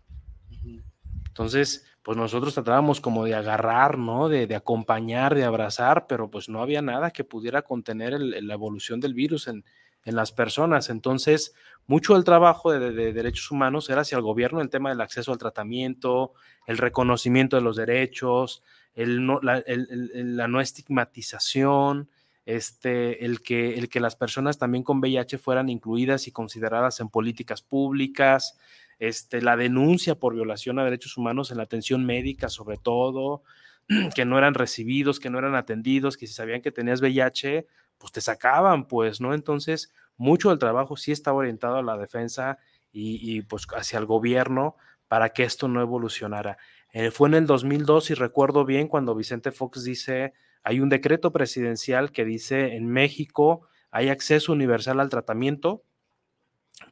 Entonces, 1.31 1.87
pues 2.03 2.19
nosotros 2.19 2.55
tratábamos 2.55 3.01
como 3.01 3.25
de 3.25 3.35
agarrar, 3.35 3.99
¿no? 3.99 4.29
De, 4.29 4.55
acompañar, 4.55 5.35
de 5.35 5.45
abrazar, 5.45 6.07
pero 6.07 6.31
pues 6.31 6.49
no 6.49 6.61
había 6.61 6.83
nada 6.83 7.11
que 7.11 7.25
pudiera 7.25 7.63
contener 7.63 8.21
la 8.21 8.55
evolución 8.55 9.01
del 9.01 9.15
virus 9.15 9.47
en, 9.49 9.65
en 10.05 10.17
las 10.17 10.33
personas. 10.33 10.91
Entonces, 10.91 11.55
mucho 11.87 12.15
del 12.15 12.25
trabajo 12.25 12.73
de, 12.73 13.13
derechos 13.13 13.51
humanos 13.51 13.91
era 13.91 14.03
hacia 14.03 14.17
el 14.17 14.23
gobierno, 14.23 14.61
el 14.61 14.71
tema 14.71 14.91
del 14.91 15.01
acceso 15.01 15.33
al 15.33 15.39
tratamiento, 15.39 16.33
el 16.67 16.79
reconocimiento 16.79 17.57
de 17.57 17.63
los 17.63 17.77
derechos, 17.77 18.63
el 18.95 19.27
la, 19.27 20.49
no 20.49 20.61
estigmatización, 20.61 22.11
este, 22.47 23.25
el, 23.25 23.43
que, 23.43 23.79
el 23.79 23.89
que 23.89 24.01
las 24.01 24.17
personas 24.17 24.59
también 24.59 24.83
con 24.83 24.99
VIH 24.99 25.39
fueran 25.39 25.69
incluidas 25.69 26.27
y 26.27 26.33
consideradas 26.33 27.01
en 27.01 27.09
políticas 27.09 27.63
públicas, 27.63 28.59
este, 29.01 29.41
la 29.43 29.57
denuncia 29.57 30.15
por 30.15 30.35
violación 30.35 30.79
a 30.79 30.85
derechos 30.85 31.17
humanos 31.17 31.51
en 31.51 31.57
la 31.57 31.65
atención 31.65 32.05
médica, 32.05 32.49
sobre 32.49 32.77
todo, 32.77 33.43
que 34.15 34.25
no 34.25 34.39
eran 34.39 34.55
recibidos, 34.55 35.19
que 35.19 35.31
no 35.31 35.39
eran 35.39 35.57
atendidos, 35.57 36.17
que 36.17 36.27
si 36.27 36.35
sabían 36.35 36.61
que 36.61 36.71
tenías 36.71 37.01
VIH, 37.01 37.67
pues 37.99 38.13
te 38.13 38.21
sacaban, 38.21 38.87
pues, 38.87 39.21
¿no? 39.21 39.35
Entonces, 39.35 39.93
mucho 40.17 40.51
del 40.51 40.59
trabajo 40.59 40.97
sí 40.97 41.13
estaba 41.13 41.39
orientado 41.39 41.77
a 41.77 41.83
la 41.83 41.97
defensa 41.97 42.59
y, 42.93 43.43
pues 43.43 43.67
hacia 43.75 43.99
el 43.99 44.07
gobierno 44.07 44.77
para 45.09 45.31
que 45.31 45.45
esto 45.45 45.67
no 45.67 45.81
evolucionara. 45.81 46.59
Eh, 46.93 47.11
fue 47.11 47.29
en 47.29 47.35
el 47.35 47.47
2002, 47.47 48.11
y 48.11 48.15
recuerdo 48.15 48.65
bien, 48.65 48.87
cuando 48.87 49.15
Vicente 49.15 49.51
Fox 49.51 49.83
dice, 49.83 50.35
hay 50.63 50.81
un 50.81 50.89
decreto 50.89 51.33
presidencial 51.33 52.13
que 52.13 52.25
dice, 52.25 52.77
en 52.77 52.87
México 52.87 53.67
hay 53.91 54.09
acceso 54.09 54.53
universal 54.53 55.01
al 55.01 55.09
tratamiento, 55.09 55.85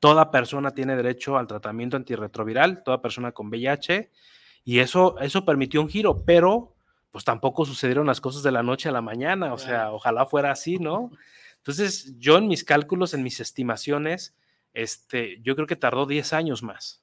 toda 0.00 0.30
persona 0.30 0.72
tiene 0.72 0.96
derecho 0.96 1.38
al 1.38 1.46
tratamiento 1.46 1.96
antirretroviral, 1.96 2.82
toda 2.82 3.02
persona 3.02 3.32
con 3.32 3.48
VIH, 3.48 4.10
y 4.64 4.80
eso, 4.80 5.18
eso 5.20 5.44
permitió 5.44 5.80
un 5.80 5.88
giro, 5.88 6.24
pero 6.24 6.74
pues 7.10 7.24
tampoco 7.24 7.64
sucedieron 7.64 8.06
las 8.06 8.20
cosas 8.20 8.42
de 8.42 8.52
la 8.52 8.62
noche 8.62 8.88
a 8.88 8.92
la 8.92 9.00
mañana, 9.00 9.54
o 9.54 9.58
sea, 9.58 9.92
ojalá 9.92 10.26
fuera 10.26 10.50
así, 10.50 10.78
¿no? 10.78 11.10
Entonces, 11.56 12.14
yo 12.18 12.36
en 12.36 12.48
mis 12.48 12.64
cálculos, 12.64 13.14
en 13.14 13.22
mis 13.22 13.40
estimaciones, 13.40 14.36
este, 14.74 15.40
yo 15.42 15.54
creo 15.54 15.66
que 15.66 15.76
tardó 15.76 16.06
10 16.06 16.32
años 16.32 16.62
más. 16.62 17.02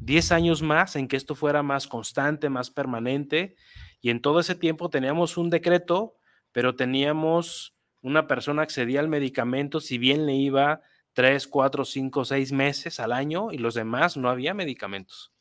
10 0.00 0.32
años 0.32 0.62
más 0.62 0.94
en 0.96 1.08
que 1.08 1.16
esto 1.16 1.34
fuera 1.34 1.62
más 1.62 1.86
constante, 1.86 2.50
más 2.50 2.70
permanente, 2.70 3.56
y 4.00 4.10
en 4.10 4.20
todo 4.20 4.40
ese 4.40 4.54
tiempo 4.54 4.90
teníamos 4.90 5.36
un 5.36 5.50
decreto, 5.50 6.16
pero 6.52 6.76
teníamos 6.76 7.74
una 8.00 8.26
persona 8.26 8.62
accedía 8.62 9.00
al 9.00 9.08
medicamento, 9.08 9.80
si 9.80 9.98
bien 9.98 10.26
le 10.26 10.34
iba 10.34 10.82
3, 11.12 11.46
4, 11.46 11.84
5, 11.84 12.24
6 12.24 12.52
meses 12.52 13.00
al 13.00 13.12
año, 13.12 13.52
y 13.52 13.58
los 13.58 13.74
demás 13.74 14.16
no 14.16 14.30
había 14.30 14.54
medicamentos. 14.54 15.32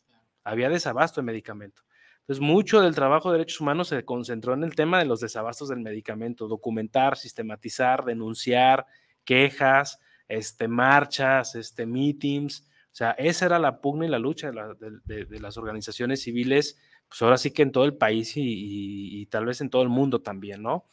Había 0.43 0.69
desabasto 0.69 1.21
de 1.21 1.25
medicamento. 1.25 1.83
Entonces, 2.27 2.41
mucho 2.41 2.81
del 2.81 2.93
trabajo 2.93 3.31
de 3.31 3.37
derechos 3.37 3.61
humanos 3.61 3.87
se 3.87 4.03
concentró 4.03 4.53
en 4.53 4.65
el 4.65 4.75
tema 4.75 4.99
de 4.99 5.05
los 5.05 5.21
desabastos 5.21 5.69
del 5.69 5.79
medicamento, 5.79 6.49
documentar, 6.49 7.17
sistematizar, 7.17 8.03
denunciar, 8.03 8.85
quejas, 9.23 9.99
este, 10.27 10.67
marchas, 10.67 11.55
este, 11.55 11.85
meetings. 11.85 12.67
O 12.91 12.95
sea, 12.97 13.11
esa 13.11 13.45
era 13.45 13.59
la 13.59 13.79
pugna 13.79 14.07
y 14.07 14.09
la 14.09 14.19
lucha 14.19 14.51
de, 14.51 15.39
las 15.39 15.57
organizaciones 15.57 16.21
civiles, 16.21 16.77
pues 17.07 17.21
ahora 17.21 17.37
sí 17.37 17.51
que 17.51 17.61
en 17.61 17.71
todo 17.71 17.85
el 17.85 17.95
país 17.95 18.33
y, 18.35 19.25
tal 19.27 19.45
vez 19.45 19.61
en 19.61 19.69
todo 19.69 19.83
el 19.83 19.89
mundo 19.89 20.21
también, 20.21 20.61
¿no? 20.61 20.85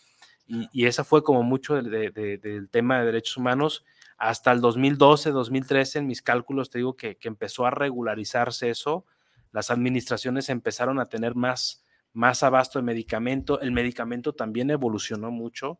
Y, 0.47 0.87
esa 0.87 1.03
fue 1.03 1.25
como 1.25 1.43
mucho 1.43 1.75
del 1.75 2.69
tema 2.71 3.01
de 3.01 3.07
derechos 3.07 3.37
humanos. 3.39 3.85
Hasta 4.25 4.53
el 4.53 4.61
2012, 4.61 5.33
2013, 5.33 5.99
en 5.99 6.07
mis 6.07 6.23
cálculos 6.23 6.71
te 6.71 6.79
digo 6.79 6.97
que, 6.97 7.17
que 7.17 7.29
empezó 7.29 7.67
a 7.67 7.71
regularizarse 7.71 8.71
eso 8.71 9.05
las 9.55 9.71
administraciones 9.71 10.49
empezaron 10.49 10.99
a 10.99 11.07
tener 11.07 11.37
más, 11.37 11.85
más 12.13 12.43
abasto 12.43 12.81
de 12.81 12.83
medicamento, 12.83 13.61
el 13.61 13.71
medicamento 13.71 14.33
también 14.33 14.69
evolucionó 14.69 15.31
mucho, 15.31 15.79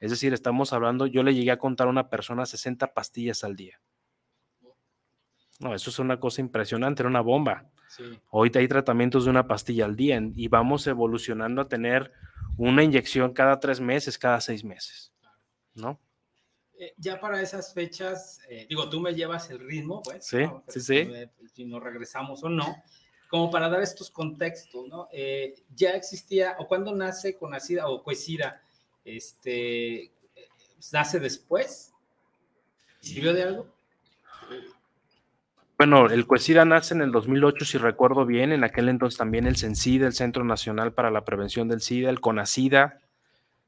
es 0.00 0.10
decir, 0.10 0.34
estamos 0.34 0.72
hablando, 0.72 1.06
yo 1.06 1.22
le 1.22 1.32
llegué 1.32 1.52
a 1.52 1.58
contar 1.60 1.86
a 1.86 1.90
una 1.90 2.10
persona 2.10 2.44
60 2.44 2.92
pastillas 2.92 3.44
al 3.44 3.54
día. 3.54 3.80
No, 5.60 5.76
eso 5.76 5.90
es 5.90 6.00
una 6.00 6.18
cosa 6.18 6.40
impresionante, 6.40 7.02
era 7.02 7.08
una 7.08 7.20
bomba. 7.20 7.70
Hoy 8.30 8.50
hay 8.52 8.66
tratamientos 8.66 9.26
de 9.26 9.30
una 9.30 9.46
pastilla 9.46 9.84
al 9.84 9.94
día 9.94 10.20
y 10.34 10.48
vamos 10.48 10.84
evolucionando 10.88 11.62
a 11.62 11.68
tener 11.68 12.10
una 12.58 12.82
inyección 12.82 13.32
cada 13.32 13.60
tres 13.60 13.80
meses, 13.80 14.18
cada 14.18 14.40
seis 14.40 14.64
meses, 14.64 15.12
¿no? 15.74 16.00
Eh, 16.78 16.94
ya 16.96 17.20
para 17.20 17.40
esas 17.40 17.72
fechas, 17.72 18.40
eh, 18.48 18.66
digo, 18.68 18.88
tú 18.88 19.00
me 19.00 19.14
llevas 19.14 19.50
el 19.50 19.60
ritmo, 19.60 20.02
pues. 20.02 20.26
Sí, 20.26 20.38
sí, 20.68 20.80
sí. 20.80 21.08
Si 21.54 21.64
nos 21.64 21.82
regresamos 21.82 22.42
o 22.42 22.48
no 22.48 22.82
como 23.34 23.50
para 23.50 23.68
dar 23.68 23.82
estos 23.82 24.12
contextos, 24.12 24.86
¿no? 24.86 25.08
Eh, 25.10 25.56
ya 25.74 25.90
existía, 25.90 26.54
o 26.60 26.68
cuando 26.68 26.94
nace 26.94 27.36
Conacida 27.36 27.88
o 27.88 28.00
Coesira, 28.00 28.62
este, 29.04 30.12
¿nace 30.92 31.18
después? 31.18 31.92
¿Sirvió 33.00 33.32
de 33.32 33.42
algo? 33.42 33.66
Bueno, 35.76 36.06
el 36.06 36.28
CUESIDA 36.28 36.64
nace 36.64 36.94
en 36.94 37.00
el 37.00 37.10
2008, 37.10 37.64
si 37.64 37.78
recuerdo 37.78 38.24
bien, 38.24 38.52
en 38.52 38.62
aquel 38.62 38.88
entonces 38.88 39.18
también 39.18 39.48
el 39.48 39.56
CENSIDA, 39.56 40.06
el 40.06 40.12
Centro 40.12 40.44
Nacional 40.44 40.92
para 40.92 41.10
la 41.10 41.24
Prevención 41.24 41.66
del 41.66 41.80
SIDA, 41.80 42.10
el 42.10 42.20
CONACIDA, 42.20 43.00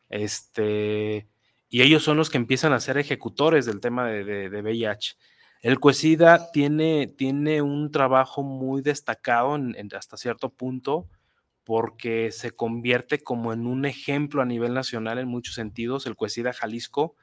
este, 0.08 1.26
y 1.68 1.82
ellos 1.82 2.02
son 2.02 2.16
los 2.16 2.30
que 2.30 2.38
empiezan 2.38 2.72
a 2.72 2.80
ser 2.80 2.98
ejecutores 2.98 3.66
del 3.66 3.80
tema 3.80 4.06
de, 4.06 4.48
VIH. 4.62 5.16
El 5.62 5.80
CUESIDA 5.80 6.52
tiene, 6.52 7.06
tiene 7.08 7.62
un 7.62 7.90
trabajo 7.90 8.42
muy 8.42 8.82
destacado 8.82 9.58
hasta 9.96 10.16
cierto 10.16 10.50
punto 10.50 11.08
porque 11.64 12.30
se 12.30 12.52
convierte 12.52 13.18
como 13.18 13.52
en 13.52 13.66
un 13.66 13.86
ejemplo 13.86 14.40
a 14.40 14.44
nivel 14.44 14.72
nacional 14.74 15.18
en 15.18 15.26
muchos 15.26 15.56
sentidos, 15.56 16.06
el 16.06 16.14
CUESIDA 16.14 16.52
Jalisco, 16.52 17.16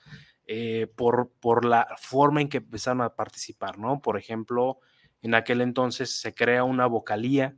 eh, 0.46 0.88
por, 0.98 1.32
por 1.40 1.64
la 1.64 1.88
forma 1.98 2.42
en 2.42 2.50
que 2.50 2.58
empezaron 2.58 3.02
a 3.02 3.16
participar, 3.16 3.80
¿no? 3.80 4.02
Por 4.02 4.18
ejemplo, 4.18 4.80
en 5.22 5.36
aquel 5.36 5.62
entonces 5.62 6.20
se 6.20 6.34
crea 6.34 6.66
una 6.66 6.86
vocalía 6.86 7.56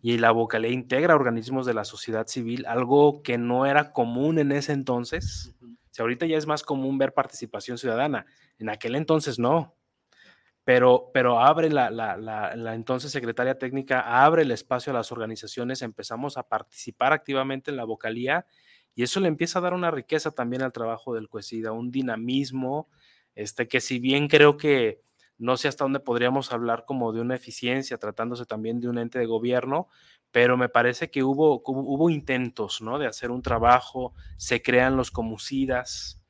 y 0.00 0.18
la 0.18 0.30
vocalía 0.30 0.70
integra 0.70 1.14
organismos 1.14 1.66
de 1.66 1.74
la 1.74 1.84
sociedad 1.84 2.26
civil, 2.26 2.64
algo 2.66 3.22
que 3.22 3.38
no 3.38 3.66
era 3.66 3.92
común 3.92 4.38
en 4.38 4.52
ese 4.52 4.72
entonces. 4.72 5.54
Ahorita 6.02 6.26
ya 6.26 6.36
es 6.36 6.46
más 6.46 6.62
común 6.62 6.98
ver 6.98 7.14
participación 7.14 7.78
ciudadana, 7.78 8.26
en 8.58 8.68
aquel 8.68 8.94
entonces 8.96 9.38
no. 9.38 9.74
Pero, 10.64 11.10
pero 11.14 11.40
abre 11.40 11.70
la, 11.70 11.90
la, 11.90 12.16
la, 12.16 12.74
entonces 12.74 13.12
secretaria 13.12 13.56
técnica, 13.56 14.24
abre 14.24 14.42
el 14.42 14.50
espacio 14.50 14.92
a 14.92 14.96
las 14.96 15.12
organizaciones, 15.12 15.80
empezamos 15.80 16.36
a 16.36 16.42
participar 16.42 17.12
activamente 17.12 17.70
en 17.70 17.76
la 17.76 17.84
vocalía 17.84 18.46
y 18.96 19.04
eso 19.04 19.20
le 19.20 19.28
empieza 19.28 19.60
a 19.60 19.62
dar 19.62 19.74
una 19.74 19.92
riqueza 19.92 20.32
también 20.32 20.62
al 20.62 20.72
trabajo 20.72 21.14
del 21.14 21.28
CUESIDA, 21.28 21.70
un 21.70 21.92
dinamismo, 21.92 22.88
este, 23.36 23.68
que 23.68 23.80
si 23.80 24.00
bien 24.00 24.26
creo 24.26 24.56
que 24.56 25.02
no 25.38 25.56
sé 25.56 25.68
hasta 25.68 25.84
dónde 25.84 26.00
podríamos 26.00 26.52
hablar 26.52 26.84
como 26.86 27.12
de 27.12 27.20
una 27.20 27.36
eficiencia, 27.36 27.98
tratándose 27.98 28.46
también 28.46 28.80
de 28.80 28.88
un 28.88 28.98
ente 28.98 29.18
de 29.18 29.26
gobierno, 29.26 29.88
pero 30.36 30.58
me 30.58 30.68
parece 30.68 31.10
que 31.10 31.22
hubo, 31.22 31.62
hubo, 31.64 32.10
intentos, 32.10 32.82
¿no? 32.82 32.98
De 32.98 33.06
hacer 33.06 33.30
un 33.30 33.40
trabajo, 33.40 34.12
se 34.36 34.60
crean 34.60 34.94
los 34.94 35.10
comucidas, 35.10 36.22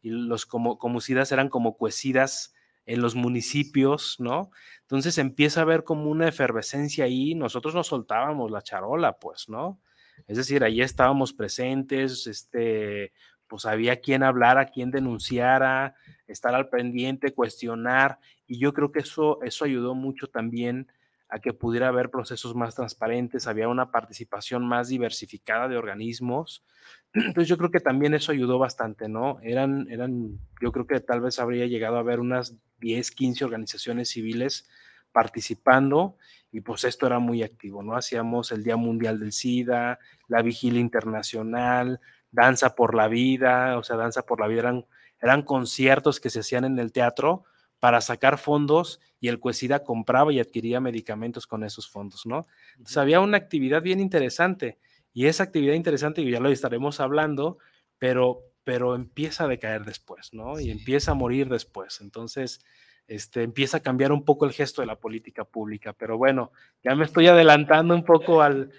y 0.00 0.10
los 0.10 0.46
como, 0.46 0.78
comucidas 0.78 1.30
eran 1.30 1.48
como 1.48 1.76
cuecidas 1.76 2.56
en 2.86 3.00
los 3.00 3.14
municipios, 3.14 4.16
¿no? 4.18 4.50
Entonces 4.80 5.16
empieza 5.16 5.60
a 5.60 5.62
haber 5.62 5.84
como 5.84 6.10
una 6.10 6.26
efervescencia 6.26 7.04
ahí, 7.04 7.36
nosotros 7.36 7.72
nos 7.72 7.86
soltábamos 7.86 8.50
la 8.50 8.62
charola, 8.62 9.20
pues, 9.20 9.48
¿no? 9.48 9.80
Es 10.26 10.38
decir, 10.38 10.64
ahí 10.64 10.80
estábamos 10.80 11.32
presentes, 11.32 12.26
este, 12.26 13.12
pues 13.46 13.64
había 13.64 14.00
quien 14.00 14.24
hablara, 14.24 14.66
quien 14.66 14.90
denunciara, 14.90 15.94
estar 16.26 16.52
al 16.56 16.68
pendiente, 16.68 17.32
cuestionar, 17.32 18.18
y 18.44 18.58
yo 18.58 18.72
creo 18.72 18.90
que 18.90 18.98
eso, 18.98 19.40
eso 19.44 19.64
ayudó 19.64 19.94
mucho 19.94 20.26
también 20.26 20.88
a 21.32 21.38
que 21.38 21.54
pudiera 21.54 21.88
haber 21.88 22.10
procesos 22.10 22.54
más 22.54 22.74
transparentes, 22.74 23.46
había 23.46 23.66
una 23.66 23.90
participación 23.90 24.66
más 24.66 24.88
diversificada 24.88 25.66
de 25.66 25.78
organismos. 25.78 26.62
Entonces 27.14 27.48
yo 27.48 27.56
creo 27.56 27.70
que 27.70 27.80
también 27.80 28.12
eso 28.12 28.32
ayudó 28.32 28.58
bastante, 28.58 29.08
¿no? 29.08 29.38
Eran, 29.42 29.86
eran, 29.90 30.38
yo 30.60 30.72
creo 30.72 30.86
que 30.86 31.00
tal 31.00 31.22
vez 31.22 31.38
habría 31.38 31.66
llegado 31.66 31.96
a 31.96 32.00
haber 32.00 32.20
unas 32.20 32.56
10, 32.80 33.10
15 33.12 33.46
organizaciones 33.46 34.10
civiles 34.10 34.68
participando 35.10 36.18
y 36.50 36.60
pues 36.60 36.84
esto 36.84 37.06
era 37.06 37.18
muy 37.18 37.42
activo, 37.42 37.82
¿no? 37.82 37.96
Hacíamos 37.96 38.52
el 38.52 38.62
Día 38.62 38.76
Mundial 38.76 39.18
del 39.18 39.32
SIDA, 39.32 40.00
la 40.28 40.42
Vigilia 40.42 40.82
Internacional, 40.82 41.98
Danza 42.30 42.74
por 42.74 42.94
la 42.94 43.08
Vida, 43.08 43.78
o 43.78 43.82
sea, 43.82 43.96
Danza 43.96 44.26
por 44.26 44.38
la 44.38 44.48
Vida 44.48 44.60
eran, 44.60 44.84
eran 45.18 45.44
conciertos 45.44 46.20
que 46.20 46.28
se 46.28 46.40
hacían 46.40 46.66
en 46.66 46.78
el 46.78 46.92
teatro 46.92 47.44
para 47.82 48.00
sacar 48.00 48.38
fondos 48.38 49.00
y 49.18 49.26
el 49.26 49.40
Cuesida 49.40 49.82
compraba 49.82 50.32
y 50.32 50.38
adquiría 50.38 50.80
medicamentos 50.80 51.48
con 51.48 51.64
esos 51.64 51.90
fondos, 51.90 52.26
¿no? 52.26 52.46
Entonces 52.74 52.96
había 52.96 53.18
una 53.18 53.38
actividad 53.38 53.82
bien 53.82 53.98
interesante 53.98 54.78
y 55.12 55.26
esa 55.26 55.42
actividad 55.42 55.74
interesante, 55.74 56.24
ya 56.24 56.38
lo 56.38 56.48
estaremos 56.48 57.00
hablando, 57.00 57.58
pero, 57.98 58.44
pero 58.62 58.94
empieza 58.94 59.46
a 59.46 59.48
decaer 59.48 59.84
después, 59.84 60.32
¿no? 60.32 60.60
Y 60.60 60.70
empieza 60.70 61.10
a 61.10 61.14
morir 61.14 61.48
después. 61.48 62.00
Entonces, 62.00 62.64
este, 63.08 63.42
empieza 63.42 63.78
a 63.78 63.82
cambiar 63.82 64.12
un 64.12 64.24
poco 64.24 64.44
el 64.44 64.52
gesto 64.52 64.80
de 64.80 64.86
la 64.86 65.00
política 65.00 65.42
pública. 65.42 65.92
Pero 65.92 66.16
bueno, 66.16 66.52
ya 66.84 66.94
me 66.94 67.04
estoy 67.04 67.26
adelantando 67.26 67.96
un 67.96 68.04
poco 68.04 68.42
al, 68.42 68.70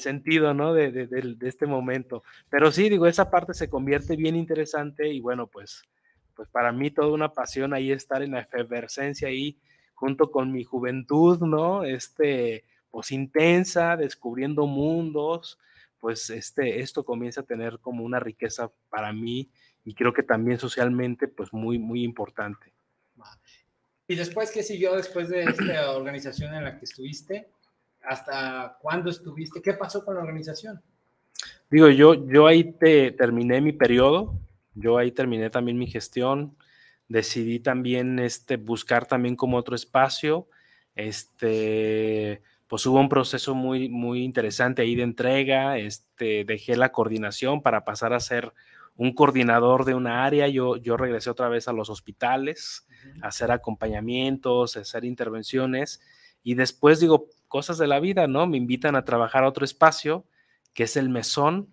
sentido 0.00 0.52
¿no? 0.52 0.74
de, 0.74 1.08
este 1.40 1.64
momento. 1.64 2.24
Pero 2.50 2.70
sí, 2.70 2.90
digo, 2.90 3.06
esa 3.06 3.30
parte 3.30 3.54
se 3.54 3.70
convierte 3.70 4.16
bien 4.16 4.36
interesante 4.36 5.08
y 5.08 5.20
bueno, 5.20 5.46
pues, 5.46 5.82
pues 6.40 6.48
para 6.48 6.72
mí 6.72 6.90
toda 6.90 7.12
una 7.12 7.34
pasión 7.34 7.74
ahí 7.74 7.92
estar 7.92 8.22
en 8.22 8.30
la 8.30 8.40
efervescencia 8.40 9.28
ahí 9.28 9.58
junto 9.92 10.30
con 10.30 10.50
mi 10.50 10.64
juventud, 10.64 11.38
¿no? 11.40 11.84
Este, 11.84 12.64
pues 12.90 13.12
intensa, 13.12 13.94
descubriendo 13.98 14.66
mundos, 14.66 15.58
pues 15.98 16.30
este, 16.30 16.80
esto 16.80 17.04
comienza 17.04 17.42
a 17.42 17.44
tener 17.44 17.78
como 17.80 18.04
una 18.04 18.20
riqueza 18.20 18.72
para 18.88 19.12
mí 19.12 19.50
y 19.84 19.92
creo 19.92 20.14
que 20.14 20.22
también 20.22 20.58
socialmente, 20.58 21.28
pues 21.28 21.52
muy, 21.52 21.78
muy 21.78 22.04
importante. 22.04 22.72
¿Y 24.08 24.14
después 24.14 24.50
qué 24.50 24.62
siguió 24.62 24.96
después 24.96 25.28
de 25.28 25.42
esta 25.42 25.90
organización 25.90 26.54
en 26.54 26.64
la 26.64 26.78
que 26.78 26.86
estuviste? 26.86 27.50
¿Hasta 28.00 28.78
cuándo 28.80 29.10
estuviste? 29.10 29.60
¿Qué 29.60 29.74
pasó 29.74 30.06
con 30.06 30.14
la 30.14 30.22
organización? 30.22 30.80
Digo, 31.70 31.90
yo, 31.90 32.26
yo 32.26 32.46
ahí 32.46 32.72
te, 32.72 33.12
terminé 33.12 33.60
mi 33.60 33.74
periodo, 33.74 34.40
yo 34.74 34.98
ahí 34.98 35.12
terminé 35.12 35.50
también 35.50 35.78
mi 35.78 35.86
gestión, 35.86 36.56
decidí 37.08 37.60
también 37.60 38.18
este, 38.18 38.56
buscar 38.56 39.06
también 39.06 39.36
como 39.36 39.56
otro 39.56 39.74
espacio, 39.74 40.48
este, 40.94 42.42
pues 42.68 42.86
hubo 42.86 43.00
un 43.00 43.08
proceso 43.08 43.54
muy, 43.54 43.88
muy 43.88 44.22
interesante 44.22 44.82
ahí 44.82 44.94
de 44.94 45.02
entrega, 45.02 45.78
este, 45.78 46.44
dejé 46.44 46.76
la 46.76 46.92
coordinación 46.92 47.62
para 47.62 47.84
pasar 47.84 48.12
a 48.12 48.20
ser 48.20 48.52
un 48.96 49.14
coordinador 49.14 49.84
de 49.84 49.94
una 49.94 50.24
área, 50.24 50.46
yo, 50.48 50.76
yo 50.76 50.96
regresé 50.96 51.30
otra 51.30 51.48
vez 51.48 51.68
a 51.68 51.72
los 51.72 51.90
hospitales, 51.90 52.86
a 53.22 53.28
hacer 53.28 53.50
acompañamientos, 53.50 54.76
a 54.76 54.80
hacer 54.80 55.04
intervenciones 55.04 56.00
y 56.42 56.54
después 56.54 57.00
digo, 57.00 57.28
cosas 57.48 57.78
de 57.78 57.86
la 57.86 57.98
vida, 57.98 58.26
¿no? 58.26 58.46
Me 58.46 58.56
invitan 58.56 58.96
a 58.96 59.04
trabajar 59.04 59.42
a 59.42 59.48
otro 59.48 59.64
espacio, 59.64 60.24
que 60.74 60.84
es 60.84 60.96
el 60.96 61.08
Mesón, 61.08 61.68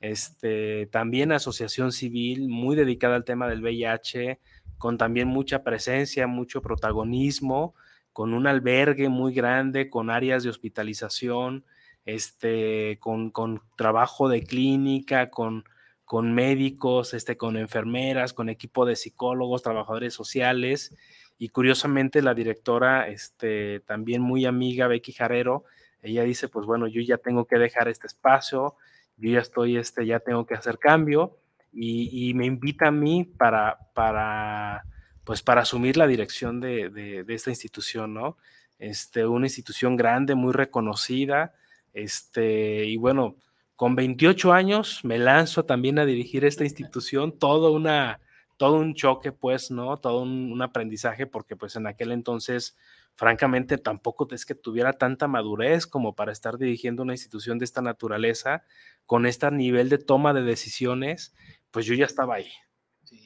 este, 0.00 0.86
también 0.86 1.32
asociación 1.32 1.92
civil 1.92 2.48
muy 2.48 2.76
dedicada 2.76 3.16
al 3.16 3.24
tema 3.24 3.48
del 3.48 3.62
VIH, 3.62 4.40
con 4.78 4.98
también 4.98 5.28
mucha 5.28 5.62
presencia, 5.64 6.26
mucho 6.26 6.62
protagonismo, 6.62 7.74
con 8.12 8.34
un 8.34 8.46
albergue 8.46 9.08
muy 9.08 9.32
grande, 9.32 9.90
con 9.90 10.10
áreas 10.10 10.42
de 10.42 10.50
hospitalización, 10.50 11.64
este, 12.04 12.98
con, 13.00 13.30
con 13.30 13.62
trabajo 13.76 14.28
de 14.28 14.42
clínica, 14.42 15.30
con 15.30 15.64
con 16.08 16.32
médicos, 16.32 17.12
este, 17.12 17.36
con 17.36 17.58
enfermeras, 17.58 18.32
con 18.32 18.48
equipo 18.48 18.86
de 18.86 18.96
psicólogos, 18.96 19.62
trabajadores 19.62 20.14
sociales. 20.14 20.96
Y 21.36 21.50
curiosamente 21.50 22.22
la 22.22 22.32
directora, 22.32 23.08
este, 23.08 23.80
también 23.80 24.22
muy 24.22 24.46
amiga, 24.46 24.86
Becky 24.86 25.12
Jarero, 25.12 25.64
ella 26.00 26.22
dice, 26.22 26.48
pues 26.48 26.64
bueno, 26.64 26.86
yo 26.86 27.02
ya 27.02 27.18
tengo 27.18 27.44
que 27.44 27.58
dejar 27.58 27.88
este 27.88 28.06
espacio, 28.06 28.74
yo 29.18 29.30
ya 29.32 29.40
estoy, 29.40 29.76
este, 29.76 30.06
ya 30.06 30.20
tengo 30.20 30.46
que 30.46 30.54
hacer 30.54 30.78
cambio 30.78 31.38
y, 31.72 32.32
me 32.34 32.46
invita 32.46 32.88
a 32.88 32.90
mí 32.90 33.24
para, 33.24 33.78
para, 33.94 34.84
pues 35.24 35.42
para 35.42 35.62
asumir 35.62 35.96
la 35.96 36.06
dirección 36.06 36.60
de, 36.60 36.90
de, 36.90 37.34
esta 37.34 37.50
institución, 37.50 38.14
¿no? 38.14 38.36
Este, 38.78 39.26
una 39.26 39.46
institución 39.46 39.96
grande, 39.96 40.34
muy 40.34 40.52
reconocida, 40.52 41.54
este, 41.92 42.84
y 42.84 42.96
bueno, 42.96 43.36
con 43.78 43.94
28 43.94 44.52
años 44.52 45.04
me 45.04 45.18
lanzo 45.18 45.64
también 45.64 45.98
a 45.98 46.04
dirigir 46.04 46.44
esta 46.44 46.64
institución, 46.64 47.38
todo, 47.38 47.72
una, 47.72 48.20
todo 48.56 48.76
un 48.76 48.94
choque, 48.94 49.30
pues, 49.30 49.70
¿no? 49.70 49.96
Todo 49.98 50.22
un, 50.22 50.60
aprendizaje, 50.60 51.26
porque 51.26 51.54
pues 51.54 51.76
en 51.76 51.86
aquel 51.86 52.10
entonces, 52.10 52.76
francamente, 53.14 53.78
tampoco 53.78 54.26
es 54.32 54.44
que 54.44 54.56
tuviera 54.56 54.94
tanta 54.94 55.28
madurez 55.28 55.86
como 55.86 56.14
para 56.16 56.32
estar 56.32 56.58
dirigiendo 56.58 57.04
una 57.04 57.14
institución 57.14 57.58
de 57.58 57.66
esta 57.66 57.80
naturaleza, 57.80 58.64
con 59.08 59.24
este 59.24 59.50
nivel 59.50 59.88
de 59.88 59.96
toma 59.96 60.34
de 60.34 60.42
decisiones, 60.42 61.34
pues 61.70 61.86
yo 61.86 61.94
ya 61.94 62.04
estaba 62.04 62.34
ahí, 62.34 62.50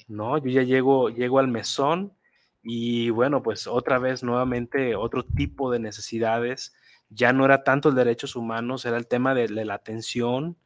¿no? 0.07 0.39
Yo 0.39 0.49
ya 0.49 0.63
llego, 0.63 1.11
llego 1.11 1.41
al 1.41 1.49
mesón 1.49 2.17
y 2.63 3.11
bueno, 3.11 3.43
pues 3.43 3.67
otra 3.67 3.99
vez, 3.99 4.23
nuevamente, 4.23 4.95
otro 4.95 5.25
tipo 5.25 5.73
de 5.73 5.81
necesidades 5.81 6.73
ya 7.09 7.33
no 7.33 7.45
era 7.45 7.65
tanto 7.65 7.89
el 7.89 7.97
derechos 7.97 8.37
humanos, 8.37 8.85
era 8.85 8.97
el 8.97 9.09
tema 9.09 9.35
de, 9.35 9.49
la 9.49 9.75
atención, 9.75 10.57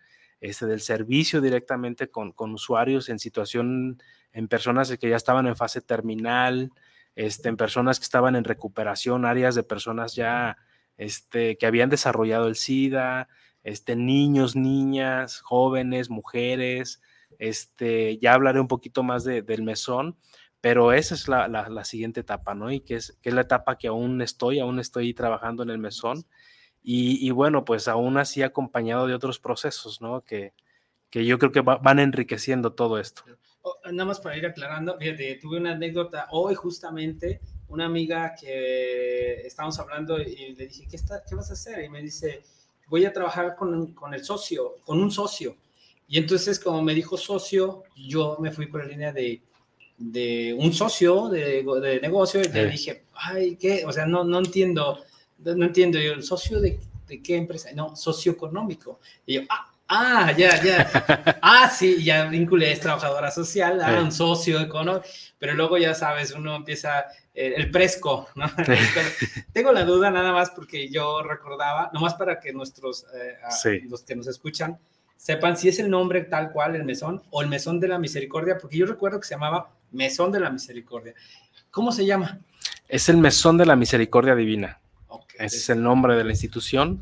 este, 0.43 0.67
del 0.67 0.83
servicio 0.83 1.41
directamente 1.41 2.11
con, 2.11 2.35
usuarios 2.53 3.09
en 3.09 3.19
situación, 3.19 4.03
en 4.33 4.49
personas 4.49 4.95
que 4.99 5.09
ya 5.09 5.17
estaban 5.17 5.47
en 5.47 5.57
fase 5.57 5.81
terminal, 5.81 6.73
este, 7.15 7.49
en 7.49 7.57
personas 7.57 7.99
que 7.99 8.05
estaban 8.05 8.37
en 8.37 8.45
recuperación, 8.45 9.25
áreas 9.25 9.55
de 9.55 9.63
personas 9.63 10.15
ya 10.15 10.59
este, 10.99 11.57
que 11.57 11.65
habían 11.65 11.89
desarrollado 11.89 12.49
el 12.49 12.57
SIDA, 12.57 13.31
este, 13.67 13.97
niños, 13.97 14.55
niñas, 14.55 15.41
jóvenes, 15.41 16.09
mujeres, 16.09 17.03
este, 17.41 18.17
ya 18.19 18.33
hablaré 18.33 18.61
un 18.61 18.69
poquito 18.69 19.03
más 19.03 19.25
del 19.25 19.63
mesón, 19.65 20.17
pero 20.61 20.93
esa 20.93 21.17
es 21.17 21.27
la, 21.27 21.49
la, 21.49 21.85
siguiente 21.85 22.21
etapa, 22.21 22.55
¿no? 22.55 22.71
Y 22.71 22.79
que 22.79 22.95
es, 22.95 23.19
que 23.21 23.31
es 23.31 23.35
la 23.35 23.41
etapa 23.41 23.77
que 23.77 23.89
aún 23.89 24.23
estoy, 24.23 24.61
aún 24.61 24.79
estoy 24.79 25.13
trabajando 25.15 25.65
en 25.65 25.71
el 25.71 25.79
mesón. 25.79 26.27
Y, 26.81 27.27
y 27.27 27.33
bueno, 27.33 27.65
pues 27.65 27.89
aún 27.89 28.19
así 28.19 28.45
acompañado 28.45 29.09
de 29.09 29.15
otros 29.15 29.41
procesos, 29.41 30.01
¿no? 30.01 30.21
Que, 30.23 30.55
que 31.11 31.27
yo 31.27 31.37
creo 31.41 31.51
que 31.51 31.63
van 31.63 31.99
enriqueciendo 31.99 32.73
todo 32.73 33.01
esto. 33.01 33.25
Oh, 33.63 33.77
nada 33.91 34.05
más 34.05 34.21
para 34.21 34.37
ir 34.37 34.47
aclarando, 34.47 34.97
fíjate, 34.97 35.41
tuve 35.43 35.59
una 35.59 35.73
anécdota 35.73 36.29
hoy 36.31 36.55
justamente, 36.55 37.41
una 37.67 37.87
amiga 37.87 38.33
que 38.41 39.41
estábamos 39.45 39.77
hablando 39.81 40.21
y 40.21 40.55
le 40.55 40.69
dije, 40.69 40.87
¿qué, 40.89 40.95
está, 40.95 41.25
qué 41.29 41.35
vas 41.35 41.51
a 41.51 41.55
hacer? 41.55 41.83
Y 41.85 41.89
me 41.89 42.01
dice, 42.01 42.45
voy 42.89 43.05
a 43.05 43.13
trabajar 43.13 43.57
con, 43.57 43.93
con 43.93 44.15
el 44.15 44.25
socio, 44.25 44.77
con 44.85 45.01
un 45.01 45.11
socio. 45.11 45.57
Y 46.09 46.19
entonces, 46.19 46.61
como 46.61 46.83
me 46.83 46.95
dijo 46.95 47.17
socio, 47.17 47.83
yo 47.97 48.37
me 48.41 48.53
fui 48.53 48.67
por 48.67 48.83
la 48.83 48.89
línea 48.89 49.13
de, 49.13 49.43
de 49.99 50.55
un 50.59 50.73
socio 50.73 51.29
de, 51.29 51.65
de 51.83 52.01
negocio 52.01 52.41
y 52.41 52.49
le 52.49 52.71
dije, 52.71 53.05
ay, 53.15 53.57
¿qué? 53.57 53.85
O 53.85 53.93
sea, 53.93 54.07
no, 54.07 54.23
no 54.25 54.39
entiendo, 54.39 55.01
no 55.39 55.65
entiendo. 55.65 55.99
Yo, 55.99 56.13
¿el 56.13 56.23
socio 56.23 56.61
de, 56.61 56.79
de 57.09 57.23
qué 57.23 57.37
empresa? 57.37 57.71
No, 57.75 57.97
socioeconómico. 57.97 59.01
Y 59.27 59.35
yo, 59.35 59.41
ah, 59.49 59.73
Ah, 59.89 60.33
ya, 60.37 60.63
ya. 60.63 61.39
Ah, 61.43 61.71
sí, 61.71 62.03
ya 62.03 62.27
vinculé, 62.27 62.73
es 62.73 62.81
trabajadora 62.81 63.31
social, 63.31 63.81
ah, 63.81 64.01
un 64.03 64.11
socio 64.11 64.61
económico, 64.61 65.07
pero 65.39 65.55
luego 65.55 65.79
ya 65.79 65.95
sabes, 65.95 66.33
uno 66.33 66.57
empieza 66.57 67.07
eh, 67.35 67.55
el 67.57 67.71
presco, 67.71 68.29
¿no? 68.35 68.47
Tengo 69.53 69.73
la 69.73 69.85
duda 69.85 70.11
nada 70.11 70.33
más 70.33 70.51
porque 70.51 70.89
yo 70.89 71.23
recordaba, 71.23 71.91
nomás 71.93 72.15
para 72.15 72.41
que 72.41 72.53
nuestros, 72.53 73.07
eh, 73.15 73.83
los 73.89 74.03
que 74.03 74.17
nos 74.17 74.27
escuchan, 74.27 74.79
sepan 75.17 75.57
si 75.57 75.69
es 75.69 75.79
el 75.79 75.89
nombre 75.89 76.23
tal 76.23 76.51
cual, 76.51 76.75
el 76.75 76.85
mesón, 76.85 77.23
o 77.31 77.43
el 77.43 77.49
mesón 77.49 77.79
de 77.79 77.89
la 77.89 77.99
misericordia, 77.99 78.59
porque 78.59 78.79
yo 78.79 78.87
recuerdo 78.87 79.21
que 79.21 79.27
se 79.27 79.35
llamaba 79.35 79.71
mesón 79.93 80.33
de 80.33 80.41
la 80.41 80.51
misericordia. 80.51 81.15
¿Cómo 81.71 81.93
se 81.93 82.05
llama? 82.05 82.41
Es 82.89 83.09
el 83.09 83.19
mesón 83.19 83.57
de 83.57 83.67
la 83.67 83.77
misericordia 83.77 84.35
divina. 84.35 84.81
Ese 85.39 85.57
es 85.59 85.71
el 85.71 85.83
nombre 85.83 86.17
de 86.17 86.25
la 86.25 86.31
institución 86.31 87.01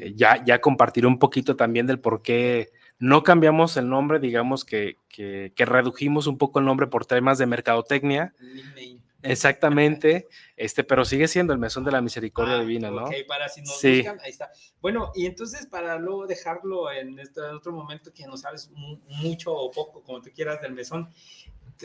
eh, 0.00 0.12
ya, 0.14 0.44
ya 0.44 0.60
compartiré 0.60 1.08
un 1.08 1.18
poquito 1.18 1.56
también 1.56 1.86
del 1.86 1.98
por 1.98 2.22
qué 2.22 2.70
no 3.00 3.24
cambiamos 3.24 3.76
el 3.76 3.88
nombre, 3.88 4.20
digamos 4.20 4.64
que, 4.64 4.96
que, 5.08 5.52
redujimos 5.56 6.28
un 6.28 6.38
poco 6.38 6.60
el 6.60 6.64
nombre 6.64 6.86
por 6.86 7.04
temas 7.04 7.38
de 7.38 7.46
mercadotecnia. 7.46 8.32
Exactamente, 9.22 10.28
este, 10.56 10.84
pero 10.84 11.04
sigue 11.04 11.26
siendo 11.26 11.52
el 11.52 11.58
mesón 11.58 11.82
de 11.84 11.90
la 11.90 12.00
misericordia 12.00 12.54
ah, 12.54 12.60
divina, 12.60 12.90
¿no? 12.92 13.06
Ok, 13.06 13.14
para 13.26 13.48
si 13.48 13.60
nos 13.62 13.82
buscan, 13.82 14.20
ahí 14.20 14.30
está. 14.30 14.52
Bueno, 14.80 15.10
y 15.16 15.26
entonces 15.26 15.66
para 15.66 15.98
luego 15.98 16.28
dejarlo 16.28 16.92
en, 16.92 17.18
este, 17.18 17.40
otro 17.40 17.72
momento 17.72 18.12
que 18.14 18.24
no 18.24 18.36
sabes 18.36 18.70
mucho 19.08 19.52
o 19.52 19.70
poco, 19.72 20.02
como 20.04 20.22
tú 20.22 20.30
quieras, 20.32 20.62
del 20.62 20.74
mesón, 20.74 21.08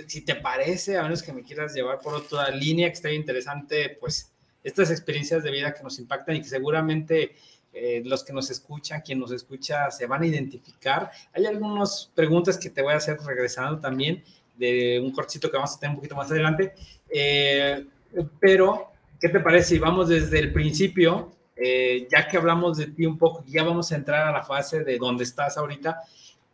si 0.08 0.22
te 0.22 0.36
parece, 0.36 0.98
a 0.98 1.04
menos 1.04 1.24
que 1.24 1.34
me 1.34 1.42
quieras 1.42 1.74
llevar 1.74 2.00
por 2.00 2.14
otra 2.14 2.50
línea 2.52 2.90
que 2.90 2.94
está 2.94 3.12
interesante, 3.12 3.98
pues 4.00 4.32
estas 4.64 4.92
experiencias 4.92 5.44
de 5.44 5.52
vida 5.52 5.74
que 5.74 5.84
nos 5.84 6.00
impactan 6.00 6.36
y 6.38 6.42
que 6.42 6.48
seguramente 6.48 7.36
eh, 7.76 8.04
los 8.06 8.24
que 8.24 8.32
nos 8.34 8.52
escuchan, 8.52 9.02
quien 9.02 9.20
nos 9.20 9.32
escucha, 9.32 9.90
se 9.90 10.06
van 10.06 10.22
a 10.22 10.28
identificar. 10.28 11.10
Hay 11.34 11.48
algunas 11.48 12.12
preguntas 12.14 12.56
que 12.58 12.70
te 12.70 12.84
voy 12.84 12.94
a 12.94 12.98
hacer 12.98 13.18
regresando 13.26 13.80
también 13.80 14.24
de 14.56 15.00
un 15.04 15.12
cortito 15.12 15.50
que 15.50 15.58
vamos 15.58 15.76
a 15.76 15.80
tener 15.80 15.92
un 15.92 15.96
poquito 15.96 16.16
más 16.16 16.30
adelante. 16.30 16.74
Eh, 17.10 17.84
pero, 18.40 18.92
¿qué 19.20 19.28
te 19.28 19.40
parece 19.40 19.70
si 19.70 19.80
vamos 19.80 20.10
desde 20.10 20.38
el 20.38 20.54
principio? 20.54 21.32
Eh, 21.56 22.08
ya 22.12 22.28
que 22.28 22.38
hablamos 22.38 22.78
de 22.78 22.88
ti 22.88 23.08
un 23.08 23.18
poco, 23.18 23.44
ya 23.48 23.64
vamos 23.64 23.92
a 23.92 23.96
entrar 23.96 24.28
a 24.28 24.32
la 24.32 24.44
fase 24.44 24.84
de 24.84 24.98
dónde 25.00 25.24
estás 25.24 25.58
ahorita, 25.58 26.02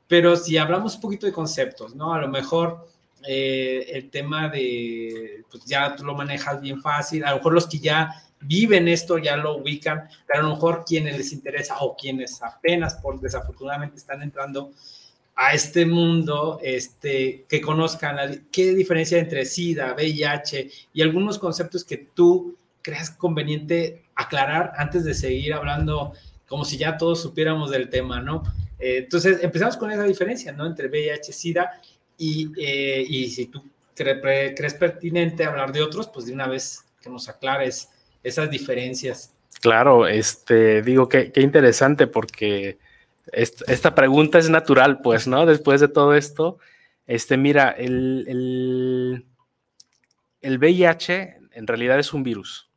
pero 0.07 0.37
si 0.37 0.57
hablamos 0.57 0.95
un 0.95 1.01
poquito 1.01 1.25
de 1.25 1.33
conceptos, 1.33 1.95
¿no? 1.95 2.13
A 2.13 2.21
lo 2.21 2.29
mejor 2.29 2.87
el 3.21 4.09
tema 4.09 4.47
de, 4.47 5.43
pues 5.51 5.65
ya 5.65 5.93
tú 5.93 6.05
lo 6.05 6.15
manejas 6.15 6.61
bien 6.61 6.81
fácil, 6.81 7.25
a 7.25 7.31
lo 7.31 7.37
mejor 7.37 7.53
los 7.53 7.67
que 7.67 7.79
ya 7.79 8.09
viven 8.41 8.87
esto, 8.87 9.17
ya 9.17 9.35
lo 9.35 9.57
ubican, 9.57 10.07
pero 10.27 10.39
a 10.39 10.43
lo 10.43 10.55
mejor 10.55 10.83
quienes 10.85 11.17
les 11.17 11.33
interesa 11.33 11.77
o 11.79 11.95
quienes 11.95 12.41
apenas 12.41 12.95
por 12.95 13.19
desafortunadamente 13.19 13.97
están 13.97 14.21
entrando 14.21 14.71
a 15.35 15.53
este 15.53 15.85
mundo, 15.85 16.59
este, 16.61 17.45
que 17.47 17.61
conozcan 17.61 18.47
qué 18.51 18.73
diferencia 18.73 19.17
entre 19.17 19.45
SIDA, 19.45 19.93
VIH 19.93 20.69
y 20.93 21.01
algunos 21.01 21.39
conceptos 21.39 21.85
que 21.85 21.97
tú 21.97 22.57
creas 22.81 23.11
conveniente 23.11 24.03
aclarar 24.15 24.73
antes 24.75 25.05
de 25.05 25.13
seguir 25.13 25.53
hablando 25.53 26.13
como 26.45 26.65
si 26.65 26.77
ya 26.77 26.97
todos 26.97 27.21
supiéramos 27.21 27.71
del 27.71 27.89
tema, 27.89 28.19
¿no? 28.19 28.43
Eh, 28.79 28.97
entonces, 28.97 29.41
empezamos 29.41 29.77
con 29.77 29.91
esa 29.91 30.03
diferencia, 30.03 30.51
¿no? 30.51 30.65
Entre 30.65 30.89
VIH, 30.89 31.31
SIDA 31.31 31.81
y, 32.17 32.51
eh, 32.57 33.05
y 33.07 33.29
si 33.29 33.45
tú 33.45 33.63
crees 33.95 34.73
pertinente 34.73 35.45
hablar 35.45 35.71
de 35.71 35.81
otros, 35.81 36.07
pues 36.07 36.25
de 36.25 36.33
una 36.33 36.47
vez 36.47 36.85
que 37.01 37.09
nos 37.09 37.29
aclares 37.29 37.89
esas 38.23 38.49
diferencias. 38.49 39.33
Claro, 39.61 40.07
este, 40.07 40.81
digo 40.81 41.09
que 41.09 41.31
interesante 41.35 42.07
porque 42.07 42.77
esta 43.31 43.95
pregunta 43.95 44.39
es 44.39 44.49
natural, 44.49 45.01
pues, 45.01 45.27
¿no? 45.27 45.45
Después 45.45 45.81
de 45.81 45.87
todo 45.87 46.15
esto, 46.15 46.57
este, 47.07 47.37
mira, 47.37 47.69
el, 47.71 48.25
el, 48.27 49.25
el 50.41 50.57
VIH 50.57 51.37
en 51.51 51.67
realidad 51.67 51.99
es 51.99 52.13
un 52.13 52.23
virus, 52.23 52.69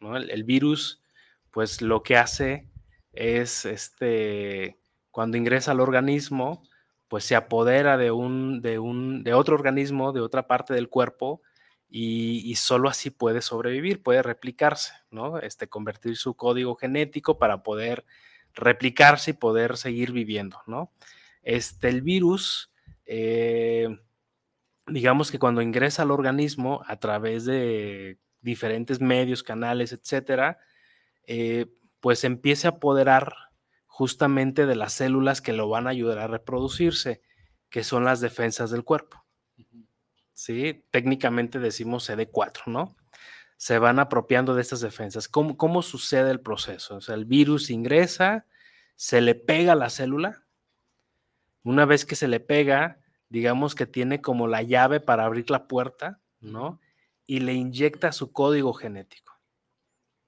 ¿no? 0.00 0.16
El, 0.16 0.44
virus, 0.44 1.02
pues, 1.50 1.82
lo 1.82 2.02
que 2.02 2.16
hace 2.16 2.68
es, 3.12 3.64
este, 3.64 4.78
cuando 5.10 5.36
ingresa 5.36 5.72
al 5.72 5.80
organismo, 5.80 6.62
pues 7.08 7.24
se 7.24 7.36
apodera 7.36 7.96
de 7.96 8.10
un, 8.10 8.60
de 8.60 8.78
un, 8.78 9.22
de 9.22 9.34
otro 9.34 9.54
organismo, 9.54 10.12
de 10.12 10.20
otra 10.20 10.46
parte 10.46 10.74
del 10.74 10.88
cuerpo, 10.88 11.42
y, 11.96 12.56
solo 12.56 12.88
así 12.88 13.10
puede 13.10 13.40
sobrevivir, 13.40 14.02
puede 14.02 14.20
replicarse, 14.20 14.94
¿no? 15.12 15.38
Este, 15.38 15.68
convertir 15.68 16.16
su 16.16 16.34
código 16.34 16.74
genético 16.74 17.38
para 17.38 17.62
poder 17.62 18.04
replicarse 18.52 19.30
y 19.30 19.34
poder 19.34 19.76
seguir 19.76 20.10
viviendo, 20.10 20.60
¿no? 20.66 20.92
Este, 21.44 21.88
el 21.88 22.02
virus, 22.02 22.72
eh, 23.06 23.96
digamos 24.88 25.30
que 25.30 25.38
cuando 25.38 25.62
ingresa 25.62 26.02
al 26.02 26.10
organismo 26.10 26.82
a 26.88 26.98
través 26.98 27.44
de 27.44 28.18
diferentes 28.40 29.00
medios, 29.00 29.44
canales, 29.44 29.92
etcétera, 29.92 30.58
eh, 31.28 31.66
pues 32.00 32.24
empieza 32.24 32.66
a 32.66 32.70
apoderar 32.72 33.36
justamente 33.86 34.66
de 34.66 34.74
las 34.74 34.94
células 34.94 35.40
que 35.40 35.52
lo 35.52 35.68
van 35.68 35.86
a 35.86 35.90
ayudar 35.90 36.18
a 36.18 36.26
reproducirse, 36.26 37.22
que 37.70 37.84
son 37.84 38.04
las 38.04 38.20
defensas 38.20 38.72
del 38.72 38.82
cuerpo. 38.82 39.23
¿Sí? 40.34 40.84
Técnicamente 40.90 41.58
decimos 41.58 42.08
CD4, 42.08 42.66
¿no? 42.66 42.96
Se 43.56 43.78
van 43.78 43.98
apropiando 43.98 44.54
de 44.54 44.62
estas 44.62 44.80
defensas. 44.80 45.28
¿Cómo, 45.28 45.56
¿Cómo, 45.56 45.80
sucede 45.82 46.30
el 46.30 46.40
proceso? 46.40 46.96
O 46.96 47.00
sea, 47.00 47.14
el 47.14 47.24
virus 47.24 47.70
ingresa, 47.70 48.46
se 48.96 49.20
le 49.20 49.34
pega 49.34 49.72
a 49.72 49.76
la 49.76 49.90
célula. 49.90 50.44
Una 51.62 51.86
vez 51.86 52.04
que 52.04 52.16
se 52.16 52.28
le 52.28 52.40
pega, 52.40 53.00
digamos 53.30 53.74
que 53.74 53.86
tiene 53.86 54.20
como 54.20 54.48
la 54.48 54.62
llave 54.62 55.00
para 55.00 55.24
abrir 55.24 55.50
la 55.50 55.66
puerta, 55.66 56.20
¿no? 56.40 56.80
Y 57.26 57.40
le 57.40 57.54
inyecta 57.54 58.12
su 58.12 58.32
código 58.32 58.74
genético. 58.74 59.24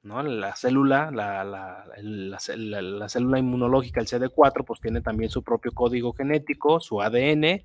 ¿no? 0.07 0.23
La 0.23 0.55
célula, 0.55 1.11
la, 1.11 1.45
la, 1.45 1.85
la, 1.97 2.39
la, 2.81 3.09
célula 3.09 3.39
inmunológica, 3.39 4.01
el 4.01 4.07
CD4, 4.07 4.65
pues 4.65 4.81
tiene 4.81 5.03
también 5.03 5.31
su 5.31 5.43
propio 5.43 5.73
código 5.73 6.13
genético, 6.13 6.79
su 6.81 7.03
ADN, 7.03 7.65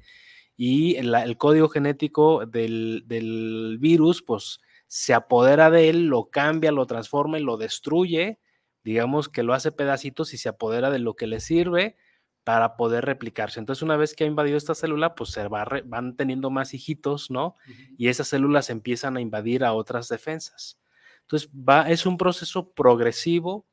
y 0.63 0.95
el, 0.97 1.37
código 1.39 1.69
genético 1.69 2.45
del, 2.45 3.77
virus, 3.79 4.21
pues 4.21 4.59
se 4.85 5.15
apodera 5.15 5.71
de 5.71 5.89
él, 5.89 6.05
lo 6.05 6.25
cambia, 6.25 6.71
lo 6.71 6.85
transforma 6.85 7.39
y 7.39 7.41
lo 7.41 7.57
destruye, 7.57 8.39
digamos 8.83 9.27
que 9.27 9.41
lo 9.41 9.55
hace 9.55 9.71
pedacitos 9.71 10.35
y 10.35 10.37
se 10.37 10.49
apodera 10.49 10.91
de 10.91 10.99
lo 10.99 11.15
que 11.15 11.25
le 11.25 11.39
sirve 11.39 11.95
para 12.43 12.77
poder 12.77 13.05
replicarse. 13.05 13.59
Entonces, 13.59 13.81
una 13.81 13.97
vez 13.97 14.13
que 14.13 14.23
ha 14.23 14.27
invadido 14.27 14.55
esta 14.55 14.75
célula, 14.75 15.15
pues 15.15 15.31
se 15.31 15.47
van 15.47 16.15
teniendo 16.15 16.51
más 16.51 16.75
hijitos, 16.75 17.31
¿no? 17.31 17.55
Y 17.97 18.09
esas 18.09 18.27
células 18.27 18.69
empiezan 18.69 19.17
a 19.17 19.21
invadir 19.21 19.63
a 19.63 19.73
otras 19.73 20.09
defensas. 20.09 20.79
Entonces, 21.21 21.49
va, 21.55 21.89
es 21.89 22.05
un 22.05 22.17
proceso 22.17 22.71
progresivo 22.71 23.65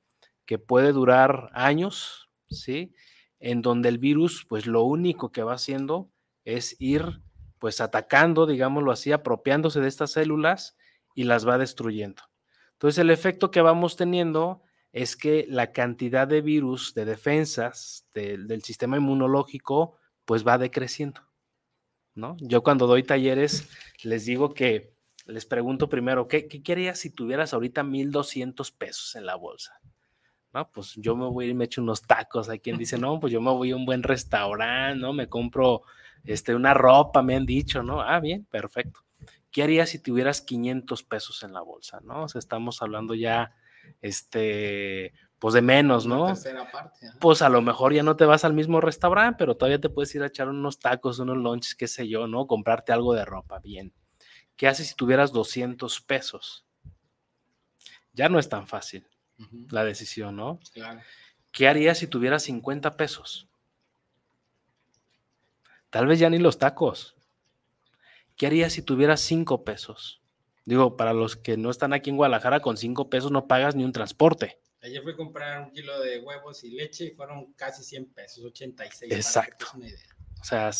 que 0.46 0.58
puede 0.58 0.92
durar 0.92 1.50
años, 1.52 2.30
¿sí? 2.48 2.94
En 3.40 3.60
donde 3.60 3.90
el 3.90 3.98
virus, 3.98 4.46
pues 4.48 4.64
lo 4.64 4.84
único 4.84 5.32
que 5.32 5.42
va 5.42 5.52
haciendo 5.52 6.10
es 6.48 6.76
ir 6.78 7.20
pues 7.58 7.82
atacando, 7.82 8.46
digámoslo 8.46 8.90
así, 8.90 9.12
apropiándose 9.12 9.80
de 9.80 9.88
estas 9.88 10.12
células 10.12 10.78
y 11.14 11.24
las 11.24 11.46
va 11.46 11.58
destruyendo. 11.58 12.22
Entonces 12.72 12.98
el 12.98 13.10
efecto 13.10 13.50
que 13.50 13.60
vamos 13.60 13.96
teniendo 13.96 14.62
es 14.92 15.14
que 15.14 15.44
la 15.50 15.72
cantidad 15.72 16.26
de 16.26 16.40
virus, 16.40 16.94
de 16.94 17.04
defensas 17.04 18.06
del 18.14 18.62
sistema 18.62 18.96
inmunológico, 18.96 19.98
pues 20.24 20.46
va 20.46 20.56
decreciendo. 20.56 21.20
¿no? 22.14 22.36
Yo 22.40 22.62
cuando 22.62 22.86
doy 22.86 23.02
talleres 23.02 23.68
les 24.02 24.24
digo 24.24 24.54
que 24.54 24.94
les 25.26 25.44
pregunto 25.44 25.90
primero, 25.90 26.28
¿qué, 26.28 26.48
qué 26.48 26.62
querías 26.62 26.98
si 26.98 27.10
tuvieras 27.10 27.52
ahorita 27.52 27.82
1.200 27.82 28.74
pesos 28.74 29.14
en 29.16 29.26
la 29.26 29.34
bolsa? 29.34 29.78
¿no? 30.54 30.70
Pues 30.70 30.94
yo 30.96 31.14
me 31.14 31.26
voy 31.26 31.50
y 31.50 31.54
me 31.54 31.66
echo 31.66 31.82
unos 31.82 32.00
tacos. 32.00 32.48
Hay 32.48 32.60
quien 32.60 32.78
dice, 32.78 32.96
no, 32.96 33.20
pues 33.20 33.34
yo 33.34 33.42
me 33.42 33.50
voy 33.50 33.72
a 33.72 33.76
un 33.76 33.84
buen 33.84 34.02
restaurante, 34.02 34.98
¿no? 34.98 35.12
Me 35.12 35.28
compro 35.28 35.82
este, 36.28 36.54
una 36.54 36.74
ropa, 36.74 37.22
me 37.22 37.36
han 37.36 37.46
dicho, 37.46 37.82
¿no? 37.82 38.00
Ah, 38.00 38.20
bien, 38.20 38.44
perfecto. 38.44 39.00
¿qué 39.50 39.62
harías 39.62 39.90
si 39.90 39.98
tuvieras 39.98 40.40
500 40.40 41.02
pesos 41.02 41.42
en 41.42 41.52
la 41.52 41.60
bolsa, 41.60 42.00
no? 42.02 42.24
O 42.24 42.28
sea, 42.28 42.38
estamos 42.38 42.82
hablando 42.82 43.14
ya, 43.14 43.54
este, 44.02 45.12
pues 45.38 45.54
de 45.54 45.62
menos, 45.62 46.06
¿no? 46.06 46.32
Pues 47.20 47.42
a 47.42 47.48
lo 47.48 47.62
mejor 47.62 47.92
ya 47.92 48.02
no 48.02 48.16
te 48.16 48.24
vas 48.24 48.44
al 48.44 48.52
mismo 48.52 48.80
restaurante, 48.80 49.36
pero 49.38 49.56
todavía 49.56 49.80
te 49.80 49.88
puedes 49.88 50.14
ir 50.14 50.22
a 50.22 50.26
echar 50.26 50.48
unos 50.48 50.78
tacos, 50.78 51.18
unos 51.18 51.36
lunches, 51.36 51.74
qué 51.74 51.88
sé 51.88 52.08
yo, 52.08 52.26
¿no? 52.26 52.46
Comprarte 52.46 52.92
algo 52.92 53.14
de 53.14 53.24
ropa, 53.24 53.58
bien. 53.58 53.92
¿Qué 54.56 54.68
haces 54.68 54.88
si 54.88 54.94
tuvieras 54.94 55.32
200 55.32 56.00
pesos? 56.02 56.66
Ya 58.12 58.28
no 58.28 58.38
es 58.38 58.48
tan 58.48 58.66
fácil 58.66 59.06
la 59.70 59.84
decisión, 59.84 60.36
¿no? 60.36 60.58
Claro. 60.72 61.00
¿Qué 61.52 61.68
harías 61.68 61.98
si 61.98 62.08
tuvieras 62.08 62.42
50 62.42 62.96
pesos? 62.96 63.47
Tal 65.90 66.06
vez 66.06 66.18
ya 66.18 66.30
ni 66.30 66.38
los 66.38 66.58
tacos. 66.58 67.16
¿Qué 68.36 68.46
harías 68.46 68.72
si 68.72 68.82
tuvieras 68.82 69.20
5 69.20 69.64
pesos? 69.64 70.22
Digo, 70.64 70.96
para 70.96 71.12
los 71.12 71.36
que 71.36 71.56
no 71.56 71.70
están 71.70 71.92
aquí 71.92 72.10
en 72.10 72.16
Guadalajara, 72.16 72.60
con 72.60 72.76
5 72.76 73.08
pesos 73.08 73.32
no 73.32 73.46
pagas 73.48 73.74
ni 73.74 73.84
un 73.84 73.92
transporte. 73.92 74.60
Ayer 74.82 75.02
fui 75.02 75.12
a 75.12 75.16
comprar 75.16 75.60
un 75.62 75.72
kilo 75.72 75.98
de 76.00 76.20
huevos 76.20 76.62
y 76.62 76.70
leche 76.70 77.06
y 77.06 77.10
fueron 77.10 77.52
casi 77.54 77.82
100 77.82 78.12
pesos, 78.12 78.44
86. 78.44 79.12
Exacto. 79.12 79.66
O 80.40 80.44
sea, 80.44 80.70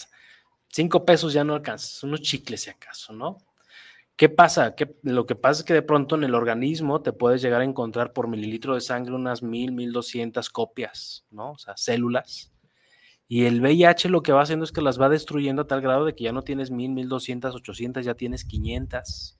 5 0.68 1.04
pesos 1.04 1.32
ya 1.32 1.42
no 1.42 1.54
alcanzas, 1.54 2.02
unos 2.04 2.20
chicles 2.20 2.62
si 2.62 2.70
acaso, 2.70 3.12
¿no? 3.12 3.38
¿Qué 4.18 4.28
pasa? 4.28 4.74
lo 5.02 5.26
que 5.26 5.36
pasa 5.36 5.60
es 5.60 5.64
que 5.64 5.74
de 5.74 5.82
pronto 5.82 6.16
en 6.16 6.24
el 6.24 6.34
organismo 6.34 7.02
te 7.02 7.12
puedes 7.12 7.40
llegar 7.40 7.60
a 7.60 7.64
encontrar 7.64 8.12
por 8.12 8.26
mililitro 8.26 8.74
de 8.74 8.80
sangre 8.80 9.14
unas 9.14 9.42
mil, 9.42 9.70
mil 9.72 9.92
doscientas 9.92 10.50
copias, 10.50 11.24
¿no? 11.30 11.52
O 11.52 11.58
sea, 11.58 11.76
células. 11.76 12.52
Y 13.30 13.44
el 13.44 13.60
VIH 13.60 14.08
lo 14.08 14.22
que 14.22 14.32
va 14.32 14.42
haciendo 14.42 14.64
es 14.64 14.72
que 14.72 14.80
las 14.80 14.98
va 14.98 15.10
destruyendo 15.10 15.62
a 15.62 15.66
tal 15.66 15.82
grado 15.82 16.06
de 16.06 16.14
que 16.14 16.24
ya 16.24 16.32
no 16.32 16.42
tienes 16.42 16.70
mil, 16.70 16.90
mil 16.90 17.10
doscientas, 17.10 17.54
ochocientas, 17.54 18.06
ya 18.06 18.14
tienes 18.14 18.46
quinientas. 18.46 19.38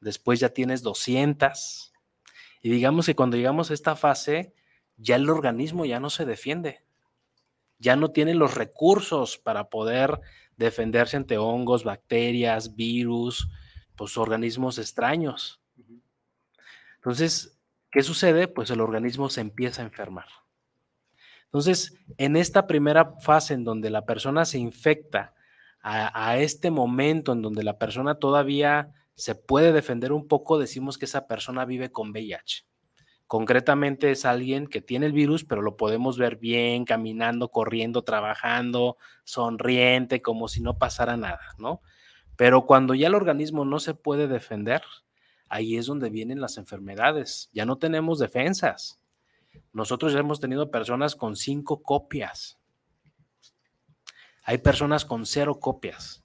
Después 0.00 0.40
ya 0.40 0.50
tienes 0.50 0.82
doscientas. 0.82 1.94
Y 2.62 2.68
digamos 2.68 3.06
que 3.06 3.16
cuando 3.16 3.38
llegamos 3.38 3.70
a 3.70 3.74
esta 3.74 3.96
fase, 3.96 4.54
ya 4.98 5.16
el 5.16 5.30
organismo 5.30 5.86
ya 5.86 6.00
no 6.00 6.10
se 6.10 6.26
defiende, 6.26 6.84
ya 7.78 7.96
no 7.96 8.10
tiene 8.10 8.34
los 8.34 8.54
recursos 8.54 9.38
para 9.38 9.70
poder 9.70 10.20
defenderse 10.58 11.16
ante 11.16 11.38
hongos, 11.38 11.84
bacterias, 11.84 12.76
virus, 12.76 13.48
pues 13.96 14.18
organismos 14.18 14.78
extraños. 14.78 15.62
Entonces, 16.96 17.58
¿qué 17.90 18.02
sucede? 18.02 18.48
Pues 18.48 18.70
el 18.70 18.80
organismo 18.80 19.30
se 19.30 19.40
empieza 19.40 19.80
a 19.80 19.86
enfermar. 19.86 20.26
Entonces, 21.46 21.94
en 22.18 22.36
esta 22.36 22.66
primera 22.66 23.14
fase 23.20 23.54
en 23.54 23.64
donde 23.64 23.90
la 23.90 24.04
persona 24.04 24.44
se 24.44 24.58
infecta, 24.58 25.34
a, 25.88 26.36
este 26.38 26.72
momento 26.72 27.32
en 27.32 27.42
donde 27.42 27.62
la 27.62 27.78
persona 27.78 28.16
todavía 28.16 28.92
se 29.14 29.36
puede 29.36 29.72
defender 29.72 30.12
un 30.12 30.26
poco, 30.26 30.58
decimos 30.58 30.98
que 30.98 31.04
esa 31.04 31.28
persona 31.28 31.64
vive 31.64 31.92
con 31.92 32.10
VIH. 32.10 32.64
Concretamente 33.28 34.10
es 34.10 34.24
alguien 34.24 34.66
que 34.66 34.80
tiene 34.80 35.06
el 35.06 35.12
virus, 35.12 35.44
pero 35.44 35.62
lo 35.62 35.76
podemos 35.76 36.18
ver 36.18 36.36
bien, 36.36 36.84
caminando, 36.84 37.50
corriendo, 37.50 38.02
trabajando, 38.02 38.96
sonriente, 39.22 40.22
como 40.22 40.48
si 40.48 40.60
no 40.60 40.76
pasara 40.76 41.16
nada, 41.16 41.54
¿no? 41.58 41.82
Pero 42.36 42.66
cuando 42.66 42.94
ya 42.94 43.06
el 43.06 43.14
organismo 43.14 43.64
no 43.64 43.78
se 43.78 43.94
puede 43.94 44.26
defender, 44.26 44.82
ahí 45.48 45.76
es 45.76 45.86
donde 45.86 46.10
vienen 46.10 46.40
las 46.40 46.58
enfermedades. 46.58 47.48
Ya 47.52 47.64
no 47.64 47.78
tenemos 47.78 48.18
defensas. 48.18 49.00
Nosotros 49.72 50.12
ya 50.12 50.20
hemos 50.20 50.40
tenido 50.40 50.70
personas 50.70 51.16
con 51.16 51.36
cinco 51.36 51.82
copias. 51.82 52.58
Hay 54.44 54.58
personas 54.58 55.04
con 55.04 55.26
cero 55.26 55.58
copias 55.58 56.24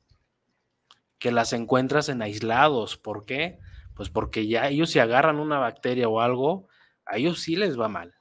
que 1.18 1.32
las 1.32 1.54
encuentras 1.54 2.10
en 2.10 2.22
aislados. 2.22 2.98
¿Por 2.98 3.26
qué? 3.26 3.60
Pues 3.96 4.10
porque 4.10 4.48
ya 4.48 4.68
ellos 4.68 4.90
se 4.90 5.02
agarran 5.02 5.40
una 5.40 5.60
bacteria 5.60 6.08
o 6.08 6.20
algo, 6.20 6.68
a 7.06 7.18
ellos 7.18 7.42
sí 7.42 7.56
les 7.56 7.80
va 7.80 7.88
mal. 7.88 8.16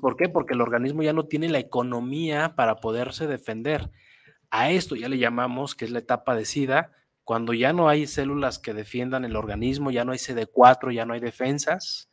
¿Por 0.00 0.16
qué? 0.16 0.28
Porque 0.28 0.54
el 0.54 0.60
organismo 0.60 1.02
ya 1.02 1.12
no 1.12 1.26
tiene 1.26 1.48
la 1.48 1.58
economía 1.58 2.54
para 2.56 2.76
poderse 2.76 3.26
defender. 3.26 3.90
A 4.50 4.70
esto 4.70 4.96
ya 4.96 5.08
le 5.08 5.18
llamamos, 5.18 5.74
que 5.74 5.84
es 5.84 5.90
la 5.90 6.00
etapa 6.00 6.34
de 6.34 6.44
SIDA, 6.44 6.92
cuando 7.24 7.52
ya 7.54 7.72
no 7.72 7.88
hay 7.88 8.06
células 8.06 8.58
que 8.58 8.74
defiendan 8.74 9.24
el 9.24 9.36
organismo, 9.36 9.90
ya 9.90 10.04
no 10.04 10.12
hay 10.12 10.18
CD4, 10.18 10.92
ya 10.92 11.06
no 11.06 11.14
hay 11.14 11.20
defensas, 11.20 12.10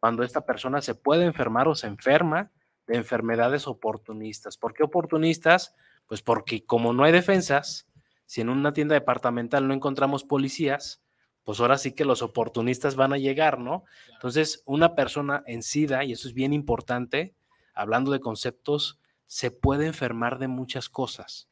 cuando 0.00 0.22
esta 0.22 0.46
persona 0.46 0.80
se 0.80 0.94
puede 0.94 1.24
enfermar 1.24 1.68
o 1.68 1.74
se 1.74 1.86
enferma 1.86 2.50
de 2.86 2.96
enfermedades 2.96 3.66
oportunistas. 3.66 4.56
¿Por 4.56 4.74
qué 4.74 4.82
oportunistas? 4.82 5.74
Pues 6.06 6.22
porque 6.22 6.64
como 6.64 6.92
no 6.92 7.04
hay 7.04 7.12
defensas, 7.12 7.88
si 8.26 8.40
en 8.40 8.48
una 8.48 8.72
tienda 8.72 8.94
departamental 8.94 9.66
no 9.66 9.74
encontramos 9.74 10.24
policías, 10.24 11.02
pues 11.44 11.60
ahora 11.60 11.78
sí 11.78 11.92
que 11.92 12.04
los 12.04 12.20
oportunistas 12.20 12.94
van 12.94 13.14
a 13.14 13.18
llegar, 13.18 13.58
¿no? 13.58 13.84
Entonces, 14.12 14.62
una 14.66 14.94
persona 14.94 15.42
en 15.46 15.62
SIDA, 15.62 16.04
y 16.04 16.12
eso 16.12 16.28
es 16.28 16.34
bien 16.34 16.52
importante, 16.52 17.34
hablando 17.74 18.10
de 18.12 18.20
conceptos, 18.20 19.00
se 19.24 19.50
puede 19.50 19.86
enfermar 19.86 20.38
de 20.38 20.48
muchas 20.48 20.90
cosas. 20.90 21.48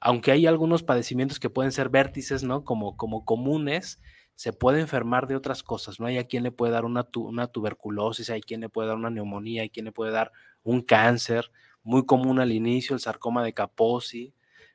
Aunque 0.00 0.32
hay 0.32 0.46
algunos 0.46 0.82
padecimientos 0.82 1.38
que 1.38 1.50
pueden 1.50 1.70
ser 1.70 1.90
vértices, 1.90 2.42
¿no? 2.42 2.64
Como, 2.64 2.96
como 2.96 3.24
comunes, 3.24 4.00
se 4.40 4.54
puede 4.54 4.80
enfermar 4.80 5.26
de 5.26 5.36
otras 5.36 5.62
cosas, 5.62 6.00
¿no? 6.00 6.06
Hay 6.06 6.16
a 6.16 6.26
quien 6.26 6.42
le 6.42 6.50
puede 6.50 6.72
dar 6.72 6.86
una, 6.86 7.06
una 7.14 7.48
tuberculosis, 7.48 8.30
hay 8.30 8.40
quien 8.40 8.62
le 8.62 8.70
puede 8.70 8.88
dar 8.88 8.96
una 8.96 9.10
neumonía, 9.10 9.60
hay 9.60 9.68
quien 9.68 9.84
le 9.84 9.92
puede 9.92 10.12
dar 10.12 10.32
un 10.62 10.80
cáncer, 10.80 11.52
muy 11.82 12.06
común 12.06 12.40
al 12.40 12.50
inicio, 12.50 12.94
el 12.94 13.00
sarcoma 13.00 13.44
de 13.44 13.52
Kaposi, 13.52 14.32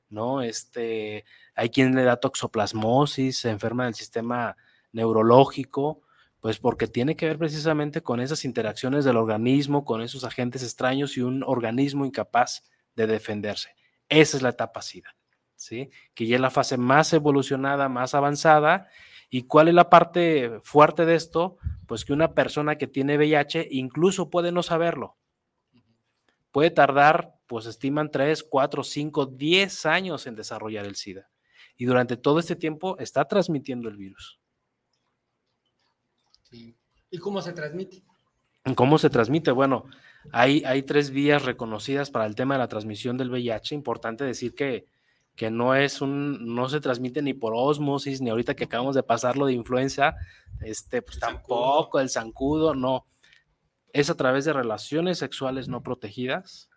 ¿no? 0.08 0.44
Este, 0.44 1.26
hay 1.56 1.72
quien 1.72 1.96
le 1.96 2.04
da 2.04 2.18
toxoplasmosis, 2.18 3.40
se 3.40 3.50
enferma 3.50 3.86
del 3.86 3.96
sistema 3.96 4.56
neurológico, 4.92 6.04
pues 6.42 6.60
porque 6.60 6.86
tiene 6.86 7.16
que 7.16 7.26
ver 7.26 7.40
precisamente 7.40 8.04
con 8.04 8.20
esas 8.20 8.46
interacciones 8.46 9.04
del 9.04 9.18
organismo, 9.18 9.84
con 9.84 10.04
esos 10.04 10.26
agentes 10.26 10.62
extraños 10.62 11.18
y 11.18 11.22
un 11.22 11.42
organismo 11.42 12.06
incapaz 12.06 12.66
de 12.96 13.08
defenderse. 13.08 13.76
Esa 14.10 14.38
es 14.38 14.44
la 14.44 14.50
etapa 14.50 14.84
SIDA, 14.84 15.16
¿sí? 15.56 15.90
Que 16.14 16.28
ya 16.28 16.36
es 16.36 16.42
la 16.42 16.52
fase 16.52 16.78
más 16.78 17.12
evolucionada, 17.14 17.90
más 17.90 18.14
avanzada. 18.14 18.90
¿Y 19.36 19.42
cuál 19.48 19.68
es 19.68 19.74
la 19.74 19.90
parte 19.90 20.62
fuerte 20.64 21.06
de 21.06 21.16
esto? 21.16 21.58
Pues 21.88 22.06
que 22.06 22.14
una 22.14 22.34
persona 22.34 22.78
que 22.78 22.88
tiene 22.88 23.18
VIH 23.18 23.68
incluso 23.70 24.30
puede 24.30 24.54
no 24.54 24.64
saberlo. 24.64 25.18
Puede 26.54 26.72
tardar 26.72 27.36
pues 27.46 27.66
estiman 27.66 28.10
3, 28.12 28.44
4, 28.44 28.82
5, 28.82 29.26
10 29.26 29.86
años 29.88 30.26
en 30.26 30.36
desarrollar 30.36 30.86
el 30.86 30.96
SIDA. 30.96 31.30
Y 31.76 31.84
durante 31.84 32.16
todo 32.16 32.40
este 32.40 32.56
tiempo 32.56 32.98
está 32.98 33.26
transmitiendo 33.26 33.90
el 33.90 33.98
virus. 33.98 34.40
¿Y 36.50 37.18
cómo 37.20 37.42
se 37.42 37.52
transmite? 37.52 38.04
¿Cómo 38.74 38.98
se 38.98 39.10
transmite? 39.10 39.52
Bueno, 39.52 39.84
hay, 40.32 40.64
hay 40.64 40.84
tres 40.84 41.10
vías 41.10 41.44
reconocidas 41.44 42.10
para 42.10 42.26
el 42.26 42.36
tema 42.36 42.54
de 42.54 42.60
la 42.60 42.70
transmisión 42.70 43.18
del 43.18 43.32
VIH. 43.32 43.76
Importante 43.76 44.24
decir 44.24 44.56
que, 44.56 44.86
que 45.36 45.52
no 45.52 45.76
es 45.76 46.02
un, 46.02 46.56
no 46.56 46.70
se 46.70 46.80
transmite 46.80 47.22
ni 47.22 47.34
por 47.34 47.54
osmosis, 47.56 48.22
ni 48.22 48.30
ahorita 48.30 48.56
que 48.56 48.66
acabamos 48.66 48.96
de 48.96 49.04
pasarlo 49.04 49.46
de 49.46 49.54
influenza, 49.54 50.16
este, 50.62 51.02
pues 51.02 51.20
tampoco, 51.20 52.00
el 52.00 52.10
zancudo, 52.10 52.74
no. 52.74 53.06
Es 53.92 54.10
a 54.10 54.16
través 54.16 54.46
de 54.46 54.54
relaciones 54.54 55.18
sexuales 55.20 55.68
no 55.68 55.84
protegidas, 55.84 56.70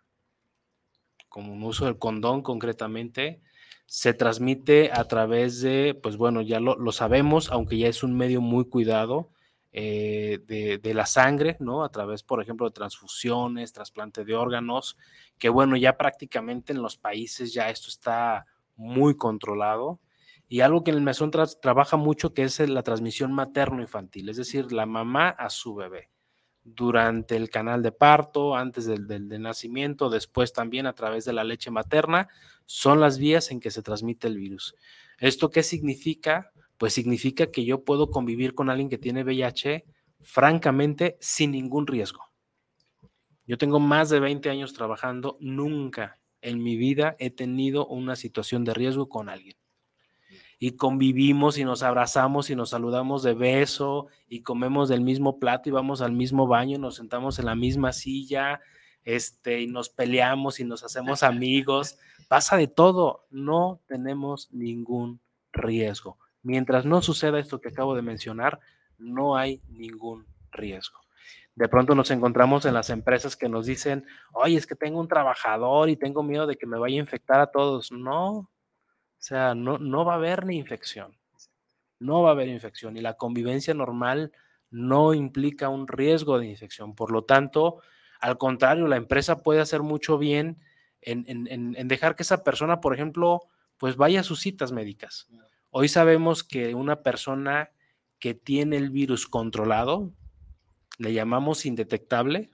como 1.29 1.53
un 1.53 1.63
uso 1.63 1.85
del 1.85 1.97
condón 1.97 2.41
concretamente, 2.41 3.41
se 3.85 4.13
transmite 4.13 4.91
a 4.93 5.05
través 5.05 5.61
de, 5.61 5.97
pues 6.01 6.17
bueno, 6.17 6.41
ya 6.41 6.59
lo, 6.59 6.91
sabemos, 6.91 7.51
aunque 7.51 7.77
ya 7.77 7.87
es 7.87 8.03
un 8.03 8.15
medio 8.15 8.41
muy 8.41 8.65
cuidado, 8.65 9.31
eh, 9.71 10.39
de, 10.47 10.93
la 10.93 11.05
sangre, 11.05 11.57
¿no? 11.59 11.83
A 11.83 11.89
través, 11.89 12.23
por 12.23 12.41
ejemplo, 12.41 12.67
de 12.67 12.73
transfusiones, 12.73 13.73
trasplante 13.73 14.25
de 14.25 14.35
órganos, 14.35 14.97
que 15.37 15.49
bueno, 15.49 15.77
ya 15.77 15.97
prácticamente 15.97 16.73
en 16.73 16.81
los 16.81 16.97
países 16.97 17.53
ya 17.53 17.69
esto 17.69 17.89
está 17.89 18.45
muy 18.75 19.15
controlado. 19.15 19.99
Y 20.47 20.61
algo 20.61 20.83
que 20.83 20.91
en 20.91 20.97
el 20.97 21.03
mesón 21.03 21.31
trabaja 21.61 21.97
mucho, 21.97 22.33
que 22.33 22.43
es 22.43 22.59
la 22.59 22.81
transmisión 22.81 23.31
materno-infantil, 23.33 24.29
es 24.29 24.37
decir, 24.37 24.71
la 24.71 24.87
mamá 24.87 25.29
a 25.29 25.51
su 25.51 25.75
bebé 25.75 26.09
durante 26.75 27.35
el 27.35 27.49
canal 27.49 27.81
de 27.81 27.91
parto, 27.91 28.55
antes 28.55 28.85
del, 28.85 29.07
nacimiento, 29.41 30.09
después 30.09 30.53
también 30.53 30.85
a 30.85 30.93
través 30.93 31.25
de 31.25 31.33
la 31.33 31.43
leche 31.43 31.71
materna, 31.71 32.27
son 32.65 32.99
las 32.99 33.17
vías 33.17 33.51
en 33.51 33.59
que 33.59 33.71
se 33.71 33.81
transmite 33.81 34.27
el 34.27 34.37
virus. 34.37 34.75
¿Esto 35.17 35.49
qué 35.49 35.63
significa? 35.63 36.51
Pues 36.79 36.93
significa 36.93 37.51
que 37.51 37.63
yo 37.63 37.83
puedo 37.83 38.09
convivir 38.09 38.55
con 38.55 38.71
alguien 38.71 38.89
que 38.89 38.97
tiene 38.97 39.23
VIH 39.23 39.85
francamente 40.21 41.15
sin 41.19 41.51
ningún 41.51 41.85
riesgo. 41.85 42.23
Yo 43.45 43.59
tengo 43.59 43.79
más 43.79 44.09
de 44.09 44.19
20 44.19 44.49
años 44.49 44.73
trabajando, 44.73 45.37
nunca 45.39 46.19
en 46.41 46.63
mi 46.63 46.75
vida 46.75 47.15
he 47.19 47.29
tenido 47.29 47.85
una 47.85 48.15
situación 48.15 48.63
de 48.63 48.73
riesgo 48.73 49.09
con 49.09 49.29
alguien 49.29 49.55
y 50.59 50.71
convivimos 50.71 51.57
y 51.57 51.63
nos 51.63 51.83
abrazamos 51.83 52.49
y 52.49 52.55
nos 52.55 52.71
saludamos 52.71 53.23
de 53.23 53.33
beso 53.33 54.07
y 54.27 54.41
comemos 54.41 54.89
del 54.89 55.01
mismo 55.01 55.39
plato 55.39 55.69
y 55.69 55.71
vamos 55.71 56.01
al 56.01 56.11
mismo 56.11 56.47
baño, 56.47 56.77
nos 56.77 56.97
sentamos 56.97 57.39
en 57.39 57.45
la 57.45 57.55
misma 57.55 57.93
silla, 57.93 58.59
este, 59.05 59.61
y 59.61 59.67
nos 59.67 59.89
peleamos 59.89 60.59
y 60.59 60.65
nos 60.65 60.83
hacemos 60.83 61.23
amigos. 61.23 61.97
Pasa 62.27 62.57
de 62.57 62.67
todo, 62.67 63.25
no 63.31 63.79
tenemos 63.87 64.51
ningún 64.51 65.21
riesgo. 65.53 66.17
Mientras 66.41 66.85
no 66.85 67.01
suceda 67.01 67.39
esto 67.39 67.59
que 67.59 67.69
acabo 67.69 67.95
de 67.95 68.01
mencionar, 68.01 68.59
no 68.97 69.35
hay 69.35 69.61
ningún 69.69 70.25
riesgo. 70.51 70.99
De 71.55 71.67
pronto 71.67 71.93
nos 71.93 72.11
encontramos 72.11 72.65
en 72.65 72.73
las 72.73 72.89
empresas 72.89 73.35
que 73.35 73.49
nos 73.49 73.65
dicen, 73.65 74.05
oye, 74.31 74.55
es 74.55 74.65
que 74.65 74.75
tengo 74.75 74.99
un 74.99 75.07
trabajador 75.07 75.89
y 75.89 75.97
tengo 75.97 76.23
miedo 76.23 76.47
de 76.47 76.55
que 76.55 76.65
me 76.65 76.77
vaya 76.77 76.95
a 76.95 76.99
infectar 76.99 77.41
a 77.41 77.47
todos. 77.47 77.91
No, 77.91 78.31
o 78.31 78.49
sea, 79.17 79.55
no, 79.55 79.77
no 79.77 80.05
va 80.05 80.13
a 80.13 80.17
haber 80.17 80.45
ni 80.45 80.57
infección. 80.57 81.17
No 81.99 82.21
va 82.21 82.29
a 82.29 82.31
haber 82.31 82.47
infección 82.47 82.95
y 82.95 83.01
la 83.01 83.15
convivencia 83.15 83.73
normal 83.73 84.31
no 84.69 85.13
implica 85.13 85.67
un 85.67 85.87
riesgo 85.87 86.39
de 86.39 86.47
infección. 86.47 86.95
Por 86.95 87.11
lo 87.11 87.23
tanto, 87.25 87.81
al 88.21 88.37
contrario, 88.37 88.87
la 88.87 88.95
empresa 88.95 89.43
puede 89.43 89.59
hacer 89.59 89.81
mucho 89.81 90.17
bien 90.17 90.59
en, 91.01 91.25
en 91.27 91.87
dejar 91.87 92.15
que 92.15 92.23
esa 92.23 92.43
persona, 92.43 92.79
por 92.79 92.93
ejemplo, 92.93 93.41
pues 93.77 93.95
vaya 93.95 94.19
a 94.19 94.23
sus 94.23 94.39
citas 94.39 94.71
médicas. 94.71 95.27
Hoy 95.71 95.87
sabemos 95.87 96.43
que 96.43 96.73
una 96.73 97.03
persona 97.03 97.71
que 98.19 98.33
tiene 98.33 98.77
el 98.77 98.89
virus 98.89 99.27
controlado, 99.27 100.11
le 100.97 101.13
llamamos 101.13 101.65
indetectable, 101.65 102.49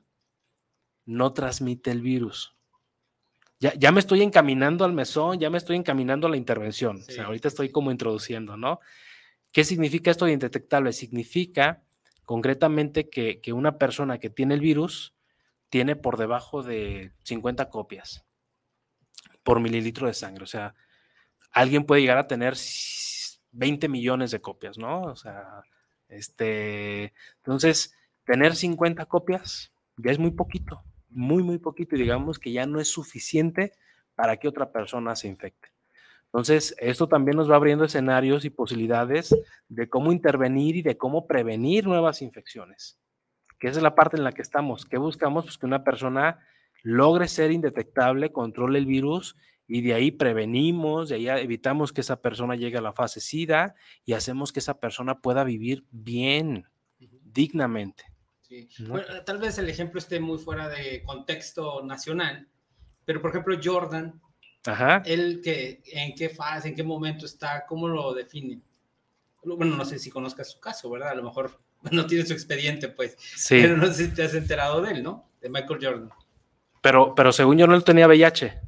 no 1.05 1.34
transmite 1.34 1.91
el 1.91 2.01
virus. 2.01 2.55
Ya, 3.59 3.74
ya, 3.76 3.91
me 3.91 3.99
estoy 3.99 4.22
encaminando 4.22 4.84
al 4.86 4.93
mesón, 4.93 5.39
ya 5.39 5.49
me 5.49 5.57
estoy 5.57 5.78
encaminando 5.78 6.28
a 6.28 6.30
la 6.30 6.38
intervención. 6.38 6.97
O 6.97 7.11
sea, 7.11 7.26
ahorita 7.26 7.47
estoy 7.47 7.70
como 7.70 7.89
introduciendo, 7.89 8.57
¿no? 8.57 8.80
¿Qué 9.51 9.63
significa 9.63 10.11
esto 10.11 10.26
de 10.26 10.34
indetectable? 10.34 10.91
Significa 10.91 11.82
concretamente 12.26 13.09
que, 13.09 13.39
que 13.39 13.53
una 13.53 13.78
persona 13.78 14.20
que 14.20 14.30
tiene 14.30 14.55
el 14.55 14.59
virus 14.59 15.13
tiene 15.70 15.95
por 15.95 16.18
debajo 16.18 16.63
de 16.63 17.13
50 17.24 17.70
copias 17.70 18.26
por 19.43 19.59
mililitro 19.61 20.07
de 20.07 20.13
sangre. 20.13 20.43
O 20.43 20.47
sea, 20.47 20.76
alguien 21.51 21.86
puede 21.86 22.01
llegar 22.01 22.18
a 22.18 22.28
tener 22.28 22.55
20 23.55 23.87
millones 23.89 24.31
de 24.31 24.41
copias, 24.41 24.77
¿no? 24.77 25.03
O 25.03 25.15
sea, 25.15 25.63
este, 26.09 27.13
entonces, 27.37 27.95
tener 28.25 28.55
50 28.55 29.05
copias 29.05 29.71
ya 29.97 30.11
es 30.11 30.19
muy 30.19 30.31
poquito, 30.31 30.83
muy, 31.09 31.41
muy 31.41 31.57
poquito, 31.57 31.95
y 31.95 31.99
digamos 31.99 32.37
que 32.37 32.51
ya 32.51 32.65
no 32.65 32.79
es 32.79 32.89
suficiente 32.89 33.73
para 34.13 34.37
que 34.37 34.47
otra 34.47 34.71
persona 34.71 35.15
se 35.15 35.27
infecte. 35.27 35.69
Entonces, 36.25 36.75
esto 36.79 37.07
también 37.07 37.37
nos 37.37 37.49
va 37.49 37.55
abriendo 37.55 37.85
escenarios 37.85 38.43
y 38.43 38.49
posibilidades 38.49 39.33
de 39.69 39.87
cómo 39.87 40.11
intervenir 40.11 40.75
y 40.75 40.81
de 40.81 40.97
cómo 40.97 41.27
prevenir 41.27 41.87
nuevas 41.87 42.21
infecciones, 42.21 42.99
que 43.57 43.69
es 43.69 43.81
la 43.81 43.95
parte 43.95 44.17
en 44.17 44.25
la 44.25 44.33
que 44.33 44.41
estamos. 44.41 44.85
¿Qué 44.85 44.97
buscamos? 44.97 45.45
Pues 45.45 45.57
que 45.57 45.65
una 45.65 45.85
persona 45.85 46.39
logre 46.83 47.29
ser 47.29 47.51
indetectable, 47.51 48.33
controle 48.33 48.79
el 48.79 48.85
virus 48.85 49.37
y 49.68 49.82
de 49.82 49.93
ahí 49.93 50.11
prevenimos, 50.11 51.09
de 51.09 51.16
ahí 51.16 51.28
evitamos 51.28 51.91
que 51.91 52.01
esa 52.01 52.22
persona 52.22 52.55
llegue 52.55 52.78
a 52.78 52.82
la 52.82 52.93
fase 52.93 53.20
SIDA 53.20 53.76
y 54.05 54.13
hacemos 54.13 54.51
que 54.51 54.59
esa 54.59 54.80
persona 54.80 55.20
pueda 55.20 55.43
vivir 55.43 55.86
bien, 55.91 56.68
dignamente. 56.99 58.03
tal 59.26 59.39
vez 59.39 59.57
el 59.57 59.70
ejemplo 59.70 59.99
esté 59.99 60.20
muy 60.20 60.38
fuera 60.38 60.70
de 60.70 61.01
contexto 61.03 61.84
nacional, 61.84 62.47
pero 63.05 63.22
por 63.22 63.32
ejemplo 63.32 63.57
Jordan, 63.61 64.22
Ajá. 64.66 65.01
él 65.05 65.41
que, 65.43 65.82
en 65.88 66.13
qué 66.13 66.30
fase, 66.30 66.70
en 66.70 66.76
qué 66.76 66.84
momento 66.84 67.26
está, 67.26 67.66
cómo 67.68 67.88
lo 67.88 68.13
define. 68.13 68.61
Bueno, 69.43 69.76
no 69.76 69.86
sé 69.86 69.99
si 69.99 70.09
conozcas 70.09 70.51
su 70.51 70.59
caso, 70.59 70.89
¿verdad? 70.89 71.09
A 71.09 71.16
lo 71.16 71.24
mejor 71.24 71.59
no 71.91 72.05
tiene 72.05 72.26
su 72.26 72.34
expediente, 72.34 72.88
pues. 72.89 73.16
Sí. 73.36 73.59
Pero 73.61 73.78
no 73.78 73.88
sé 73.88 74.05
si 74.05 74.13
te 74.13 74.24
has 74.24 74.34
enterado 74.34 74.82
de 74.82 74.91
él, 74.91 75.03
¿no? 75.03 75.30
De 75.41 75.49
Michael 75.49 75.80
Jordan. 75.82 76.09
Pero, 76.82 77.16
pero 77.16 77.32
según 77.32 77.57
yo 77.57 77.66
no 77.68 77.76
él 77.76 77.84
tenía 77.84 78.07
VIH. 78.07 78.61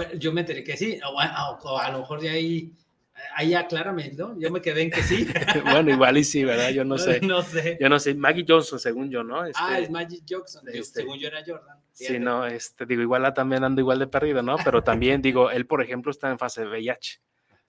Bueno, 0.00 0.14
yo 0.14 0.32
me 0.32 0.40
enteré 0.40 0.64
que 0.64 0.78
sí, 0.78 0.98
o, 1.04 1.20
a 1.20 1.90
lo 1.90 1.98
mejor 1.98 2.22
de 2.22 2.30
ahí, 2.30 2.72
ahí 3.34 3.52
aclárame, 3.52 4.10
¿no? 4.16 4.34
Yo 4.40 4.50
me 4.50 4.62
quedé 4.62 4.84
en 4.84 4.90
que 4.90 5.02
sí. 5.02 5.28
bueno, 5.70 5.90
igual 5.90 6.16
y 6.16 6.24
sí, 6.24 6.42
¿verdad? 6.42 6.70
Yo 6.70 6.84
no 6.86 6.96
sé. 6.96 7.20
no 7.20 7.42
sé. 7.42 7.76
Yo 7.78 7.90
no 7.90 7.98
sé. 7.98 8.14
Maggie 8.14 8.46
Johnson, 8.48 8.78
según 8.78 9.10
yo, 9.10 9.22
¿no? 9.22 9.42
ah, 9.42 9.48
este, 9.50 9.82
es 9.82 9.90
Maggie 9.90 10.22
Johnson, 10.26 10.66
este, 10.72 11.02
según 11.02 11.18
yo 11.18 11.28
era 11.28 11.42
Jordan. 11.46 11.78
Sí, 11.92 12.18
no, 12.18 12.46
este, 12.46 12.86
digo, 12.86 13.02
igual 13.02 13.30
también 13.34 13.62
ando 13.62 13.82
igual 13.82 13.98
de 13.98 14.06
perdido, 14.06 14.42
¿no? 14.42 14.56
Pero 14.64 14.82
también, 14.82 15.20
digo, 15.22 15.50
él, 15.50 15.66
por 15.66 15.82
ejemplo, 15.82 16.10
está 16.10 16.30
en 16.30 16.38
fase 16.38 16.62
de 16.62 16.68
VIH. 16.68 17.20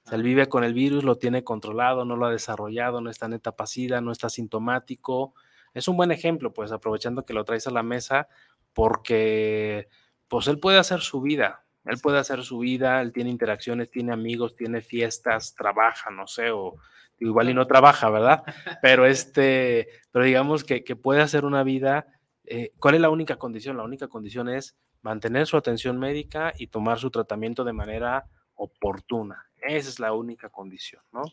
O 0.06 0.08
sea, 0.08 0.16
él 0.16 0.24
vive 0.24 0.48
con 0.48 0.64
el 0.64 0.74
virus, 0.74 1.04
lo 1.04 1.18
tiene 1.18 1.44
controlado, 1.44 2.06
no 2.06 2.16
lo 2.16 2.28
ha 2.28 2.32
desarrollado, 2.32 3.02
no 3.02 3.10
está 3.10 3.26
en 3.26 3.34
etapa 3.34 3.68
SIDA, 3.68 4.00
no 4.00 4.14
está 4.14 4.30
sintomático. 4.30 5.34
Es 5.74 5.90
un 5.90 5.98
buen 5.98 6.14
ejemplo, 6.14 6.54
pues, 6.54 6.72
aprovechando 6.72 7.26
que 7.26 7.34
lo 7.34 7.44
traes 7.44 7.68
a 7.68 7.72
la 7.72 7.84
mesa, 7.84 8.30
porque, 8.72 9.90
pues, 10.30 10.48
él 10.48 10.60
puede 10.60 10.78
hacer 10.78 11.02
su 11.02 11.20
vida, 11.20 11.66
él 11.86 11.98
puede 12.02 12.20
hacer 12.20 12.44
su 12.44 12.60
vida, 12.60 13.02
él 13.02 13.12
tiene 13.12 13.30
interacciones, 13.30 13.90
tiene 13.90 14.14
amigos, 14.14 14.56
tiene 14.56 14.82
fiestas, 14.82 15.56
trabaja, 15.56 16.12
no 16.12 16.28
sé, 16.28 16.52
o 16.52 16.76
igual 17.20 17.50
y 17.50 17.54
no 17.54 17.68
trabaja, 17.68 18.10
¿verdad? 18.10 18.44
Pero 18.82 19.06
este, 19.06 19.88
pero 20.12 20.26
digamos 20.26 20.64
que, 20.64 20.82
puede 20.96 21.22
hacer 21.22 21.46
una 21.46 21.64
vida. 21.64 22.08
Eh, 22.46 22.72
¿Cuál 22.80 22.96
es 22.96 23.02
la 23.02 23.10
única 23.10 23.38
condición? 23.38 23.78
La 23.78 23.84
única 23.84 24.08
condición 24.08 24.50
es 24.50 24.76
mantener 25.02 25.48
su 25.48 25.58
atención 25.58 25.98
médica 25.98 26.54
y 26.58 26.68
tomar 26.68 27.00
su 27.00 27.10
tratamiento 27.10 27.64
de 27.64 27.74
manera 27.74 28.26
oportuna. 28.56 29.48
Esa 29.58 29.90
es 29.90 30.00
la 30.00 30.14
única 30.14 30.50
condición, 30.50 31.02
¿no? 31.12 31.24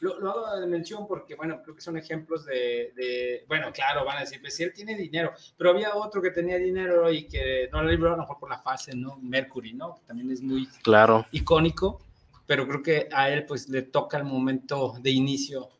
Lo, 0.00 0.30
hago 0.30 0.60
de 0.60 0.66
mención 0.66 1.06
porque, 1.06 1.34
bueno, 1.34 1.62
creo 1.62 1.74
que 1.74 1.80
son 1.80 1.96
ejemplos 1.96 2.44
de, 2.44 3.44
bueno, 3.48 3.72
claro, 3.72 4.04
van 4.04 4.18
a 4.18 4.20
decir, 4.20 4.40
pues 4.40 4.54
si 4.54 4.62
él 4.62 4.72
tiene 4.72 4.96
dinero, 4.96 5.32
pero 5.56 5.70
había 5.70 5.94
otro 5.94 6.20
que 6.20 6.30
tenía 6.30 6.58
dinero 6.58 7.10
y 7.10 7.26
que 7.26 7.68
no 7.72 7.82
lo 7.82 7.90
libró 7.90 8.08
a 8.08 8.12
lo 8.12 8.18
mejor 8.18 8.38
por 8.38 8.50
la 8.50 8.58
fase, 8.58 8.94
¿no? 8.94 9.16
Mercury, 9.18 9.72
¿no? 9.72 9.94
Que 9.94 10.02
también 10.06 10.30
es 10.30 10.42
muy 10.42 10.66
claro. 10.82 11.24
icónico, 11.30 12.00
pero 12.46 12.66
creo 12.66 12.82
que 12.82 13.08
a 13.12 13.30
él 13.30 13.46
pues 13.46 13.68
le 13.68 13.82
toca 13.82 14.18
el 14.18 14.24
momento 14.24 14.94
de 15.00 15.10
inicio, 15.10 15.70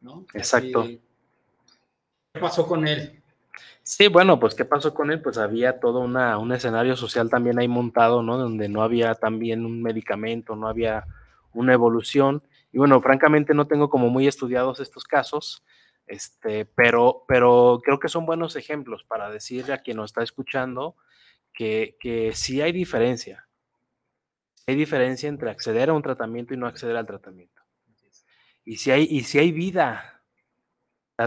¿no? 0.00 0.24
Exacto. 0.34 0.84
¿Qué 0.84 2.40
pasó 2.40 2.66
con 2.66 2.86
él? 2.86 3.22
Sí, 3.82 4.08
bueno, 4.08 4.38
pues 4.38 4.54
¿qué 4.54 4.64
pasó 4.66 4.92
con 4.92 5.10
él? 5.10 5.20
Pues 5.22 5.38
había 5.38 5.80
todo 5.80 6.00
una, 6.00 6.36
un 6.36 6.52
escenario 6.52 6.94
social 6.94 7.30
también 7.30 7.58
ahí 7.58 7.68
montado, 7.68 8.22
¿no? 8.22 8.36
Donde 8.36 8.68
no 8.68 8.82
había 8.82 9.14
también 9.14 9.64
un 9.64 9.82
medicamento, 9.82 10.54
no 10.54 10.68
había 10.68 11.04
una 11.54 11.72
evolución 11.72 12.42
y 12.78 12.80
bueno, 12.80 13.02
francamente 13.02 13.54
no 13.54 13.66
tengo 13.66 13.90
como 13.90 14.08
muy 14.08 14.28
estudiados 14.28 14.78
estos 14.78 15.02
casos, 15.02 15.64
este, 16.06 16.64
pero, 16.64 17.24
pero 17.26 17.80
creo 17.82 17.98
que 17.98 18.08
son 18.08 18.24
buenos 18.24 18.54
ejemplos 18.54 19.02
para 19.02 19.30
decirle 19.30 19.72
a 19.72 19.78
quien 19.78 19.96
nos 19.96 20.10
está 20.10 20.22
escuchando 20.22 20.94
que, 21.52 21.96
que 21.98 22.30
sí 22.34 22.60
hay 22.60 22.70
diferencia. 22.70 23.48
Hay 24.68 24.76
diferencia 24.76 25.28
entre 25.28 25.50
acceder 25.50 25.90
a 25.90 25.92
un 25.92 26.02
tratamiento 26.02 26.54
y 26.54 26.56
no 26.56 26.68
acceder 26.68 26.96
al 26.96 27.06
tratamiento. 27.08 27.60
Y 28.64 28.76
si 28.76 28.92
hay, 28.92 29.08
y 29.10 29.24
si 29.24 29.40
hay 29.40 29.50
vida, 29.50 30.22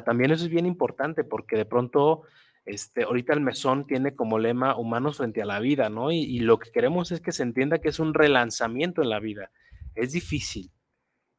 también 0.05 0.31
eso 0.31 0.45
es 0.45 0.51
bien 0.51 0.65
importante 0.65 1.25
porque 1.25 1.57
de 1.57 1.65
pronto, 1.65 2.21
este, 2.63 3.03
ahorita 3.03 3.33
el 3.33 3.41
mesón 3.41 3.85
tiene 3.87 4.15
como 4.15 4.39
lema 4.39 4.77
humanos 4.77 5.17
frente 5.17 5.41
a 5.41 5.45
la 5.45 5.59
vida, 5.59 5.89
¿no? 5.89 6.13
Y, 6.13 6.19
y 6.19 6.39
lo 6.39 6.59
que 6.59 6.71
queremos 6.71 7.11
es 7.11 7.19
que 7.19 7.33
se 7.33 7.43
entienda 7.43 7.79
que 7.79 7.89
es 7.89 7.99
un 7.99 8.13
relanzamiento 8.13 9.01
en 9.01 9.09
la 9.09 9.19
vida. 9.19 9.51
Es 9.95 10.13
difícil, 10.13 10.71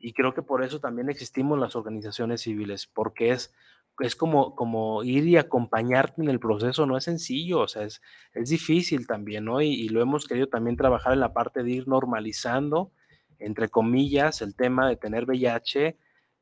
y 0.02 0.12
creo 0.12 0.34
que 0.34 0.42
por 0.42 0.64
eso 0.64 0.80
también 0.80 1.08
existimos 1.08 1.58
las 1.60 1.76
organizaciones 1.76 2.42
civiles, 2.42 2.88
porque 2.88 3.30
es, 3.30 3.54
es 4.00 4.16
como, 4.16 4.56
como 4.56 5.04
ir 5.04 5.24
y 5.28 5.36
acompañarte 5.36 6.20
en 6.20 6.28
el 6.28 6.40
proceso, 6.40 6.86
no 6.86 6.96
es 6.96 7.04
sencillo, 7.04 7.60
o 7.60 7.68
sea, 7.68 7.84
es, 7.84 8.02
es 8.34 8.48
difícil 8.50 9.06
también, 9.06 9.44
¿no? 9.44 9.60
Y, 9.60 9.88
lo 9.90 10.02
hemos 10.02 10.26
querido 10.26 10.48
también 10.48 10.76
trabajar 10.76 11.12
en 11.12 11.20
la 11.20 11.32
parte 11.32 11.62
de 11.62 11.70
ir 11.70 11.86
normalizando, 11.86 12.90
entre 13.38 13.68
comillas, 13.68 14.42
el 14.42 14.56
tema 14.56 14.88
de 14.88 14.96
tener 14.96 15.24
VIH 15.24 15.96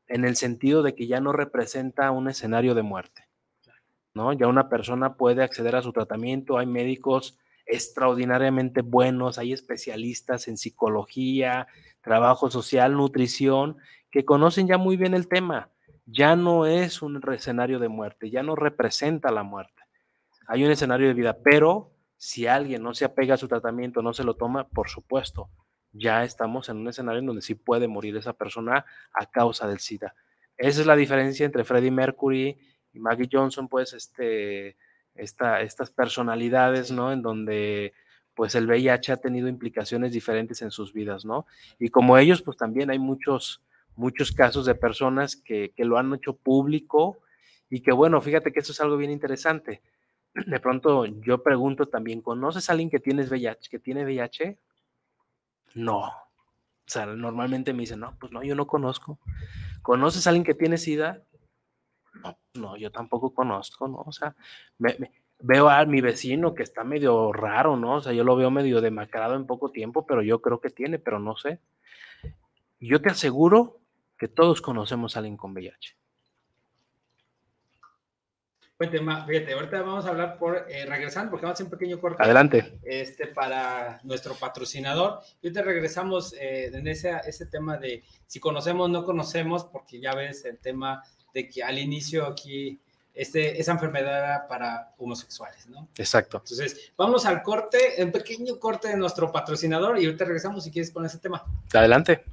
en 0.08 0.24
el 0.24 0.36
sentido 0.36 0.82
de 0.82 0.94
que 0.94 1.06
ya 1.06 1.20
no 1.20 1.32
representa 1.32 2.10
un 2.12 2.30
escenario 2.30 2.74
de 2.74 2.82
muerte, 2.82 3.28
¿no? 4.14 4.32
Ya 4.32 4.48
una 4.48 4.70
persona 4.70 5.16
puede 5.16 5.42
acceder 5.42 5.76
a 5.76 5.82
su 5.82 5.92
tratamiento, 5.92 6.56
hay 6.56 6.66
médicos 6.66 7.38
extraordinariamente 7.70 8.82
buenos, 8.82 9.38
hay 9.38 9.52
especialistas 9.52 10.48
en 10.48 10.56
psicología, 10.56 11.68
trabajo 12.00 12.50
social, 12.50 12.94
nutrición, 12.94 13.76
que 14.10 14.24
conocen 14.24 14.66
ya 14.66 14.76
muy 14.76 14.96
bien 14.96 15.14
el 15.14 15.28
tema. 15.28 15.70
Ya 16.06 16.34
no 16.34 16.66
es 16.66 17.00
un 17.02 17.20
escenario 17.32 17.78
de 17.78 17.88
muerte, 17.88 18.30
ya 18.30 18.42
no 18.42 18.56
representa 18.56 19.30
la 19.30 19.44
muerte. 19.44 19.82
Hay 20.48 20.64
un 20.64 20.72
escenario 20.72 21.06
de 21.06 21.14
vida, 21.14 21.38
pero 21.44 21.92
si 22.16 22.48
alguien 22.48 22.82
no 22.82 22.92
se 22.92 23.04
apega 23.04 23.34
a 23.34 23.38
su 23.38 23.46
tratamiento, 23.46 24.02
no 24.02 24.12
se 24.12 24.24
lo 24.24 24.34
toma, 24.34 24.68
por 24.68 24.88
supuesto, 24.88 25.48
ya 25.92 26.24
estamos 26.24 26.68
en 26.68 26.78
un 26.78 26.88
escenario 26.88 27.20
en 27.20 27.26
donde 27.26 27.42
sí 27.42 27.54
puede 27.54 27.86
morir 27.86 28.16
esa 28.16 28.32
persona 28.32 28.84
a 29.12 29.26
causa 29.26 29.68
del 29.68 29.78
SIDA. 29.78 30.14
Esa 30.56 30.80
es 30.80 30.86
la 30.86 30.96
diferencia 30.96 31.46
entre 31.46 31.64
Freddie 31.64 31.90
Mercury 31.92 32.58
y 32.92 32.98
Maggie 32.98 33.28
Johnson, 33.30 33.68
pues, 33.68 33.92
este, 33.92 34.76
estas 35.20 35.90
personalidades, 35.90 36.90
¿no? 36.90 37.12
En 37.12 37.22
donde 37.22 37.92
pues 38.34 38.54
el 38.54 38.66
VIH 38.66 39.12
ha 39.12 39.16
tenido 39.18 39.48
implicaciones 39.48 40.12
diferentes 40.12 40.62
en 40.62 40.70
sus 40.70 40.92
vidas, 40.92 41.24
¿no? 41.24 41.46
Y 41.78 41.90
como 41.90 42.16
ellos, 42.16 42.42
pues 42.42 42.56
también 42.56 42.90
hay 42.90 42.98
muchos, 42.98 43.62
muchos 43.96 44.32
casos 44.32 44.64
de 44.64 44.74
personas 44.74 45.36
que, 45.36 45.72
lo 45.76 45.98
han 45.98 46.14
hecho 46.14 46.34
público 46.36 47.18
y 47.68 47.80
que, 47.80 47.92
bueno, 47.92 48.20
fíjate 48.20 48.52
que 48.52 48.60
eso 48.60 48.72
es 48.72 48.80
algo 48.80 48.96
bien 48.96 49.10
interesante. 49.10 49.82
De 50.32 50.60
pronto 50.60 51.04
yo 51.06 51.42
pregunto 51.42 51.86
también, 51.86 52.22
¿conoces 52.22 52.68
a 52.68 52.72
alguien 52.72 52.88
que, 52.88 53.00
tienes 53.00 53.30
VIH, 53.30 53.68
que 53.68 53.78
tiene 53.78 54.04
VIH? 54.04 54.58
No. 55.74 56.04
O 56.04 56.92
sea, 56.92 57.06
normalmente 57.06 57.72
me 57.72 57.80
dicen, 57.80 58.00
no, 58.00 58.16
pues 58.18 58.32
no, 58.32 58.42
yo 58.42 58.54
no 58.54 58.66
conozco. 58.66 59.18
¿Conoces 59.82 60.26
a 60.26 60.30
alguien 60.30 60.44
que 60.44 60.54
tiene 60.54 60.78
SIDA? 60.78 61.22
No, 62.14 62.38
no 62.54 62.76
yo 62.76 62.90
tampoco 62.90 63.32
conozco, 63.32 63.88
¿no? 63.88 64.02
O 64.06 64.12
sea, 64.12 64.34
veo 65.38 65.68
a 65.68 65.84
mi 65.84 66.00
vecino 66.00 66.54
que 66.54 66.62
está 66.62 66.84
medio 66.84 67.32
raro, 67.32 67.76
¿no? 67.76 67.96
O 67.96 68.00
sea, 68.00 68.12
yo 68.12 68.24
lo 68.24 68.36
veo 68.36 68.50
medio 68.50 68.80
demacrado 68.80 69.34
en 69.34 69.46
poco 69.46 69.70
tiempo, 69.70 70.06
pero 70.06 70.22
yo 70.22 70.40
creo 70.40 70.60
que 70.60 70.70
tiene, 70.70 70.98
pero 70.98 71.18
no 71.18 71.36
sé. 71.36 71.60
Yo 72.78 73.00
te 73.00 73.10
aseguro 73.10 73.80
que 74.18 74.28
todos 74.28 74.60
conocemos 74.60 75.16
a 75.16 75.20
alguien 75.20 75.36
con 75.36 75.52
VIH. 75.52 76.00
Fíjate, 78.80 79.52
ahorita 79.52 79.82
vamos 79.82 80.06
a 80.06 80.08
hablar 80.08 80.38
por 80.38 80.64
eh, 80.70 80.86
regresando, 80.86 81.30
porque 81.30 81.44
vamos 81.44 81.52
a 81.52 81.62
hacer 81.62 81.66
un 81.66 81.78
pequeño 81.78 82.00
corte. 82.00 82.22
Adelante. 82.22 82.78
Este, 82.82 83.26
para 83.26 84.00
nuestro 84.04 84.32
patrocinador. 84.34 85.20
Y 85.42 85.48
ahorita 85.48 85.60
regresamos 85.60 86.32
eh, 86.32 86.70
en 86.72 86.88
ese, 86.88 87.12
ese 87.26 87.44
tema 87.44 87.76
de 87.76 88.02
si 88.26 88.40
conocemos 88.40 88.86
o 88.86 88.88
no 88.88 89.04
conocemos, 89.04 89.66
porque 89.66 90.00
ya 90.00 90.14
ves 90.14 90.46
el 90.46 90.58
tema 90.60 91.02
de 91.34 91.48
que 91.48 91.62
al 91.62 91.78
inicio 91.78 92.26
aquí 92.26 92.80
este, 93.14 93.60
esa 93.60 93.72
enfermedad 93.72 94.18
era 94.18 94.48
para 94.48 94.94
homosexuales, 94.98 95.66
¿no? 95.66 95.88
Exacto. 95.96 96.38
Entonces, 96.38 96.92
vamos 96.96 97.26
al 97.26 97.42
corte, 97.42 97.96
un 97.98 98.12
pequeño 98.12 98.58
corte 98.58 98.88
de 98.88 98.96
nuestro 98.96 99.30
patrocinador 99.30 99.98
y 99.98 100.06
ahorita 100.06 100.24
regresamos 100.24 100.64
si 100.64 100.70
quieres 100.70 100.90
con 100.90 101.04
ese 101.04 101.18
tema. 101.18 101.44
Adelante. 101.72 102.24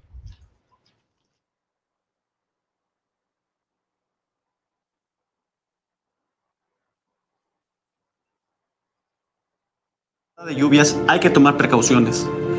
de 10.45 10.56
lluvias 10.56 10.95
hay 11.08 11.20
que 11.20 11.30
tomar 11.32 11.58
precauciones. 11.58 12.26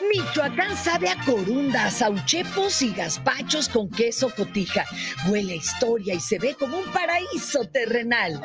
Michoacán 0.00 0.76
sabe 0.76 1.08
a 1.08 1.16
corundas, 1.24 1.94
sauchepos 1.94 2.82
y 2.82 2.92
gazpachos 2.92 3.68
con 3.68 3.88
queso 3.88 4.30
cotija. 4.34 4.84
Huele 5.28 5.54
a 5.54 5.56
historia 5.56 6.14
y 6.14 6.20
se 6.20 6.38
ve 6.38 6.54
como 6.54 6.78
un 6.78 6.92
paraíso 6.92 7.64
terrenal. 7.64 8.40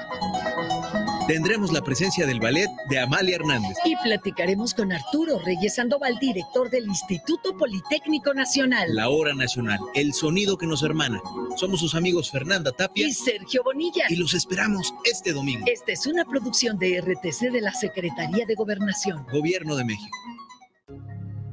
Tendremos 1.28 1.72
la 1.72 1.82
presencia 1.82 2.26
del 2.26 2.40
ballet 2.40 2.70
de 2.90 3.00
Amalia 3.00 3.36
Hernández. 3.36 3.78
Y 3.86 3.96
platicaremos 3.98 4.74
con 4.74 4.92
Arturo 4.92 5.40
Reyes 5.40 5.76
Sandoval, 5.76 6.18
director 6.20 6.70
del 6.70 6.86
Instituto 6.86 7.56
Politécnico 7.58 8.34
Nacional. 8.34 8.94
La 8.96 9.10
Hora 9.10 9.34
Nacional, 9.34 9.80
el 9.94 10.14
sonido 10.14 10.58
que 10.58 10.68
nos 10.68 10.84
hermana. 10.84 11.22
Somos 11.58 11.80
sus 11.80 11.96
amigos 11.96 12.32
Fernanda 12.32 12.72
Tapia 12.72 13.08
y 13.08 13.14
Sergio 13.14 13.62
Bonilla. 13.64 14.06
Y 14.10 14.16
los 14.16 14.34
esperamos 14.34 14.94
este 15.04 15.34
domingo. 15.34 15.66
Esta 15.68 15.92
es 15.92 16.08
una 16.08 16.26
producción 16.26 16.78
de 16.78 17.02
RTC 17.02 17.52
de 17.52 17.62
la 17.62 17.74
Secretaría 17.74 18.46
de 18.46 18.56
Gobernación. 18.56 19.26
Gobierno 19.32 19.76
de 19.76 19.86
México. 19.86 20.18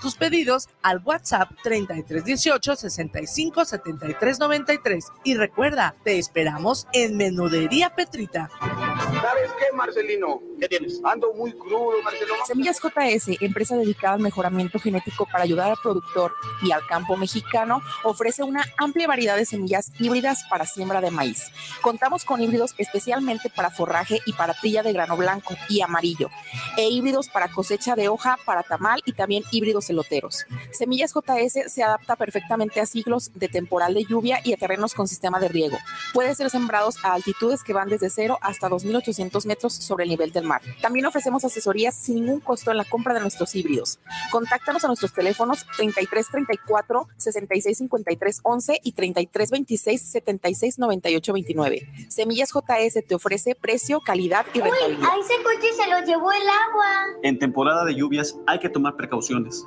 tus 0.00 0.14
pedidos 0.14 0.68
al 0.82 1.00
WhatsApp 1.04 1.50
3318 1.62 2.76
65 2.76 3.64
73 3.64 4.38
93 4.38 5.06
y 5.24 5.34
recuerda, 5.34 5.94
te 6.04 6.18
esperamos 6.18 6.86
en 6.92 7.16
Menudería 7.16 7.94
Petrita. 7.94 8.48
¿Sabes 8.60 9.50
qué, 9.58 9.76
Marcelino? 9.76 10.40
¿Qué 10.60 10.68
tienes? 10.68 11.00
Ando 11.04 11.32
muy 11.34 11.52
crudo, 11.52 12.02
Marcelino. 12.02 12.36
Semillas 12.46 12.80
JS, 12.80 13.40
empresa 13.40 13.76
dedicada 13.76 14.14
al 14.14 14.20
mejoramiento 14.20 14.78
genético 14.78 15.26
para 15.26 15.44
ayudar 15.44 15.70
al 15.70 15.76
productor 15.82 16.32
y 16.62 16.72
al 16.72 16.86
campo 16.86 17.16
mexicano, 17.16 17.80
ofrece 18.04 18.42
una 18.42 18.64
amplia 18.76 19.06
variedad 19.06 19.36
de 19.36 19.46
semillas 19.46 19.92
híbridas 19.98 20.44
para 20.48 20.66
siembra 20.66 21.00
de 21.00 21.10
maíz. 21.10 21.50
Contamos 21.82 22.24
con 22.24 22.40
híbridos 22.42 22.74
especialmente 22.78 23.50
para 23.50 23.70
forraje 23.70 24.20
y 24.26 24.32
para 24.32 24.54
trilla 24.54 24.82
de 24.82 24.92
grano 24.92 25.16
blanco 25.16 25.54
y 25.68 25.80
amarillo, 25.80 26.30
e 26.76 26.88
híbridos 26.88 27.28
para 27.28 27.48
cosecha 27.48 27.94
de 27.94 28.08
hoja, 28.08 28.38
para 28.44 28.62
tamal 28.62 29.02
y 29.04 29.12
también 29.12 29.42
híbridos 29.50 29.85
loteros. 29.92 30.46
Semillas 30.72 31.12
JS 31.14 31.72
se 31.72 31.82
adapta 31.82 32.16
perfectamente 32.16 32.80
a 32.80 32.86
ciclos 32.86 33.30
de 33.34 33.48
temporal 33.48 33.94
de 33.94 34.04
lluvia 34.04 34.40
y 34.44 34.52
a 34.52 34.56
terrenos 34.56 34.94
con 34.94 35.08
sistema 35.08 35.40
de 35.40 35.48
riego. 35.48 35.78
Puede 36.12 36.34
ser 36.34 36.50
sembrados 36.50 36.96
a 37.04 37.14
altitudes 37.14 37.62
que 37.62 37.72
van 37.72 37.88
desde 37.88 38.10
0 38.10 38.38
hasta 38.40 38.68
2.800 38.68 39.46
metros 39.46 39.74
sobre 39.74 40.04
el 40.04 40.10
nivel 40.10 40.32
del 40.32 40.44
mar. 40.44 40.62
También 40.80 41.06
ofrecemos 41.06 41.44
asesorías 41.44 41.94
sin 41.94 42.16
ningún 42.16 42.40
costo 42.40 42.70
en 42.70 42.76
la 42.76 42.84
compra 42.84 43.14
de 43.14 43.20
nuestros 43.20 43.54
híbridos. 43.54 43.98
Contáctanos 44.30 44.84
a 44.84 44.88
nuestros 44.88 45.12
teléfonos 45.12 45.66
3334 45.76 47.08
6653 47.16 48.40
11 48.42 48.80
y 48.82 48.92
3326 48.92 50.02
7698 50.02 51.32
29. 51.32 51.88
Semillas 52.08 52.50
JS 52.52 53.06
te 53.06 53.14
ofrece 53.14 53.54
precio, 53.54 54.00
calidad 54.00 54.46
y 54.54 54.60
rentabilidad. 54.60 55.00
Uy, 55.00 55.06
a 55.06 55.20
ese 55.20 55.42
coche 55.42 55.72
se 55.72 55.90
lo 55.90 56.06
llevó 56.06 56.32
el 56.32 56.42
agua. 56.42 57.20
En 57.22 57.38
temporada 57.38 57.84
de 57.84 57.94
lluvias 57.94 58.36
hay 58.46 58.58
que 58.58 58.68
tomar 58.68 58.96
precauciones 58.96 59.66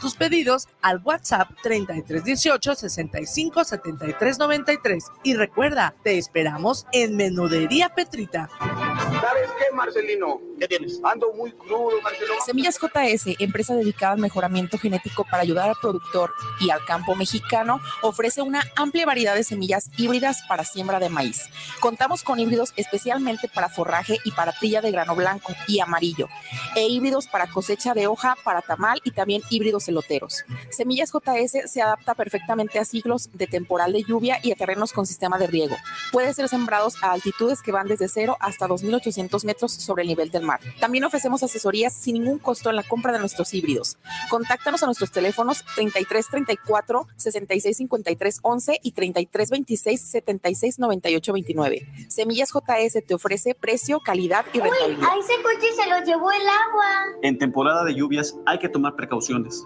tus 0.01 0.15
pedidos 0.15 0.67
al 0.81 0.99
WhatsApp 1.03 1.49
3318 1.63 2.75
65 2.75 3.63
73 3.63 4.39
93. 4.39 5.05
Y 5.23 5.35
recuerda, 5.35 5.93
te 6.03 6.17
esperamos 6.17 6.87
en 6.91 7.15
Menudería 7.15 7.89
Petrita. 7.89 8.49
¿Sabes 8.59 9.49
qué, 9.57 9.75
Marcelino? 9.75 10.41
¿Qué 10.59 10.67
tienes? 10.67 10.99
Ando 11.03 11.31
muy 11.33 11.51
crudo, 11.51 12.01
Marcelo. 12.01 12.33
Semillas 12.45 12.79
JS, 12.79 13.35
empresa 13.39 13.75
dedicada 13.75 14.13
al 14.13 14.19
mejoramiento 14.19 14.77
genético 14.77 15.23
para 15.23 15.43
ayudar 15.43 15.69
al 15.69 15.75
productor 15.79 16.31
y 16.59 16.71
al 16.71 16.83
campo 16.85 17.15
mexicano, 17.15 17.79
ofrece 18.01 18.41
una 18.41 18.63
amplia 18.75 19.05
variedad 19.05 19.35
de 19.35 19.43
semillas 19.43 19.91
híbridas 19.97 20.41
para 20.47 20.65
siembra 20.65 20.99
de 20.99 21.09
maíz. 21.09 21.45
Contamos 21.79 22.23
con 22.23 22.39
híbridos 22.39 22.73
especialmente 22.75 23.47
para 23.47 23.69
forraje 23.69 24.17
y 24.23 24.31
para 24.31 24.53
trilla 24.53 24.81
de 24.81 24.91
grano 24.91 25.15
blanco 25.15 25.53
y 25.67 25.79
amarillo, 25.79 26.27
e 26.75 26.87
híbridos 26.87 27.27
para 27.27 27.47
cosecha 27.47 27.93
de 27.93 28.07
hoja, 28.07 28.35
para 28.43 28.61
tamal 28.61 29.01
y 29.03 29.11
también 29.11 29.43
híbridos 29.49 29.87
eloteros. 29.91 30.43
Semillas 30.69 31.11
JS 31.11 31.71
se 31.71 31.81
adapta 31.81 32.15
perfectamente 32.15 32.79
a 32.79 32.85
ciclos 32.85 33.29
de 33.33 33.47
temporal 33.47 33.93
de 33.93 34.03
lluvia 34.03 34.39
y 34.41 34.51
a 34.51 34.55
terrenos 34.55 34.91
con 34.93 35.05
sistema 35.05 35.37
de 35.37 35.47
riego. 35.47 35.75
Puede 36.11 36.33
ser 36.33 36.47
sembrados 36.49 36.95
a 37.03 37.11
altitudes 37.11 37.61
que 37.61 37.71
van 37.71 37.87
desde 37.87 38.07
0 38.07 38.37
hasta 38.39 38.67
2.800 38.67 39.45
metros 39.45 39.73
sobre 39.73 40.03
el 40.03 40.07
nivel 40.07 40.31
del 40.31 40.43
mar. 40.43 40.59
También 40.79 41.03
ofrecemos 41.03 41.43
asesorías 41.43 41.93
sin 41.93 42.15
ningún 42.15 42.39
costo 42.39 42.69
en 42.69 42.75
la 42.75 42.83
compra 42.83 43.13
de 43.13 43.19
nuestros 43.19 43.53
híbridos. 43.53 43.97
Contáctanos 44.29 44.83
a 44.83 44.85
nuestros 44.85 45.11
teléfonos 45.11 45.63
33 45.75 46.27
34 46.27 47.07
66 47.17 47.77
53 47.77 48.39
11 48.41 48.79
y 48.81 48.91
33 48.91 49.49
26 49.49 50.01
76 50.01 50.79
98 50.79 51.33
29. 51.33 51.87
Semillas 52.09 52.49
JS 52.51 53.05
te 53.05 53.13
ofrece 53.13 53.55
precio, 53.55 53.99
calidad 53.99 54.45
y 54.53 54.59
rentabilidad. 54.59 55.09
A 55.09 55.17
ese 55.17 55.33
coche 55.41 55.67
se 55.75 55.89
lo 55.89 56.03
llevó 56.05 56.31
el 56.31 56.41
agua. 56.41 57.17
En 57.21 57.37
temporada 57.37 57.83
de 57.83 57.95
lluvias 57.95 58.35
hay 58.45 58.59
que 58.59 58.69
tomar 58.69 58.95
precauciones. 58.95 59.65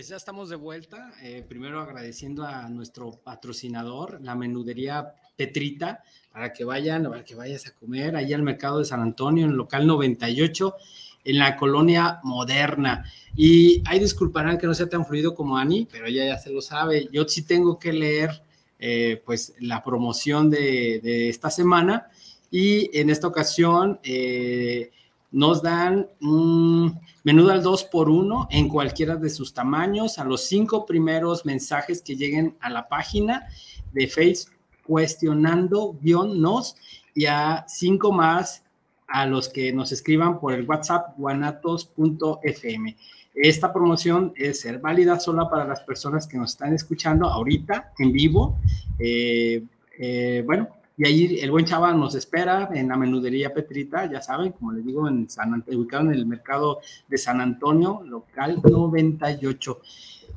Pues 0.00 0.08
ya 0.08 0.16
estamos 0.16 0.48
de 0.48 0.56
vuelta. 0.56 1.12
Eh, 1.22 1.44
primero 1.46 1.78
agradeciendo 1.78 2.46
a 2.46 2.70
nuestro 2.70 3.10
patrocinador, 3.22 4.18
la 4.22 4.34
menudería 4.34 5.12
Petrita, 5.36 6.02
para 6.32 6.54
que 6.54 6.64
vayan, 6.64 7.02
para 7.02 7.22
que 7.22 7.34
vayas 7.34 7.66
a 7.66 7.74
comer 7.74 8.16
ahí 8.16 8.32
al 8.32 8.42
mercado 8.42 8.78
de 8.78 8.86
San 8.86 9.02
Antonio, 9.02 9.44
en 9.44 9.58
local 9.58 9.86
98, 9.86 10.74
en 11.22 11.38
la 11.38 11.54
colonia 11.54 12.18
moderna. 12.22 13.04
Y 13.36 13.82
ahí 13.84 13.98
disculparán 13.98 14.56
que 14.56 14.66
no 14.66 14.72
sea 14.72 14.88
tan 14.88 15.04
fluido 15.04 15.34
como 15.34 15.58
Ani, 15.58 15.86
pero 15.92 16.06
ella 16.06 16.24
ya 16.24 16.38
se 16.38 16.50
lo 16.50 16.62
sabe. 16.62 17.10
Yo 17.12 17.28
sí 17.28 17.42
tengo 17.42 17.78
que 17.78 17.92
leer 17.92 18.42
eh, 18.78 19.22
pues 19.26 19.52
la 19.60 19.82
promoción 19.84 20.48
de, 20.48 21.00
de, 21.02 21.28
esta 21.28 21.50
semana 21.50 22.08
y 22.50 22.88
en 22.98 23.10
esta 23.10 23.26
ocasión 23.26 24.00
eh, 24.02 24.92
nos 25.32 25.62
dan 25.62 26.08
un 26.20 26.98
menudo 27.24 27.52
al 27.52 27.62
2 27.62 27.84
por 27.84 28.08
1 28.08 28.48
en 28.50 28.68
cualquiera 28.68 29.16
de 29.16 29.30
sus 29.30 29.54
tamaños 29.54 30.18
a 30.18 30.24
los 30.24 30.44
cinco 30.44 30.86
primeros 30.86 31.44
mensajes 31.44 32.02
que 32.02 32.16
lleguen 32.16 32.56
a 32.60 32.70
la 32.70 32.88
página 32.88 33.46
de 33.92 34.08
Facebook 34.08 34.54
cuestionando-nos 34.84 36.76
y 37.14 37.26
a 37.26 37.64
cinco 37.68 38.12
más 38.12 38.64
a 39.06 39.26
los 39.26 39.48
que 39.48 39.72
nos 39.72 39.92
escriban 39.92 40.40
por 40.40 40.52
el 40.52 40.66
WhatsApp 40.66 41.16
guanatos.fm. 41.16 42.96
Esta 43.34 43.72
promoción 43.72 44.32
es 44.36 44.60
ser 44.60 44.78
válida 44.78 45.18
solo 45.20 45.48
para 45.48 45.64
las 45.64 45.80
personas 45.82 46.26
que 46.26 46.38
nos 46.38 46.52
están 46.52 46.74
escuchando 46.74 47.28
ahorita 47.28 47.92
en 47.98 48.12
vivo. 48.12 48.58
Eh, 48.98 49.64
eh, 49.98 50.42
bueno, 50.44 50.68
y 51.00 51.06
ahí 51.06 51.38
el 51.40 51.50
buen 51.50 51.64
chava 51.64 51.94
nos 51.94 52.14
espera 52.14 52.68
en 52.74 52.88
la 52.88 52.96
menudería 52.98 53.54
Petrita, 53.54 54.04
ya 54.04 54.20
saben, 54.20 54.52
como 54.52 54.72
les 54.72 54.84
digo, 54.84 55.08
en 55.08 55.30
San, 55.30 55.64
ubicado 55.66 56.04
en 56.04 56.12
el 56.12 56.26
mercado 56.26 56.80
de 57.08 57.16
San 57.16 57.40
Antonio, 57.40 58.02
local 58.04 58.60
98. 58.62 59.80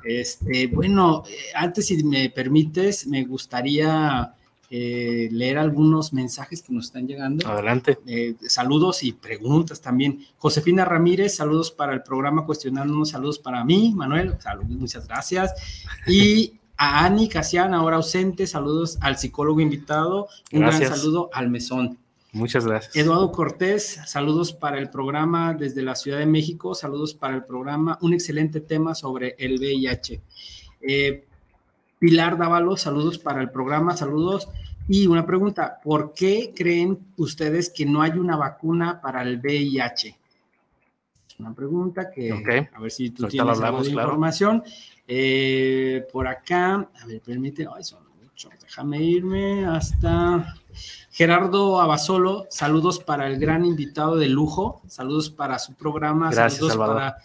Este, 0.05 0.67
bueno, 0.67 1.25
antes, 1.53 1.87
si 1.87 2.01
me 2.05 2.29
permites, 2.29 3.05
me 3.07 3.25
gustaría 3.25 4.35
eh, 4.69 5.27
leer 5.33 5.57
algunos 5.57 6.13
mensajes 6.13 6.61
que 6.61 6.71
nos 6.71 6.85
están 6.85 7.07
llegando. 7.07 7.45
Adelante. 7.45 7.99
Eh, 8.07 8.35
saludos 8.47 9.03
y 9.03 9.11
preguntas 9.11 9.81
también. 9.81 10.25
Josefina 10.37 10.85
Ramírez, 10.85 11.35
saludos 11.35 11.71
para 11.71 11.91
el 11.91 12.03
programa 12.03 12.45
Cuestionándonos, 12.45 13.09
saludos 13.09 13.37
para 13.37 13.65
mí, 13.65 13.91
Manuel, 13.93 14.37
saludos, 14.39 14.77
muchas 14.77 15.09
gracias. 15.09 15.53
Y 16.07 16.53
a 16.77 17.05
Ani 17.05 17.29
Casian, 17.29 17.73
ahora 17.73 17.97
ausente, 17.97 18.47
saludos 18.47 18.97
al 19.01 19.17
psicólogo 19.17 19.59
invitado, 19.61 20.27
un 20.51 20.61
Gracias. 20.61 20.89
gran 20.89 20.99
saludo 20.99 21.29
al 21.33 21.49
mesón. 21.49 21.97
Muchas 22.31 22.65
gracias. 22.65 22.95
Eduardo 22.95 23.31
Cortés, 23.31 23.99
saludos 24.07 24.53
para 24.53 24.79
el 24.79 24.89
programa 24.89 25.53
desde 25.53 25.83
la 25.83 25.93
Ciudad 25.95 26.17
de 26.17 26.25
México, 26.25 26.73
saludos 26.73 27.13
para 27.13 27.35
el 27.35 27.43
programa, 27.45 27.97
un 28.01 28.13
excelente 28.13 28.59
tema 28.59 28.95
sobre 28.95 29.35
el 29.37 29.59
VIH. 29.59 30.21
Eh, 30.81 31.25
Pilar 31.99 32.37
Dávalo, 32.37 32.75
saludos 32.75 33.19
para 33.19 33.39
el 33.41 33.51
programa, 33.51 33.95
saludos. 33.95 34.49
Y 34.89 35.07
una 35.07 35.25
pregunta, 35.25 35.79
¿por 35.81 36.13
qué 36.13 36.51
creen 36.55 36.97
ustedes 37.17 37.69
que 37.69 37.85
no 37.85 38.01
hay 38.01 38.11
una 38.11 38.35
vacuna 38.35 38.99
para 38.99 39.21
el 39.21 39.39
VIH? 39.39 40.17
Una 41.39 41.53
pregunta 41.53 42.09
que, 42.11 42.33
Ok. 42.33 42.49
a 42.75 42.79
ver 42.81 42.91
si 42.91 43.11
tú 43.11 43.23
Ahorita 43.23 43.31
tienes 43.31 43.49
algo 43.57 43.65
hablamos, 43.67 43.85
de 43.85 43.91
claro. 43.93 44.07
información. 44.09 44.63
Eh, 45.07 46.05
por 46.11 46.27
acá, 46.27 46.89
a 47.01 47.05
ver, 47.05 47.21
permite, 47.21 47.67
ay, 47.75 47.83
son 47.83 48.03
muchos, 48.21 48.51
déjame 48.61 49.01
irme 49.03 49.65
hasta 49.65 50.55
Gerardo 51.11 51.81
Abasolo, 51.81 52.47
saludos 52.49 52.99
para 52.99 53.27
el 53.27 53.37
gran 53.37 53.65
invitado 53.65 54.15
de 54.15 54.29
lujo, 54.29 54.81
saludos 54.87 55.29
para 55.29 55.59
su 55.59 55.73
programa, 55.73 56.31
Gracias, 56.31 56.53
saludos 56.53 56.71
Salvador. 56.73 56.95
para 56.95 57.17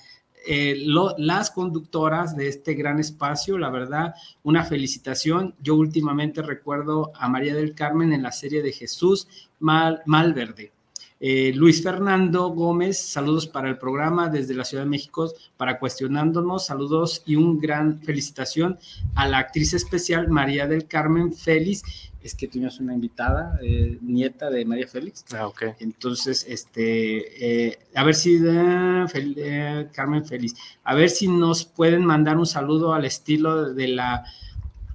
eh, 0.50 0.82
las 1.18 1.50
conductoras 1.50 2.34
de 2.34 2.48
este 2.48 2.72
gran 2.72 2.98
espacio. 2.98 3.58
La 3.58 3.68
verdad, 3.68 4.14
una 4.42 4.64
felicitación. 4.64 5.54
Yo 5.60 5.74
últimamente 5.74 6.40
recuerdo 6.40 7.12
a 7.14 7.28
María 7.28 7.54
del 7.54 7.74
Carmen 7.74 8.14
en 8.14 8.22
la 8.22 8.32
serie 8.32 8.62
de 8.62 8.72
Jesús 8.72 9.28
Mal, 9.58 10.00
Malverde. 10.06 10.72
Eh, 11.20 11.52
Luis 11.54 11.82
Fernando 11.82 12.50
Gómez, 12.50 12.98
saludos 12.98 13.46
para 13.46 13.68
el 13.68 13.76
programa 13.76 14.28
desde 14.28 14.54
la 14.54 14.64
Ciudad 14.64 14.84
de 14.84 14.90
México 14.90 15.32
para 15.56 15.78
cuestionándonos, 15.78 16.66
saludos 16.66 17.22
y 17.26 17.34
un 17.34 17.58
gran 17.58 18.00
felicitación 18.00 18.78
a 19.16 19.26
la 19.26 19.38
actriz 19.38 19.74
especial 19.74 20.28
María 20.28 20.68
del 20.68 20.86
Carmen 20.86 21.32
Félix 21.32 21.82
es 22.22 22.34
que 22.34 22.48
tuvimos 22.48 22.80
una 22.80 22.94
invitada, 22.94 23.58
eh, 23.62 23.98
nieta 24.02 24.50
de 24.50 24.64
María 24.64 24.86
Félix. 24.86 25.24
Ah, 25.32 25.46
ok. 25.46 25.62
Entonces, 25.78 26.44
este, 26.48 27.68
eh, 27.68 27.78
a 27.94 28.04
ver 28.04 28.14
si, 28.14 28.40
eh, 28.44 29.88
Carmen 29.92 30.24
Félix, 30.24 30.54
a 30.84 30.94
ver 30.94 31.10
si 31.10 31.28
nos 31.28 31.64
pueden 31.64 32.04
mandar 32.04 32.36
un 32.36 32.46
saludo 32.46 32.92
al 32.92 33.04
estilo 33.04 33.72
de 33.72 33.88
la 33.88 34.24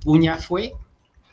Puña 0.03 0.37
Fue, 0.37 0.73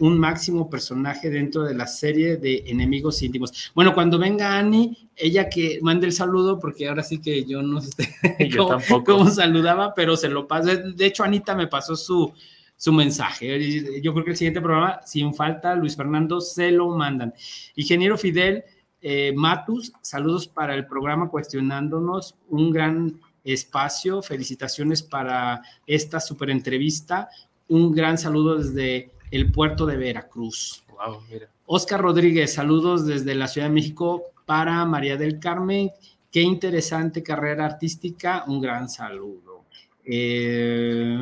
un 0.00 0.18
máximo 0.18 0.68
personaje 0.68 1.30
dentro 1.30 1.62
de 1.62 1.74
la 1.74 1.86
serie 1.86 2.36
de 2.36 2.64
Enemigos 2.66 3.22
Íntimos. 3.22 3.70
Bueno, 3.74 3.94
cuando 3.94 4.18
venga 4.18 4.58
Ani, 4.58 5.10
ella 5.14 5.48
que 5.48 5.78
mande 5.82 6.06
el 6.06 6.12
saludo, 6.12 6.58
porque 6.58 6.88
ahora 6.88 7.02
sí 7.02 7.20
que 7.20 7.44
yo 7.44 7.62
no 7.62 7.80
sé 7.80 7.92
cómo 9.06 9.30
saludaba, 9.30 9.94
pero 9.94 10.16
se 10.16 10.28
lo 10.28 10.48
paso. 10.48 10.76
De 10.76 11.06
hecho, 11.06 11.22
Anita 11.22 11.54
me 11.54 11.66
pasó 11.66 11.94
su, 11.96 12.32
su 12.76 12.92
mensaje. 12.92 14.00
Yo 14.00 14.12
creo 14.12 14.24
que 14.24 14.30
el 14.32 14.36
siguiente 14.36 14.60
programa, 14.60 15.00
sin 15.04 15.34
falta, 15.34 15.74
Luis 15.74 15.96
Fernando, 15.96 16.40
se 16.40 16.70
lo 16.70 16.88
mandan. 16.88 17.34
Ingeniero 17.76 18.16
Fidel 18.16 18.64
eh, 19.02 19.32
Matus, 19.34 19.92
saludos 20.02 20.46
para 20.46 20.74
el 20.74 20.86
programa 20.86 21.28
Cuestionándonos, 21.28 22.36
un 22.48 22.70
gran 22.70 23.20
espacio, 23.44 24.22
felicitaciones 24.22 25.02
para 25.02 25.62
esta 25.86 26.20
super 26.20 26.50
entrevista, 26.50 27.28
un 27.68 27.92
gran 27.92 28.18
saludo 28.18 28.58
desde 28.58 29.10
el 29.30 29.52
puerto 29.52 29.86
de 29.86 29.96
Veracruz. 29.96 30.84
Wow, 30.88 31.22
mira. 31.30 31.48
Oscar 31.66 32.00
Rodríguez, 32.00 32.54
saludos 32.54 33.06
desde 33.06 33.34
la 33.34 33.46
Ciudad 33.46 33.68
de 33.68 33.74
México 33.74 34.24
para 34.44 34.84
María 34.84 35.16
del 35.16 35.38
Carmen. 35.38 35.90
Qué 36.30 36.42
interesante 36.42 37.22
carrera 37.22 37.66
artística, 37.66 38.44
un 38.46 38.60
gran 38.60 38.88
saludo. 38.88 39.64
Eh, 40.04 41.16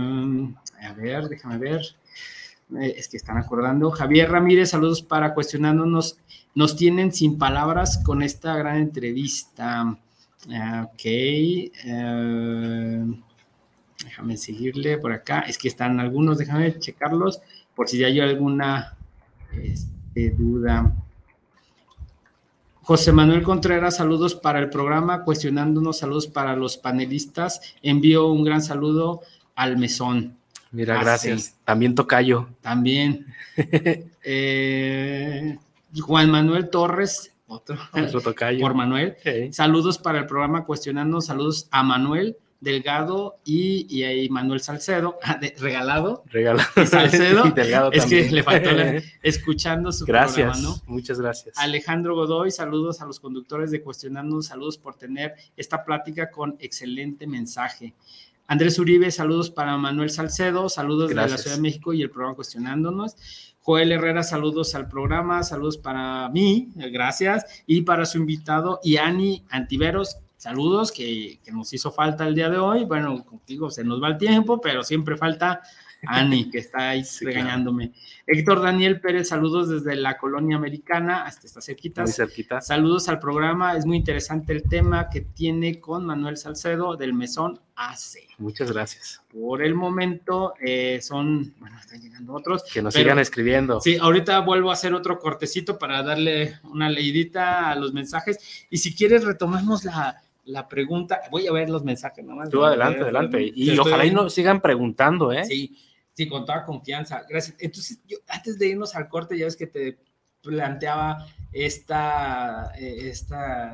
a 0.83 0.93
ver, 0.95 1.29
déjame 1.29 1.59
ver. 1.59 1.83
Eh, 2.81 2.95
es 2.97 3.09
que 3.09 3.19
están 3.19 3.39
acordando. 3.39 3.91
Javier 3.91 4.31
Ramírez, 4.31 4.71
saludos 4.71 5.03
para 5.03 5.35
cuestionándonos. 5.35 6.19
Nos 6.55 6.77
tienen 6.77 7.13
sin 7.13 7.39
palabras 7.39 8.03
con 8.05 8.23
esta 8.23 8.57
gran 8.57 8.79
entrevista. 8.79 9.99
Ah, 10.51 10.89
ok. 10.91 11.01
Eh, 11.05 13.05
déjame 14.05 14.37
seguirle 14.37 14.99
por 14.99 15.13
acá. 15.13 15.41
Es 15.41 15.59
que 15.59 15.69
están 15.69 16.01
algunos, 16.01 16.39
déjame 16.39 16.79
checarlos 16.79 17.41
por 17.79 17.89
si 17.89 18.03
hay 18.03 18.19
alguna 18.19 18.97
este, 19.63 20.31
duda. 20.37 20.93
José 22.83 23.13
Manuel 23.13 23.45
Contreras, 23.45 23.99
saludos 23.99 24.35
para 24.35 24.59
el 24.59 24.69
programa, 24.69 25.23
cuestionándonos, 25.23 25.99
saludos 25.99 26.27
para 26.27 26.57
los 26.57 26.77
panelistas. 26.77 27.61
Envío 27.81 28.33
un 28.33 28.43
gran 28.43 28.63
saludo 28.63 29.21
al 29.55 29.77
mesón. 29.77 30.37
Mira, 30.73 30.99
Ah, 30.99 31.05
gracias. 31.05 31.41
sí. 31.43 31.53
También 31.65 31.95
Tocayo. 31.95 32.49
También. 32.61 33.27
Eh, 34.31 35.57
Juan 36.03 36.31
Manuel 36.31 36.69
Torres, 36.69 37.33
otro, 37.47 37.79
Otro 37.95 38.21
Tocayo. 38.21 38.61
por 38.61 38.75
Manuel. 38.75 39.17
Saludos 39.53 39.97
para 39.99 40.19
el 40.19 40.27
programa 40.27 40.67
Cuestionando, 40.67 41.23
saludos 41.23 41.67
a 41.71 41.83
Manuel 41.83 42.37
Delgado 42.61 43.39
y, 43.45 43.87
y 43.89 44.03
a 44.27 44.31
Manuel 44.33 44.61
Salcedo, 44.61 45.19
ah, 45.23 45.39
de- 45.41 45.55
regalado. 45.59 46.25
Regalado. 46.27 46.69
Y 46.77 46.87
Salcedo, 46.87 47.47
Y 47.49 47.51
Delgado 47.53 47.93
es 47.93 48.05
que 48.07 48.31
le 48.31 48.43
faltó 48.43 48.73
la- 48.73 49.03
escuchando 49.23 49.93
su 49.93 50.05
Gracias. 50.05 50.51
programa, 50.59 50.77
¿no? 50.87 50.93
Muchas 50.93 51.21
gracias. 51.21 51.57
Alejandro 51.59 52.15
Godoy, 52.17 52.51
saludos 52.51 53.01
a 53.01 53.07
los 53.07 53.21
conductores 53.21 53.71
de 53.71 53.81
Cuestionando, 53.83 54.43
saludos 54.43 54.77
por 54.79 54.97
tener 54.97 55.35
esta 55.57 55.85
plática 55.85 56.31
con 56.31 56.57
excelente 56.59 57.27
mensaje. 57.27 57.95
Andrés 58.47 58.79
Uribe, 58.79 59.11
saludos 59.11 59.51
para 59.51 59.77
Manuel 59.77 60.11
Salcedo, 60.11 60.69
saludos 60.69 61.11
de 61.11 61.15
la. 61.15 61.29
Ciudad 61.29 61.57
de 61.57 61.63
México 61.63 61.93
y 61.93 62.03
el 62.03 62.11
programa 62.11 62.35
Cuestionándonos. 62.35 63.15
Joel 63.61 63.93
Herrera, 63.93 64.23
saludos 64.23 64.75
al 64.75 64.89
programa, 64.89 65.43
saludos 65.43 65.77
para 65.77 66.31
mí, 66.31 66.71
eh, 66.81 66.89
gracias, 66.89 67.45
y 67.67 67.83
para 67.83 68.07
su 68.07 68.17
invitado, 68.17 68.81
y 68.83 68.97
Ani 68.97 69.45
Antiveros, 69.51 70.17
saludos, 70.39 70.91
que, 70.91 71.39
que 71.45 71.53
nos 71.53 71.71
hizo 71.75 71.93
falta 71.93 72.27
el 72.27 72.35
día 72.35 72.49
de 72.49 72.57
hoy. 72.57 72.85
Bueno, 72.85 73.23
contigo 73.27 73.71
se 73.71 73.85
nos 73.85 74.03
va 74.03 74.09
el 74.09 74.17
tiempo, 74.19 74.59
pero 74.61 74.83
siempre 74.83 75.19
falta 75.19 75.61
Ani, 76.07 76.49
que 76.49 76.59
está 76.59 76.91
ahí 76.91 77.05
Sí, 77.05 77.25
claro. 77.25 77.35
regañándome. 77.41 77.93
Héctor 78.25 78.63
Daniel 78.63 79.01
Pérez, 79.01 79.29
saludos 79.29 79.69
desde 79.69 79.97
la 79.97 80.17
colonia 80.17 80.57
americana, 80.57 81.25
hasta 81.25 81.47
está 81.47 81.61
cerquita. 81.61 82.03
Muy 82.05 82.13
cerquita. 82.13 82.61
Saludos 82.61 83.09
al 83.09 83.19
programa, 83.19 83.77
es 83.77 83.85
muy 83.85 83.97
interesante 83.97 84.53
el 84.53 84.63
tema 84.63 85.09
que 85.11 85.23
tiene 85.23 85.81
con 85.81 86.07
Manuel 86.07 86.37
Salcedo 86.37 86.95
del 86.97 87.15
Mesón 87.15 87.59
AC. 87.75 88.29
Muchas 88.39 88.71
gracias. 88.71 89.23
Por 89.33 89.61
el 89.63 89.75
momento 89.75 90.55
eh, 90.65 91.01
son, 91.03 91.53
bueno, 91.59 91.77
están 91.81 92.01
llegando 92.01 92.33
otros. 92.33 92.63
Que 92.73 92.81
nos 92.81 92.95
pero- 92.95 93.03
sigan 93.07 93.19
escribiendo. 93.19 93.81
Sí, 93.81 93.97
ahorita 94.01 94.39
vuelvo 94.41 94.71
a 94.71 94.75
hacer 94.75 94.95
otro 94.95 95.19
cortecito 95.19 95.79
para 95.81 96.05
darle 96.05 96.61
una 96.63 96.89
leidita 96.89 97.71
a 97.71 97.75
los 97.75 97.93
mensajes. 97.93 98.67
Y 98.71 98.79
si 98.79 98.95
quieres, 98.95 99.25
retomamos 99.25 99.85
la, 99.85 100.21
la 100.49 100.67
pregunta. 100.67 101.21
Voy 101.31 101.47
a 101.47 101.53
ver 101.53 101.71
los 101.71 101.85
mensajes 101.85 102.25
nomás. 102.25 102.49
Tú 102.49 102.65
adelante, 102.65 103.03
adelante. 103.03 103.39
Te 103.39 103.53
Y 103.55 103.79
ojalá 103.79 104.05
y 104.05 104.11
nos 104.11 104.33
sigan 104.33 104.61
preguntando, 104.61 105.31
¿eh? 105.33 105.45
Sí, 105.45 105.77
sí, 106.15 106.29
con 106.29 106.45
toda 106.45 106.65
confianza. 106.65 107.25
Gracias. 107.29 107.57
Entonces, 107.59 108.01
yo, 108.07 108.19
antes 108.29 108.59
de 108.59 108.69
irnos 108.69 108.95
al 108.97 109.09
corte, 109.09 109.39
ya 109.39 109.45
ves 109.45 109.57
que 109.57 109.67
te 109.67 109.99
planteaba 110.43 111.27
esta, 111.53 112.73
eh, 112.79 113.09
esta 113.09 113.73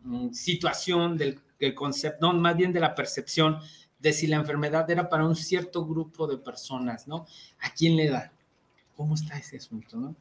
mm, 0.00 0.30
situación 0.30 1.16
del, 1.16 1.40
del 1.58 1.74
concepto, 1.74 2.32
no, 2.32 2.38
más 2.38 2.56
bien 2.56 2.72
de 2.72 2.80
la 2.80 2.94
percepción 2.94 3.58
de 3.98 4.12
si 4.12 4.28
la 4.28 4.36
enfermedad 4.36 4.88
era 4.90 5.08
para 5.08 5.26
un 5.26 5.34
cierto 5.34 5.84
grupo 5.84 6.28
de 6.28 6.38
personas, 6.38 7.08
¿no? 7.08 7.26
¿A 7.60 7.70
quién 7.70 7.96
le 7.96 8.08
da? 8.08 8.32
¿Cómo 8.96 9.14
está 9.14 9.36
ese 9.36 9.56
asunto, 9.56 9.96
no? 9.96 10.14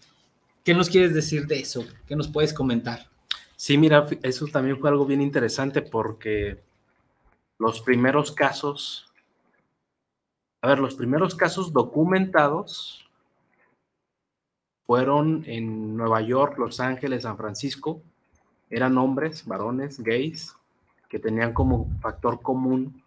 ¿Qué 0.64 0.74
nos 0.74 0.90
quieres 0.90 1.14
decir 1.14 1.46
de 1.46 1.60
eso? 1.60 1.86
¿Qué 2.08 2.16
nos 2.16 2.28
puedes 2.28 2.54
comentar? 2.54 3.08
Sí, 3.58 3.76
mira, 3.76 4.08
eso 4.22 4.46
también 4.46 4.80
fue 4.80 4.90
algo 4.90 5.06
bien 5.08 5.20
interesante 5.20 5.82
porque 5.82 6.60
los 7.58 7.82
primeros 7.82 8.32
casos, 8.32 9.12
a 10.62 10.68
ver, 10.68 10.78
los 10.78 10.94
primeros 10.94 11.34
casos 11.34 11.74
documentados 11.74 13.10
fueron 14.86 15.44
en 15.48 15.98
Nueva 15.98 16.22
York, 16.22 16.60
Los 16.60 16.80
Ángeles, 16.80 17.24
San 17.24 17.36
Francisco. 17.36 18.00
Eran 18.70 18.96
hombres, 19.00 19.44
varones, 19.48 20.00
gays, 20.04 20.56
que 21.10 21.18
tenían 21.18 21.52
como 21.52 21.90
factor 22.00 22.42
común. 22.44 23.02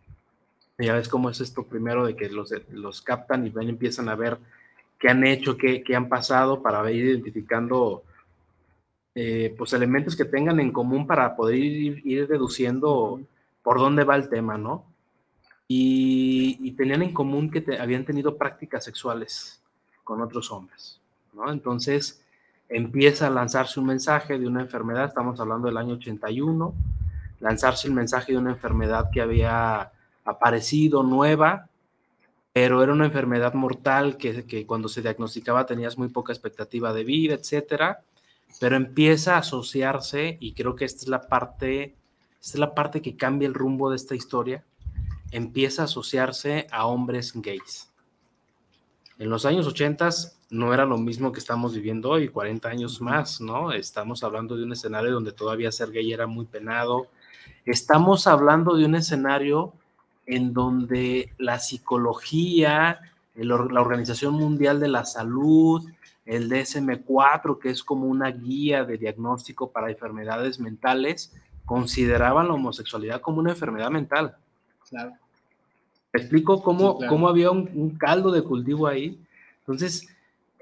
Ya 0.78 0.94
ves 0.94 1.08
cómo 1.08 1.30
es 1.30 1.40
esto 1.40 1.62
primero 1.62 2.04
de 2.04 2.16
que 2.16 2.28
los, 2.28 2.52
los 2.70 3.02
captan 3.02 3.46
y 3.46 3.50
ven, 3.50 3.68
empiezan 3.68 4.08
a 4.08 4.16
ver 4.16 4.36
qué 4.98 5.10
han 5.10 5.24
hecho, 5.24 5.56
qué, 5.56 5.84
qué 5.84 5.94
han 5.94 6.08
pasado 6.08 6.60
para 6.60 6.90
ir 6.90 7.04
identificando 7.04 8.02
eh, 9.14 9.54
pues 9.58 9.72
elementos 9.72 10.16
que 10.16 10.24
tengan 10.24 10.60
en 10.60 10.72
común 10.72 11.06
para 11.06 11.36
poder 11.36 11.56
ir, 11.58 12.02
ir 12.06 12.28
deduciendo 12.28 13.20
por 13.62 13.78
dónde 13.78 14.04
va 14.04 14.16
el 14.16 14.28
tema, 14.28 14.56
¿no? 14.58 14.84
Y, 15.68 16.58
y 16.60 16.72
tenían 16.72 17.02
en 17.02 17.12
común 17.12 17.50
que 17.50 17.60
te- 17.60 17.78
habían 17.78 18.04
tenido 18.04 18.36
prácticas 18.36 18.84
sexuales 18.84 19.62
con 20.02 20.20
otros 20.20 20.50
hombres, 20.50 21.00
¿no? 21.32 21.50
Entonces 21.52 22.22
empieza 22.68 23.28
a 23.28 23.30
lanzarse 23.30 23.78
un 23.78 23.86
mensaje 23.86 24.38
de 24.38 24.46
una 24.46 24.62
enfermedad, 24.62 25.06
estamos 25.06 25.38
hablando 25.40 25.68
del 25.68 25.76
año 25.76 25.94
81, 25.94 26.74
lanzarse 27.40 27.88
el 27.88 27.94
mensaje 27.94 28.32
de 28.32 28.38
una 28.38 28.50
enfermedad 28.50 29.10
que 29.12 29.20
había 29.20 29.92
aparecido 30.24 31.02
nueva, 31.02 31.68
pero 32.52 32.82
era 32.82 32.92
una 32.92 33.06
enfermedad 33.06 33.54
mortal 33.54 34.16
que, 34.16 34.44
que 34.44 34.66
cuando 34.66 34.88
se 34.88 35.02
diagnosticaba 35.02 35.66
tenías 35.66 35.96
muy 35.98 36.08
poca 36.08 36.32
expectativa 36.32 36.92
de 36.92 37.04
vida, 37.04 37.34
etcétera 37.34 38.00
pero 38.58 38.76
empieza 38.76 39.36
a 39.36 39.38
asociarse 39.38 40.36
y 40.40 40.54
creo 40.54 40.74
que 40.74 40.84
esta 40.84 41.02
es 41.02 41.08
la 41.08 41.22
parte 41.22 41.94
esta 42.40 42.56
es 42.56 42.58
la 42.58 42.74
parte 42.74 43.02
que 43.02 43.16
cambia 43.16 43.46
el 43.46 43.54
rumbo 43.54 43.90
de 43.90 43.96
esta 43.96 44.14
historia 44.14 44.64
empieza 45.30 45.82
a 45.82 45.84
asociarse 45.84 46.66
a 46.72 46.86
hombres 46.86 47.32
gays. 47.34 47.88
En 49.18 49.28
los 49.28 49.44
años 49.44 49.66
80 49.66 50.08
no 50.50 50.72
era 50.72 50.86
lo 50.86 50.96
mismo 50.96 51.30
que 51.30 51.38
estamos 51.38 51.74
viviendo 51.74 52.10
hoy 52.10 52.28
40 52.28 52.68
años 52.68 53.00
más 53.00 53.40
no 53.40 53.72
estamos 53.72 54.24
hablando 54.24 54.56
de 54.56 54.64
un 54.64 54.72
escenario 54.72 55.12
donde 55.12 55.32
todavía 55.32 55.70
ser 55.70 55.90
gay 55.92 56.12
era 56.12 56.26
muy 56.26 56.46
penado. 56.46 57.08
Estamos 57.66 58.26
hablando 58.26 58.74
de 58.74 58.86
un 58.86 58.94
escenario 58.94 59.74
en 60.26 60.52
donde 60.54 61.32
la 61.38 61.58
psicología 61.58 63.00
la 63.44 63.80
Organización 63.80 64.34
Mundial 64.34 64.80
de 64.80 64.88
la 64.88 65.04
Salud 65.04 65.88
el 66.30 66.48
DSM-4, 66.48 67.58
que 67.58 67.70
es 67.70 67.82
como 67.82 68.06
una 68.06 68.30
guía 68.30 68.84
de 68.84 68.96
diagnóstico 68.98 69.72
para 69.72 69.90
enfermedades 69.90 70.60
mentales, 70.60 71.34
consideraban 71.64 72.46
la 72.46 72.54
homosexualidad 72.54 73.20
como 73.20 73.40
una 73.40 73.50
enfermedad 73.50 73.90
mental. 73.90 74.36
Claro. 74.88 75.12
¿Te 76.12 76.20
explico 76.20 76.62
cómo, 76.62 76.92
Sí, 76.92 76.98
claro. 76.98 77.10
cómo 77.10 77.28
había 77.28 77.50
un, 77.50 77.68
un 77.74 77.90
caldo 77.98 78.30
de 78.30 78.42
cultivo 78.42 78.86
ahí? 78.86 79.20
Entonces, 79.58 80.08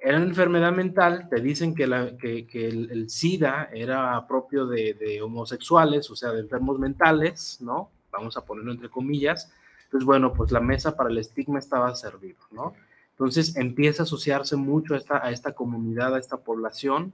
era 0.01 0.17
una 0.17 0.27
enfermedad 0.27 0.73
mental, 0.73 1.29
te 1.29 1.41
dicen 1.43 1.75
que, 1.75 1.87
la, 1.87 2.17
que, 2.17 2.47
que 2.47 2.69
el, 2.69 2.91
el 2.91 3.11
SIDA 3.11 3.69
era 3.71 4.27
propio 4.27 4.67
de, 4.67 4.95
de 4.95 5.21
homosexuales, 5.21 6.11
o 6.11 6.17
sea, 6.17 6.31
de 6.31 6.41
enfermos 6.41 6.79
mentales, 6.79 7.59
¿no? 7.61 7.91
Vamos 8.11 8.39
a 8.39 8.45
ponerlo 8.45 8.73
entre 8.73 8.89
comillas. 8.89 9.53
Entonces, 9.85 10.07
bueno, 10.07 10.33
pues 10.33 10.51
la 10.51 10.61
mesa 10.61 10.97
para 10.97 11.11
el 11.11 11.19
estigma 11.19 11.59
estaba 11.59 11.95
servida, 11.95 12.39
¿no? 12.53 12.75
Entonces 13.19 13.57
empieza 13.57 14.03
a 14.03 14.05
asociarse 14.05 14.55
mucho 14.55 14.95
a 14.95 14.99
esta, 14.99 15.25
a 15.25 15.33
esta 15.33 15.53
comunidad, 15.53 16.15
a 16.15 16.21
esta 16.21 16.37
población, 16.37 17.13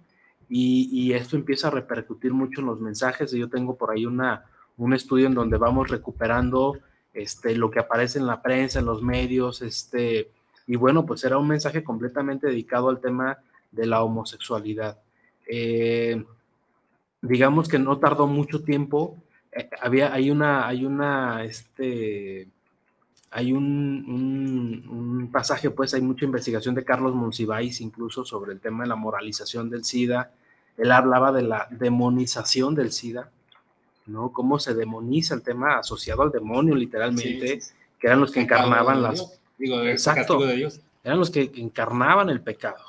y, 0.50 0.90
y 0.92 1.14
esto 1.14 1.36
empieza 1.36 1.68
a 1.68 1.70
repercutir 1.70 2.34
mucho 2.34 2.60
en 2.60 2.66
los 2.66 2.78
mensajes. 2.78 3.32
Yo 3.32 3.48
tengo 3.48 3.76
por 3.76 3.90
ahí 3.90 4.04
una, 4.04 4.44
un 4.76 4.92
estudio 4.92 5.28
en 5.28 5.34
donde 5.34 5.56
vamos 5.56 5.88
recuperando 5.88 6.78
este, 7.14 7.56
lo 7.56 7.70
que 7.70 7.78
aparece 7.78 8.18
en 8.18 8.26
la 8.26 8.42
prensa, 8.42 8.80
en 8.80 8.84
los 8.84 9.02
medios, 9.02 9.62
este, 9.62 10.30
y 10.66 10.76
bueno, 10.76 11.06
pues 11.06 11.24
era 11.24 11.38
un 11.38 11.48
mensaje 11.48 11.82
completamente 11.82 12.48
dedicado 12.48 12.90
al 12.90 13.00
tema 13.00 13.38
de 13.72 13.86
la 13.86 14.02
homosexualidad. 14.02 14.98
Eh, 15.48 16.22
digamos 17.22 17.66
que 17.66 17.78
no 17.78 17.98
tardó 17.98 18.26
mucho 18.26 18.62
tiempo. 18.62 19.16
eh, 19.52 19.70
había, 19.80 20.12
hay 20.12 20.30
una, 20.30 20.66
hay 20.66 20.84
una, 20.84 21.44
este, 21.44 22.48
hay 23.36 23.52
un, 23.52 23.64
un- 24.06 24.88
un 24.88 25.28
pasaje, 25.32 25.68
pues 25.70 25.92
hay 25.92 26.00
mucha 26.00 26.24
investigación 26.24 26.74
de 26.76 26.84
Carlos 26.84 27.14
Monsiváis 27.16 27.80
incluso 27.80 28.24
sobre 28.24 28.52
el 28.52 28.60
tema 28.60 28.84
de 28.84 28.88
la 28.90 28.94
moralización 28.96 29.68
del 29.70 29.84
SIDA. 29.84 30.30
Él 30.76 30.92
hablaba 30.92 31.32
de 31.32 31.42
la 31.42 31.66
demonización 31.70 32.76
del 32.76 32.92
SIDA, 32.92 33.30
¿no? 34.06 34.30
Cómo 34.32 34.60
se 34.60 34.72
demoniza 34.74 35.34
el 35.34 35.42
tema 35.42 35.78
asociado 35.78 36.22
al 36.22 36.30
demonio, 36.30 36.76
literalmente, 36.76 37.58
que 37.98 38.06
eran 38.06 38.20
los 38.20 38.30
que 38.30 38.40
encarnaban 38.40 39.02
las... 39.02 39.38
Digo, 39.58 39.80
el 39.80 39.88
Exacto. 39.88 40.38
de 40.38 40.54
Dios. 40.56 40.80
Eran 41.02 41.18
los 41.18 41.30
que 41.30 41.50
encarnaban 41.56 42.30
el 42.30 42.40
pecado, 42.40 42.84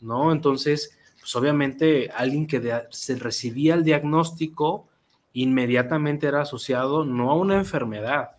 ¿no? 0.00 0.32
Entonces, 0.32 0.96
pues 1.20 1.36
obviamente 1.36 2.10
alguien 2.10 2.46
que 2.46 2.60
de- 2.60 2.86
se 2.90 3.16
recibía 3.16 3.74
el 3.74 3.84
diagnóstico 3.84 4.86
inmediatamente 5.34 6.26
era 6.26 6.40
asociado 6.42 7.04
no 7.04 7.30
a 7.30 7.34
una 7.36 7.56
enfermedad. 7.56 8.30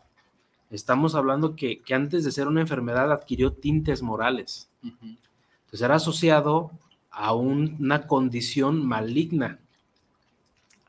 Estamos 0.70 1.16
hablando 1.16 1.56
que, 1.56 1.80
que 1.82 1.94
antes 1.96 2.24
de 2.24 2.32
ser 2.32 2.48
una 2.48 2.62
enfermedad 2.62 3.12
adquirió 3.12 3.52
tintes 3.54 4.02
morales. 4.02 4.70
Entonces 4.84 5.82
era 5.82 5.96
asociado 5.96 6.72
a 7.12 7.34
un- 7.34 7.76
una 7.80 8.06
condición 8.08 8.86
maligna. 8.86 9.60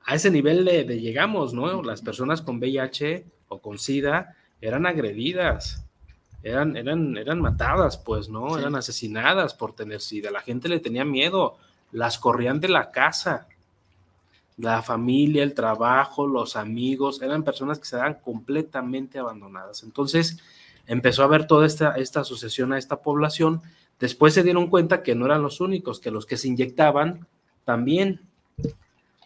A 0.04 0.14
ese 0.14 0.30
nivel 0.30 0.64
de, 0.64 0.84
de 0.84 1.00
llegamos, 1.00 1.54
¿no? 1.54 1.82
Las 1.82 2.02
personas 2.02 2.42
con 2.42 2.58
VIH 2.58 3.24
o 3.48 3.58
con 3.58 3.78
SIDA 3.78 4.34
eran 4.60 4.86
agredidas, 4.86 5.84
eran, 6.42 6.76
eran, 6.76 7.16
eran 7.16 7.40
matadas, 7.40 7.96
pues, 7.96 8.28
¿no? 8.28 8.54
Sí. 8.54 8.60
Eran 8.60 8.74
asesinadas 8.76 9.54
por 9.54 9.74
tener 9.74 10.00
SIDA. 10.00 10.30
La 10.30 10.40
gente 10.42 10.68
le 10.68 10.80
tenía 10.80 11.04
miedo, 11.04 11.56
las 11.92 12.18
corrían 12.18 12.60
de 12.60 12.68
la 12.68 12.90
casa. 12.90 13.46
La 14.60 14.82
familia, 14.82 15.42
el 15.42 15.54
trabajo, 15.54 16.26
los 16.26 16.56
amigos, 16.56 17.22
eran 17.22 17.44
personas 17.44 17.78
que 17.78 17.86
se 17.86 17.96
daban 17.96 18.18
completamente 18.22 19.18
abandonadas. 19.18 19.82
Entonces 19.84 20.38
empezó 20.86 21.22
a 21.22 21.26
haber 21.26 21.46
toda 21.46 21.66
esta, 21.66 21.94
esta 21.94 22.20
asociación 22.20 22.72
a 22.72 22.78
esta 22.78 23.00
población. 23.00 23.62
Después 23.98 24.34
se 24.34 24.42
dieron 24.42 24.68
cuenta 24.68 25.02
que 25.02 25.14
no 25.14 25.24
eran 25.26 25.42
los 25.42 25.60
únicos, 25.60 26.00
que 26.00 26.10
los 26.10 26.26
que 26.26 26.36
se 26.36 26.48
inyectaban 26.48 27.26
también. 27.64 28.20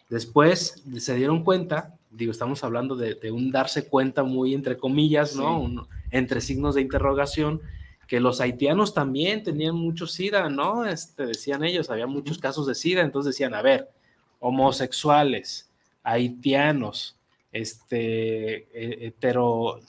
Después 0.09 0.83
se 0.97 1.15
dieron 1.15 1.43
cuenta, 1.43 1.95
digo, 2.11 2.31
estamos 2.31 2.63
hablando 2.63 2.95
de, 2.95 3.15
de 3.15 3.31
un 3.31 3.51
darse 3.51 3.87
cuenta 3.87 4.23
muy 4.23 4.53
entre 4.53 4.77
comillas, 4.77 5.35
¿no? 5.35 5.59
Sí. 5.59 5.65
Un- 5.65 5.87
entre 6.11 6.39
signos 6.39 6.75
de 6.75 6.81
interrogación, 6.81 7.61
que 8.07 8.19
los 8.21 8.39
haitianos 8.39 8.93
también 8.93 9.43
tenían 9.43 9.75
mucho 9.75 10.07
SIDA, 10.07 10.47
¿no? 10.47 10.85
Este, 10.85 11.25
decían 11.25 11.63
ellos, 11.63 11.89
había 11.89 12.07
muchos 12.07 12.37
casos 12.37 12.67
de 12.67 12.75
SIDA, 12.75 13.01
entonces 13.01 13.33
decían, 13.33 13.53
a 13.53 13.61
ver, 13.61 13.89
homosexuales, 14.45 15.67
haitianos, 16.03 17.15
este, 17.51 18.67
eh, 18.73 19.07
hetero, 19.07 19.79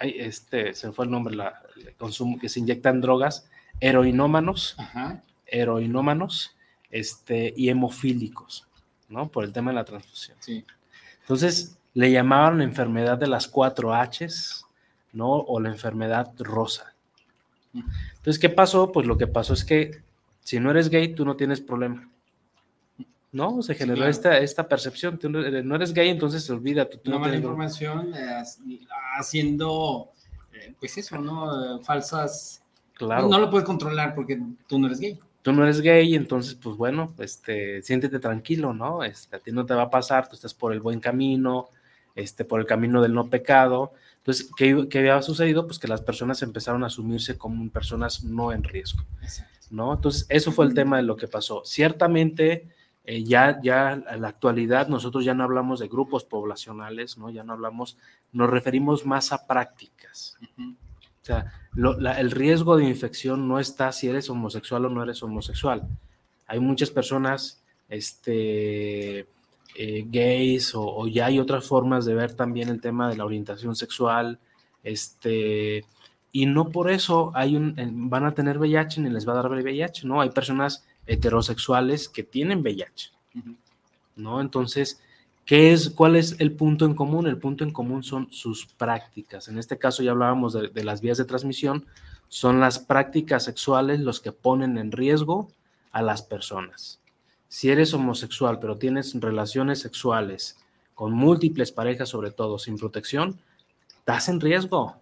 este, 0.00 0.72
se 0.72 0.92
fue 0.92 1.04
el 1.04 1.10
nombre, 1.10 1.36
la, 1.36 1.60
el 1.76 1.94
consumo, 1.94 2.38
que 2.38 2.48
se 2.48 2.60
inyectan 2.60 3.02
drogas, 3.02 3.46
heroinómanos, 3.80 4.76
Ajá. 4.78 5.22
heroinómanos, 5.46 6.56
este, 6.90 7.52
y 7.54 7.68
hemofílicos, 7.68 8.66
¿no? 9.10 9.28
Por 9.28 9.44
el 9.44 9.52
tema 9.52 9.72
de 9.72 9.74
la 9.74 9.84
transfusión. 9.84 10.38
Sí. 10.40 10.64
Entonces, 11.20 11.76
le 11.92 12.10
llamaban 12.10 12.58
la 12.58 12.64
enfermedad 12.64 13.18
de 13.18 13.26
las 13.26 13.46
cuatro 13.46 13.92
Hs, 13.92 14.64
¿no? 15.12 15.30
O 15.32 15.60
la 15.60 15.68
enfermedad 15.68 16.32
rosa. 16.38 16.94
Entonces, 17.74 18.38
¿qué 18.38 18.48
pasó? 18.48 18.90
Pues 18.90 19.06
lo 19.06 19.18
que 19.18 19.26
pasó 19.26 19.52
es 19.52 19.64
que 19.64 20.02
si 20.40 20.60
no 20.60 20.70
eres 20.70 20.88
gay, 20.88 21.14
tú 21.14 21.26
no 21.26 21.36
tienes 21.36 21.60
problema. 21.60 22.08
¿No? 23.34 23.62
Se 23.62 23.74
generó 23.74 23.96
claro. 23.96 24.10
esta, 24.12 24.38
esta 24.38 24.68
percepción. 24.68 25.18
Tú 25.18 25.28
no 25.28 25.74
eres, 25.74 25.92
gay, 25.92 26.08
entonces 26.08 26.48
olvídate. 26.48 26.98
Tú 26.98 27.10
Una 27.10 27.16
no 27.16 27.20
mala 27.20 27.32
tienes- 27.32 27.44
información 27.44 28.14
eh, 28.14 28.42
haciendo, 29.18 30.12
eh, 30.52 30.72
pues 30.78 30.96
eso, 30.98 31.18
¿no? 31.18 31.78
Eh, 31.78 31.82
falsas. 31.82 32.62
Claro. 32.94 33.28
No 33.28 33.38
lo 33.40 33.50
puedes 33.50 33.66
controlar 33.66 34.14
porque 34.14 34.40
tú 34.68 34.78
no 34.78 34.86
eres 34.86 35.00
gay. 35.00 35.18
tú 35.42 35.52
no 35.52 35.64
eres 35.64 35.80
gay, 35.80 36.14
entonces, 36.14 36.54
pues 36.54 36.76
bueno, 36.76 37.12
este, 37.18 37.82
siéntete 37.82 38.18
tranquilo, 38.20 38.72
¿no? 38.72 39.02
Este, 39.02 39.34
a 39.36 39.40
ti 39.40 39.50
no 39.50 39.66
te 39.66 39.74
va 39.74 39.82
a 39.82 39.90
pasar, 39.90 40.28
tú 40.28 40.36
estás 40.36 40.54
por 40.54 40.72
el 40.72 40.80
buen 40.80 41.00
camino, 41.00 41.68
este, 42.14 42.44
por 42.44 42.60
el 42.60 42.66
camino 42.66 43.02
del 43.02 43.12
no 43.14 43.28
pecado. 43.28 43.92
Entonces, 44.18 44.48
¿qué, 44.56 44.86
qué 44.88 45.00
había 45.00 45.20
sucedido? 45.22 45.66
Pues 45.66 45.78
que 45.80 45.88
las 45.88 46.00
personas 46.02 46.40
empezaron 46.42 46.82
a 46.84 46.86
asumirse 46.86 47.36
como 47.36 47.68
personas 47.68 48.22
no 48.24 48.52
en 48.52 48.62
riesgo, 48.62 49.02
¿no? 49.70 49.92
Entonces, 49.92 50.24
eso 50.28 50.52
fue 50.52 50.64
el 50.66 50.72
tema 50.72 50.96
de 50.98 51.02
lo 51.02 51.16
que 51.16 51.26
pasó. 51.28 51.62
Ciertamente, 51.64 52.68
eh, 53.04 53.22
ya, 53.24 53.60
ya 53.62 53.92
en 53.92 54.22
la 54.22 54.28
actualidad 54.28 54.88
nosotros 54.88 55.24
ya 55.24 55.34
no 55.34 55.44
hablamos 55.44 55.80
de 55.80 55.88
grupos 55.88 56.24
poblacionales, 56.24 57.18
¿no? 57.18 57.30
Ya 57.30 57.44
no 57.44 57.52
hablamos, 57.52 57.98
nos 58.32 58.48
referimos 58.50 59.04
más 59.06 59.32
a 59.32 59.46
prácticas. 59.46 60.36
O 60.58 61.24
sea, 61.26 61.52
lo- 61.74 61.98
la- 62.00 62.18
el 62.20 62.30
riesgo 62.30 62.76
de 62.76 62.84
infección 62.84 63.46
no 63.48 63.58
está 63.58 63.92
si 63.92 64.08
eres 64.08 64.28
homosexual 64.30 64.84
o 64.86 64.88
no 64.90 65.02
eres 65.02 65.22
homosexual. 65.22 65.86
Hay 66.46 66.60
muchas 66.60 66.90
personas 66.90 67.62
este, 67.88 69.20
eh, 69.76 70.04
gays 70.06 70.74
o, 70.74 70.84
o 70.86 71.06
ya 71.08 71.26
hay 71.26 71.38
otras 71.38 71.66
formas 71.66 72.04
de 72.04 72.14
ver 72.14 72.34
también 72.34 72.68
el 72.68 72.80
tema 72.80 73.08
de 73.08 73.16
la 73.16 73.24
orientación 73.24 73.74
sexual. 73.76 74.38
Este, 74.82 75.84
y 76.32 76.46
no 76.46 76.68
por 76.70 76.90
eso 76.90 77.30
hay 77.34 77.56
un, 77.56 77.74
van 78.10 78.24
a 78.24 78.32
tener 78.34 78.58
VIH 78.58 79.00
ni 79.00 79.10
les 79.10 79.26
va 79.28 79.32
a 79.32 79.36
dar 79.36 79.50
VIH, 79.50 80.06
¿no? 80.06 80.20
Hay 80.20 80.30
personas 80.30 80.84
heterosexuales 81.06 82.08
que 82.08 82.22
tienen 82.22 82.60
VIH, 82.60 83.12
¿no? 84.16 84.40
Entonces, 84.40 85.00
¿Qué 85.44 85.72
es, 85.72 85.90
¿Cuál 85.90 86.16
es 86.16 86.36
el 86.40 86.52
punto 86.52 86.86
en 86.86 86.94
común? 86.94 87.26
El 87.26 87.36
punto 87.36 87.64
en 87.64 87.70
común 87.70 88.02
son 88.02 88.32
sus 88.32 88.64
prácticas. 88.64 89.48
En 89.48 89.58
este 89.58 89.76
caso 89.76 90.02
ya 90.02 90.12
hablábamos 90.12 90.54
de, 90.54 90.68
de 90.68 90.84
las 90.84 91.02
vías 91.02 91.18
de 91.18 91.26
transmisión. 91.26 91.84
Son 92.28 92.60
las 92.60 92.78
prácticas 92.78 93.44
sexuales 93.44 94.00
los 94.00 94.20
que 94.20 94.32
ponen 94.32 94.78
en 94.78 94.90
riesgo 94.90 95.50
a 95.92 96.00
las 96.00 96.22
personas. 96.22 97.00
Si 97.48 97.70
eres 97.70 97.92
homosexual, 97.92 98.58
pero 98.58 98.78
tienes 98.78 99.14
relaciones 99.20 99.80
sexuales 99.80 100.56
con 100.94 101.12
múltiples 101.12 101.72
parejas, 101.72 102.08
sobre 102.08 102.30
todo 102.30 102.58
sin 102.58 102.78
protección, 102.78 103.38
estás 103.98 104.28
en 104.28 104.40
riesgo. 104.40 104.96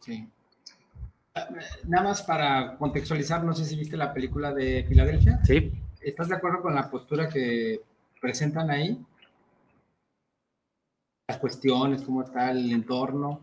Sí. 0.00 0.28
Nada 1.84 2.04
más 2.04 2.22
para 2.22 2.76
contextualizar, 2.76 3.42
no 3.42 3.54
sé 3.54 3.64
si 3.64 3.76
viste 3.76 3.96
la 3.96 4.12
película 4.12 4.52
de 4.52 4.84
Filadelfia. 4.84 5.40
Sí. 5.44 5.72
¿Estás 6.00 6.28
de 6.28 6.36
acuerdo 6.36 6.60
con 6.60 6.74
la 6.74 6.90
postura 6.90 7.28
que 7.28 7.80
presentan 8.20 8.70
ahí? 8.70 8.98
Las 11.28 11.38
cuestiones, 11.38 12.02
cómo 12.02 12.22
está 12.22 12.50
el 12.50 12.70
entorno, 12.70 13.40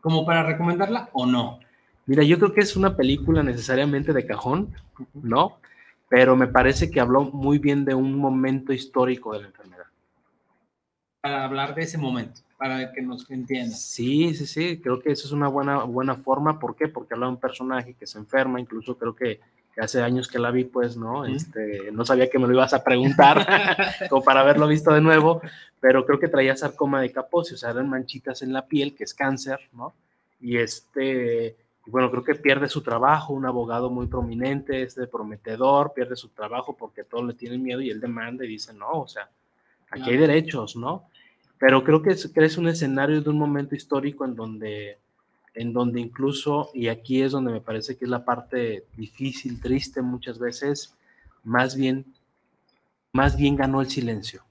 como 0.00 0.26
para 0.26 0.42
recomendarla 0.42 1.08
o 1.12 1.24
no. 1.24 1.60
Mira, 2.06 2.22
yo 2.24 2.38
creo 2.38 2.52
que 2.52 2.60
es 2.60 2.76
una 2.76 2.96
película 2.96 3.42
necesariamente 3.42 4.12
de 4.12 4.26
cajón, 4.26 4.74
¿no? 5.14 5.58
Pero 6.08 6.36
me 6.36 6.48
parece 6.48 6.90
que 6.90 7.00
habló 7.00 7.22
muy 7.22 7.58
bien 7.58 7.84
de 7.84 7.94
un 7.94 8.18
momento 8.18 8.72
histórico 8.72 9.32
de 9.32 9.40
la 9.40 9.46
enfermedad. 9.46 9.86
Para 11.22 11.44
hablar 11.44 11.74
de 11.74 11.82
ese 11.82 11.96
momento, 11.96 12.40
para 12.62 12.92
que 12.92 13.02
nos 13.02 13.28
entiendan. 13.28 13.76
Sí, 13.76 14.34
sí, 14.34 14.46
sí, 14.46 14.80
creo 14.80 15.00
que 15.00 15.10
eso 15.10 15.26
es 15.26 15.32
una 15.32 15.48
buena, 15.48 15.82
buena 15.82 16.14
forma. 16.14 16.60
¿Por 16.60 16.76
qué? 16.76 16.86
Porque 16.86 17.14
habla 17.14 17.26
de 17.26 17.32
un 17.32 17.40
personaje 17.40 17.94
que 17.94 18.06
se 18.06 18.18
enferma, 18.18 18.60
incluso 18.60 18.96
creo 18.96 19.16
que, 19.16 19.40
que 19.74 19.80
hace 19.80 20.00
años 20.00 20.28
que 20.28 20.38
la 20.38 20.52
vi, 20.52 20.62
pues, 20.62 20.96
¿no? 20.96 21.24
Este, 21.24 21.90
no 21.90 22.06
sabía 22.06 22.30
que 22.30 22.38
me 22.38 22.46
lo 22.46 22.52
ibas 22.52 22.72
a 22.72 22.84
preguntar, 22.84 23.44
como 24.08 24.22
para 24.22 24.42
haberlo 24.42 24.68
visto 24.68 24.92
de 24.92 25.00
nuevo, 25.00 25.42
pero 25.80 26.06
creo 26.06 26.20
que 26.20 26.28
traía 26.28 26.56
sarcoma 26.56 27.00
de 27.00 27.10
Kaposi, 27.10 27.54
o 27.54 27.56
sea, 27.56 27.70
eran 27.70 27.88
manchitas 27.88 28.42
en 28.42 28.52
la 28.52 28.64
piel, 28.64 28.94
que 28.94 29.02
es 29.02 29.12
cáncer, 29.12 29.58
¿no? 29.72 29.92
Y 30.40 30.58
este, 30.58 31.56
y 31.84 31.90
bueno, 31.90 32.12
creo 32.12 32.22
que 32.22 32.36
pierde 32.36 32.68
su 32.68 32.80
trabajo, 32.80 33.32
un 33.32 33.44
abogado 33.44 33.90
muy 33.90 34.06
prominente, 34.06 34.82
este 34.82 35.08
prometedor, 35.08 35.94
pierde 35.94 36.14
su 36.14 36.28
trabajo 36.28 36.76
porque 36.76 37.02
todos 37.02 37.26
le 37.26 37.34
tienen 37.34 37.60
miedo 37.60 37.80
y 37.80 37.90
él 37.90 38.00
demanda 38.00 38.44
y 38.44 38.48
dice, 38.48 38.72
no, 38.72 39.00
o 39.00 39.08
sea, 39.08 39.28
aquí 39.90 40.10
hay 40.10 40.16
derechos, 40.16 40.76
¿no? 40.76 41.08
Pero 41.62 41.84
creo 41.84 42.02
que 42.02 42.10
es, 42.10 42.26
que 42.26 42.44
es 42.44 42.58
un 42.58 42.66
escenario 42.66 43.22
de 43.22 43.30
un 43.30 43.38
momento 43.38 43.76
histórico 43.76 44.24
en 44.24 44.34
donde, 44.34 44.98
en 45.54 45.72
donde 45.72 46.00
incluso, 46.00 46.70
y 46.74 46.88
aquí 46.88 47.22
es 47.22 47.30
donde 47.30 47.52
me 47.52 47.60
parece 47.60 47.96
que 47.96 48.04
es 48.04 48.10
la 48.10 48.24
parte 48.24 48.84
difícil, 48.96 49.60
triste 49.60 50.02
muchas 50.02 50.40
veces, 50.40 50.96
más 51.44 51.76
bien, 51.76 52.04
más 53.12 53.36
bien 53.36 53.54
ganó 53.54 53.80
el 53.80 53.88
silencio. 53.88 54.42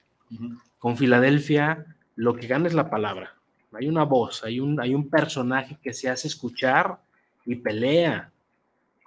Con 0.80 0.96
Filadelfia, 0.96 1.86
lo 2.16 2.34
que 2.34 2.48
gana 2.48 2.68
es 2.70 2.74
la 2.74 2.90
palabra. 2.90 3.36
Hay 3.74 3.90
una 3.90 4.04
voz, 4.04 4.46
hay 4.46 4.62
un, 4.62 4.80
hay 4.80 4.96
un 4.96 5.10
personaje 5.10 5.78
que 5.84 5.94
se 5.94 6.10
hace 6.10 6.30
escuchar 6.30 6.98
y 7.46 7.56
pelea. 7.56 8.32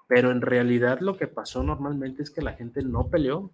Pero 0.09 0.31
en 0.31 0.43
realidad 0.43 1.01
lo 1.01 1.17
que 1.17 1.27
pasó 1.27 1.63
normalmente 1.63 2.23
es 2.23 2.29
que 2.29 2.43
la 2.43 2.53
gente 2.53 2.83
no 2.83 3.07
peleó. 3.07 3.51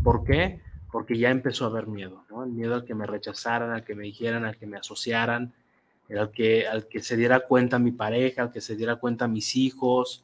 ¿Por 0.00 0.22
qué? 0.22 0.60
Porque 0.92 1.18
ya 1.18 1.30
empezó 1.30 1.64
a 1.64 1.68
haber 1.68 1.88
miedo, 1.88 2.24
¿no? 2.30 2.44
El 2.44 2.52
miedo 2.52 2.74
al 2.74 2.84
que 2.84 2.94
me 2.94 3.06
rechazaran, 3.06 3.70
al 3.70 3.82
que 3.82 3.96
me 3.96 4.04
dijeran, 4.04 4.44
al 4.44 4.56
que 4.56 4.66
me 4.66 4.76
asociaran, 4.76 5.52
al 6.16 6.30
que, 6.30 6.68
al 6.68 6.86
que 6.86 7.00
se 7.00 7.16
diera 7.16 7.40
cuenta 7.40 7.80
mi 7.80 7.90
pareja, 7.90 8.42
al 8.42 8.52
que 8.52 8.60
se 8.60 8.76
diera 8.76 8.96
cuenta 8.96 9.26
mis 9.26 9.56
hijos, 9.56 10.22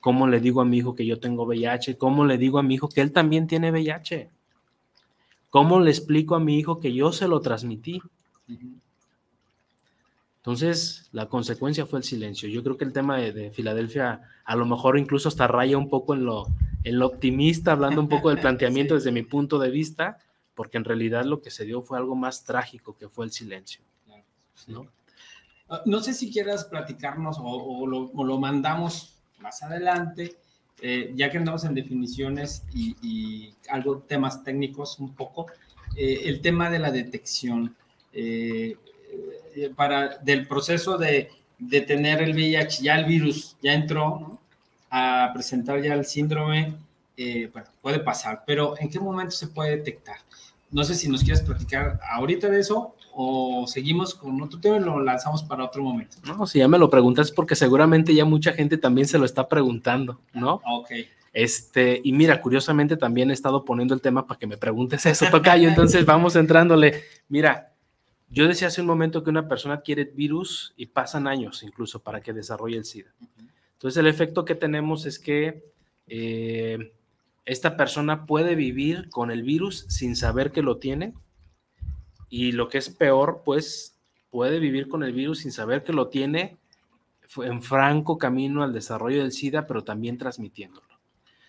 cómo 0.00 0.26
le 0.28 0.38
digo 0.38 0.60
a 0.60 0.64
mi 0.64 0.78
hijo 0.78 0.94
que 0.94 1.04
yo 1.04 1.18
tengo 1.18 1.44
VIH, 1.44 1.98
cómo 1.98 2.24
le 2.24 2.38
digo 2.38 2.58
a 2.58 2.62
mi 2.62 2.74
hijo 2.74 2.88
que 2.88 3.00
él 3.00 3.12
también 3.12 3.46
tiene 3.46 3.70
VIH, 3.70 4.30
cómo 5.50 5.80
le 5.80 5.90
explico 5.90 6.34
a 6.34 6.40
mi 6.40 6.58
hijo 6.58 6.78
que 6.78 6.92
yo 6.92 7.10
se 7.10 7.26
lo 7.26 7.40
transmití. 7.40 8.00
Entonces, 10.44 11.08
la 11.12 11.26
consecuencia 11.30 11.86
fue 11.86 12.00
el 12.00 12.04
silencio. 12.04 12.50
Yo 12.50 12.62
creo 12.62 12.76
que 12.76 12.84
el 12.84 12.92
tema 12.92 13.16
de, 13.16 13.50
Filadelfia 13.50 14.20
a 14.44 14.56
lo 14.56 14.66
mejor 14.66 14.98
incluso 14.98 15.30
hasta 15.30 15.46
raya 15.46 15.78
un 15.78 15.88
poco 15.88 16.12
en 16.12 16.26
lo, 16.26 16.48
en 16.84 16.98
lo 16.98 17.06
optimista, 17.06 17.72
hablando 17.72 18.02
un 18.02 18.10
poco 18.10 18.28
del 18.28 18.38
planteamiento 18.42 18.94
desde 18.94 19.10
mi 19.10 19.22
punto 19.22 19.58
de 19.58 19.70
vista, 19.70 20.18
porque 20.54 20.76
en 20.76 20.84
realidad 20.84 21.24
lo 21.24 21.40
que 21.40 21.50
se 21.50 21.64
dio 21.64 21.80
fue 21.80 21.96
algo 21.96 22.14
más 22.14 22.44
trágico, 22.44 22.94
que 22.94 23.08
fue 23.08 23.24
el 23.24 23.32
silencio. 23.32 23.80
¿no? 24.66 24.86
Ah, 25.70 25.80
no 25.86 26.00
sé 26.00 26.12
si 26.12 26.30
quieras 26.30 26.66
platicarnos 26.66 27.38
o, 27.40 27.86
lo, 27.86 28.38
mandamos 28.38 29.16
más 29.40 29.62
adelante, 29.62 30.36
eh, 30.82 31.10
ya 31.16 31.30
que 31.30 31.38
andamos 31.38 31.64
en 31.64 31.74
definiciones 31.74 32.64
y, 32.74 33.54
algo 33.70 34.00
temas 34.00 34.44
técnicos 34.44 34.98
un 34.98 35.14
poco, 35.14 35.46
eh, 35.96 36.20
el 36.24 36.42
tema 36.42 36.68
de 36.68 36.80
la 36.80 36.90
detección. 36.90 37.74
Eh, 38.12 38.76
para, 39.76 40.18
del 40.18 40.46
proceso 40.46 40.98
de, 40.98 41.30
de, 41.58 41.80
tener 41.80 42.22
el 42.22 42.34
VIH, 42.34 42.82
ya 42.82 42.96
el 42.96 43.04
virus 43.04 43.56
ya 43.62 43.72
entró 43.72 44.38
a 44.90 45.30
presentar 45.32 45.82
ya 45.82 45.94
el 45.94 46.04
síndrome, 46.04 46.74
eh, 47.16 47.48
bueno, 47.52 47.68
puede 47.80 48.00
pasar, 48.00 48.42
pero 48.46 48.74
¿en 48.78 48.90
qué 48.90 48.98
momento 48.98 49.32
se 49.32 49.48
puede 49.48 49.76
detectar? 49.76 50.16
No 50.70 50.82
sé 50.82 50.94
si 50.94 51.08
nos 51.08 51.22
quieres 51.22 51.42
platicar 51.42 52.00
ahorita 52.10 52.48
de 52.48 52.60
eso 52.60 52.94
o 53.12 53.64
seguimos 53.68 54.14
con 54.14 54.40
otro 54.42 54.58
tema 54.58 54.76
y 54.76 54.80
lo 54.80 55.00
lanzamos 55.00 55.44
para 55.44 55.64
otro 55.64 55.82
momento. 55.82 56.16
No, 56.24 56.46
si 56.46 56.58
ya 56.58 56.66
me 56.66 56.78
lo 56.78 56.90
preguntas 56.90 57.30
porque 57.30 57.54
seguramente 57.54 58.14
ya 58.14 58.24
mucha 58.24 58.52
gente 58.52 58.76
también 58.76 59.06
se 59.06 59.18
lo 59.18 59.24
está 59.24 59.48
preguntando, 59.48 60.20
¿no? 60.32 60.60
Ok. 60.66 60.90
Este, 61.32 62.00
y 62.02 62.12
mira, 62.12 62.40
curiosamente 62.40 62.96
también 62.96 63.30
he 63.30 63.34
estado 63.34 63.64
poniendo 63.64 63.94
el 63.94 64.00
tema 64.00 64.26
para 64.26 64.38
que 64.38 64.46
me 64.46 64.56
preguntes 64.56 65.04
eso, 65.06 65.26
Tocayo, 65.30 65.68
entonces 65.68 66.06
vamos 66.06 66.36
entrándole. 66.36 67.02
Mira, 67.28 67.73
yo 68.34 68.48
decía 68.48 68.66
hace 68.66 68.80
un 68.80 68.88
momento 68.88 69.22
que 69.22 69.30
una 69.30 69.46
persona 69.46 69.74
adquiere 69.74 70.04
virus 70.04 70.74
y 70.76 70.86
pasan 70.86 71.28
años 71.28 71.62
incluso 71.62 72.02
para 72.02 72.20
que 72.20 72.32
desarrolle 72.32 72.76
el 72.76 72.84
SIDA. 72.84 73.14
Entonces 73.74 73.96
el 73.96 74.08
efecto 74.08 74.44
que 74.44 74.56
tenemos 74.56 75.06
es 75.06 75.20
que 75.20 75.62
eh, 76.08 76.92
esta 77.44 77.76
persona 77.76 78.26
puede 78.26 78.56
vivir 78.56 79.08
con 79.08 79.30
el 79.30 79.44
virus 79.44 79.86
sin 79.88 80.16
saber 80.16 80.50
que 80.50 80.62
lo 80.62 80.78
tiene 80.78 81.14
y 82.28 82.50
lo 82.52 82.68
que 82.68 82.78
es 82.78 82.90
peor, 82.90 83.42
pues 83.44 84.00
puede 84.30 84.58
vivir 84.58 84.88
con 84.88 85.04
el 85.04 85.12
virus 85.12 85.38
sin 85.40 85.52
saber 85.52 85.84
que 85.84 85.92
lo 85.92 86.08
tiene 86.08 86.56
en 87.36 87.62
franco 87.62 88.18
camino 88.18 88.64
al 88.64 88.72
desarrollo 88.72 89.20
del 89.22 89.30
SIDA, 89.30 89.66
pero 89.68 89.84
también 89.84 90.18
transmitiéndolo. 90.18 90.88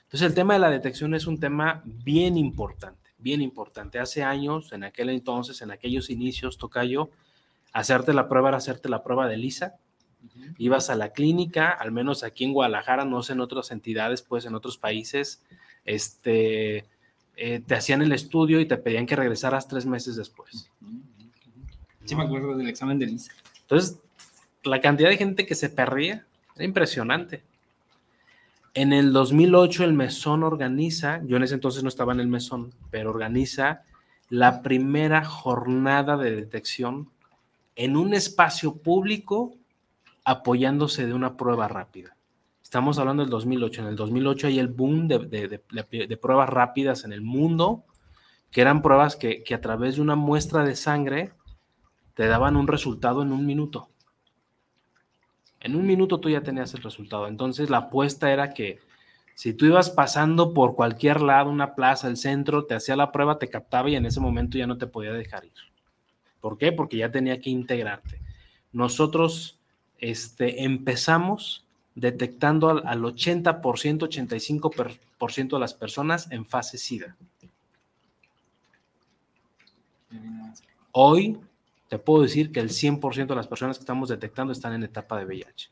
Entonces 0.03 0.27
el 0.27 0.35
tema 0.35 0.53
de 0.53 0.59
la 0.59 0.69
detección 0.69 1.15
es 1.15 1.25
un 1.25 1.39
tema 1.39 1.81
bien 1.83 2.37
importante 2.37 3.04
bien 3.25 3.41
importante. 3.41 3.97
Hace 3.97 4.21
años, 4.21 4.71
en 4.71 4.83
aquel 4.83 5.09
entonces, 5.09 5.63
en 5.63 5.71
aquellos 5.71 6.11
inicios, 6.11 6.59
Tocayo, 6.59 7.09
hacerte 7.73 8.13
la 8.13 8.29
prueba 8.29 8.49
era 8.49 8.57
hacerte 8.59 8.87
la 8.87 9.01
prueba 9.01 9.27
de 9.27 9.35
lisa. 9.35 9.77
Ibas 10.59 10.91
a 10.91 10.95
la 10.95 11.09
clínica, 11.09 11.71
al 11.71 11.91
menos 11.91 12.23
aquí 12.23 12.43
en 12.43 12.53
Guadalajara, 12.53 13.03
no 13.03 13.23
sé 13.23 13.33
en 13.33 13.41
otras 13.41 13.71
entidades, 13.71 14.21
pues 14.21 14.45
en 14.45 14.53
otros 14.53 14.77
países, 14.77 15.43
este, 15.85 16.85
eh, 17.35 17.61
te 17.65 17.73
hacían 17.73 18.03
el 18.03 18.11
estudio 18.11 18.59
y 18.59 18.67
te 18.67 18.77
pedían 18.77 19.07
que 19.07 19.15
regresaras 19.15 19.67
tres 19.67 19.87
meses 19.87 20.15
después. 20.15 20.69
Sí, 22.05 22.15
me 22.15 22.25
acuerdo 22.25 22.55
del 22.55 22.69
examen 22.69 22.99
de 22.99 23.07
lisa. 23.07 23.31
Entonces, 23.61 23.97
la 24.63 24.79
cantidad 24.81 25.09
de 25.09 25.17
gente 25.17 25.47
que 25.47 25.55
se 25.55 25.71
perdía 25.71 26.27
era 26.55 26.63
impresionante. 26.63 27.41
En 28.77 28.91
el 28.91 29.13
2008 29.13 29.85
el 29.85 29.93
Mesón 29.93 30.43
organiza, 30.43 31.21
yo 31.23 31.37
en 31.37 31.43
ese 31.43 31.53
entonces 31.53 31.81
no 31.81 31.87
estaba 31.87 32.11
en 32.11 32.19
el 32.19 32.27
Mesón, 32.27 32.73
pero 32.91 33.09
organiza 33.09 33.83
la 34.27 34.61
primera 34.61 35.23
jornada 35.23 36.17
de 36.17 36.35
detección 36.35 37.09
en 37.77 37.95
un 37.95 38.13
espacio 38.13 38.75
público 38.75 39.55
apoyándose 40.25 41.07
de 41.07 41.13
una 41.13 41.37
prueba 41.37 41.69
rápida. 41.69 42.17
Estamos 42.61 42.99
hablando 42.99 43.23
del 43.23 43.29
2008. 43.29 43.81
En 43.81 43.87
el 43.87 43.95
2008 43.95 44.47
hay 44.47 44.59
el 44.59 44.67
boom 44.67 45.07
de, 45.07 46.17
pruebas 46.21 46.49
rápidas 46.49 47.05
en 47.05 47.13
el 47.13 47.21
mundo, 47.21 47.85
que 48.51 48.59
eran 48.59 48.81
pruebas 48.81 49.15
que, 49.15 49.41
que 49.43 49.55
a 49.55 49.61
través 49.61 49.95
de 49.95 50.01
una 50.01 50.17
muestra 50.17 50.65
de 50.65 50.75
sangre 50.75 51.31
te 52.13 52.27
daban 52.27 52.57
un 52.57 52.67
resultado 52.67 53.21
en 53.21 53.31
un 53.31 53.45
minuto. 53.45 53.87
En 55.59 55.75
un 55.75 55.85
minuto 55.85 56.19
tú 56.19 56.29
ya 56.29 56.41
tenías 56.41 56.73
el 56.73 56.83
resultado. 56.83 57.27
Entonces 57.27 57.69
la 57.69 57.77
apuesta 57.77 58.31
era 58.31 58.53
que 58.53 58.79
si 59.35 59.53
tú 59.53 59.65
ibas 59.65 59.89
pasando 59.89 60.53
por 60.53 60.75
cualquier 60.75 61.21
lado, 61.21 61.49
una 61.49 61.75
plaza, 61.75 62.07
el 62.07 62.17
centro, 62.17 62.65
te 62.65 62.75
hacía 62.75 62.95
la 62.95 63.11
prueba, 63.11 63.37
te 63.37 63.49
captaba 63.49 63.89
y 63.89 63.95
en 63.95 64.05
ese 64.05 64.21
momento 64.21 64.57
ya 64.57 64.65
no 64.67 64.77
te 64.77 64.87
podía 64.87 65.11
dejar 65.11 65.45
ir. 65.45 65.51
¿Por 66.39 66.57
qué? 66.57 66.71
Porque 66.71 66.97
ya 66.97 67.11
tenía 67.11 67.39
que 67.41 67.49
integrarte. 67.49 68.21
Nosotros 68.71 69.59
este, 69.97 70.63
empezamos 70.63 71.65
detectando 71.95 72.69
al, 72.69 72.83
al 72.85 73.01
80%, 73.01 73.61
85% 73.61 75.49
de 75.49 75.59
las 75.59 75.73
personas 75.73 76.31
en 76.31 76.45
fase 76.45 76.77
SIDA. 76.77 77.17
Hoy 80.91 81.37
te 81.95 81.99
puedo 81.99 82.23
decir 82.23 82.51
que 82.51 82.59
el 82.59 82.71
100% 82.71 83.27
de 83.27 83.35
las 83.35 83.47
personas 83.47 83.77
que 83.77 83.83
estamos 83.83 84.09
detectando 84.09 84.51
están 84.51 84.73
en 84.73 84.83
etapa 84.83 85.17
de 85.17 85.23
VIH. 85.23 85.71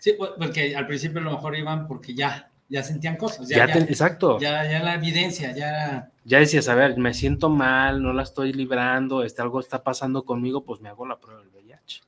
Sí, 0.00 0.16
porque 0.18 0.74
al 0.74 0.88
principio 0.88 1.20
a 1.20 1.22
lo 1.22 1.30
mejor 1.30 1.56
iban 1.56 1.86
porque 1.86 2.12
ya, 2.12 2.50
ya 2.68 2.82
sentían 2.82 3.16
cosas. 3.16 3.48
Ya, 3.48 3.66
exacto. 3.66 4.40
Ya, 4.40 4.68
ya 4.68 4.82
la 4.82 4.96
evidencia, 4.96 5.54
ya... 5.54 6.10
Ya 6.24 6.40
decías, 6.40 6.68
a 6.68 6.74
ver, 6.74 6.98
me 6.98 7.14
siento 7.14 7.48
mal, 7.50 8.02
no 8.02 8.12
la 8.12 8.24
estoy 8.24 8.52
librando, 8.52 9.22
este, 9.22 9.42
algo 9.42 9.60
está 9.60 9.84
pasando 9.84 10.24
conmigo, 10.24 10.64
pues 10.64 10.80
me 10.80 10.88
hago 10.88 11.06
la 11.06 11.20
prueba 11.20 11.40
del 11.40 11.50
VIH. 11.50 12.00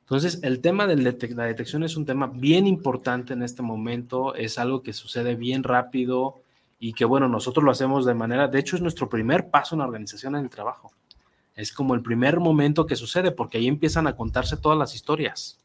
Entonces, 0.00 0.40
el 0.42 0.62
tema 0.62 0.86
de 0.86 0.96
la 0.96 1.44
detección 1.44 1.82
es 1.82 1.98
un 1.98 2.06
tema 2.06 2.28
bien 2.28 2.66
importante 2.66 3.34
en 3.34 3.42
este 3.42 3.60
momento, 3.60 4.34
es 4.34 4.58
algo 4.58 4.82
que 4.82 4.94
sucede 4.94 5.34
bien 5.34 5.64
rápido 5.64 6.40
y 6.78 6.94
que, 6.94 7.04
bueno, 7.04 7.28
nosotros 7.28 7.62
lo 7.62 7.72
hacemos 7.72 8.06
de 8.06 8.14
manera, 8.14 8.48
de 8.48 8.58
hecho, 8.58 8.74
es 8.74 8.80
nuestro 8.80 9.10
primer 9.10 9.50
paso 9.50 9.74
en 9.74 9.80
la 9.80 9.84
organización 9.84 10.34
en 10.34 10.44
el 10.44 10.50
trabajo 10.50 10.92
es 11.58 11.72
como 11.72 11.96
el 11.96 12.02
primer 12.02 12.38
momento 12.38 12.86
que 12.86 12.94
sucede, 12.94 13.32
porque 13.32 13.58
ahí 13.58 13.66
empiezan 13.66 14.06
a 14.06 14.14
contarse 14.14 14.56
todas 14.56 14.78
las 14.78 14.94
historias. 14.94 15.58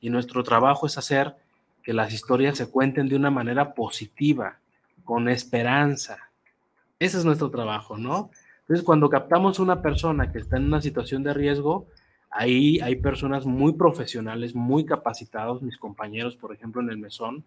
Y 0.00 0.08
nuestro 0.08 0.44
trabajo 0.44 0.86
es 0.86 0.96
hacer 0.96 1.34
que 1.82 1.92
las 1.92 2.12
historias 2.12 2.56
se 2.56 2.70
cuenten 2.70 3.08
de 3.08 3.16
una 3.16 3.32
manera 3.32 3.74
positiva, 3.74 4.58
con 5.02 5.28
esperanza. 5.28 6.30
Ese 7.00 7.18
es 7.18 7.24
nuestro 7.24 7.50
trabajo, 7.50 7.98
¿no? 7.98 8.30
Entonces, 8.60 8.86
cuando 8.86 9.10
captamos 9.10 9.58
una 9.58 9.82
persona 9.82 10.30
que 10.30 10.38
está 10.38 10.56
en 10.56 10.66
una 10.66 10.80
situación 10.80 11.24
de 11.24 11.34
riesgo, 11.34 11.88
ahí 12.30 12.78
hay 12.78 12.94
personas 12.94 13.44
muy 13.44 13.72
profesionales, 13.72 14.54
muy 14.54 14.86
capacitados, 14.86 15.62
mis 15.62 15.78
compañeros, 15.78 16.36
por 16.36 16.54
ejemplo, 16.54 16.80
en 16.80 16.90
el 16.90 16.98
mesón, 16.98 17.42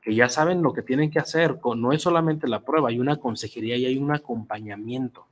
que 0.00 0.14
ya 0.14 0.28
saben 0.28 0.62
lo 0.62 0.72
que 0.72 0.82
tienen 0.82 1.10
que 1.10 1.18
hacer. 1.18 1.58
No 1.76 1.92
es 1.92 2.02
solamente 2.02 2.46
la 2.46 2.60
prueba, 2.60 2.90
hay 2.90 3.00
una 3.00 3.16
consejería 3.16 3.76
y 3.76 3.86
hay 3.86 3.98
un 3.98 4.14
acompañamiento. 4.14 5.26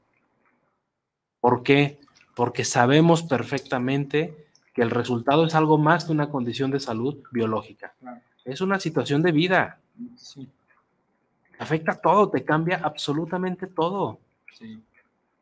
¿Por 1.41 1.63
qué? 1.63 1.99
Porque 2.35 2.65
sabemos 2.65 3.23
perfectamente 3.23 4.47
que 4.75 4.83
el 4.83 4.91
resultado 4.91 5.45
es 5.45 5.55
algo 5.55 5.79
más 5.79 6.05
que 6.05 6.13
una 6.13 6.31
condición 6.31 6.71
de 6.71 6.81
salud 6.81 7.19
biológica. 7.33 7.95
Es 8.45 8.61
una 8.61 8.79
situación 8.79 9.23
de 9.23 9.33
vida. 9.33 9.79
Afecta 11.59 12.01
todo, 12.01 12.31
te 12.31 12.45
cambia 12.45 12.81
absolutamente 12.83 13.67
todo. 13.67 14.19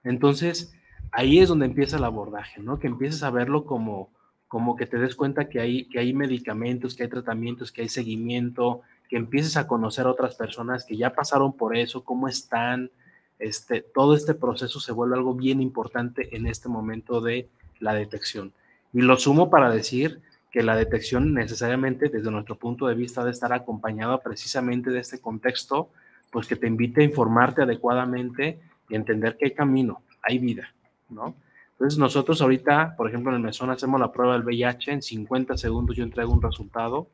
Entonces, 0.04 0.74
ahí 1.12 1.38
es 1.38 1.48
donde 1.48 1.66
empieza 1.66 1.96
el 1.96 2.04
abordaje, 2.04 2.60
¿no? 2.60 2.78
Que 2.78 2.86
empieces 2.86 3.22
a 3.22 3.30
verlo 3.30 3.64
como, 3.64 4.10
como 4.46 4.76
que 4.76 4.86
te 4.86 4.98
des 4.98 5.14
cuenta 5.14 5.48
que 5.48 5.60
hay, 5.60 5.84
que 5.88 5.98
hay 5.98 6.12
medicamentos, 6.12 6.94
que 6.94 7.04
hay 7.04 7.08
tratamientos, 7.08 7.70
que 7.70 7.82
hay 7.82 7.88
seguimiento, 7.88 8.82
que 9.08 9.16
empieces 9.16 9.56
a 9.56 9.66
conocer 9.66 10.06
a 10.06 10.10
otras 10.10 10.34
personas 10.34 10.84
que 10.84 10.96
ya 10.96 11.14
pasaron 11.14 11.52
por 11.52 11.76
eso, 11.76 12.04
cómo 12.04 12.28
están, 12.28 12.90
este, 13.39 13.82
todo 13.82 14.15
este 14.15 14.35
proceso 14.35 14.81
se 14.81 14.93
vuelve 14.93 15.16
algo 15.16 15.35
bien 15.35 15.60
importante 15.60 16.35
en 16.36 16.47
este 16.47 16.69
momento 16.69 17.20
de 17.20 17.48
la 17.81 17.94
detección. 17.94 18.52
Y 18.93 19.02
lo 19.02 19.16
sumo 19.16 19.51
para 19.51 19.70
decir 19.70 20.20
que 20.51 20.62
la 20.62 20.77
detección 20.77 21.35
necesariamente 21.35 22.09
desde 22.09 22.31
nuestro 22.31 22.56
punto 22.56 22.86
de 22.86 22.94
vista 22.94 23.20
debe 23.20 23.32
estar 23.32 23.52
acompañada 23.52 24.19
precisamente 24.20 24.90
de 24.90 25.01
este 25.01 25.20
contexto, 25.20 25.90
pues 26.31 26.47
que 26.47 26.56
te 26.56 26.66
invite 26.66 27.02
a 27.02 27.05
informarte 27.05 27.62
adecuadamente 27.62 28.59
y 28.89 28.94
entender 28.94 29.36
que 29.36 29.47
hay 29.47 29.51
camino, 29.52 30.02
hay 30.23 30.39
vida, 30.39 30.74
¿no? 31.10 31.35
Entonces 31.73 31.98
nosotros 31.98 32.43
ahorita, 32.43 32.97
por 32.97 33.09
ejemplo, 33.09 33.31
en 33.31 33.36
el 33.36 33.43
mesón 33.43 33.70
hacemos 33.70 34.01
la 34.01 34.10
prueba 34.10 34.32
del 34.32 34.43
VIH, 34.43 34.93
en 34.93 35.02
50 35.02 35.56
segundos 35.56 35.97
yo 35.97 36.02
entrego 36.02 36.32
un 36.32 36.43
resultado. 36.43 37.09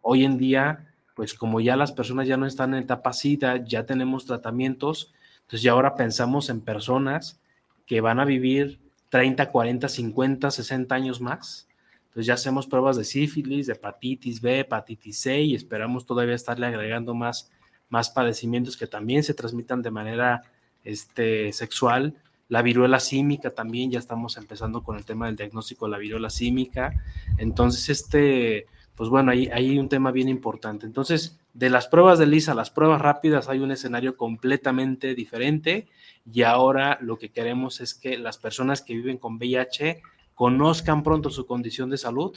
Hoy 0.00 0.24
en 0.24 0.38
día, 0.38 0.88
pues 1.14 1.34
como 1.34 1.60
ya 1.60 1.76
las 1.76 1.92
personas 1.92 2.26
ya 2.26 2.38
no 2.38 2.46
están 2.46 2.72
en 2.72 2.84
etapa 2.84 3.12
SIDA, 3.12 3.62
ya 3.64 3.84
tenemos 3.84 4.24
tratamientos, 4.24 5.12
entonces 5.48 5.62
ya 5.62 5.72
ahora 5.72 5.94
pensamos 5.94 6.50
en 6.50 6.60
personas 6.60 7.40
que 7.86 8.02
van 8.02 8.20
a 8.20 8.26
vivir 8.26 8.80
30, 9.08 9.50
40, 9.50 9.88
50, 9.88 10.50
60 10.50 10.94
años 10.94 11.22
más. 11.22 11.66
Entonces 12.08 12.26
ya 12.26 12.34
hacemos 12.34 12.66
pruebas 12.66 12.98
de 12.98 13.04
sífilis, 13.04 13.66
de 13.66 13.72
hepatitis 13.72 14.42
B, 14.42 14.60
hepatitis 14.60 15.20
C 15.20 15.40
y 15.40 15.54
esperamos 15.54 16.04
todavía 16.04 16.34
estarle 16.34 16.66
agregando 16.66 17.14
más, 17.14 17.50
más 17.88 18.10
padecimientos 18.10 18.76
que 18.76 18.86
también 18.86 19.22
se 19.22 19.32
transmitan 19.32 19.80
de 19.80 19.90
manera 19.90 20.42
este, 20.84 21.50
sexual. 21.54 22.14
La 22.50 22.60
viruela 22.60 23.00
símica 23.00 23.48
también, 23.48 23.90
ya 23.90 24.00
estamos 24.00 24.36
empezando 24.36 24.82
con 24.82 24.98
el 24.98 25.06
tema 25.06 25.28
del 25.28 25.36
diagnóstico 25.36 25.86
de 25.86 25.92
la 25.92 25.98
viruela 25.98 26.28
símica. 26.28 26.92
Entonces, 27.38 27.88
este, 27.88 28.66
pues 28.98 29.10
bueno, 29.10 29.30
ahí 29.30 29.48
hay 29.52 29.78
un 29.78 29.88
tema 29.88 30.10
bien 30.10 30.28
importante. 30.28 30.84
Entonces, 30.84 31.38
de 31.54 31.70
las 31.70 31.86
pruebas 31.86 32.18
de 32.18 32.26
LISA 32.26 32.50
a 32.50 32.56
las 32.56 32.70
pruebas 32.70 33.00
rápidas 33.00 33.48
hay 33.48 33.60
un 33.60 33.70
escenario 33.70 34.16
completamente 34.16 35.14
diferente 35.14 35.86
y 36.28 36.42
ahora 36.42 36.98
lo 37.00 37.16
que 37.16 37.30
queremos 37.30 37.80
es 37.80 37.94
que 37.94 38.18
las 38.18 38.38
personas 38.38 38.82
que 38.82 38.94
viven 38.94 39.16
con 39.16 39.36
VIH 39.36 40.02
conozcan 40.34 41.04
pronto 41.04 41.30
su 41.30 41.46
condición 41.46 41.90
de 41.90 41.96
salud. 41.96 42.36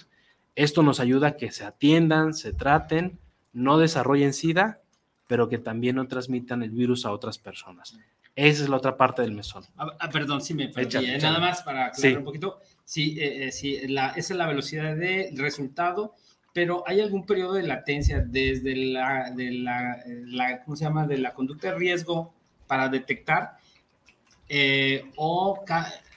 Esto 0.53 0.83
nos 0.83 0.99
ayuda 0.99 1.29
a 1.29 1.35
que 1.35 1.51
se 1.51 1.65
atiendan, 1.65 2.35
se 2.35 2.53
traten, 2.53 3.17
no 3.53 3.79
desarrollen 3.79 4.31
SIDA, 4.31 4.81
pero 5.27 5.49
que 5.49 5.57
también 5.57 5.95
no 5.95 6.07
transmitan 6.07 6.61
el 6.61 6.69
virus 6.69 7.07
a 7.07 7.11
otras 7.11 7.39
personas. 7.39 7.97
Esa 8.35 8.63
es 8.63 8.69
la 8.69 8.77
otra 8.77 8.95
parte 8.95 9.23
del 9.23 9.31
mesón. 9.31 9.63
Ah, 9.77 9.97
ah 9.99 10.09
perdón, 10.11 10.41
sí 10.41 10.53
me 10.53 10.67
perdí. 10.67 11.09
¿eh? 11.09 11.17
Nada 11.19 11.39
más 11.39 11.63
para 11.63 11.87
aclarar 11.87 12.19
un 12.19 12.23
poquito. 12.23 12.59
Sí, 12.85 13.19
eh, 13.19 13.47
eh, 13.47 13.51
sí 13.51 13.87
la, 13.87 14.09
esa 14.09 14.33
es 14.33 14.37
la 14.37 14.45
velocidad 14.45 14.95
de 14.95 15.33
resultado 15.35 16.13
pero 16.53 16.83
¿hay 16.85 17.01
algún 17.01 17.25
periodo 17.25 17.53
de 17.53 17.63
latencia 17.63 18.23
desde 18.25 18.75
la, 18.75 19.31
de 19.31 19.51
la, 19.51 20.61
¿cómo 20.63 20.75
se 20.75 20.83
llama? 20.83 21.07
De 21.07 21.17
la 21.17 21.33
conducta 21.33 21.71
de 21.71 21.77
riesgo 21.77 22.33
para 22.67 22.89
detectar 22.89 23.57
eh, 24.49 25.11
o 25.15 25.63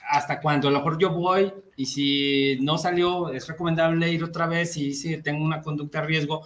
hasta 0.08 0.40
cuando 0.40 0.68
a 0.68 0.70
lo 0.70 0.78
mejor 0.78 0.98
yo 0.98 1.10
voy 1.10 1.52
y 1.76 1.86
si 1.86 2.58
no 2.60 2.78
salió 2.78 3.30
es 3.30 3.46
recomendable 3.46 4.10
ir 4.10 4.24
otra 4.24 4.46
vez 4.46 4.76
y 4.76 4.92
si 4.92 5.16
tengo 5.18 5.44
una 5.44 5.62
conducta 5.62 6.00
de 6.00 6.06
riesgo 6.06 6.42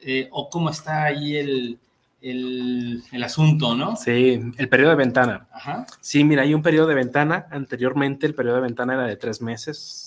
eh, 0.00 0.28
o 0.30 0.48
cómo 0.48 0.70
está 0.70 1.04
ahí 1.04 1.36
el, 1.36 1.78
el, 2.20 3.02
el, 3.12 3.22
asunto, 3.22 3.74
¿no? 3.74 3.96
Sí, 3.96 4.40
el 4.56 4.68
periodo 4.68 4.90
de 4.90 4.96
ventana. 4.96 5.46
Ajá. 5.52 5.86
Sí, 6.00 6.24
mira, 6.24 6.42
hay 6.42 6.54
un 6.54 6.62
periodo 6.62 6.86
de 6.86 6.94
ventana. 6.94 7.46
Anteriormente 7.50 8.26
el 8.26 8.34
periodo 8.34 8.56
de 8.56 8.62
ventana 8.62 8.94
era 8.94 9.06
de 9.06 9.16
tres 9.16 9.40
meses 9.40 10.05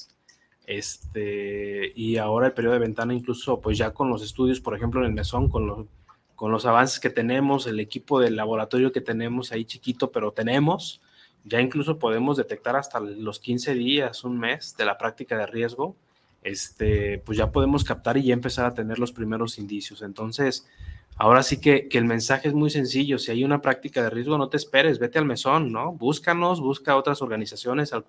este, 0.69 1.93
y 1.95 2.17
ahora 2.17 2.45
el 2.45 2.53
periodo 2.53 2.75
de 2.75 2.81
ventana, 2.81 3.15
incluso 3.15 3.59
pues 3.59 3.75
ya 3.75 3.89
con 3.89 4.07
los 4.11 4.21
estudios, 4.21 4.61
por 4.61 4.75
ejemplo, 4.75 4.99
en 4.99 5.07
el 5.07 5.13
mesón, 5.13 5.49
con 5.49 5.65
los, 5.65 5.87
con 6.35 6.51
los 6.51 6.67
avances 6.67 6.99
que 6.99 7.09
tenemos, 7.09 7.65
el 7.65 7.79
equipo 7.79 8.19
del 8.19 8.35
laboratorio 8.35 8.91
que 8.91 9.01
tenemos 9.01 9.51
ahí 9.51 9.65
chiquito, 9.65 10.11
pero 10.11 10.31
tenemos, 10.31 11.01
ya 11.43 11.59
incluso 11.59 11.97
podemos 11.97 12.37
detectar 12.37 12.75
hasta 12.75 12.99
los 12.99 13.39
15 13.39 13.73
días, 13.73 14.23
un 14.23 14.39
mes 14.39 14.75
de 14.77 14.85
la 14.85 14.99
práctica 14.99 15.35
de 15.39 15.47
riesgo, 15.47 15.95
este, 16.43 17.17
pues 17.25 17.35
ya 17.35 17.51
podemos 17.51 17.83
captar 17.83 18.17
y 18.17 18.25
ya 18.25 18.33
empezar 18.35 18.67
a 18.67 18.75
tener 18.75 18.99
los 18.99 19.11
primeros 19.11 19.57
indicios. 19.57 20.03
Entonces, 20.03 20.67
ahora 21.15 21.41
sí 21.41 21.59
que, 21.59 21.87
que, 21.87 21.97
el 21.97 22.05
mensaje 22.05 22.47
es 22.47 22.53
muy 22.53 22.69
sencillo. 22.69 23.17
Si 23.17 23.31
hay 23.31 23.43
una 23.43 23.59
práctica 23.59 24.03
de 24.03 24.11
riesgo, 24.11 24.37
no 24.37 24.49
te 24.49 24.57
esperes, 24.57 24.99
vete 24.99 25.17
al 25.17 25.25
mesón, 25.25 25.71
¿no? 25.71 25.93
Búscanos, 25.93 26.61
busca 26.61 26.95
otras 26.95 27.23
organizaciones, 27.23 27.91
al 27.91 28.03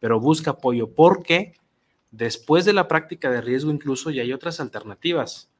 pero 0.00 0.20
busca 0.20 0.52
apoyo 0.52 0.94
porque 0.94 1.54
después 2.10 2.64
de 2.64 2.72
la 2.72 2.88
práctica 2.88 3.30
de 3.30 3.40
riesgo 3.40 3.70
incluso 3.70 4.10
ya 4.10 4.22
hay 4.22 4.32
otras 4.32 4.60
alternativas. 4.60 5.50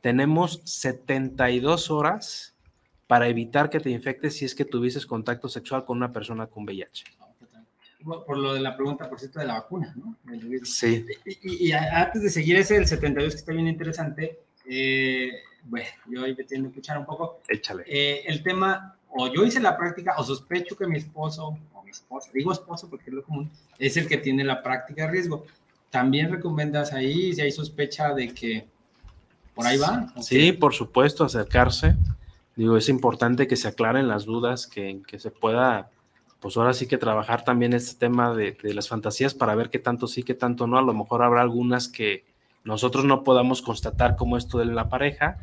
Tenemos 0.00 0.60
72 0.64 1.90
horas 1.90 2.54
para 3.06 3.28
evitar 3.28 3.70
que 3.70 3.80
te 3.80 3.90
infectes 3.90 4.36
si 4.36 4.44
es 4.44 4.54
que 4.54 4.64
tuvieses 4.64 5.06
contacto 5.06 5.48
sexual 5.48 5.84
con 5.84 5.96
una 5.96 6.12
persona 6.12 6.46
con 6.46 6.64
VIH. 6.64 7.04
Por 8.04 8.38
lo 8.38 8.54
de 8.54 8.60
la 8.60 8.76
pregunta, 8.76 9.08
por 9.08 9.18
cierto, 9.18 9.40
de 9.40 9.46
la 9.46 9.54
vacuna, 9.54 9.92
¿no? 9.96 10.16
Sí. 10.62 11.04
Y, 11.42 11.72
antes 11.72 12.22
de 12.22 12.30
seguir 12.30 12.56
ese 12.56 12.76
el 12.76 12.86
72, 12.86 13.32
que 13.32 13.38
está 13.38 13.52
bien 13.52 13.66
interesante, 13.66 14.42
eh, 14.64 15.32
bueno, 15.64 15.88
yo 16.06 16.24
ahí 16.24 16.36
me 16.36 16.44
que 16.44 16.54
escuchar 16.54 16.98
un 16.98 17.06
poco. 17.06 17.40
Échale. 17.48 17.82
Eh, 17.86 18.22
el 18.26 18.44
tema, 18.44 18.96
o 19.10 19.32
yo 19.32 19.44
hice 19.44 19.58
la 19.58 19.76
práctica, 19.76 20.14
o 20.18 20.22
sospecho 20.22 20.76
que 20.76 20.86
mi 20.86 20.98
esposo 20.98 21.58
digo 22.32 22.52
esposo 22.52 22.88
porque 22.88 23.10
es 23.10 23.14
lo 23.14 23.22
común, 23.22 23.50
es 23.78 23.96
el 23.96 24.06
que 24.08 24.18
tiene 24.18 24.44
la 24.44 24.62
práctica 24.62 25.02
de 25.02 25.10
riesgo. 25.12 25.44
También 25.90 26.30
recomiendas 26.30 26.92
ahí, 26.92 27.32
si 27.32 27.40
hay 27.40 27.52
sospecha 27.52 28.12
de 28.14 28.34
que 28.34 28.66
por 29.54 29.66
ahí 29.66 29.78
va. 29.78 30.12
Sí, 30.20 30.52
por 30.52 30.74
supuesto, 30.74 31.24
acercarse. 31.24 31.96
Digo, 32.56 32.76
es 32.76 32.88
importante 32.88 33.46
que 33.46 33.56
se 33.56 33.68
aclaren 33.68 34.08
las 34.08 34.24
dudas, 34.24 34.66
que, 34.66 35.02
que 35.06 35.18
se 35.18 35.30
pueda, 35.30 35.90
pues 36.40 36.56
ahora 36.56 36.74
sí 36.74 36.86
que 36.86 36.98
trabajar 36.98 37.44
también 37.44 37.72
este 37.72 37.98
tema 37.98 38.34
de, 38.34 38.56
de 38.62 38.74
las 38.74 38.88
fantasías 38.88 39.34
para 39.34 39.54
ver 39.54 39.70
qué 39.70 39.78
tanto 39.78 40.06
sí, 40.06 40.22
qué 40.22 40.34
tanto 40.34 40.66
no. 40.66 40.78
A 40.78 40.82
lo 40.82 40.94
mejor 40.94 41.22
habrá 41.22 41.42
algunas 41.42 41.88
que, 41.88 42.24
nosotros 42.66 43.04
no 43.04 43.22
podamos 43.22 43.62
constatar 43.62 44.16
como 44.16 44.36
esto 44.36 44.58
de 44.58 44.64
la 44.64 44.88
pareja, 44.88 45.38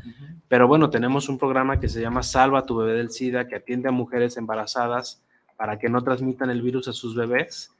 pero 0.50 0.68
bueno, 0.68 0.90
tenemos 0.90 1.30
un 1.30 1.38
programa 1.38 1.80
que 1.80 1.88
se 1.88 2.02
llama 2.02 2.22
Salva 2.22 2.66
tu 2.66 2.76
bebé 2.76 2.96
del 2.96 3.12
SIDA, 3.12 3.48
que 3.48 3.56
atiende 3.56 3.88
a 3.88 3.94
mujeres 3.94 4.36
embarazadas 4.36 5.24
para 5.56 5.80
que 5.80 5.90
no 5.90 6.04
transmitan 6.04 6.50
el 6.50 6.62
virus 6.62 6.88
a 6.88 6.94
sus 6.94 7.16
bebés 7.16 7.72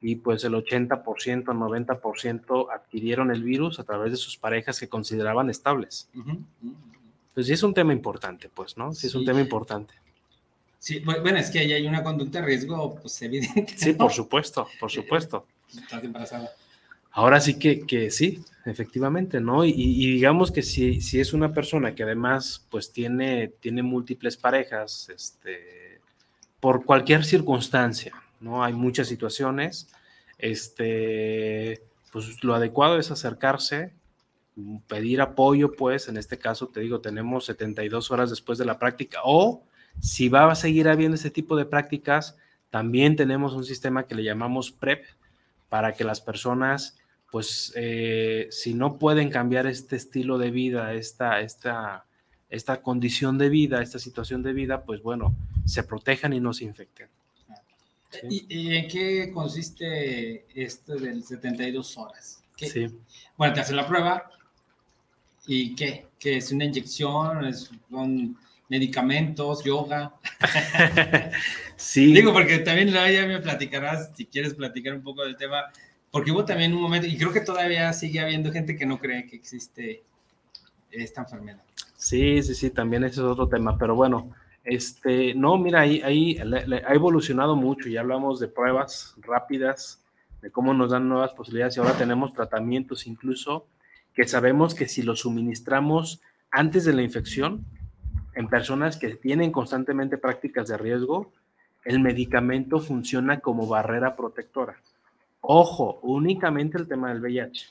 y 0.00 0.16
pues 0.16 0.44
el 0.44 0.54
80%, 0.54 1.02
90% 1.02 2.66
adquirieron 2.72 3.30
el 3.30 3.42
virus 3.42 3.78
a 3.80 3.84
través 3.84 4.12
de 4.12 4.16
sus 4.16 4.36
parejas 4.36 4.78
que 4.78 4.88
consideraban 4.88 5.50
estables. 5.50 6.08
Pues 7.34 7.46
sí 7.46 7.52
es 7.52 7.62
un 7.62 7.74
tema 7.74 7.92
importante, 7.92 8.48
pues, 8.48 8.76
¿no? 8.76 8.92
Sí, 8.92 9.06
es 9.08 9.14
un 9.14 9.24
tema 9.24 9.40
importante. 9.40 9.94
Sí, 10.78 11.00
bueno, 11.00 11.38
es 11.38 11.50
que 11.50 11.58
ahí 11.58 11.72
hay 11.72 11.86
una 11.86 12.02
conducta 12.02 12.40
de 12.40 12.46
riesgo, 12.46 12.96
pues 13.00 13.20
evidente. 13.22 13.76
Sí, 13.76 13.94
por 13.94 14.12
supuesto, 14.12 14.68
por 14.78 14.90
supuesto. 14.90 15.46
Estás 15.68 16.04
embarazada. 16.04 16.50
Ahora 17.10 17.40
sí 17.40 17.58
que, 17.58 17.80
que 17.80 18.10
sí, 18.10 18.44
efectivamente, 18.66 19.40
¿no? 19.40 19.64
Y, 19.64 19.70
y, 19.70 20.12
digamos 20.12 20.52
que 20.52 20.62
si, 20.62 21.00
si 21.00 21.18
es 21.18 21.32
una 21.32 21.52
persona 21.54 21.94
que 21.94 22.02
además 22.02 22.66
pues 22.70 22.92
tiene, 22.92 23.48
tiene 23.58 23.82
múltiples 23.82 24.36
parejas, 24.36 25.08
este, 25.08 25.85
por 26.60 26.84
cualquier 26.84 27.24
circunstancia, 27.24 28.14
¿no? 28.40 28.64
Hay 28.64 28.72
muchas 28.72 29.08
situaciones, 29.08 29.88
este, 30.38 31.82
pues 32.12 32.42
lo 32.42 32.54
adecuado 32.54 32.98
es 32.98 33.10
acercarse, 33.10 33.92
pedir 34.86 35.20
apoyo, 35.20 35.72
pues 35.72 36.08
en 36.08 36.16
este 36.16 36.38
caso 36.38 36.68
te 36.68 36.80
digo, 36.80 37.00
tenemos 37.00 37.44
72 37.44 38.10
horas 38.10 38.30
después 38.30 38.58
de 38.58 38.64
la 38.64 38.78
práctica 38.78 39.20
o 39.24 39.62
si 40.00 40.28
va 40.28 40.50
a 40.50 40.54
seguir 40.54 40.88
habiendo 40.88 41.14
este 41.14 41.30
tipo 41.30 41.56
de 41.56 41.66
prácticas, 41.66 42.36
también 42.70 43.16
tenemos 43.16 43.54
un 43.54 43.64
sistema 43.64 44.06
que 44.06 44.14
le 44.14 44.24
llamamos 44.24 44.70
PrEP 44.70 45.04
para 45.68 45.92
que 45.92 46.04
las 46.04 46.20
personas, 46.20 46.98
pues 47.30 47.72
eh, 47.76 48.48
si 48.50 48.74
no 48.74 48.98
pueden 48.98 49.30
cambiar 49.30 49.66
este 49.66 49.96
estilo 49.96 50.38
de 50.38 50.50
vida, 50.50 50.94
esta, 50.94 51.40
esta, 51.40 52.05
esta 52.48 52.80
condición 52.80 53.38
de 53.38 53.48
vida, 53.48 53.82
esta 53.82 53.98
situación 53.98 54.42
de 54.42 54.52
vida, 54.52 54.84
pues 54.84 55.02
bueno, 55.02 55.34
se 55.64 55.82
protejan 55.82 56.32
y 56.32 56.40
no 56.40 56.52
se 56.52 56.64
infecten. 56.64 57.08
¿Y, 58.30 58.74
en 58.74 58.88
qué 58.88 59.30
consiste 59.32 60.46
esto 60.54 60.94
del 60.96 61.22
72 61.22 61.98
horas? 61.98 62.42
Sí. 62.56 62.86
Bueno, 63.36 63.54
te 63.54 63.60
hacen 63.60 63.76
la 63.76 63.86
prueba 63.86 64.30
y 65.46 65.74
¿qué? 65.74 66.06
¿Qué 66.18 66.38
es 66.38 66.50
una 66.52 66.64
inyección? 66.64 67.52
¿Son 67.90 68.36
medicamentos, 68.68 69.64
yoga? 69.64 70.14
sí. 71.76 72.12
Digo, 72.12 72.32
porque 72.32 72.58
también 72.58 72.88
ya 72.90 73.26
me 73.26 73.40
platicarás, 73.40 74.12
si 74.16 74.26
quieres 74.26 74.54
platicar 74.54 74.94
un 74.94 75.02
poco 75.02 75.22
del 75.24 75.36
tema, 75.36 75.64
porque 76.10 76.30
hubo 76.30 76.44
también 76.44 76.72
un 76.72 76.80
momento, 76.80 77.06
y 77.06 77.18
creo 77.18 77.32
que 77.32 77.40
todavía 77.40 77.92
sigue 77.92 78.20
habiendo 78.20 78.50
gente 78.50 78.76
que 78.76 78.86
no 78.86 78.98
cree 78.98 79.26
que 79.26 79.36
existe 79.36 80.02
esta 80.90 81.22
enfermedad. 81.22 81.65
Sí, 81.96 82.42
sí, 82.42 82.54
sí, 82.54 82.70
también 82.70 83.04
ese 83.04 83.20
es 83.20 83.26
otro 83.26 83.48
tema, 83.48 83.78
pero 83.78 83.94
bueno, 83.94 84.30
este, 84.64 85.34
no, 85.34 85.56
mira, 85.58 85.80
ahí, 85.80 86.00
ahí 86.02 86.38
ha 86.38 86.94
evolucionado 86.94 87.56
mucho, 87.56 87.88
ya 87.88 88.00
hablamos 88.00 88.40
de 88.40 88.48
pruebas 88.48 89.14
rápidas, 89.18 90.02
de 90.42 90.50
cómo 90.50 90.74
nos 90.74 90.90
dan 90.90 91.08
nuevas 91.08 91.32
posibilidades 91.32 91.76
y 91.76 91.80
ahora 91.80 91.96
tenemos 91.96 92.32
tratamientos 92.32 93.06
incluso 93.06 93.66
que 94.14 94.26
sabemos 94.26 94.74
que 94.74 94.88
si 94.88 95.02
los 95.02 95.20
suministramos 95.20 96.20
antes 96.50 96.84
de 96.84 96.92
la 96.92 97.02
infección, 97.02 97.64
en 98.34 98.48
personas 98.48 98.96
que 98.96 99.14
tienen 99.16 99.50
constantemente 99.50 100.18
prácticas 100.18 100.68
de 100.68 100.76
riesgo, 100.76 101.32
el 101.84 102.00
medicamento 102.00 102.80
funciona 102.80 103.40
como 103.40 103.66
barrera 103.66 104.14
protectora. 104.14 104.76
Ojo, 105.40 106.00
únicamente 106.02 106.76
el 106.76 106.86
tema 106.86 107.08
del 107.08 107.20
VIH, 107.20 107.66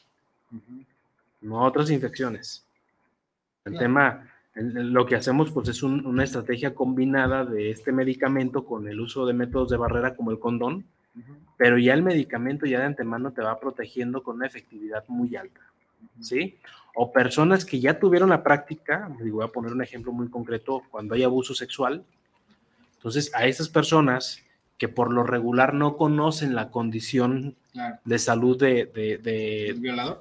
no 1.41 1.61
otras 1.61 1.91
infecciones. 1.91 2.64
El 3.65 3.77
tema, 3.77 4.29
lo 4.53 5.05
que 5.05 5.15
hacemos 5.15 5.51
pues 5.51 5.67
es 5.69 5.83
una 5.83 6.23
estrategia 6.23 6.75
combinada 6.75 7.45
de 7.45 7.71
este 7.71 7.91
medicamento 7.91 8.63
con 8.63 8.87
el 8.87 8.99
uso 8.99 9.25
de 9.25 9.33
métodos 9.33 9.69
de 9.69 9.77
barrera 9.77 10.15
como 10.15 10.31
el 10.31 10.39
condón, 10.39 10.85
pero 11.57 11.77
ya 11.77 11.93
el 11.93 12.03
medicamento 12.03 12.65
ya 12.65 12.79
de 12.79 12.85
antemano 12.85 13.31
te 13.31 13.41
va 13.41 13.59
protegiendo 13.59 14.21
con 14.21 14.35
una 14.35 14.47
efectividad 14.47 15.03
muy 15.07 15.35
alta. 15.35 15.61
¿Sí? 16.21 16.57
O 16.93 17.11
personas 17.11 17.65
que 17.65 17.79
ya 17.79 17.99
tuvieron 17.99 18.29
la 18.29 18.43
práctica, 18.43 19.09
voy 19.19 19.43
a 19.43 19.49
poner 19.49 19.73
un 19.73 19.81
ejemplo 19.81 20.11
muy 20.11 20.29
concreto, 20.29 20.83
cuando 20.91 21.15
hay 21.15 21.23
abuso 21.23 21.55
sexual, 21.55 22.05
entonces 22.97 23.31
a 23.33 23.45
esas 23.45 23.69
personas 23.69 24.43
que 24.77 24.89
por 24.89 25.11
lo 25.11 25.23
regular 25.23 25.73
no 25.73 25.97
conocen 25.97 26.53
la 26.53 26.69
condición 26.69 27.55
de 28.03 28.19
salud 28.19 28.59
de, 28.59 28.85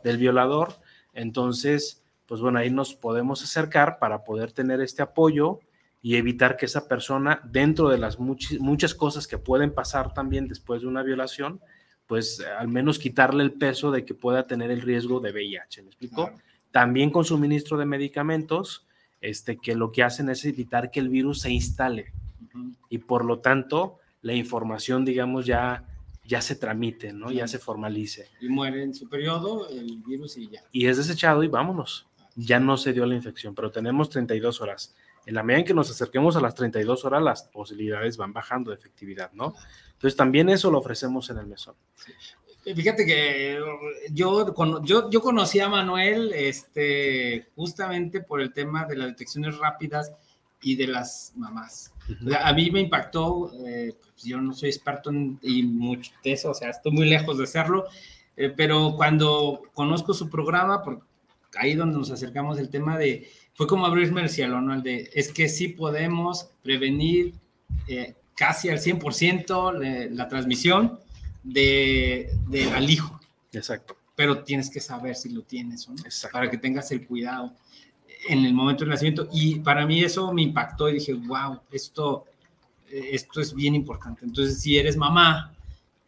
del 0.03 0.17
violador, 0.19 0.75
entonces, 1.13 2.04
pues 2.27 2.41
bueno, 2.41 2.59
ahí 2.59 2.71
nos 2.71 2.95
podemos 2.95 3.43
acercar 3.43 3.99
para 3.99 4.25
poder 4.25 4.53
tener 4.53 4.81
este 4.81 5.03
apoyo 5.03 5.61
y 6.03 6.17
evitar 6.17 6.57
que 6.57 6.67
esa 6.67 6.87
persona, 6.87 7.41
dentro 7.45 7.89
de 7.89 7.99
las 7.99 8.19
muchas 8.19 8.95
cosas 8.95 9.27
que 9.27 9.39
pueden 9.39 9.73
pasar 9.73 10.13
también 10.13 10.49
después 10.49 10.83
de 10.83 10.89
una 10.89 11.03
violación, 11.03 11.61
pues 12.07 12.45
al 12.59 12.69
menos 12.69 12.99
quitarle 12.99 13.43
el 13.43 13.53
peso 13.53 13.91
de 13.91 14.05
que 14.05 14.15
pueda 14.15 14.47
tener 14.47 14.71
el 14.71 14.83
riesgo 14.83 15.21
de 15.21 15.33
VIH. 15.33 15.83
¿Me 15.83 15.89
explico? 15.89 16.31
También 16.71 17.11
con 17.11 17.25
suministro 17.25 17.79
de 17.79 17.87
medicamentos, 17.87 18.87
este, 19.21 19.57
que 19.57 19.75
lo 19.75 19.93
que 19.93 20.03
hacen 20.03 20.29
es 20.29 20.45
evitar 20.45 20.91
que 20.91 21.01
el 21.01 21.09
virus 21.09 21.41
se 21.41 21.51
instale 21.51 22.13
y 22.91 22.99
por 22.99 23.25
lo 23.25 23.39
tanto 23.39 23.99
la 24.23 24.35
información, 24.35 25.05
digamos, 25.05 25.47
ya, 25.47 25.85
ya 26.25 26.41
se 26.41 26.57
tramite, 26.57 27.13
¿no? 27.13 27.31
Ya 27.31 27.47
se 27.49 27.59
formalice. 27.59 28.29
Y 28.41 28.49
muere 28.49 28.83
en 28.83 28.95
su 28.95 29.09
periodo 29.09 29.69
el 29.69 30.03
virus 30.07 30.37
y 30.37 30.49
ya. 30.49 30.63
Y 30.73 30.87
es 30.87 30.97
desechado 30.97 31.43
y 31.43 31.49
vámonos. 31.49 32.07
Ya 32.37 32.59
no 32.59 32.77
se 32.77 32.93
dio 32.93 33.07
la 33.07 33.15
infección, 33.15 33.55
pero 33.55 33.71
tenemos 33.71 34.11
32 34.11 34.61
horas 34.61 34.95
en 35.27 35.35
la 35.35 35.43
medida 35.43 35.61
en 35.61 35.67
que 35.67 35.75
nos 35.75 35.91
acerquemos 35.91 36.37
a 36.37 36.41
las 36.41 36.55
32 36.55 37.05
horas, 37.05 37.23
las 37.23 37.43
posibilidades 37.45 38.17
van 38.17 38.33
bajando 38.33 38.71
de 38.71 38.77
efectividad, 38.77 39.33
¿no? 39.33 39.55
Entonces 39.93 40.17
también 40.17 40.49
eso 40.49 40.71
lo 40.71 40.79
ofrecemos 40.79 41.31
en 41.31 41.39
el 41.39 41.47
mesón. 41.47 41.75
Fíjate 42.63 43.05
que 43.05 43.59
yo, 44.13 44.55
yo, 44.83 45.11
yo 45.11 45.21
conocí 45.21 45.61
a 45.61 45.69
Manuel 45.69 46.33
este, 46.35 47.49
justamente 47.55 48.21
por 48.23 48.41
el 48.41 48.53
tema 48.53 48.87
de 48.87 48.97
las 48.97 49.09
detecciones 49.09 49.59
rápidas 49.59 50.13
y 50.63 50.77
de 50.77 50.87
las 50.87 51.33
mamás. 51.37 51.93
a 52.41 52.53
mí 52.55 52.71
me 52.71 52.81
impactó, 52.81 53.51
eh, 53.67 53.95
pues, 54.01 54.25
yo 54.25 54.41
no 54.41 54.55
soy 54.55 54.71
experto 54.71 55.11
en 55.11 55.39
y 55.43 55.63
mucho 55.63 56.13
de 56.23 56.33
eso, 56.33 56.51
o 56.51 56.55
sea, 56.55 56.71
estoy 56.71 56.93
muy 56.93 57.07
lejos 57.07 57.37
de 57.37 57.47
serlo, 57.47 57.85
eh, 58.37 58.53
pero 58.55 58.95
cuando 58.97 59.63
conozco 59.75 60.15
su 60.15 60.31
programa, 60.31 60.83
por 60.83 61.03
ahí 61.57 61.75
donde 61.75 61.99
nos 61.99 62.11
acercamos 62.11 62.59
el 62.59 62.69
tema 62.69 62.99
de 62.99 63.29
fue 63.55 63.67
como 63.67 63.87
abrirme 63.87 64.21
el 64.23 64.29
cielo, 64.29 64.61
¿no? 64.61 64.75
El 64.75 64.83
de, 64.83 65.11
es 65.15 65.33
que 65.33 65.49
sí 65.49 65.69
podemos 65.69 66.49
prevenir 66.63 67.35
eh, 67.87 68.15
casi 68.35 68.69
al 68.69 68.79
100% 68.79 70.11
la 70.11 70.29
transmisión 70.29 70.99
de, 71.45 72.31
al 72.75 72.91
hijo. 72.91 73.21
Exacto. 73.53 73.97
Pero 74.17 74.43
tienes 74.43 74.71
que 74.71 74.81
saber 74.81 75.15
si 75.15 75.29
lo 75.29 75.43
tienes 75.43 75.89
o 75.89 75.93
no, 75.93 76.03
para 76.33 76.51
que 76.51 76.59
tengas 76.59 76.91
el 76.91 77.07
cuidado 77.07 77.53
en 78.29 78.45
el 78.45 78.53
momento 78.55 78.81
del 78.81 78.91
nacimiento. 78.91 79.29
Y 79.33 79.61
para 79.61 79.87
mí 79.87 80.03
eso 80.03 80.33
me 80.33 80.43
impactó 80.43 80.89
y 80.89 80.95
dije, 80.95 81.15
wow, 81.15 81.61
esto, 81.71 82.25
esto 82.91 83.41
es 83.41 83.55
bien 83.55 83.75
importante. 83.77 84.25
Entonces, 84.25 84.61
si 84.61 84.77
eres 84.77 84.97
mamá 84.97 85.54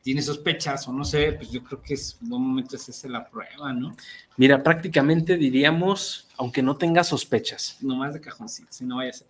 tiene 0.07 0.23
sospechas 0.23 0.87
o 0.87 0.93
no 0.93 1.05
sé, 1.05 1.33
pues 1.33 1.51
yo 1.51 1.65
creo 1.65 1.83
que 1.83 1.95
es 1.95 2.17
un 2.23 2.29
buen 2.29 2.41
momento 2.41 2.77
hacerse 2.77 3.09
la 3.09 3.29
prueba, 3.29 3.73
¿no? 3.73 3.97
Mira, 4.37 4.63
prácticamente 4.63 5.37
diríamos, 5.37 6.29
aunque 6.37 6.63
no 6.63 6.77
tenga 6.77 7.03
sospechas. 7.03 7.79
No 7.81 7.97
más 7.97 8.15
de 8.15 8.21
cajoncito, 8.21 8.69
si 8.71 8.85
no 8.85 8.99
vaya 8.99 9.11
a 9.11 9.15
ser. 9.15 9.27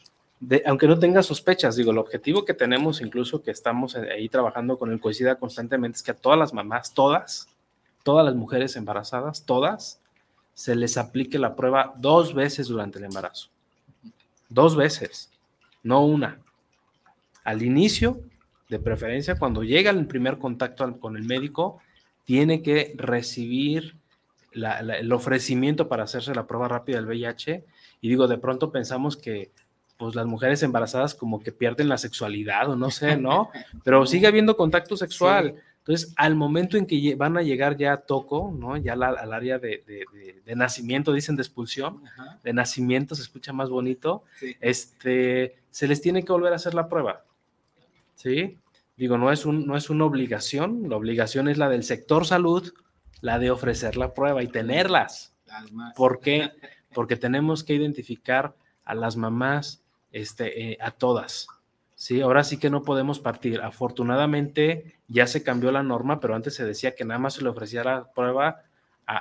aunque 0.67 0.87
no 0.87 0.99
tenga 0.99 1.23
sospechas, 1.23 1.77
digo, 1.77 1.93
el 1.93 1.97
objetivo 1.97 2.45
que 2.45 2.53
tenemos, 2.53 3.01
incluso 3.01 3.43
que 3.43 3.53
estamos 3.53 3.97
ahí 3.97 4.29
trabajando 4.29 4.79
con 4.79 4.93
el 4.93 5.01
COICIDA 5.01 5.37
constantemente, 5.37 5.97
es 5.97 6.03
que 6.03 6.11
a 6.11 6.15
todas 6.15 6.39
las 6.39 6.53
mamás, 6.53 6.93
todas, 6.93 7.49
todas 8.03 8.27
las 8.27 8.35
mujeres 8.35 8.77
embarazadas, 8.77 9.47
todas, 9.47 10.03
se 10.53 10.77
les 10.77 10.99
aplique 10.99 11.39
la 11.39 11.57
prueba 11.57 11.95
dos 11.97 12.35
veces 12.35 12.69
durante 12.69 12.99
el 12.99 13.07
embarazo. 13.07 13.49
Dos 14.51 14.77
veces, 14.77 15.31
no 15.83 16.05
una. 16.05 16.39
Al 17.45 17.63
inicio 17.63 18.21
de 18.69 18.79
preferencia 18.79 19.39
cuando 19.39 19.63
llega 19.63 19.91
el 19.91 20.07
primer 20.07 20.39
contacto 20.39 20.99
con 20.99 21.17
el 21.17 21.25
médico, 21.25 21.81
tiene 22.25 22.63
que 22.63 22.95
recibir 22.97 23.97
el 24.53 25.13
ofrecimiento 25.13 25.89
para 25.89 26.05
hacerse 26.05 26.35
la 26.35 26.47
prueba 26.47 26.69
rápida 26.69 26.97
del 26.97 27.07
VIH. 27.07 27.65
Y 28.01 28.09
digo, 28.09 28.27
de 28.27 28.39
pronto 28.39 28.73
pensamos 28.73 29.17
que 29.17 29.51
pues 29.97 30.15
las 30.15 30.27
mujeres 30.27 30.63
embarazadas 30.63 31.15
como 31.15 31.41
que 31.41 31.53
pierden 31.53 31.89
la 31.89 31.99
sexualidad 31.99 32.69
o 32.69 32.77
no 32.77 32.91
sé, 32.91 33.17
¿no? 33.17 33.51
Pero 33.85 34.05
sigue 34.07 34.27
habiendo 34.27 34.57
contacto 34.57 34.97
sexual. 34.97 35.55
Entonces, 35.79 36.13
al 36.17 36.35
momento 36.35 36.77
en 36.77 36.85
que 36.85 37.15
van 37.15 37.37
a 37.37 37.43
llegar 37.43 37.77
ya 37.77 37.93
a 37.93 37.97
toco, 37.99 38.53
¿no? 38.59 38.77
Ya 38.77 38.95
al 38.95 39.33
área 39.33 39.59
de, 39.59 40.05
nacimiento, 40.57 41.13
dicen 41.13 41.37
de 41.37 41.43
expulsión, 41.43 42.03
de 42.43 42.53
nacimiento 42.53 43.15
se 43.15 43.23
escucha 43.23 43.53
más 43.53 43.71
bonito, 43.71 44.25
este, 44.61 45.57
se 45.71 45.87
les 45.87 46.03
tiene 46.03 46.25
que 46.25 46.33
volver 46.33 46.53
a 46.53 46.57
hacer 46.57 46.75
la 46.75 46.89
prueba. 46.89 47.25
¿Sí? 48.17 48.59
Digo, 48.97 49.19
no 49.19 49.31
es, 49.31 49.47
un, 49.47 49.67
no 49.67 49.77
es 49.77 49.91
una 49.91 50.07
obligación, 50.07 50.89
la 50.89 50.97
obligación 50.97 51.49
es 51.49 51.59
la 51.59 51.69
del 51.69 51.85
sector 51.85 52.27
salud, 52.27 52.73
la 53.21 53.39
de 53.39 53.51
ofrecer 53.51 53.97
la 53.97 54.15
prueba 54.15 54.43
y 54.43 54.49
tenerlas. 54.49 55.37
¿Por 55.95 56.21
qué? 56.21 56.51
Porque 56.95 57.17
tenemos 57.17 57.63
que 57.63 57.75
identificar 57.75 58.57
a 58.85 58.95
las 58.95 59.17
mamás, 59.17 59.83
este, 60.13 60.73
eh, 60.73 60.79
a 60.81 60.93
todas. 60.93 61.47
Sí, 61.95 62.21
ahora 62.21 62.43
sí 62.43 62.59
que 62.59 62.71
no 62.71 62.83
podemos 62.83 63.21
partir. 63.21 63.61
Afortunadamente 63.61 64.99
ya 65.09 65.27
se 65.27 65.43
cambió 65.43 65.71
la 65.73 65.83
norma, 65.83 66.21
pero 66.21 66.35
antes 66.35 66.55
se 66.55 66.65
decía 66.65 66.95
que 66.95 67.05
nada 67.05 67.19
más 67.19 67.35
se 67.35 67.43
le 67.43 67.51
ofrecía 67.51 67.85
la 67.85 68.11
prueba, 68.13 68.63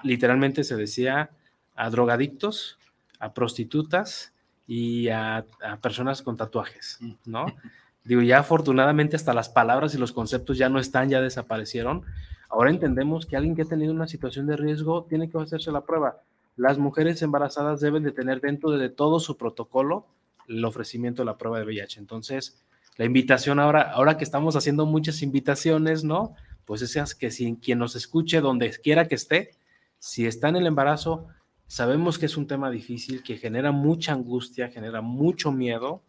literalmente 0.03 0.63
se 0.63 0.75
decía 0.75 1.31
a 1.75 1.89
drogadictos, 1.89 2.79
a 3.19 3.33
prostitutas 3.33 4.33
y 4.67 5.09
a, 5.09 5.45
a 5.61 5.77
personas 5.81 6.21
con 6.21 6.37
tatuajes, 6.37 6.99
¿no? 7.25 7.45
Digo, 8.05 8.21
ya 8.21 8.39
afortunadamente 8.39 9.15
hasta 9.15 9.33
las 9.33 9.49
palabras 9.49 9.95
y 9.95 9.97
los 9.97 10.11
conceptos 10.11 10.57
ya 10.57 10.69
no 10.69 10.79
están, 10.79 11.09
ya 11.09 11.21
desaparecieron. 11.21 12.03
Ahora 12.49 12.69
entendemos 12.69 13.25
que 13.25 13.35
alguien 13.35 13.55
que 13.55 13.63
ha 13.63 13.65
tenido 13.65 13.91
una 13.91 14.07
situación 14.07 14.45
de 14.45 14.55
riesgo 14.55 15.05
tiene 15.09 15.29
que 15.29 15.37
hacerse 15.39 15.71
la 15.71 15.81
prueba. 15.81 16.21
Las 16.55 16.77
mujeres 16.77 17.21
embarazadas 17.23 17.81
deben 17.81 18.03
de 18.03 18.11
tener 18.11 18.39
dentro 18.41 18.69
de 18.71 18.89
todo 18.89 19.19
su 19.19 19.37
protocolo 19.37 20.05
el 20.47 20.63
ofrecimiento 20.63 21.23
de 21.23 21.25
la 21.25 21.37
prueba 21.37 21.57
de 21.59 21.65
VIH. 21.65 21.99
Entonces, 21.99 22.63
la 22.97 23.05
invitación 23.05 23.59
ahora, 23.59 23.81
ahora 23.91 24.17
que 24.17 24.23
estamos 24.23 24.55
haciendo 24.55 24.85
muchas 24.85 25.21
invitaciones, 25.21 26.03
¿no? 26.03 26.35
Pues 26.65 26.81
es 26.81 27.15
que 27.15 27.31
si 27.31 27.57
quien 27.57 27.79
nos 27.79 27.95
escuche, 27.95 28.39
donde 28.39 28.71
quiera 28.71 29.07
que 29.07 29.15
esté, 29.15 29.51
si 29.99 30.27
está 30.27 30.49
en 30.49 30.57
el 30.57 30.67
embarazo, 30.67 31.27
sabemos 31.67 32.19
que 32.19 32.27
es 32.27 32.37
un 32.37 32.47
tema 32.47 32.69
difícil, 32.69 33.23
que 33.23 33.37
genera 33.37 33.71
mucha 33.71 34.13
angustia, 34.13 34.69
genera 34.69 35.01
mucho 35.01 35.51
miedo, 35.51 36.03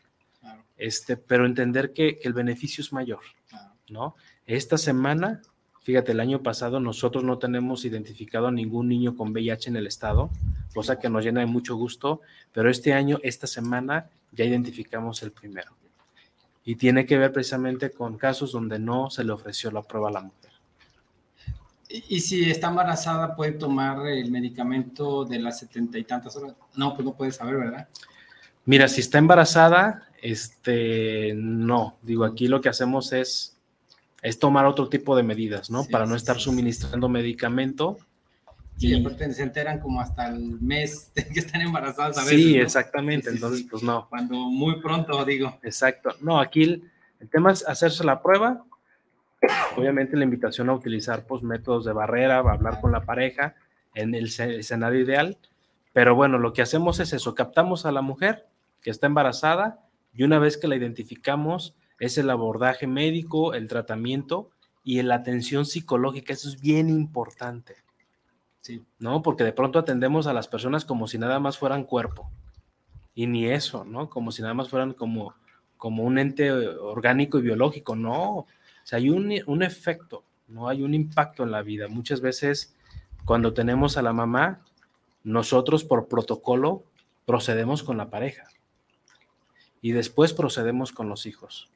este, 0.76 1.16
pero 1.16 1.46
entender 1.46 1.92
que, 1.92 2.18
el 2.22 2.32
beneficio 2.32 2.82
es 2.82 2.92
mayor, 2.92 3.20
¿no? 3.88 4.14
Esta 4.46 4.78
semana, 4.78 5.42
fíjate, 5.82 6.12
el 6.12 6.20
año 6.20 6.42
pasado 6.42 6.80
nosotros 6.80 7.24
no 7.24 7.38
tenemos 7.38 7.84
identificado 7.84 8.48
a 8.48 8.52
ningún 8.52 8.88
niño 8.88 9.16
con 9.16 9.32
VIH 9.32 9.70
en 9.70 9.76
el 9.76 9.86
estado, 9.86 10.30
cosa 10.74 10.98
que 10.98 11.08
nos 11.08 11.24
llena 11.24 11.40
de 11.40 11.46
mucho 11.46 11.76
gusto, 11.76 12.20
pero 12.52 12.70
este 12.70 12.92
año, 12.92 13.18
esta 13.22 13.46
semana, 13.46 14.10
ya 14.32 14.44
identificamos 14.44 15.22
el 15.22 15.32
primero. 15.32 15.72
Y 16.64 16.76
tiene 16.76 17.06
que 17.06 17.16
ver 17.16 17.32
precisamente 17.32 17.90
con 17.90 18.18
casos 18.18 18.52
donde 18.52 18.78
no 18.78 19.08
se 19.08 19.24
le 19.24 19.32
ofreció 19.32 19.70
la 19.70 19.82
prueba 19.82 20.08
a 20.08 20.12
la 20.12 20.20
mujer. 20.22 20.50
¿Y 21.88 22.20
si 22.20 22.50
está 22.50 22.68
embarazada, 22.68 23.36
puede 23.36 23.52
tomar 23.52 24.06
el 24.08 24.30
medicamento 24.30 25.24
de 25.24 25.38
las 25.38 25.60
setenta 25.60 25.98
y 25.98 26.04
tantas 26.04 26.36
horas? 26.36 26.54
No, 26.74 26.94
pues 26.94 27.04
no 27.04 27.14
puede 27.14 27.30
saber, 27.30 27.56
¿verdad? 27.56 27.88
Mira, 28.64 28.88
si 28.88 29.00
está 29.00 29.18
embarazada, 29.18 30.08
este, 30.30 31.34
no, 31.36 31.98
digo, 32.02 32.24
aquí 32.24 32.48
lo 32.48 32.60
que 32.60 32.68
hacemos 32.68 33.12
es, 33.12 33.56
es 34.22 34.40
tomar 34.40 34.66
otro 34.66 34.88
tipo 34.88 35.16
de 35.16 35.22
medidas, 35.22 35.70
¿no? 35.70 35.84
Para 35.84 36.04
no 36.04 36.16
estar 36.16 36.40
suministrando 36.40 37.08
medicamento. 37.08 37.98
Sí, 38.76 38.88
y 38.88 39.00
aparte 39.00 39.32
se 39.32 39.44
enteran 39.44 39.78
como 39.78 40.00
hasta 40.00 40.26
el 40.28 40.60
mes 40.60 41.12
de 41.14 41.28
que 41.32 41.38
están 41.38 41.60
embarazadas 41.60 42.18
a 42.18 42.24
veces. 42.24 42.36
Sí, 42.36 42.56
exactamente, 42.58 43.30
entonces 43.30 43.64
pues 43.70 43.84
no. 43.84 44.08
Cuando 44.08 44.34
muy 44.34 44.80
pronto, 44.80 45.24
digo. 45.24 45.60
Exacto, 45.62 46.10
no, 46.20 46.40
aquí 46.40 46.64
el, 46.64 47.28
tema 47.30 47.52
es 47.52 47.66
hacerse 47.66 48.02
la 48.02 48.20
prueba, 48.20 48.64
obviamente 49.76 50.16
la 50.16 50.24
invitación 50.24 50.68
a 50.70 50.74
utilizar 50.74 51.24
pues 51.24 51.44
métodos 51.44 51.84
de 51.84 51.92
barrera, 51.92 52.38
a 52.38 52.50
hablar 52.52 52.80
con 52.80 52.90
la 52.90 53.02
pareja 53.02 53.54
en 53.94 54.12
el 54.16 54.26
escenario 54.26 55.00
ideal, 55.00 55.38
pero 55.92 56.16
bueno, 56.16 56.38
lo 56.38 56.52
que 56.52 56.62
hacemos 56.62 56.98
es 56.98 57.12
eso, 57.12 57.34
captamos 57.36 57.86
a 57.86 57.92
la 57.92 58.02
mujer, 58.02 58.48
que 58.82 58.90
está 58.90 59.06
embarazada 59.06 59.85
y 60.16 60.22
una 60.22 60.38
vez 60.38 60.56
que 60.56 60.66
la 60.66 60.76
identificamos 60.76 61.74
es 61.98 62.16
el 62.18 62.30
abordaje 62.30 62.86
médico, 62.86 63.55
el 63.55 63.68
tratamiento 63.68 64.51
y 64.82 65.01
la 65.02 65.16
atención 65.16 65.66
psicológica. 65.66 66.32
Eso 66.32 66.48
es 66.48 66.60
bien 66.60 66.88
importante. 66.88 67.76
Sí. 68.60 68.82
¿No? 68.98 69.22
Porque 69.22 69.44
de 69.44 69.52
pronto 69.52 69.78
atendemos 69.78 70.26
a 70.26 70.32
las 70.32 70.48
personas 70.48 70.84
como 70.84 71.06
si 71.06 71.18
nada 71.18 71.38
más 71.38 71.59
fueran 71.59 71.84
cuerpo. 71.84 72.30
Y 73.14 73.26
ni 73.26 73.47
eso, 73.47 73.84
¿no? 73.84 74.09
Como 74.10 74.32
si 74.32 74.43
nada 74.43 74.55
más 74.55 74.68
fueran 74.68 74.93
como, 74.93 75.34
como 75.76 76.02
un 76.02 76.18
ente 76.18 76.51
orgánico 76.51 77.38
y 77.38 77.43
biológico. 77.43 77.94
No. 77.94 78.30
O 78.38 78.47
sea, 78.84 78.98
hay 78.98 79.10
un, 79.10 79.32
un 79.47 79.62
efecto, 79.62 80.24
no 80.48 80.68
hay 80.68 80.82
un 80.82 80.94
impacto 80.94 81.43
en 81.43 81.51
la 81.51 81.62
vida. 81.62 81.88
Muchas 81.88 82.20
veces 82.20 82.74
cuando 83.24 83.52
tenemos 83.52 83.97
a 83.97 84.02
la 84.02 84.12
mamá, 84.12 84.60
nosotros 85.24 85.84
por 85.84 86.09
protocolo 86.09 86.84
procedemos 87.24 87.82
con 87.82 87.97
la 87.97 88.10
pareja 88.10 88.48
y 89.82 89.92
después 89.92 90.32
procedemos 90.32 90.92
con 90.92 91.08
los 91.08 91.26
hijos. 91.26 91.70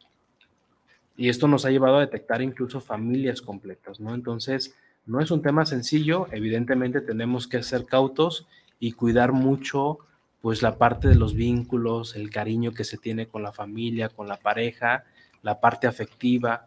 Y 1.17 1.29
esto 1.29 1.49
nos 1.49 1.65
ha 1.65 1.71
llevado 1.71 1.97
a 1.97 2.01
detectar 2.01 2.41
incluso 2.43 2.81
familias 2.81 3.43
completas, 3.43 4.01
¿no? 4.01 4.15
Entonces, 4.15 4.75
no 5.07 5.21
es 5.21 5.31
un 5.31 5.43
tema 5.43 5.67
sencillo, 5.67 6.29
evidentemente 6.31 7.01
tenemos 7.01 7.47
que 7.47 7.63
ser 7.63 7.85
cautos 7.85 8.47
y 8.79 8.93
cuidar 8.93 9.33
mucho 9.33 9.99
pues 10.41 10.63
la 10.63 10.79
parte 10.79 11.09
de 11.09 11.17
los 11.17 11.35
vínculos, 11.35 12.17
el 12.17 12.31
cariño 12.31 12.73
que 12.73 12.85
se 12.85 12.97
tiene 12.97 13.27
con 13.27 13.43
la 13.43 13.53
familia, 13.53 14.09
con 14.09 14.27
la 14.27 14.39
pareja, 14.39 15.05
la 15.43 15.61
parte 15.61 15.87
afectiva, 15.87 16.67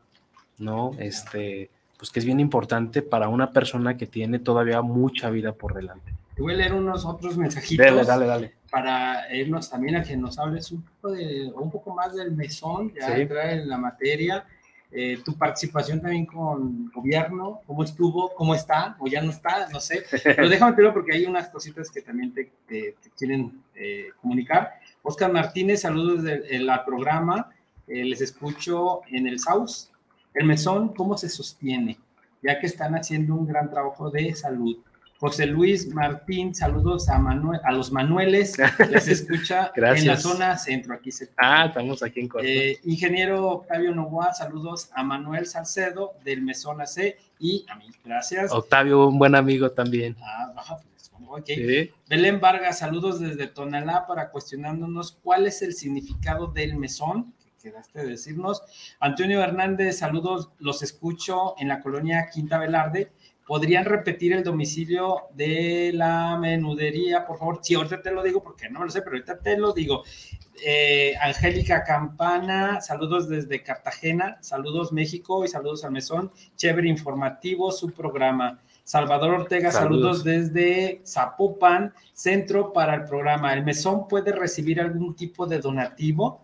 ¿no? 0.59 0.91
Este, 0.99 1.71
pues 1.97 2.11
que 2.11 2.19
es 2.19 2.25
bien 2.25 2.39
importante 2.39 3.01
para 3.01 3.29
una 3.29 3.51
persona 3.51 3.97
que 3.97 4.05
tiene 4.05 4.37
todavía 4.39 4.81
mucha 4.81 5.29
vida 5.29 5.53
por 5.53 5.73
delante. 5.73 6.13
Te 6.35 6.41
voy 6.41 6.53
a 6.53 6.57
leer 6.57 6.73
unos 6.73 7.05
otros 7.05 7.37
mensajitos. 7.37 7.85
Dale, 7.85 8.03
dale, 8.03 8.25
dale. 8.25 8.53
Para 8.71 9.33
irnos 9.35 9.69
también 9.69 9.97
a 9.97 10.03
que 10.03 10.17
nos 10.17 10.39
hables 10.39 10.71
un 10.71 10.81
poco, 10.81 11.11
de, 11.11 11.51
un 11.53 11.69
poco 11.69 11.93
más 11.93 12.15
del 12.15 12.31
mesón, 12.31 12.91
ya 12.93 13.15
entrar 13.15 13.51
en 13.51 13.69
la 13.69 13.77
materia. 13.77 14.45
Eh, 14.95 15.21
tu 15.25 15.35
participación 15.35 16.01
también 16.01 16.27
con 16.27 16.91
gobierno, 16.91 17.61
cómo 17.65 17.83
estuvo, 17.83 18.31
cómo 18.35 18.53
está, 18.53 18.95
o 18.99 19.07
ya 19.07 19.21
no 19.23 19.31
está, 19.31 19.67
no 19.69 19.79
sé. 19.79 20.03
Pero 20.23 20.47
déjame 20.47 20.75
verlo 20.75 20.93
porque 20.93 21.15
hay 21.15 21.25
unas 21.25 21.49
cositas 21.49 21.89
que 21.89 22.01
también 22.01 22.33
te, 22.33 22.51
quieren 23.17 23.63
eh, 23.75 24.09
comunicar. 24.21 24.73
Oscar 25.01 25.31
Martínez, 25.31 25.81
saludos 25.81 26.23
del 26.23 26.69
programa. 26.85 27.49
Eh, 27.87 28.05
les 28.05 28.21
escucho 28.21 29.01
en 29.09 29.27
el 29.27 29.39
SAUS. 29.39 29.91
El 30.33 30.45
mesón, 30.45 30.93
¿cómo 30.93 31.17
se 31.17 31.27
sostiene? 31.27 31.97
Ya 32.41 32.59
que 32.59 32.67
están 32.67 32.95
haciendo 32.95 33.35
un 33.35 33.47
gran 33.47 33.69
trabajo 33.69 34.09
de 34.09 34.33
salud. 34.35 34.77
José 35.23 35.45
Luis 35.45 35.87
Martín, 35.87 36.53
saludos 36.53 37.07
a, 37.07 37.17
Manuel, 37.17 37.61
a 37.63 37.71
los 37.71 37.93
Manueles, 37.93 38.57
les 38.89 39.07
escucha 39.07 39.71
en 39.73 40.05
la 40.05 40.17
zona 40.17 40.57
centro, 40.57 40.93
aquí 40.93 41.13
se 41.13 41.29
Ah, 41.37 41.67
estamos 41.67 42.03
aquí 42.03 42.19
en 42.19 42.27
Costa. 42.27 42.45
Eh, 42.45 42.77
ingeniero 42.83 43.47
Octavio 43.47 43.95
Novoa, 43.95 44.33
saludos 44.33 44.89
a 44.93 45.01
Manuel 45.01 45.45
Salcedo 45.45 46.11
del 46.25 46.41
Mesón 46.41 46.81
AC 46.81 47.15
y 47.39 47.65
a 47.69 47.75
mí, 47.75 47.85
gracias. 48.03 48.51
Octavio, 48.51 49.07
un 49.07 49.17
buen 49.17 49.33
amigo 49.33 49.71
también. 49.71 50.17
Ah, 50.21 50.51
baja, 50.53 50.79
pues, 50.79 51.09
okay. 51.25 51.89
Belén 52.09 52.41
Vargas, 52.41 52.79
saludos 52.79 53.21
desde 53.21 53.47
Tonalá 53.47 54.05
para 54.05 54.29
cuestionándonos 54.29 55.17
cuál 55.23 55.47
es 55.47 55.61
el 55.61 55.73
significado 55.73 56.47
del 56.47 56.75
mesón, 56.75 57.33
que 57.61 57.69
quedaste 57.69 57.99
de 57.99 58.07
decirnos. 58.07 58.61
Antonio 58.99 59.41
Hernández, 59.41 59.99
saludos, 59.99 60.49
los 60.59 60.83
escucho 60.83 61.55
en 61.59 61.69
la 61.69 61.79
colonia 61.79 62.29
Quinta 62.29 62.59
Velarde 62.59 63.13
¿Podrían 63.53 63.85
repetir 63.85 64.33
el 64.33 64.43
domicilio 64.43 65.27
de 65.35 65.91
la 65.93 66.39
menudería, 66.39 67.23
por 67.23 67.37
favor? 67.37 67.59
Sí, 67.61 67.75
ahorita 67.75 68.01
te 68.01 68.09
lo 68.09 68.23
digo 68.23 68.41
porque 68.41 68.67
no 68.67 68.83
lo 68.83 68.89
sé, 68.89 69.03
pero 69.03 69.15
ahorita 69.15 69.37
te 69.37 69.59
lo 69.59 69.73
digo. 69.73 70.03
Eh, 70.65 71.13
Angélica 71.21 71.83
Campana, 71.83 72.81
saludos 72.81 73.29
desde 73.29 73.61
Cartagena, 73.61 74.39
saludos 74.41 74.91
México 74.91 75.45
y 75.45 75.49
saludos 75.49 75.85
al 75.85 75.91
mesón. 75.91 76.31
Chévere 76.55 76.89
informativo 76.89 77.71
su 77.71 77.91
programa. 77.91 78.59
Salvador 78.83 79.41
Ortega, 79.41 79.71
saludos. 79.71 80.23
saludos 80.23 80.51
desde 80.51 81.03
Zapopan, 81.05 81.93
centro 82.11 82.73
para 82.73 82.95
el 82.95 83.03
programa. 83.03 83.53
¿El 83.53 83.63
mesón 83.63 84.07
puede 84.07 84.31
recibir 84.31 84.81
algún 84.81 85.15
tipo 85.15 85.45
de 85.45 85.59
donativo? 85.59 86.41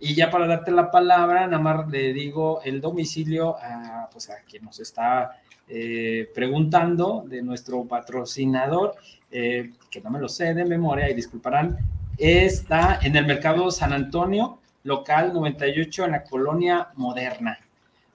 Y 0.00 0.16
ya 0.16 0.28
para 0.28 0.48
darte 0.48 0.72
la 0.72 0.90
palabra, 0.90 1.46
nada 1.46 1.62
más 1.62 1.88
le 1.88 2.12
digo 2.12 2.62
el 2.64 2.80
domicilio 2.80 3.56
a, 3.62 4.08
pues 4.10 4.28
a 4.28 4.42
quien 4.42 4.64
nos 4.64 4.80
está 4.80 5.40
eh, 5.68 6.30
preguntando 6.34 7.24
de 7.26 7.42
nuestro 7.42 7.84
patrocinador, 7.84 8.94
eh, 9.30 9.72
que 9.90 10.00
no 10.00 10.10
me 10.10 10.18
lo 10.18 10.28
sé 10.28 10.54
de 10.54 10.64
memoria 10.64 11.10
y 11.10 11.14
disculparán, 11.14 11.76
está 12.16 12.98
en 13.02 13.16
el 13.16 13.26
mercado 13.26 13.70
San 13.70 13.92
Antonio, 13.92 14.58
local 14.84 15.32
98 15.34 16.06
en 16.06 16.12
la 16.12 16.24
colonia 16.24 16.88
moderna. 16.94 17.58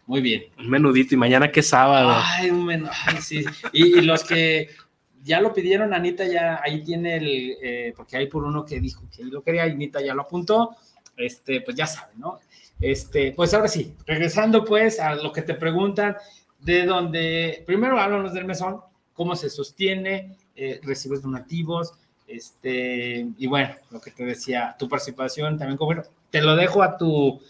Muy 0.06 0.22
bien. 0.22 0.44
Un 0.58 0.70
menudito 0.70 1.16
y 1.16 1.18
mañana 1.18 1.52
que 1.52 1.62
sábado. 1.62 2.14
Ay, 2.14 2.50
un 2.50 2.66
menú, 2.66 2.90
sí. 3.22 3.46
Y, 3.72 4.02
los 4.02 4.24
que 4.24 4.70
ya 5.24 5.40
lo 5.40 5.54
pidieron, 5.54 5.94
Anita 5.94 6.26
ya 6.26 6.60
ahí 6.62 6.84
tiene 6.84 7.18
el, 7.18 7.58
eh, 7.62 7.94
porque 7.96 8.18
hay 8.18 8.28
por 8.28 8.44
uno 8.44 8.66
que 8.66 8.80
dijo 8.82 9.04
que 9.16 9.24
lo 9.24 9.42
quería, 9.42 9.64
Anita 9.64 10.02
ya 10.02 10.14
lo 10.14 10.24
apuntó, 10.24 10.76
este, 11.16 11.62
pues 11.62 11.78
ya 11.78 11.88
saben, 11.88 12.20
¿no? 12.20 12.40
Este, 12.82 13.32
pues 13.32 13.54
ahora 13.54 13.70
sí, 13.70 13.94
regresando 14.06 14.66
pues 14.66 15.00
a 15.00 15.16
lo 15.16 15.32
que 15.32 15.42
te 15.42 15.54
preguntan, 15.54 16.18
de 16.64 16.86
donde 16.86 17.64
primero 17.66 18.00
háblanos 18.00 18.34
del 18.34 18.46
mesón, 18.46 18.80
cómo 19.14 19.36
se 19.36 19.50
sostiene, 19.50 20.38
eh, 20.56 20.80
recibes 20.84 21.22
donativos, 21.22 21.94
este, 22.28 23.28
y 23.38 23.48
bueno, 23.48 23.76
lo 23.92 24.00
que 24.00 24.12
te 24.12 24.26
decía, 24.26 24.76
tu 24.80 24.88
participación 24.88 25.58
también, 25.58 25.78
como, 25.78 25.88
bueno, 25.88 26.04
te 26.32 26.42
lo 26.42 26.56
dejo 26.56 26.82
a 26.82 26.98
tu, 26.98 27.42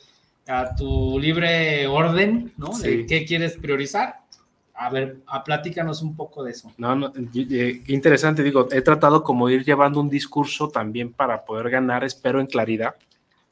a 0.48 0.76
tu 0.76 1.20
libre 1.20 1.88
orden, 1.88 2.52
¿no? 2.58 2.78
De 2.78 3.06
qué 3.06 3.26
quieres 3.26 3.58
priorizar. 3.58 4.22
A 4.76 4.90
ver, 4.90 5.18
a 5.28 5.44
platícanos 5.44 6.02
un 6.02 6.16
poco 6.16 6.44
de 6.44 6.52
eso. 6.52 6.74
No, 6.78 6.96
no, 6.96 7.14
eh, 7.16 7.82
interesante, 7.88 8.42
digo, 8.42 8.68
he 8.72 8.82
tratado 8.82 9.24
como 9.24 9.48
ir 9.50 9.64
llevando 9.64 10.02
un 10.02 10.10
discurso 10.10 10.68
también 10.68 11.14
para 11.14 11.46
poder 11.46 11.70
ganar, 11.70 12.04
espero 12.04 12.42
en 12.42 12.48
claridad, 12.48 12.96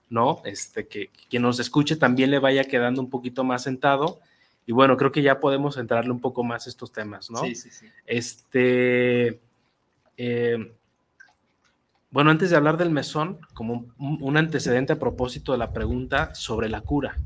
¿no? 0.09 0.41
Este, 0.43 0.87
que 0.87 1.09
quien 1.29 1.43
nos 1.43 1.59
escuche 1.59 1.95
también 1.95 2.31
le 2.31 2.39
vaya 2.39 2.63
quedando 2.63 2.99
un 2.99 3.09
poquito 3.09 3.43
más 3.43 3.63
sentado 3.63 4.19
y 4.65 4.71
bueno, 4.73 4.97
creo 4.97 5.11
que 5.11 5.21
ya 5.21 5.39
podemos 5.39 5.77
entrarle 5.77 6.11
un 6.11 6.21
poco 6.21 6.43
más 6.43 6.65
a 6.65 6.69
estos 6.69 6.91
temas, 6.91 7.31
¿no? 7.31 7.39
Sí, 7.39 7.55
sí, 7.55 7.69
sí. 7.71 7.87
Este, 8.05 9.39
eh, 10.17 10.71
bueno, 12.11 12.29
antes 12.29 12.49
de 12.49 12.57
hablar 12.57 12.77
del 12.77 12.91
mesón, 12.91 13.39
como 13.53 13.85
un, 13.97 14.37
antecedente 14.37 14.93
a 14.93 14.99
propósito 14.99 15.53
de 15.53 15.57
la 15.57 15.71
pregunta 15.71 16.35
sobre 16.35 16.67
la 16.69 16.81
cura, 16.81 17.17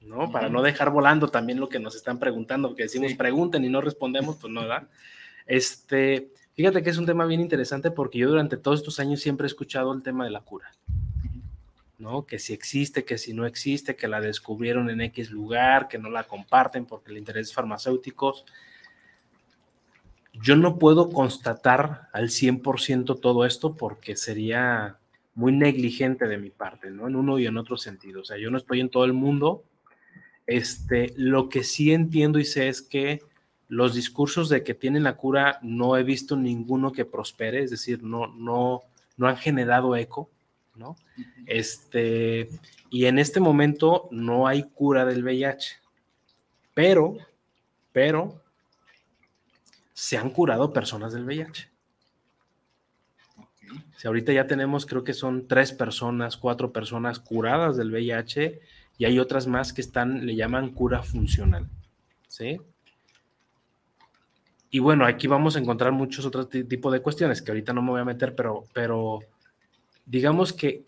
¿no? 0.00 0.32
Para 0.32 0.48
no 0.48 0.62
dejar 0.62 0.90
volando 0.90 1.28
también 1.28 1.60
lo 1.60 1.68
que 1.68 1.78
nos 1.78 1.94
están 1.94 2.18
preguntando, 2.18 2.68
porque 2.68 2.84
decimos 2.84 3.12
pregunten 3.14 3.64
y 3.64 3.68
no 3.68 3.80
respondemos, 3.82 4.36
pues 4.40 4.52
no, 4.52 4.62
¿verdad? 4.62 4.88
Este, 5.46 6.32
fíjate 6.54 6.82
que 6.82 6.90
es 6.90 6.96
un 6.96 7.06
tema 7.06 7.26
bien 7.26 7.40
interesante 7.40 7.90
porque 7.90 8.18
yo 8.18 8.30
durante 8.30 8.56
todos 8.56 8.80
estos 8.80 8.98
años 8.98 9.20
siempre 9.20 9.44
he 9.44 9.48
escuchado 9.48 9.92
el 9.92 10.02
tema 10.02 10.24
de 10.24 10.30
la 10.30 10.40
cura. 10.40 10.72
¿No? 12.00 12.26
Que 12.26 12.38
si 12.38 12.52
existe, 12.52 13.04
que 13.04 13.18
si 13.18 13.34
no 13.34 13.46
existe, 13.46 13.94
que 13.94 14.08
la 14.08 14.20
descubrieron 14.20 14.90
en 14.90 15.02
X 15.02 15.30
lugar, 15.30 15.86
que 15.86 15.98
no 15.98 16.10
la 16.10 16.24
comparten 16.24 16.86
porque 16.86 17.10
el 17.10 17.18
interés 17.18 17.52
farmacéuticos. 17.52 18.44
Yo 20.32 20.56
no 20.56 20.78
puedo 20.78 21.10
constatar 21.10 22.08
al 22.12 22.30
100% 22.30 23.20
todo 23.20 23.44
esto 23.44 23.76
porque 23.76 24.16
sería 24.16 24.98
muy 25.34 25.52
negligente 25.52 26.26
de 26.26 26.38
mi 26.38 26.50
parte, 26.50 26.90
¿no? 26.90 27.06
En 27.06 27.16
uno 27.16 27.38
y 27.38 27.46
en 27.46 27.58
otro 27.58 27.76
sentido. 27.76 28.22
O 28.22 28.24
sea, 28.24 28.38
yo 28.38 28.50
no 28.50 28.58
estoy 28.58 28.80
en 28.80 28.88
todo 28.88 29.04
el 29.04 29.12
mundo. 29.12 29.62
Este, 30.46 31.12
lo 31.16 31.48
que 31.48 31.62
sí 31.62 31.92
entiendo 31.92 32.38
y 32.38 32.44
sé 32.44 32.68
es 32.68 32.82
que 32.82 33.20
los 33.68 33.94
discursos 33.94 34.48
de 34.48 34.64
que 34.64 34.74
tienen 34.74 35.04
la 35.04 35.16
cura 35.16 35.58
no 35.62 35.96
he 35.96 36.02
visto 36.02 36.36
ninguno 36.36 36.90
que 36.90 37.04
prospere, 37.04 37.62
es 37.62 37.70
decir, 37.70 38.02
no, 38.02 38.26
no, 38.26 38.82
no 39.16 39.28
han 39.28 39.36
generado 39.36 39.94
eco 39.94 40.28
¿no? 40.74 40.96
Este, 41.46 42.48
y 42.90 43.06
en 43.06 43.18
este 43.18 43.40
momento 43.40 44.08
no 44.10 44.46
hay 44.46 44.64
cura 44.64 45.04
del 45.04 45.22
VIH, 45.22 45.76
pero, 46.74 47.16
pero, 47.92 48.42
se 49.92 50.16
han 50.16 50.30
curado 50.30 50.72
personas 50.72 51.12
del 51.12 51.24
VIH. 51.24 51.68
Si 53.96 54.06
ahorita 54.06 54.32
ya 54.32 54.46
tenemos, 54.46 54.86
creo 54.86 55.04
que 55.04 55.12
son 55.12 55.46
tres 55.46 55.72
personas, 55.72 56.36
cuatro 56.36 56.72
personas 56.72 57.20
curadas 57.20 57.76
del 57.76 57.92
VIH 57.92 58.60
y 58.96 59.04
hay 59.04 59.18
otras 59.18 59.46
más 59.46 59.72
que 59.72 59.82
están, 59.82 60.26
le 60.26 60.34
llaman 60.34 60.70
cura 60.70 61.02
funcional. 61.02 61.68
¿Sí? 62.26 62.60
Y 64.70 64.78
bueno, 64.78 65.04
aquí 65.04 65.26
vamos 65.26 65.56
a 65.56 65.58
encontrar 65.58 65.92
muchos 65.92 66.24
otros 66.24 66.48
tipos 66.48 66.92
de 66.92 67.02
cuestiones 67.02 67.42
que 67.42 67.50
ahorita 67.50 67.72
no 67.72 67.82
me 67.82 67.90
voy 67.90 68.00
a 68.00 68.04
meter, 68.04 68.34
pero, 68.36 68.64
pero 68.72 69.18
digamos 70.06 70.52
que, 70.52 70.84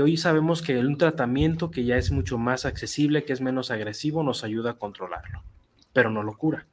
hoy 0.00 0.16
sabemos 0.16 0.62
que 0.62 0.78
un 0.78 0.98
tratamiento 0.98 1.70
que 1.70 1.84
ya 1.84 1.96
es 1.96 2.10
mucho 2.10 2.38
más 2.38 2.64
accesible, 2.64 3.24
que 3.24 3.32
es 3.32 3.40
menos 3.40 3.70
agresivo, 3.70 4.22
nos 4.22 4.44
ayuda 4.44 4.72
a 4.72 4.78
controlarlo, 4.78 5.42
pero 5.92 6.10
no 6.10 6.22
lo 6.22 6.36
cura. 6.36 6.66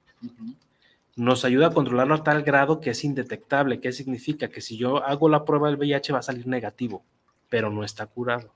Nos 1.15 1.45
ayuda 1.45 1.67
a 1.67 1.73
controlarlo 1.73 2.15
a 2.15 2.23
tal 2.23 2.43
grado 2.43 2.79
que 2.79 2.91
es 2.91 3.03
indetectable. 3.03 3.79
¿Qué 3.79 3.91
significa? 3.91 4.47
Que 4.47 4.61
si 4.61 4.77
yo 4.77 5.03
hago 5.03 5.29
la 5.29 5.45
prueba 5.45 5.67
del 5.67 5.77
VIH 5.77 6.13
va 6.13 6.19
a 6.19 6.23
salir 6.23 6.47
negativo. 6.47 7.03
pero 7.49 7.69
no 7.69 7.83
está 7.83 8.05
curado. 8.05 8.53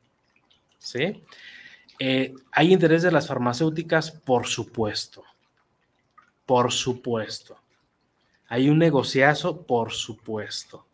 ¿Sí? 0.77 1.21
Eh, 1.99 2.33
¿Hay 2.53 2.71
interés 2.71 3.03
de 3.03 3.11
las 3.11 3.27
farmacéuticas? 3.27 4.09
Por 4.09 4.47
supuesto. 4.47 5.23
Por 6.45 6.71
supuesto. 6.71 7.57
¿Hay 8.47 8.69
un 8.69 8.79
negociazo? 8.79 9.63
Por 9.63 9.91
supuesto. 9.91 10.85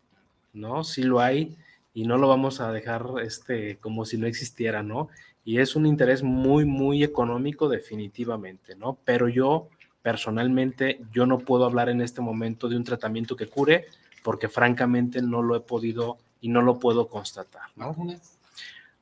¿No? 0.52 0.82
Sí 0.82 1.04
lo 1.04 1.20
hay 1.20 1.56
y 1.94 2.04
no 2.06 2.18
lo 2.18 2.28
vamos 2.28 2.60
a 2.60 2.72
dejar 2.72 3.06
este, 3.22 3.78
como 3.78 4.04
si 4.04 4.16
no 4.16 4.26
existiera, 4.26 4.82
¿no? 4.82 5.08
Y 5.44 5.58
es 5.58 5.76
un 5.76 5.86
interés 5.86 6.22
muy, 6.22 6.64
muy 6.64 7.02
económico 7.02 7.68
definitivamente, 7.68 8.76
¿no? 8.76 8.98
Pero 9.04 9.28
yo 9.28 9.68
personalmente, 10.02 11.00
yo 11.12 11.26
no 11.26 11.38
puedo 11.38 11.64
hablar 11.64 11.88
en 11.88 12.00
este 12.00 12.20
momento 12.20 12.68
de 12.68 12.76
un 12.76 12.84
tratamiento 12.84 13.36
que 13.36 13.46
cure 13.46 13.86
porque 14.22 14.48
francamente 14.48 15.22
no 15.22 15.42
lo 15.42 15.56
he 15.56 15.60
podido 15.60 16.18
y 16.40 16.48
no 16.48 16.62
lo 16.62 16.78
puedo 16.78 17.08
constatar, 17.08 17.62
¿no? 17.76 17.94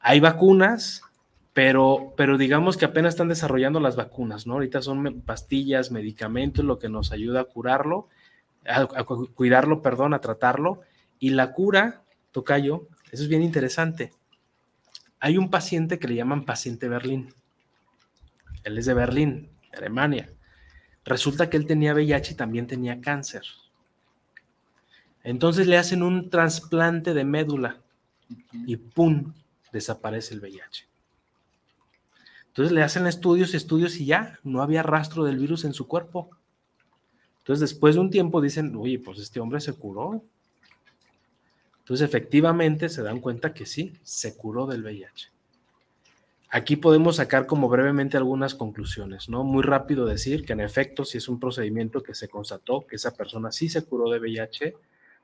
Hay 0.01 0.21
vacunas, 0.21 1.03
pero, 1.53 2.15
pero 2.17 2.39
digamos 2.39 2.77
que 2.77 2.87
apenas 2.87 3.15
están 3.15 3.29
desarrollando 3.29 3.81
las 3.81 3.97
vacunas, 3.97 4.47
¿no? 4.47 4.55
Ahorita 4.55 4.83
son 4.83 5.23
pastillas, 5.23 5.91
medicamentos, 5.91 6.65
lo 6.65 6.79
que 6.79 6.89
nos 6.89 7.13
ayuda 7.13 7.43
a 7.43 7.45
curarlo, 7.45 8.09
a, 8.67 8.81
a 8.81 9.05
cuidarlo, 9.05 9.83
perdón, 9.83 10.15
a 10.15 10.21
tratarlo. 10.21 10.81
Y 11.19 11.31
la 11.31 11.53
cura, 11.53 12.03
Tocayo, 12.33 12.89
eso 13.11 13.23
es 13.23 13.29
bien 13.29 13.43
interesante. 13.43 14.13
Hay 15.19 15.37
un 15.37 15.51
paciente 15.51 15.99
que 15.99 16.09
le 16.09 16.15
llaman 16.15 16.45
paciente 16.45 16.89
Berlín. 16.89 17.35
Él 18.65 18.79
es 18.79 18.87
de 18.87 18.95
Berlín, 18.95 19.51
Alemania. 19.73 20.31
Resulta 21.05 21.51
que 21.51 21.57
él 21.57 21.67
tenía 21.67 21.95
VIH 21.95 22.33
y 22.33 22.37
también 22.37 22.67
tenía 22.67 23.01
cáncer. 23.01 23.43
Entonces 25.23 25.67
le 25.67 25.77
hacen 25.77 26.03
un 26.03 26.31
trasplante 26.31 27.15
de 27.15 27.25
médula 27.25 27.81
y 28.53 28.77
¡pum! 28.77 29.35
desaparece 29.73 30.35
el 30.35 30.41
VIH. 30.41 30.89
Entonces 32.49 32.73
le 32.73 32.83
hacen 32.83 33.07
estudios, 33.07 33.55
estudios 33.55 33.97
y 33.97 34.07
ya, 34.07 34.39
no 34.43 34.63
había 34.63 34.83
rastro 34.83 35.25
del 35.25 35.39
virus 35.39 35.65
en 35.65 35.73
su 35.73 35.87
cuerpo. 35.87 36.31
Entonces 37.39 37.61
después 37.71 37.95
de 37.95 38.01
un 38.01 38.11
tiempo 38.11 38.41
dicen, 38.41 38.75
oye, 38.77 38.99
pues 38.99 39.19
este 39.19 39.41
hombre 39.41 39.61
se 39.61 39.73
curó. 39.73 40.25
Entonces 41.91 42.09
efectivamente 42.09 42.89
se 42.89 43.03
dan 43.03 43.19
cuenta 43.19 43.53
que 43.53 43.67
sí, 43.67 43.95
se 44.05 44.37
curó 44.37 44.65
del 44.69 44.85
VIH. 44.85 45.33
Aquí 46.51 46.77
podemos 46.77 47.17
sacar 47.17 47.47
como 47.47 47.69
brevemente 47.69 48.17
algunas 48.17 48.55
conclusiones, 48.55 49.29
¿no? 49.29 49.43
Muy 49.43 49.65
rápido 49.65 50.07
decir 50.07 50.45
que 50.45 50.53
en 50.53 50.61
efecto 50.61 51.05
si 51.05 51.19
es 51.19 51.29
un 51.29 51.41
procedimiento 51.41 52.01
que 52.01 52.15
se 52.15 52.29
constató 52.29 52.87
que 52.87 52.95
esa 52.95 53.13
persona 53.17 53.51
sí 53.51 53.69
se 53.69 53.83
curó 53.83 54.09
de 54.09 54.21
VIH, 54.21 54.77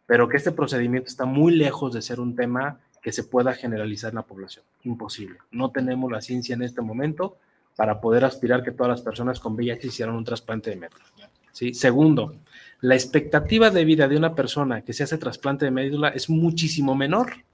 pero 0.07 0.29
que 0.29 0.39
este 0.39 0.51
procedimiento 0.51 1.07
está 1.07 1.25
muy 1.25 1.55
lejos 1.55 1.95
de 1.95 2.03
ser 2.03 2.19
un 2.19 2.35
tema 2.35 2.81
que 3.01 3.13
se 3.13 3.23
pueda 3.23 3.55
generalizar 3.55 4.11
en 4.11 4.17
la 4.17 4.23
población. 4.23 4.65
Imposible. 4.83 5.39
No 5.53 5.71
tenemos 5.71 6.11
la 6.11 6.21
ciencia 6.21 6.57
en 6.57 6.63
este 6.63 6.83
momento 6.83 7.37
para 7.77 8.01
poder 8.01 8.25
aspirar 8.25 8.65
que 8.65 8.73
todas 8.73 8.91
las 8.91 9.03
personas 9.03 9.39
con 9.39 9.55
VIH 9.55 9.87
hicieran 9.87 10.17
un 10.17 10.25
trasplante 10.25 10.71
de 10.71 10.77
médula. 10.79 11.05
¿Sí? 11.53 11.75
Segundo, 11.75 12.35
la 12.81 12.95
expectativa 12.95 13.71
de 13.71 13.85
vida 13.85 14.09
de 14.09 14.17
una 14.17 14.35
persona 14.35 14.83
que 14.83 14.93
se 14.93 15.05
hace 15.05 15.19
trasplante 15.19 15.65
de 15.65 15.71
médula 15.71 16.09
es 16.09 16.29
muchísimo 16.29 16.95
menor 16.95 17.45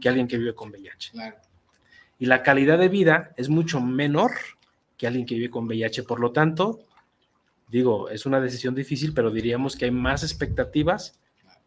que 0.00 0.08
alguien 0.08 0.28
que 0.28 0.38
vive 0.38 0.54
con 0.54 0.70
VIH. 0.70 1.12
Y 2.18 2.26
la 2.26 2.42
calidad 2.42 2.78
de 2.78 2.88
vida 2.88 3.32
es 3.36 3.48
mucho 3.48 3.80
menor 3.80 4.32
que 4.96 5.06
alguien 5.06 5.26
que 5.26 5.34
vive 5.34 5.50
con 5.50 5.66
VIH. 5.66 6.04
Por 6.04 6.20
lo 6.20 6.32
tanto, 6.32 6.80
digo, 7.68 8.08
es 8.08 8.26
una 8.26 8.40
decisión 8.40 8.74
difícil, 8.74 9.12
pero 9.12 9.30
diríamos 9.30 9.76
que 9.76 9.86
hay 9.86 9.90
más 9.90 10.22
expectativas 10.22 11.18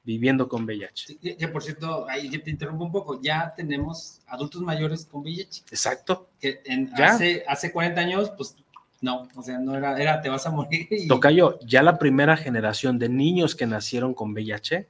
viviendo 0.04 0.48
con 0.48 0.64
VIH. 0.64 1.18
ya, 1.38 1.52
por 1.52 1.62
cierto, 1.62 2.08
ahí 2.10 2.30
te 2.30 2.50
interrumpo 2.50 2.86
un 2.86 2.92
poco, 2.92 3.22
ya 3.22 3.54
tenemos 3.56 4.22
adultos 4.28 4.62
mayores 4.62 5.06
con 5.06 5.22
VIH. 5.22 5.64
Exacto. 5.70 6.30
Que 6.40 6.62
Hace, 6.96 7.44
hace 7.48 7.72
40 7.72 8.02
años, 8.02 8.32
pues 8.36 8.56
no, 9.02 9.28
o 9.36 9.42
sea, 9.42 9.60
no 9.60 9.76
era, 9.76 10.00
era 10.00 10.22
te 10.22 10.30
vas 10.30 10.46
a 10.46 10.52
morir. 10.52 10.88
Y... 10.92 11.08
Tocayo, 11.08 11.60
ya 11.62 11.84
la 11.84 11.98
primera 11.98 12.36
generación 12.36 13.00
de 13.00 13.10
niños 13.10 13.56
que 13.56 13.66
nacieron 13.66 14.14
con 14.14 14.32
VIH 14.32 14.88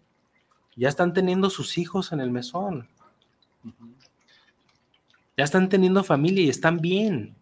ya 0.75 0.89
están 0.89 1.13
teniendo 1.13 1.49
sus 1.49 1.77
hijos 1.77 2.11
en 2.11 2.21
el 2.21 2.31
mesón. 2.31 2.87
Ya 5.37 5.43
están 5.43 5.69
teniendo 5.69 6.03
familia 6.03 6.43
y 6.43 6.49
están 6.49 6.79
bien. 6.79 7.35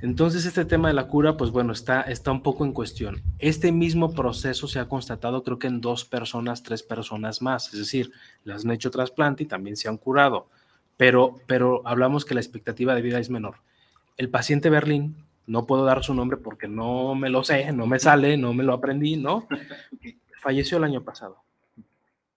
Entonces 0.00 0.44
este 0.44 0.64
tema 0.64 0.88
de 0.88 0.94
la 0.94 1.06
cura, 1.06 1.36
pues 1.36 1.52
bueno, 1.52 1.72
está, 1.72 2.02
está 2.02 2.32
un 2.32 2.42
poco 2.42 2.64
en 2.64 2.72
cuestión. 2.72 3.22
Este 3.38 3.70
mismo 3.70 4.12
proceso 4.12 4.66
se 4.66 4.80
ha 4.80 4.88
constatado 4.88 5.44
creo 5.44 5.60
que 5.60 5.68
en 5.68 5.80
dos 5.80 6.04
personas, 6.04 6.64
tres 6.64 6.82
personas 6.82 7.40
más, 7.40 7.72
es 7.72 7.78
decir, 7.78 8.10
les 8.42 8.64
han 8.64 8.72
hecho 8.72 8.90
trasplante 8.90 9.44
y 9.44 9.46
también 9.46 9.76
se 9.76 9.88
han 9.88 9.96
curado, 9.96 10.48
pero, 10.96 11.36
pero 11.46 11.86
hablamos 11.86 12.24
que 12.24 12.34
la 12.34 12.40
expectativa 12.40 12.96
de 12.96 13.02
vida 13.02 13.20
es 13.20 13.30
menor. 13.30 13.56
El 14.16 14.28
paciente 14.28 14.70
Berlín, 14.70 15.16
no 15.46 15.66
puedo 15.66 15.84
dar 15.84 16.02
su 16.02 16.14
nombre 16.14 16.36
porque 16.36 16.68
no 16.68 17.14
me 17.14 17.30
lo 17.30 17.44
sé, 17.44 17.72
no 17.72 17.86
me 17.86 17.98
sale, 17.98 18.36
no 18.36 18.52
me 18.54 18.64
lo 18.64 18.74
aprendí, 18.74 19.16
¿no? 19.16 19.46
Falleció 20.40 20.78
el 20.78 20.84
año 20.84 21.02
pasado. 21.02 21.38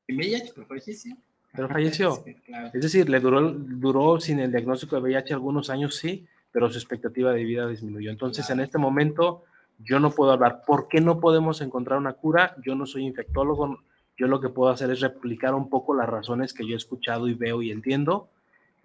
¿En 0.07 0.17
VIH, 0.17 0.51
pero 0.53 0.67
falleció? 0.67 1.17
Pero 1.53 1.67
falleció. 1.69 2.23
Es 2.73 2.81
decir, 2.81 3.09
le 3.09 3.19
duró, 3.19 3.51
duró 3.51 4.19
sin 4.19 4.39
el 4.39 4.51
diagnóstico 4.51 4.95
de 4.95 5.01
VIH 5.01 5.33
algunos 5.33 5.69
años, 5.69 5.95
sí, 5.95 6.27
pero 6.51 6.69
su 6.69 6.77
expectativa 6.77 7.33
de 7.33 7.43
vida 7.43 7.67
disminuyó. 7.67 8.11
Entonces, 8.11 8.49
en 8.49 8.59
este 8.59 8.77
momento, 8.77 9.43
yo 9.79 9.99
no 9.99 10.11
puedo 10.11 10.31
hablar. 10.31 10.61
¿Por 10.65 10.87
qué 10.87 11.01
no 11.01 11.19
podemos 11.19 11.61
encontrar 11.61 11.99
una 11.99 12.13
cura? 12.13 12.55
Yo 12.63 12.75
no 12.75 12.85
soy 12.85 13.05
infectólogo. 13.05 13.79
Yo 14.17 14.27
lo 14.27 14.39
que 14.39 14.49
puedo 14.49 14.71
hacer 14.71 14.89
es 14.91 15.01
replicar 15.01 15.53
un 15.53 15.69
poco 15.69 15.93
las 15.93 16.07
razones 16.07 16.53
que 16.53 16.65
yo 16.65 16.75
he 16.75 16.77
escuchado 16.77 17.27
y 17.27 17.33
veo 17.33 17.61
y 17.61 17.71
entiendo. 17.71 18.29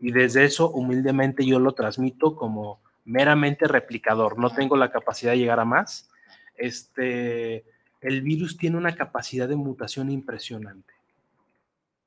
Y 0.01 0.13
desde 0.13 0.45
eso, 0.45 0.71
humildemente, 0.71 1.45
yo 1.45 1.59
lo 1.59 1.73
transmito 1.73 2.35
como 2.35 2.81
meramente 3.05 3.67
replicador. 3.69 4.39
No 4.39 4.51
tengo 4.51 4.77
la 4.77 4.91
capacidad 4.91 5.33
de 5.33 5.39
llegar 5.39 5.61
a 5.61 5.65
más. 5.65 6.09
Este, 6.57 7.65
el 8.01 8.23
virus 8.23 8.57
tiene 8.57 8.77
una 8.77 8.95
capacidad 8.95 9.49
de 9.49 9.57
mutación 9.57 10.11
impresionante. 10.11 10.95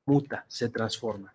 Muta, 0.06 0.44
se 0.48 0.68
transforma. 0.68 1.32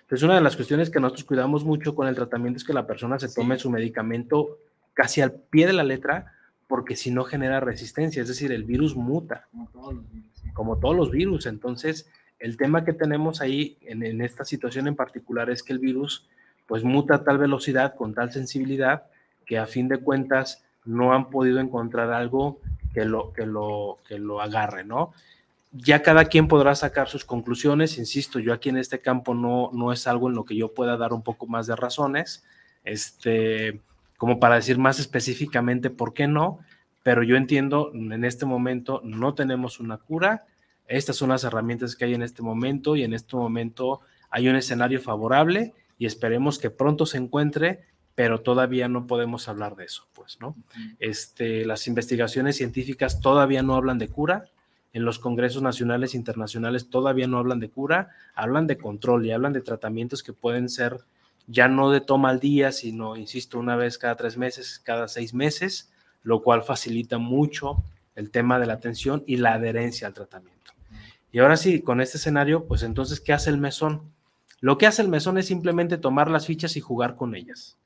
Entonces, 0.00 0.22
una 0.22 0.34
de 0.34 0.40
las 0.40 0.56
cuestiones 0.56 0.90
que 0.90 0.98
nosotros 0.98 1.24
cuidamos 1.24 1.64
mucho 1.64 1.94
con 1.94 2.08
el 2.08 2.14
tratamiento 2.14 2.56
es 2.56 2.64
que 2.64 2.72
la 2.72 2.86
persona 2.86 3.18
se 3.18 3.32
tome 3.32 3.58
su 3.58 3.70
medicamento 3.70 4.58
casi 4.92 5.20
al 5.20 5.32
pie 5.32 5.66
de 5.66 5.72
la 5.72 5.84
letra, 5.84 6.32
porque 6.66 6.96
si 6.96 7.10
no 7.10 7.22
genera 7.24 7.60
resistencia, 7.60 8.22
es 8.22 8.28
decir, 8.28 8.50
el 8.50 8.64
virus 8.64 8.96
muta, 8.96 9.46
como 10.52 10.78
todos 10.78 10.96
los 10.96 11.10
virus. 11.10 11.46
Entonces, 11.46 12.08
el 12.38 12.56
tema 12.56 12.84
que 12.84 12.92
tenemos 12.92 13.40
ahí 13.40 13.78
en, 13.82 14.20
esta 14.20 14.44
situación 14.44 14.88
en 14.88 14.96
particular 14.96 15.50
es 15.50 15.62
que 15.62 15.72
el 15.72 15.78
virus 15.78 16.28
pues 16.66 16.84
muta 16.84 17.16
a 17.16 17.24
tal 17.24 17.38
velocidad, 17.38 17.94
con 17.94 18.12
tal 18.12 18.32
sensibilidad, 18.32 19.04
que 19.44 19.58
a 19.58 19.66
fin 19.66 19.88
de 19.88 19.98
cuentas 19.98 20.64
no 20.84 21.12
han 21.12 21.30
podido 21.30 21.60
encontrar 21.60 22.12
algo 22.12 22.60
que 22.92 23.04
lo, 23.04 23.32
que 23.32 23.46
lo, 23.46 23.98
que 24.08 24.18
lo 24.18 24.40
agarre, 24.40 24.84
¿no? 24.84 25.12
ya 25.78 26.02
cada 26.02 26.26
quien 26.26 26.48
podrá 26.48 26.74
sacar 26.74 27.08
sus 27.08 27.24
conclusiones. 27.24 27.98
Insisto, 27.98 28.38
yo 28.38 28.52
aquí 28.52 28.68
en 28.68 28.78
este 28.78 29.00
campo 29.00 29.34
no, 29.34 29.70
no 29.72 29.92
es 29.92 30.06
algo 30.06 30.28
en 30.28 30.34
lo 30.34 30.44
que 30.44 30.56
yo 30.56 30.72
pueda 30.72 30.96
dar 30.96 31.12
un 31.12 31.22
poco 31.22 31.46
más 31.46 31.66
de 31.66 31.76
razones, 31.76 32.44
este, 32.84 33.80
como 34.16 34.40
para 34.40 34.56
decir 34.56 34.78
más 34.78 34.98
específicamente 34.98 35.90
por 35.90 36.14
qué 36.14 36.26
no, 36.26 36.60
pero 37.02 37.22
yo 37.22 37.36
entiendo, 37.36 37.92
en 37.94 38.24
este 38.24 38.46
momento 38.46 39.00
no 39.04 39.34
tenemos 39.34 39.80
una 39.80 39.98
cura. 39.98 40.44
Estas 40.88 41.16
son 41.16 41.30
las 41.30 41.44
herramientas 41.44 41.96
que 41.96 42.04
hay 42.04 42.14
en 42.14 42.22
este 42.22 42.42
momento 42.42 42.96
y 42.96 43.02
en 43.02 43.12
este 43.12 43.36
momento 43.36 44.00
hay 44.30 44.48
un 44.48 44.56
escenario 44.56 45.00
favorable 45.00 45.74
y 45.98 46.06
esperemos 46.06 46.58
que 46.58 46.70
pronto 46.70 47.06
se 47.06 47.18
encuentre, 47.18 47.84
pero 48.14 48.40
todavía 48.40 48.88
no 48.88 49.06
podemos 49.06 49.48
hablar 49.48 49.76
de 49.76 49.84
eso, 49.84 50.08
pues, 50.12 50.38
¿no? 50.40 50.56
Este, 50.98 51.64
las 51.64 51.86
investigaciones 51.86 52.56
científicas 52.56 53.20
todavía 53.20 53.62
no 53.62 53.74
hablan 53.74 53.98
de 53.98 54.08
cura, 54.08 54.50
en 54.96 55.04
los 55.04 55.18
congresos 55.18 55.60
nacionales 55.60 56.14
e 56.14 56.16
internacionales 56.16 56.88
todavía 56.88 57.26
no 57.26 57.36
hablan 57.36 57.60
de 57.60 57.68
cura, 57.68 58.08
hablan 58.34 58.66
de 58.66 58.78
control 58.78 59.26
y 59.26 59.30
hablan 59.30 59.52
de 59.52 59.60
tratamientos 59.60 60.22
que 60.22 60.32
pueden 60.32 60.70
ser 60.70 61.04
ya 61.46 61.68
no 61.68 61.90
de 61.90 62.00
toma 62.00 62.30
al 62.30 62.40
día, 62.40 62.72
sino, 62.72 63.14
insisto, 63.14 63.58
una 63.58 63.76
vez 63.76 63.98
cada 63.98 64.16
tres 64.16 64.38
meses, 64.38 64.80
cada 64.82 65.06
seis 65.06 65.34
meses, 65.34 65.92
lo 66.22 66.40
cual 66.40 66.62
facilita 66.62 67.18
mucho 67.18 67.84
el 68.14 68.30
tema 68.30 68.58
de 68.58 68.66
la 68.66 68.72
atención 68.72 69.22
y 69.26 69.36
la 69.36 69.52
adherencia 69.52 70.06
al 70.06 70.14
tratamiento. 70.14 70.55
Y 71.32 71.38
ahora 71.40 71.56
sí, 71.56 71.82
con 71.82 72.00
este 72.00 72.18
escenario, 72.18 72.66
pues 72.66 72.82
entonces, 72.82 73.20
¿qué 73.20 73.32
hace 73.32 73.50
el 73.50 73.58
mesón? 73.58 74.12
Lo 74.60 74.78
que 74.78 74.86
hace 74.86 75.02
el 75.02 75.08
mesón 75.08 75.38
es 75.38 75.46
simplemente 75.46 75.98
tomar 75.98 76.30
las 76.30 76.46
fichas 76.46 76.76
y 76.76 76.80
jugar 76.80 77.16
con 77.16 77.34
ellas. 77.34 77.78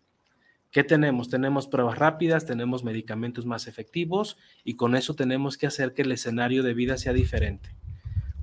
¿Qué 0.70 0.84
tenemos? 0.84 1.28
Tenemos 1.28 1.66
pruebas 1.66 1.98
rápidas, 1.98 2.46
tenemos 2.46 2.84
medicamentos 2.84 3.44
más 3.44 3.66
efectivos 3.66 4.36
y 4.62 4.74
con 4.74 4.94
eso 4.94 5.14
tenemos 5.14 5.58
que 5.58 5.66
hacer 5.66 5.94
que 5.94 6.02
el 6.02 6.12
escenario 6.12 6.62
de 6.62 6.74
vida 6.74 6.96
sea 6.96 7.12
diferente. 7.12 7.74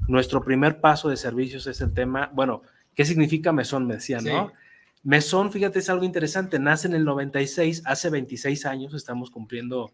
Nuestro 0.10 0.44
primer 0.44 0.82
paso 0.82 1.10
de 1.10 1.16
servicios 1.16 1.68
es 1.68 1.80
el 1.80 1.94
tema, 1.94 2.30
bueno, 2.34 2.64
¿qué 2.96 3.06
significa 3.06 3.54
mesón? 3.54 3.88
Me 3.88 3.96
decían, 3.96 4.26
¿no? 4.26 4.52
Mesón, 5.04 5.54
fíjate, 5.54 5.80
es 5.80 5.90
algo 5.90 6.04
interesante, 6.04 6.60
nace 6.60 6.88
en 6.90 6.96
el 6.96 7.06
96, 7.06 7.84
hace 7.86 8.10
26 8.10 8.66
años, 8.66 8.94
estamos 8.94 9.32
cumpliendo 9.32 9.92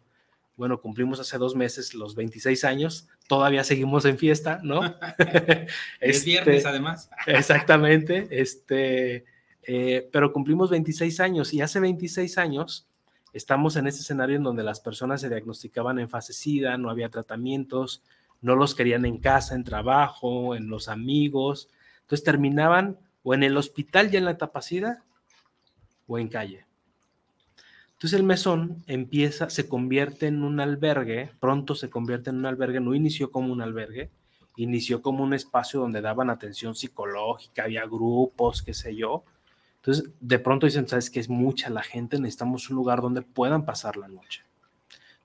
bueno, 0.55 0.79
cumplimos 0.79 1.19
hace 1.19 1.37
dos 1.37 1.55
meses 1.55 1.93
los 1.93 2.15
26 2.15 2.63
años, 2.63 3.07
todavía 3.27 3.63
seguimos 3.63 4.05
en 4.05 4.17
fiesta, 4.17 4.59
¿no? 4.63 4.81
es 5.99 6.25
viernes 6.25 6.57
este, 6.57 6.69
además. 6.69 7.09
exactamente, 7.27 8.27
este, 8.29 9.25
eh, 9.63 10.09
pero 10.11 10.31
cumplimos 10.31 10.69
26 10.69 11.19
años 11.19 11.53
y 11.53 11.61
hace 11.61 11.79
26 11.79 12.37
años 12.37 12.87
estamos 13.33 13.75
en 13.75 13.87
ese 13.87 14.01
escenario 14.01 14.35
en 14.35 14.43
donde 14.43 14.63
las 14.63 14.79
personas 14.79 15.21
se 15.21 15.29
diagnosticaban 15.29 15.97
en 15.99 16.09
fase 16.09 16.33
SIDA, 16.33 16.77
no 16.77 16.89
había 16.89 17.09
tratamientos, 17.09 18.03
no 18.41 18.55
los 18.55 18.75
querían 18.75 19.05
en 19.05 19.17
casa, 19.17 19.55
en 19.55 19.63
trabajo, 19.63 20.55
en 20.55 20.67
los 20.67 20.87
amigos, 20.87 21.69
entonces 22.01 22.23
terminaban 22.23 22.99
o 23.23 23.33
en 23.33 23.41
el 23.41 23.57
hospital 23.57 24.11
ya 24.11 24.19
en 24.19 24.25
la 24.25 24.31
etapa 24.31 24.61
SIDA 24.61 25.03
o 26.05 26.19
en 26.19 26.27
calle. 26.27 26.65
Entonces 28.03 28.19
el 28.19 28.25
mesón 28.25 28.83
empieza, 28.85 29.49
se 29.49 29.69
convierte 29.69 30.27
en 30.27 30.43
un 30.43 30.59
albergue, 30.59 31.31
pronto 31.39 31.73
se 31.73 31.89
convierte 31.89 32.31
en 32.31 32.35
un 32.35 32.45
albergue, 32.45 32.81
no 32.81 32.93
inició 32.93 33.31
como 33.31 33.53
un 33.53 33.61
albergue, 33.61 34.11
inició 34.57 35.01
como 35.01 35.23
un 35.23 35.33
espacio 35.33 35.79
donde 35.79 36.01
daban 36.01 36.29
atención 36.29 36.75
psicológica, 36.75 37.63
había 37.63 37.85
grupos, 37.85 38.61
qué 38.61 38.73
sé 38.73 38.93
yo. 38.93 39.23
Entonces 39.77 40.11
de 40.19 40.37
pronto 40.37 40.65
dicen, 40.65 40.85
sabes 40.85 41.09
que 41.09 41.21
es 41.21 41.29
mucha 41.29 41.69
la 41.69 41.81
gente, 41.81 42.19
necesitamos 42.19 42.69
un 42.69 42.75
lugar 42.75 43.01
donde 43.01 43.21
puedan 43.21 43.63
pasar 43.63 43.95
la 43.95 44.09
noche. 44.09 44.41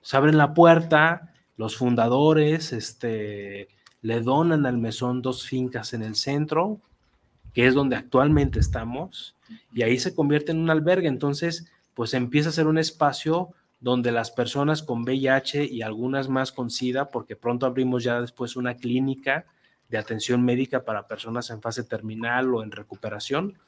Se 0.01 0.17
abren 0.17 0.39
la 0.39 0.55
puerta, 0.55 1.35
los 1.57 1.77
fundadores 1.77 2.73
este, 2.73 3.67
le 4.03 4.21
donan 4.21 4.67
al 4.67 4.79
mesón 4.79 5.21
dos 5.21 5.45
fincas 5.45 5.95
en 5.95 6.05
el 6.05 6.15
centro, 6.15 6.81
que 7.53 7.67
es 7.67 7.75
donde 7.75 7.97
actualmente 7.97 8.61
estamos, 8.61 9.35
y 9.75 9.83
ahí 9.83 9.99
se 9.99 10.15
convierte 10.15 10.53
en 10.53 10.61
un 10.61 10.71
albergue. 10.71 11.09
Entonces, 11.09 11.67
pues 11.99 12.15
empieza 12.15 12.51
a 12.51 12.53
ser 12.53 12.69
un 12.69 12.79
espacio 12.79 13.49
donde 13.81 14.13
las 14.13 14.31
personas 14.31 14.85
con 14.85 15.03
VIH 15.03 15.65
y 15.65 15.83
algunas 15.83 16.29
más 16.29 16.53
con 16.53 16.71
SIDA, 16.71 17.11
porque 17.11 17.35
pronto 17.35 17.67
abrimos 17.67 18.05
ya 18.05 18.21
después 18.21 18.55
una 18.55 18.77
clínica 18.77 19.47
de 19.89 19.99
atención 19.99 20.45
médica 20.45 20.85
para 20.85 21.09
personas 21.09 21.51
en 21.51 21.61
fase 21.61 21.83
terminal 21.83 22.55
o 22.55 22.63
en 22.63 22.71
recuperación, 22.71 23.59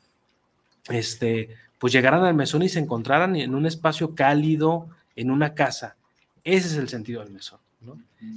este, 0.91 1.57
pues 1.81 1.93
llegaran 1.93 2.23
al 2.23 2.37
mesón 2.37 2.63
y 2.63 2.69
se 2.69 2.79
encontraran 2.79 3.35
en 3.35 3.53
un 3.53 3.67
espacio 3.67 4.15
cálido, 4.15 4.87
en 5.17 5.33
una 5.33 5.55
casa. 5.55 5.97
Ese 6.45 6.69
es 6.69 6.77
el 6.77 6.89
sentido 6.89 7.25
del 7.25 7.33
mesón. 7.33 7.59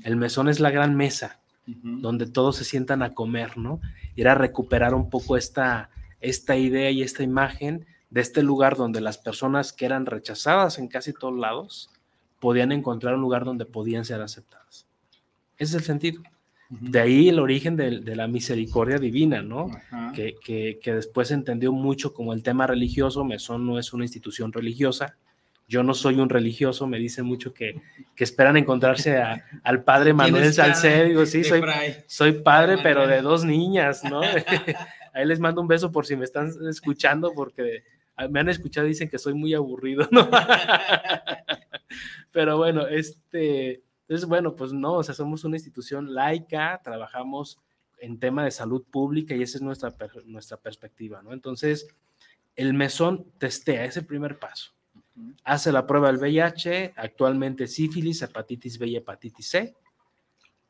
El 0.03 0.15
mesón 0.15 0.49
es 0.49 0.59
la 0.59 0.71
gran 0.71 0.95
mesa 0.95 1.39
donde 1.67 2.25
todos 2.25 2.55
se 2.55 2.63
sientan 2.63 3.03
a 3.03 3.11
comer, 3.11 3.59
¿no? 3.59 3.79
Y 4.15 4.21
era 4.21 4.33
recuperar 4.33 4.95
un 4.95 5.11
poco 5.11 5.37
esta, 5.37 5.91
esta 6.19 6.57
idea 6.57 6.89
y 6.89 7.03
esta 7.03 7.21
imagen 7.21 7.85
de 8.13 8.21
este 8.21 8.43
lugar 8.43 8.77
donde 8.77 9.01
las 9.01 9.17
personas 9.17 9.73
que 9.73 9.85
eran 9.85 10.05
rechazadas 10.05 10.77
en 10.77 10.87
casi 10.87 11.13
todos 11.13 11.35
lados 11.35 11.89
podían 12.39 12.71
encontrar 12.71 13.15
un 13.15 13.21
lugar 13.21 13.43
donde 13.43 13.65
podían 13.65 14.05
ser 14.05 14.21
aceptadas. 14.21 14.85
Ese 15.57 15.71
es 15.71 15.73
el 15.73 15.83
sentido. 15.83 16.21
De 16.69 16.99
ahí 16.99 17.29
el 17.29 17.39
origen 17.39 17.75
de, 17.75 18.15
la 18.15 18.27
misericordia 18.27 18.99
divina, 18.99 19.41
¿no? 19.41 19.71
Que, 20.13 20.35
que, 20.43 20.93
después 20.93 21.29
se 21.29 21.33
entendió 21.33 21.71
mucho 21.71 22.13
como 22.13 22.33
el 22.33 22.43
tema 22.43 22.67
religioso. 22.67 23.25
Mesón 23.25 23.65
no 23.65 23.79
es 23.79 23.93
una 23.93 24.03
institución 24.03 24.53
religiosa. 24.53 25.17
Yo 25.67 25.81
no 25.81 25.95
soy 25.95 26.19
un 26.19 26.29
religioso, 26.29 26.85
me 26.85 26.99
dicen 26.99 27.25
mucho 27.25 27.51
que, 27.51 27.81
que 28.15 28.23
esperan 28.23 28.57
encontrarse 28.57 29.19
al 29.63 29.83
padre 29.83 30.13
Manuel 30.13 30.53
Salcedo. 30.53 31.05
Digo, 31.05 31.25
sí, 31.25 31.43
soy, 31.43 31.63
soy 32.05 32.33
padre, 32.33 32.77
pero 32.83 33.07
de 33.07 33.23
dos 33.23 33.43
niñas, 33.43 34.03
¿no? 34.03 34.21
Ahí 35.13 35.25
les 35.25 35.39
mando 35.39 35.61
un 35.61 35.67
beso 35.67 35.91
por 35.91 36.05
si 36.05 36.15
me 36.15 36.25
están 36.25 36.51
escuchando, 36.69 37.33
porque 37.35 37.83
me 38.29 38.39
han 38.39 38.49
escuchado, 38.49 38.87
dicen 38.87 39.09
que 39.09 39.17
soy 39.17 39.33
muy 39.33 39.53
aburrido, 39.53 40.07
¿no? 40.11 40.29
Pero 42.31 42.57
bueno, 42.57 42.87
este, 42.87 43.83
entonces, 44.01 44.27
bueno, 44.27 44.55
pues 44.55 44.73
no, 44.73 44.93
o 44.93 45.03
sea, 45.03 45.15
somos 45.15 45.43
una 45.43 45.55
institución 45.55 46.13
laica, 46.13 46.81
trabajamos 46.83 47.59
en 47.99 48.19
tema 48.19 48.43
de 48.43 48.51
salud 48.51 48.83
pública 48.83 49.35
y 49.35 49.41
esa 49.41 49.57
es 49.57 49.61
nuestra, 49.61 49.95
nuestra 50.25 50.57
perspectiva, 50.57 51.21
¿no? 51.21 51.31
Entonces, 51.31 51.87
el 52.55 52.73
mesón 52.73 53.31
testea, 53.37 53.85
es 53.85 53.97
el 53.97 54.05
primer 54.05 54.39
paso. 54.39 54.73
Hace 55.43 55.71
la 55.71 55.87
prueba 55.87 56.07
del 56.07 56.17
VIH, 56.17 56.93
actualmente 56.95 57.67
sífilis, 57.67 58.21
hepatitis 58.21 58.77
B 58.77 58.87
y 58.87 58.95
hepatitis 58.97 59.47
C. 59.47 59.75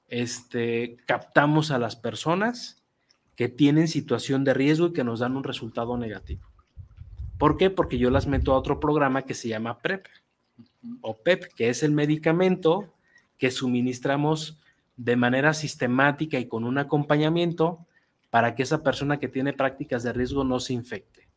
Este, 0.08 0.98
captamos 1.06 1.72
a 1.72 1.80
las 1.80 1.96
personas 1.96 2.84
que 3.36 3.50
tienen 3.50 3.88
situación 3.88 4.44
de 4.44 4.54
riesgo 4.54 4.88
y 4.88 4.94
que 4.94 5.04
nos 5.04 5.20
dan 5.20 5.36
un 5.36 5.44
resultado 5.44 5.98
negativo. 5.98 6.53
¿Por 7.44 7.58
qué? 7.58 7.70
Porque 7.70 7.98
yo 7.98 8.10
las 8.10 8.26
meto 8.26 8.54
a 8.54 8.58
otro 8.58 8.80
programa 8.80 9.24
que 9.24 9.34
se 9.34 9.50
llama 9.50 9.80
PrEP 9.80 10.06
o 11.02 11.18
PEP, 11.18 11.54
que 11.54 11.68
es 11.68 11.84
el 11.84 11.92
medicamento 11.92 12.94
que 13.38 13.52
suministramos 13.52 14.62
de 14.96 15.18
manera 15.18 15.54
sistemática 15.54 16.40
y 16.40 16.48
con 16.48 16.64
un 16.64 16.78
acompañamiento 16.78 17.86
para 18.30 18.56
que 18.56 18.64
esa 18.64 18.82
persona 18.82 19.20
que 19.20 19.28
tiene 19.28 19.52
prácticas 19.52 20.04
de 20.04 20.14
riesgo 20.14 20.46
no 20.46 20.62
se 20.62 20.72
infecte. 20.72 21.28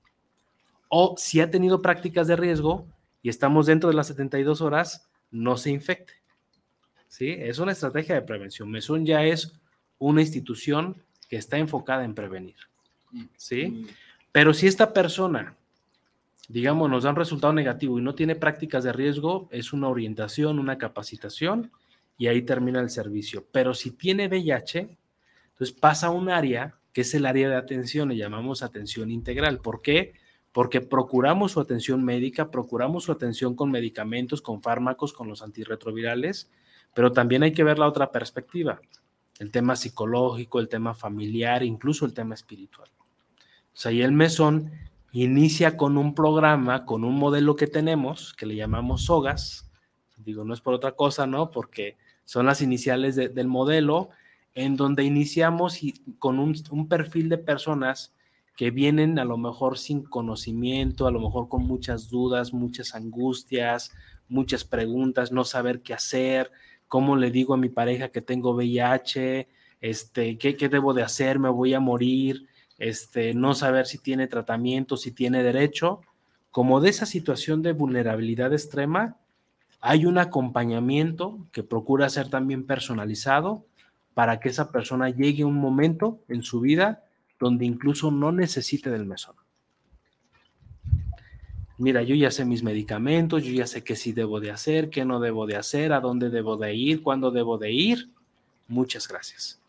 O 0.87 1.17
si 1.19 1.41
ha 1.41 1.51
tenido 1.51 1.83
prácticas 1.83 2.29
de 2.29 2.37
riesgo 2.37 2.87
y 3.21 3.29
estamos 3.29 3.67
dentro 3.67 3.89
de 3.91 3.97
las 3.97 4.07
72 4.07 4.61
horas, 4.61 5.11
no 5.33 5.57
se 5.57 5.71
infecte. 5.71 6.13
¿Sí? 7.09 7.35
Es 7.37 7.59
una 7.59 7.73
estrategia 7.73 8.15
de 8.15 8.23
prevención. 8.23 8.71
Mesón 8.71 9.05
ya 9.07 9.25
es 9.25 9.59
una 9.99 10.21
institución 10.21 11.03
que 11.29 11.35
está 11.35 11.59
enfocada 11.59 12.05
en 12.05 12.15
prevenir. 12.15 12.59
¿Sí? 13.37 13.89
Pero 14.31 14.55
si 14.55 14.69
esta 14.69 14.93
persona 14.93 15.57
digamos, 16.49 16.91
nos 16.91 17.03
da 17.03 17.11
un 17.11 17.17
resultado 17.17 17.53
negativo 17.53 17.99
y 17.99 18.03
no 18.03 18.15
tiene 18.15 18.37
prácticas 18.37 18.85
de 18.85 18.93
riesgo, 18.93 19.49
es 19.51 19.73
una 19.73 19.89
orientación, 19.89 20.59
una 20.59 20.79
capacitación 20.79 21.73
y 22.19 22.29
ahí 22.29 22.43
termina 22.43 22.81
el 22.81 22.91
servicio. 22.91 23.45
Pero 23.53 23.75
si 23.75 23.91
tiene 23.91 24.29
VIH, 24.29 24.97
entonces 25.49 25.77
pasa 25.77 26.09
a 26.09 26.11
un 26.11 26.29
área 26.29 26.77
que 26.93 27.03
es 27.03 27.15
el 27.15 27.27
área 27.27 27.49
de 27.49 27.57
atención, 27.57 28.09
le 28.09 28.17
llamamos 28.17 28.63
atención 28.63 29.11
integral. 29.11 29.59
¿Por 29.59 29.83
qué? 29.83 30.15
Porque 30.53 30.81
procuramos 30.81 31.53
su 31.53 31.61
atención 31.61 32.03
médica, 32.03 32.51
procuramos 32.51 33.05
su 33.05 33.13
atención 33.13 33.55
con 33.55 33.71
medicamentos, 33.71 34.41
con 34.41 34.63
fármacos, 34.63 35.13
con 35.13 35.29
los 35.29 35.43
antirretrovirales, 35.43 36.51
pero 36.95 37.13
también 37.13 37.43
hay 37.43 37.53
que 37.53 37.65
ver 37.65 37.79
la 37.79 37.87
otra 37.87 38.11
perspectiva, 38.11 38.81
el 39.39 39.51
tema 39.51 39.77
psicológico, 39.77 40.59
el 40.59 40.69
tema 40.69 40.95
familiar, 40.95 41.63
incluso 41.63 42.07
el 42.07 42.15
tema 42.15 42.35
espiritual. 42.35 42.89
O 43.39 43.79
sea, 43.79 43.91
ahí 43.91 44.01
el 44.01 44.13
mesón 44.13 44.73
inicia 45.25 45.77
con 45.77 45.97
un 45.97 46.15
programa, 46.15 46.85
con 46.85 47.05
un 47.05 47.17
modelo 47.17 47.57
que 47.57 47.67
tenemos, 47.67 48.35
que 48.35 48.47
le 48.47 48.57
llamamos 48.57 49.05
SOGAS. 49.05 49.71
Digo, 50.19 50.45
no 50.45 50.53
es 50.53 50.61
por 50.61 50.75
otra 50.75 50.93
cosa, 50.93 51.27
¿no? 51.27 51.51
Porque 51.51 51.97
son 52.25 52.47
las 52.47 52.61
iniciales 52.61 53.17
del 53.17 53.47
modelo, 53.47 54.11
en 54.55 54.77
donde 54.77 55.05
iniciamos 55.05 55.81
con 56.19 56.39
un, 56.39 56.89
perfil 56.89 57.29
de 57.29 57.39
personas 57.39 58.15
que 58.57 58.71
vienen 58.71 59.19
a 59.19 59.25
lo 59.25 59.37
mejor 59.37 59.79
sin 59.79 60.03
conocimiento, 60.03 61.07
a 61.07 61.11
lo 61.11 61.21
mejor 61.21 61.49
con 61.49 61.63
muchas 61.63 62.09
dudas, 62.09 62.53
muchas 62.53 62.95
angustias, 62.95 63.93
muchas 64.29 64.65
preguntas, 64.65 65.31
no 65.31 65.45
saber 65.45 65.83
qué 65.83 65.95
hacer, 65.95 66.51
cómo 66.89 67.17
le 67.17 67.31
digo 67.31 67.55
a 67.55 67.59
mi 67.59 67.69
pareja 67.69 68.09
que 68.09 68.23
tengo 68.23 68.55
VIH, 68.55 69.47
este, 69.81 70.39
qué, 70.39 70.57
qué 70.57 70.69
debo 70.69 70.95
de 70.95 71.03
hacer, 71.03 71.39
me 71.39 71.51
voy 71.51 71.75
a 71.75 71.81
morir, 71.81 72.49
este, 72.79 73.35
no 73.35 73.55
saber 73.55 73.87
si 73.87 73.99
tiene 73.99 74.27
tratamiento, 74.27 74.97
si 74.97 75.13
tiene 75.13 75.43
derecho, 75.43 76.01
como 76.51 76.81
de 76.81 76.91
esa 76.91 77.07
situación 77.07 77.63
de 77.63 77.73
vulnerabilidad 77.73 78.53
extrema, 78.53 79.17
hay 79.81 80.07
un 80.07 80.19
acompañamiento 80.19 81.47
que 81.53 81.63
procura 81.63 82.09
ser 82.09 82.29
también 82.29 82.67
personalizado 82.67 83.65
para 84.15 84.41
que 84.41 84.49
esa 84.49 84.73
persona 84.73 85.11
llegue 85.11 85.43
a 85.43 85.47
un 85.47 85.57
momento 85.57 86.21
en 86.29 86.43
su 86.43 86.61
vida 86.61 87.05
donde 87.39 87.67
incluso 87.67 88.11
no 88.11 88.33
necesite 88.33 88.91
del 88.91 89.05
mesón. 89.05 89.37
Mira, 91.79 92.03
yo 92.03 92.15
ya 92.15 92.31
sé 92.31 92.47
mis 92.47 92.63
medicamentos, 92.63 93.45
yo 93.45 93.53
ya 93.53 93.67
sé 93.67 93.85
qué 93.85 93.97
sí 93.97 94.13
debo 94.13 94.41
de 94.41 94.51
hacer, 94.51 94.89
qué 94.89 95.05
no 95.05 95.21
debo 95.21 95.47
de 95.47 95.57
hacer, 95.57 95.93
a 95.93 96.01
dónde 96.01 96.31
debo 96.31 96.57
de 96.57 96.75
ir, 96.75 97.03
cuándo 97.03 97.31
debo 97.31 97.59
de 97.59 97.71
ir. 97.71 98.09
Muchas 98.67 99.07
gracias. 99.07 99.61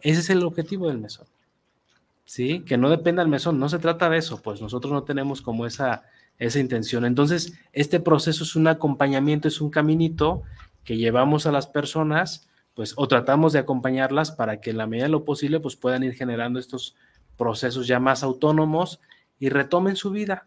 Ese 0.00 0.20
es 0.20 0.30
el 0.30 0.42
objetivo 0.42 0.88
del 0.88 0.98
mesón. 0.98 1.26
¿Sí? 2.30 2.60
Que 2.60 2.78
no 2.78 2.88
dependa 2.90 3.22
del 3.22 3.28
mesón, 3.28 3.58
no 3.58 3.68
se 3.68 3.80
trata 3.80 4.08
de 4.08 4.18
eso, 4.18 4.40
pues 4.40 4.62
nosotros 4.62 4.92
no 4.92 5.02
tenemos 5.02 5.42
como 5.42 5.66
esa, 5.66 6.04
esa 6.38 6.60
intención. 6.60 7.04
Entonces, 7.04 7.54
este 7.72 7.98
proceso 7.98 8.44
es 8.44 8.54
un 8.54 8.68
acompañamiento, 8.68 9.48
es 9.48 9.60
un 9.60 9.68
caminito 9.68 10.42
que 10.84 10.96
llevamos 10.96 11.46
a 11.46 11.50
las 11.52 11.66
personas, 11.66 12.48
pues, 12.74 12.94
o 12.96 13.08
tratamos 13.08 13.52
de 13.52 13.58
acompañarlas 13.58 14.30
para 14.30 14.60
que 14.60 14.70
en 14.70 14.78
la 14.78 14.86
medida 14.86 15.06
de 15.06 15.10
lo 15.10 15.24
posible, 15.24 15.58
pues, 15.58 15.74
puedan 15.74 16.04
ir 16.04 16.14
generando 16.14 16.60
estos 16.60 16.94
procesos 17.36 17.88
ya 17.88 17.98
más 17.98 18.22
autónomos 18.22 19.00
y 19.40 19.48
retomen 19.48 19.96
su 19.96 20.12
vida 20.12 20.46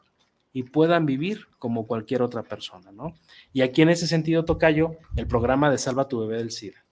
y 0.53 0.63
puedan 0.63 1.05
vivir 1.05 1.47
como 1.59 1.85
cualquier 1.85 2.21
otra 2.21 2.43
persona, 2.43 2.93
¿no? 2.93 3.13
Y 3.51 3.59
aquí 3.59 3.81
en 3.81 3.89
ese 3.89 4.07
sentido, 4.07 4.45
Tocayo, 4.45 4.95
el 5.17 5.27
programa 5.27 5.69
de 5.69 5.77
Salva 5.77 6.07
tu 6.07 6.21
bebé 6.21 6.37
del 6.37 6.51
SIDA 6.51 6.82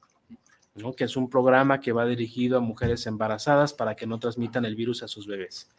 que 0.96 1.04
es 1.04 1.18
un 1.18 1.30
programa 1.30 1.80
que 1.80 1.92
va 1.92 2.06
dirigido 2.06 2.58
a 2.58 2.62
mujeres 2.62 3.06
embarazadas 3.06 3.74
para 3.74 3.96
que 3.96 4.08
no 4.08 4.20
transmitan 4.20 4.66
el 4.66 4.76
virus 4.76 5.04
a 5.04 5.08
sus 5.08 5.28
bebés. 5.28 5.70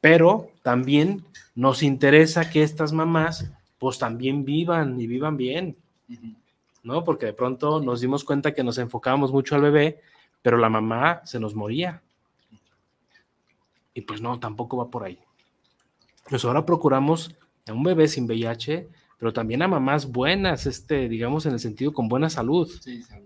Pero 0.00 0.50
también 0.62 1.24
nos 1.54 1.82
interesa 1.82 2.50
que 2.50 2.62
estas 2.62 2.92
mamás 2.92 3.50
pues 3.78 3.98
también 3.98 4.44
vivan 4.44 5.00
y 5.00 5.06
vivan 5.06 5.36
bien. 5.36 5.76
¿no? 6.82 7.04
Porque 7.04 7.26
de 7.26 7.32
pronto 7.32 7.80
nos 7.80 8.00
dimos 8.00 8.24
cuenta 8.24 8.54
que 8.54 8.64
nos 8.64 8.78
enfocábamos 8.78 9.32
mucho 9.32 9.54
al 9.54 9.62
bebé, 9.62 10.00
pero 10.42 10.56
la 10.56 10.68
mamá 10.68 11.20
se 11.24 11.38
nos 11.38 11.54
moría. 11.54 12.02
Y 13.94 14.02
pues 14.02 14.20
no, 14.20 14.38
tampoco 14.38 14.76
va 14.76 14.90
por 14.90 15.04
ahí. 15.04 15.18
Pues 16.28 16.44
ahora 16.44 16.64
procuramos 16.64 17.34
a 17.66 17.72
un 17.72 17.82
bebé 17.82 18.08
sin 18.08 18.26
VIH, 18.26 18.88
pero 19.18 19.32
también 19.32 19.62
a 19.62 19.68
mamás 19.68 20.10
buenas, 20.10 20.66
este, 20.66 21.08
digamos, 21.08 21.46
en 21.46 21.52
el 21.52 21.58
sentido 21.58 21.92
con 21.92 22.08
buena 22.08 22.30
salud, 22.30 22.70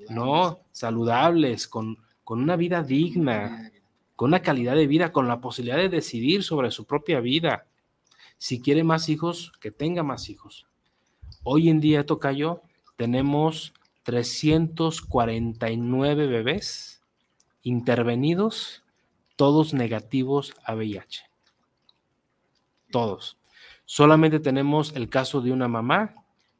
¿no? 0.08 0.60
Saludables, 0.72 1.68
con, 1.68 1.98
con 2.24 2.42
una 2.42 2.56
vida 2.56 2.82
digna, 2.82 3.70
con 4.16 4.30
una 4.30 4.40
calidad 4.40 4.74
de 4.74 4.86
vida, 4.86 5.12
con 5.12 5.28
la 5.28 5.40
posibilidad 5.40 5.76
de 5.76 5.90
decidir 5.90 6.42
sobre 6.42 6.70
su 6.70 6.86
propia 6.86 7.20
vida. 7.20 7.66
Si 8.38 8.62
quiere 8.62 8.84
más 8.84 9.10
hijos, 9.10 9.52
que 9.60 9.70
tenga 9.70 10.02
más 10.02 10.30
hijos. 10.30 10.66
Hoy 11.44 11.68
en 11.68 11.80
día, 11.80 12.06
Tocayo, 12.06 12.62
tenemos 12.96 13.74
349 14.04 16.26
bebés 16.26 17.02
intervenidos, 17.62 18.82
todos 19.36 19.74
negativos 19.74 20.54
a 20.64 20.74
VIH. 20.74 21.24
Todos. 22.90 23.36
Solamente 23.92 24.40
tenemos 24.40 24.96
el 24.96 25.10
caso 25.10 25.42
de 25.42 25.52
una 25.52 25.68
mamá 25.68 26.14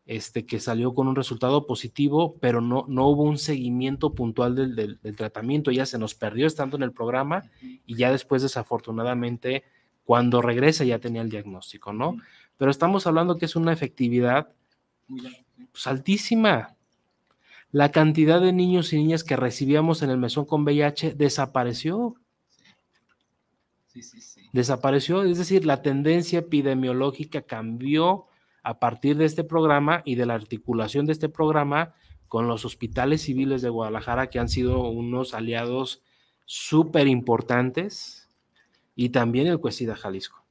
este, 0.05 0.45
que 0.45 0.61
salió 0.61 0.93
con 0.93 1.09
un 1.09 1.17
resultado 1.17 1.67
positivo, 1.67 2.37
pero 2.43 2.61
no, 2.61 2.85
no 2.89 3.09
hubo 3.09 3.23
un 3.23 3.39
seguimiento 3.39 4.13
puntual 4.13 4.55
del, 4.55 4.77
del, 4.77 5.17
tratamiento. 5.17 5.71
Ella 5.71 5.87
se 5.87 5.97
nos 5.97 6.15
perdió 6.15 6.47
estando 6.47 6.77
en 6.77 6.83
el 6.83 6.93
programa 6.93 7.43
y 7.87 7.97
ya 7.97 8.13
después, 8.13 8.43
desafortunadamente, 8.43 9.65
cuando 10.05 10.43
regresa 10.43 10.85
ya 10.85 10.99
tenía 10.99 11.23
el 11.23 11.31
diagnóstico, 11.31 11.95
¿no? 11.95 12.19
Pero 12.59 12.71
estamos 12.71 13.07
hablando 13.07 13.39
que 13.39 13.47
es 13.47 13.57
una 13.57 13.73
efectividad 13.73 14.53
pues, 15.09 15.87
altísima. 15.87 16.77
La 17.71 17.93
cantidad 17.93 18.43
de 18.43 18.53
niños 18.53 18.93
y 18.93 18.99
niñas 18.99 19.25
que 19.25 19.37
recibíamos 19.37 20.03
en 20.03 20.11
el 20.11 20.19
mesón 20.19 20.45
con 20.45 20.65
VIH 20.65 21.15
desapareció. 21.15 22.15
Sí, 23.87 24.03
sí, 24.03 24.21
sí. 24.21 24.42
Desapareció, 24.53 25.23
es 25.23 25.39
decir, 25.39 25.65
la 25.65 25.83
tendencia 25.83 26.41
epidemiológica 26.41 27.43
cambió 27.43 28.27
a 28.63 28.79
partir 28.79 29.17
de 29.17 29.25
este 29.25 29.45
programa 29.45 30.03
y 30.05 30.15
de 30.15 30.27
la 30.27 30.35
articulación 30.35 31.07
de 31.07 31.13
este 31.13 31.29
programa 31.29 31.95
con 32.29 32.49
los 32.49 32.65
hospitales 32.65 33.23
civiles 33.23 33.63
de 33.63 33.71
Guadalajara, 33.71 34.29
que 34.29 34.39
han 34.39 34.49
sido 34.49 34.89
unos 34.89 35.35
aliados 35.35 36.03
súper 36.45 37.07
importantes, 37.07 38.23
y 38.95 39.11
también 39.11 39.47
el 39.47 39.59
Cuesida 39.59 39.97
Jalisco. 39.97 40.43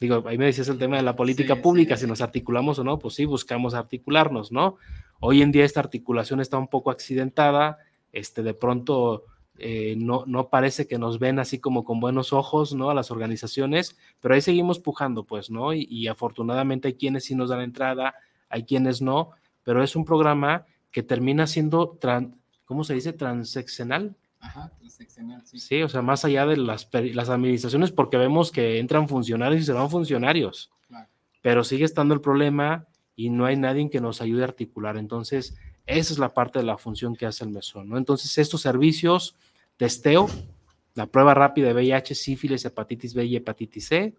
Digo, 0.00 0.24
ahí 0.26 0.38
me 0.38 0.46
decías 0.46 0.68
el 0.68 0.78
tema 0.78 0.96
de 0.96 1.02
la 1.02 1.16
política 1.16 1.62
pública, 1.62 1.96
si 1.96 2.06
nos 2.06 2.20
articulamos 2.20 2.78
o 2.78 2.84
no, 2.84 2.98
pues 2.98 3.14
sí, 3.14 3.24
buscamos 3.24 3.74
articularnos, 3.74 4.52
¿no? 4.52 4.76
Hoy 5.20 5.42
en 5.42 5.52
día 5.52 5.64
esta 5.64 5.80
articulación 5.80 6.40
está 6.40 6.58
un 6.58 6.68
poco 6.68 6.90
accidentada, 6.90 7.78
este, 8.12 8.42
de 8.42 8.54
pronto 8.54 9.24
eh, 9.58 9.94
no, 9.96 10.24
no 10.26 10.48
parece 10.48 10.86
que 10.86 10.98
nos 10.98 11.18
ven 11.18 11.38
así 11.38 11.60
como 11.60 11.84
con 11.84 12.00
buenos 12.00 12.32
ojos, 12.32 12.74
¿no? 12.74 12.90
A 12.90 12.94
las 12.94 13.10
organizaciones, 13.10 13.96
pero 14.20 14.34
ahí 14.34 14.40
seguimos 14.40 14.80
pujando, 14.80 15.24
pues, 15.24 15.50
¿no? 15.50 15.72
Y, 15.72 16.08
afortunadamente 16.08 16.88
hay 16.88 16.94
quienes 16.94 17.24
sí 17.24 17.34
nos 17.34 17.50
dan 17.50 17.60
entrada, 17.60 18.14
hay 18.48 18.64
quienes 18.64 19.00
no, 19.00 19.30
pero 19.62 19.82
es 19.82 19.94
un 19.94 20.04
programa 20.04 20.66
que 20.90 21.02
termina 21.02 21.46
siendo, 21.46 21.98
¿cómo 22.64 22.84
se 22.84 22.94
dice? 22.94 23.12
Transeccional. 23.12 24.16
Ajá, 24.40 24.72
transeccional, 24.78 25.46
sí. 25.46 25.58
Sí, 25.58 25.82
o 25.82 25.88
sea, 25.88 26.02
más 26.02 26.24
allá 26.24 26.46
de 26.46 26.56
las, 26.56 26.88
las 26.92 27.28
administraciones, 27.28 27.92
porque 27.92 28.16
vemos 28.16 28.50
que 28.50 28.78
entran 28.78 29.08
funcionarios 29.08 29.62
y 29.62 29.64
se 29.64 29.72
van 29.72 29.88
funcionarios, 29.88 30.70
pero 31.42 31.62
sigue 31.62 31.84
estando 31.84 32.14
el 32.14 32.20
problema 32.20 32.86
y 33.14 33.30
no 33.30 33.46
hay 33.46 33.56
nadie 33.56 33.88
que 33.88 34.00
nos 34.00 34.20
ayude 34.20 34.42
a 34.42 34.46
articular. 34.46 34.96
Entonces, 34.96 35.56
esa 35.86 36.12
es 36.12 36.18
la 36.18 36.32
parte 36.32 36.58
de 36.58 36.64
la 36.64 36.78
función 36.78 37.14
que 37.14 37.26
hace 37.26 37.44
el 37.44 37.50
mesón, 37.50 37.88
¿no? 37.88 37.98
Entonces, 37.98 38.38
estos 38.38 38.62
servicios, 38.62 39.36
testeo, 39.76 40.28
la 40.94 41.06
prueba 41.06 41.34
rápida 41.34 41.68
de 41.68 41.74
VIH, 41.74 42.14
sífilis, 42.14 42.64
hepatitis 42.64 43.14
B 43.14 43.24
y 43.24 43.36
hepatitis 43.36 43.88
C, 43.88 44.14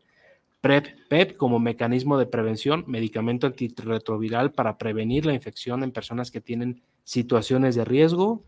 PrEP, 0.62 0.88
PEP 1.10 1.38
como 1.38 1.60
mecanismo 1.60 2.18
de 2.18 2.26
prevención, 2.26 2.84
medicamento 2.88 3.48
antirretroviral 3.48 4.52
para 4.52 4.78
prevenir 4.78 5.26
la 5.26 5.34
infección 5.34 5.84
en 5.84 5.92
personas 5.92 6.32
que 6.32 6.42
tienen 6.42 6.82
situaciones 7.04 7.76
de 7.76 7.86
riesgo, 7.86 8.44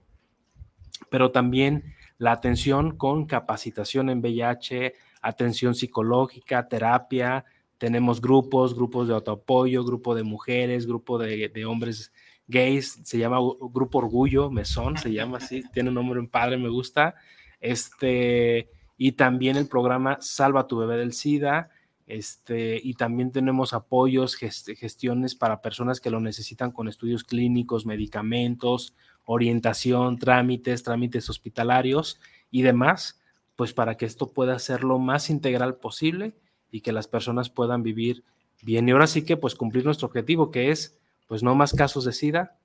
pero 1.09 1.31
también 1.31 1.93
la 2.17 2.31
atención 2.31 2.97
con 2.97 3.27
capacitación 3.27 4.09
en 4.09 4.19
VIH, 4.19 4.95
atención 5.21 5.75
psicológica, 5.75 6.67
terapia, 6.67 7.45
tenemos 7.77 8.19
grupos, 8.19 8.73
grupos 8.73 9.07
de 9.07 9.13
autoapoyo, 9.13 9.83
grupo 9.85 10.15
de 10.15 10.23
mujeres, 10.23 10.87
grupo 10.87 11.19
de, 11.19 11.49
de 11.49 11.65
hombres 11.65 12.11
gays, 12.47 12.99
se 13.03 13.17
llama 13.17 13.37
Grupo 13.71 13.99
Orgullo, 13.99 14.49
Mesón, 14.49 14.97
se 14.97 15.11
llama 15.11 15.37
así, 15.37 15.63
tiene 15.73 15.89
un 15.89 15.95
nombre 15.95 16.19
en 16.19 16.27
padre, 16.27 16.57
me 16.57 16.69
gusta. 16.69 17.15
Este, 17.59 18.69
y 18.97 19.13
también 19.13 19.57
el 19.57 19.67
programa 19.67 20.17
Salva 20.21 20.67
tu 20.67 20.77
bebé 20.77 20.97
del 20.97 21.13
SIDA, 21.13 21.69
este, 22.07 22.79
y 22.81 22.93
también 22.93 23.31
tenemos 23.31 23.73
apoyos, 23.73 24.35
gestiones 24.35 25.35
para 25.35 25.61
personas 25.61 25.99
que 25.99 26.09
lo 26.09 26.21
necesitan 26.21 26.71
con 26.71 26.87
estudios 26.87 27.25
clínicos, 27.25 27.85
medicamentos, 27.85 28.95
orientación, 29.25 30.17
trámites, 30.17 30.83
trámites 30.83 31.29
hospitalarios 31.29 32.17
y 32.49 32.61
demás, 32.61 33.19
pues 33.57 33.73
para 33.73 33.97
que 33.97 34.05
esto 34.05 34.31
pueda 34.31 34.57
ser 34.57 34.85
lo 34.85 34.99
más 34.99 35.29
integral 35.29 35.75
posible 35.75 36.33
y 36.71 36.79
que 36.79 36.93
las 36.93 37.09
personas 37.09 37.49
puedan 37.49 37.83
vivir 37.83 38.23
bien. 38.61 38.87
Y 38.87 38.91
ahora 38.91 39.07
sí 39.07 39.23
que 39.23 39.35
pues 39.35 39.55
cumplir 39.55 39.83
nuestro 39.83 40.07
objetivo, 40.07 40.49
que 40.49 40.71
es 40.71 40.97
pues 41.27 41.43
no 41.43 41.55
más 41.55 41.73
casos 41.73 42.05
de 42.05 42.13
SIDA, 42.13 42.57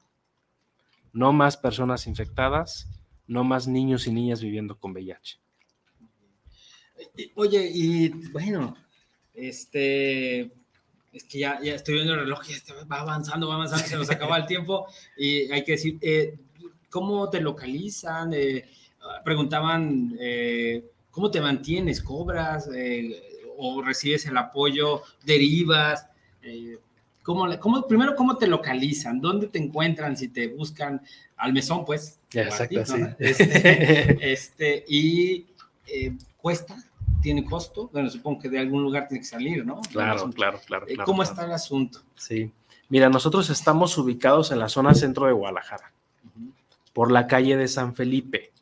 no 1.12 1.32
más 1.32 1.56
personas 1.56 2.06
infectadas, 2.06 2.88
no 3.26 3.44
más 3.44 3.66
niños 3.66 4.06
y 4.06 4.12
niñas 4.12 4.40
viviendo 4.40 4.78
con 4.78 4.92
VIH. 4.92 5.38
Oye, 7.34 7.70
y 7.72 8.08
bueno, 8.30 8.76
este, 9.34 10.52
es 11.12 11.24
que 11.24 11.38
ya, 11.38 11.60
ya 11.62 11.74
estoy 11.74 11.94
viendo 11.94 12.14
el 12.14 12.20
reloj, 12.20 12.42
ya 12.44 12.56
va 12.84 13.00
avanzando, 13.00 13.48
va 13.48 13.54
avanzando, 13.54 13.86
se 13.86 13.96
nos 13.96 14.10
acaba 14.10 14.36
el 14.38 14.46
tiempo 14.46 14.86
y 15.16 15.50
hay 15.52 15.64
que 15.64 15.72
decir, 15.72 15.98
eh, 16.00 16.38
¿cómo 16.88 17.28
te 17.28 17.40
localizan? 17.40 18.32
Eh, 18.32 18.64
preguntaban, 19.24 20.16
eh, 20.20 20.84
¿cómo 21.10 21.30
te 21.30 21.40
mantienes? 21.40 22.02
¿Cobras? 22.02 22.70
¿O 23.58 23.82
recibes 23.82 24.24
el 24.26 24.36
apoyo? 24.36 25.02
¿Derivas? 25.24 26.06
¿Cómo, 27.22 27.46
cómo, 27.60 27.86
primero, 27.86 28.16
¿cómo 28.16 28.36
te 28.36 28.46
localizan? 28.46 29.20
¿Dónde 29.20 29.46
te 29.46 29.58
encuentran? 29.58 30.16
Si 30.16 30.28
te 30.28 30.48
buscan 30.48 31.00
al 31.36 31.52
mesón, 31.52 31.84
pues. 31.84 32.18
Exacto, 32.32 32.84
sí. 32.84 33.02
este, 33.18 34.32
este, 34.32 34.84
y 34.88 35.46
eh, 35.86 36.16
cuesta, 36.36 36.76
tiene 37.20 37.44
costo. 37.44 37.88
Bueno, 37.92 38.10
supongo 38.10 38.40
que 38.40 38.48
de 38.48 38.58
algún 38.58 38.82
lugar 38.82 39.06
tiene 39.06 39.20
que 39.20 39.28
salir, 39.28 39.64
¿no? 39.64 39.80
Claro, 39.92 40.30
claro, 40.30 40.60
claro, 40.66 40.86
eh, 40.88 40.96
¿Cómo 41.04 41.22
está 41.22 41.44
el 41.44 41.52
asunto? 41.52 42.00
Sí. 42.16 42.50
Mira, 42.88 43.08
nosotros 43.08 43.48
estamos 43.50 43.96
ubicados 43.96 44.50
en 44.50 44.58
la 44.58 44.68
zona 44.68 44.94
centro 44.94 45.26
de 45.26 45.32
Guadalajara, 45.32 45.92
por 46.92 47.10
la 47.12 47.26
calle 47.26 47.56
de 47.56 47.68
San 47.68 47.94
Felipe. 47.94 48.52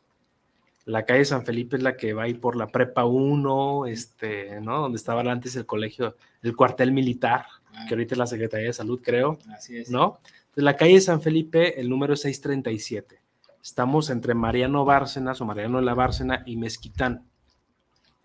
La 0.85 1.05
calle 1.05 1.19
de 1.19 1.25
San 1.25 1.45
Felipe 1.45 1.77
es 1.77 1.83
la 1.83 1.97
que 1.97 2.13
va 2.13 2.23
ahí 2.23 2.33
por 2.33 2.55
la 2.55 2.67
Prepa 2.67 3.05
1, 3.05 3.87
este, 3.87 4.61
¿no? 4.61 4.81
Donde 4.81 4.97
estaba 4.97 5.21
antes 5.21 5.55
el 5.55 5.65
colegio, 5.65 6.15
el 6.41 6.55
cuartel 6.55 6.91
militar 6.91 7.45
que 7.87 7.93
ahorita 7.93 8.15
es 8.15 8.17
la 8.17 8.27
Secretaría 8.27 8.67
de 8.67 8.73
Salud, 8.73 9.01
creo. 9.03 9.39
Así 9.53 9.77
es. 9.77 9.89
¿No? 9.89 10.19
De 10.55 10.61
la 10.61 10.75
calle 10.75 10.99
San 11.01 11.21
Felipe, 11.21 11.79
el 11.79 11.89
número 11.89 12.13
es 12.13 12.21
637. 12.21 13.21
Estamos 13.61 14.09
entre 14.09 14.33
Mariano 14.33 14.85
Bárcenas 14.85 15.39
o 15.41 15.45
Mariano 15.45 15.79
de 15.79 15.85
la 15.85 15.93
Bárcena 15.93 16.43
y 16.45 16.57
Mezquitán. 16.57 17.25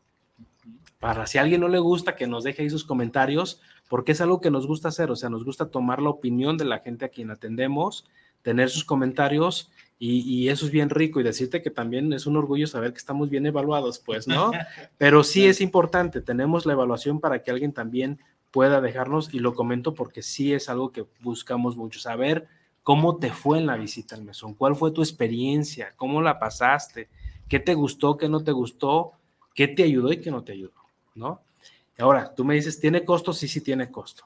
Para 0.99 1.27
si 1.27 1.39
a 1.39 1.43
alguien 1.43 1.61
no 1.61 1.69
le 1.69 1.79
gusta, 1.79 2.17
que 2.17 2.27
nos 2.27 2.45
deje 2.45 2.63
ahí 2.63 2.71
sus 2.71 2.85
comentarios, 2.85 3.61
porque 3.89 4.13
es 4.13 4.21
algo 4.21 4.41
que 4.41 4.51
nos 4.51 4.67
gusta 4.67 4.89
hacer, 4.89 5.11
o 5.11 5.17
sea, 5.17 5.31
nos 5.31 5.45
gusta 5.45 5.71
tomar 5.71 6.03
la 6.03 6.11
opinión 6.11 6.57
de 6.57 6.65
la 6.65 6.81
gente 6.81 7.05
a 7.05 7.09
quien 7.09 7.31
atendemos, 7.31 8.07
tener 8.43 8.71
sus 8.71 8.85
comentarios 8.85 9.71
y, 10.05 10.49
eso 10.49 10.67
es 10.67 10.73
bien 10.73 10.91
rico 10.91 11.21
y 11.21 11.23
decirte 11.23 11.63
que 11.63 11.71
también 11.71 12.13
es 12.13 12.27
un 12.27 12.37
orgullo 12.37 12.67
saber 12.67 12.93
que 12.93 12.99
estamos 12.99 13.31
bien 13.31 13.47
evaluados, 13.47 14.01
pues, 14.01 14.27
¿no? 14.27 14.51
Pero 14.99 15.23
sí 15.23 15.47
es 15.47 15.61
importante, 15.61 16.21
tenemos 16.21 16.67
la 16.67 16.73
evaluación 16.73 17.21
para 17.21 17.41
que 17.41 17.53
alguien 17.53 17.73
también 17.73 18.19
pueda 18.53 18.81
dejarnos 18.81 19.33
y 19.35 19.41
lo 19.41 19.55
comento 19.55 19.95
porque 19.95 20.23
sí 20.23 20.53
es 20.53 20.69
algo 20.69 20.93
que 20.93 21.07
buscamos 21.21 21.77
mucho, 21.77 21.99
saber 21.99 22.47
cómo 22.83 23.17
te 23.17 23.31
fue 23.31 23.59
en 23.59 23.67
la 23.67 23.77
visita 23.77 24.15
al 24.15 24.23
mesón, 24.23 24.55
cuál 24.55 24.77
fue 24.77 24.93
tu 24.93 25.03
experiencia, 25.03 25.93
cómo 25.97 26.21
la 26.21 26.39
pasaste, 26.39 27.09
qué 27.49 27.59
te 27.59 27.75
gustó, 27.75 28.17
qué 28.17 28.29
no 28.29 28.45
te 28.45 28.53
gustó, 28.53 29.13
qué 29.55 29.69
te 29.69 29.83
ayudó 29.83 30.13
y 30.13 30.21
qué 30.21 30.31
no 30.31 30.45
te 30.45 30.53
ayudó, 30.53 30.83
¿no? 31.15 31.41
Ahora, 31.99 32.35
tú 32.35 32.45
me 32.45 32.55
dices, 32.55 32.81
¿tiene 32.81 33.05
costo? 33.05 33.33
Sí, 33.33 33.49
sí 33.49 33.61
tiene 33.61 33.91
costo, 33.91 34.25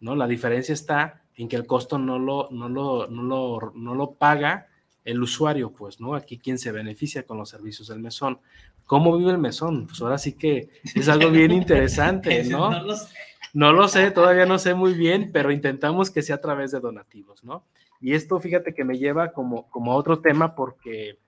¿no? 0.00 0.14
La 0.14 0.26
diferencia 0.26 0.72
está 0.72 1.22
en 1.36 1.48
que 1.48 1.56
el 1.56 1.66
costo 1.66 1.98
no 1.98 2.18
lo, 2.18 2.48
no 2.50 2.68
lo, 2.68 3.06
no 3.08 3.22
lo, 3.22 3.72
no 3.74 3.94
lo 3.94 4.12
paga 4.12 4.68
el 5.04 5.22
usuario, 5.22 5.72
pues, 5.72 6.00
¿no? 6.00 6.14
Aquí 6.14 6.38
quien 6.38 6.58
se 6.58 6.72
beneficia 6.72 7.24
con 7.24 7.38
los 7.38 7.48
servicios 7.48 7.88
del 7.88 8.00
mesón. 8.00 8.38
¿Cómo 8.84 9.16
vive 9.16 9.30
el 9.30 9.38
mesón? 9.38 9.86
Pues 9.86 10.00
ahora 10.02 10.18
sí 10.18 10.34
que 10.34 10.68
es 10.82 11.08
algo 11.08 11.30
bien 11.30 11.50
interesante, 11.52 12.44
¿no? 12.44 12.70
no, 12.70 12.82
lo 12.82 12.96
sé. 12.96 13.08
No 13.52 13.72
lo 13.72 13.88
sé, 13.88 14.10
todavía 14.10 14.46
no 14.46 14.58
sé 14.58 14.74
muy 14.74 14.94
bien, 14.94 15.30
pero 15.32 15.50
intentamos 15.50 16.10
que 16.10 16.22
sea 16.22 16.36
a 16.36 16.40
través 16.40 16.70
de 16.70 16.80
donativos, 16.80 17.44
¿no? 17.44 17.64
Y 18.00 18.14
esto, 18.14 18.38
fíjate 18.40 18.74
que 18.74 18.84
me 18.84 18.98
lleva 18.98 19.32
como, 19.32 19.68
como 19.70 19.92
a 19.92 19.96
otro 19.96 20.20
tema 20.20 20.54
porque, 20.54 21.18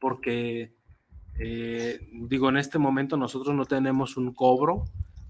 porque 0.00 0.72
eh, 1.38 2.00
digo, 2.12 2.48
en 2.48 2.56
este 2.56 2.78
momento 2.78 3.16
nosotros 3.16 3.54
no 3.54 3.64
tenemos 3.66 4.16
un 4.16 4.34
cobro, 4.34 4.84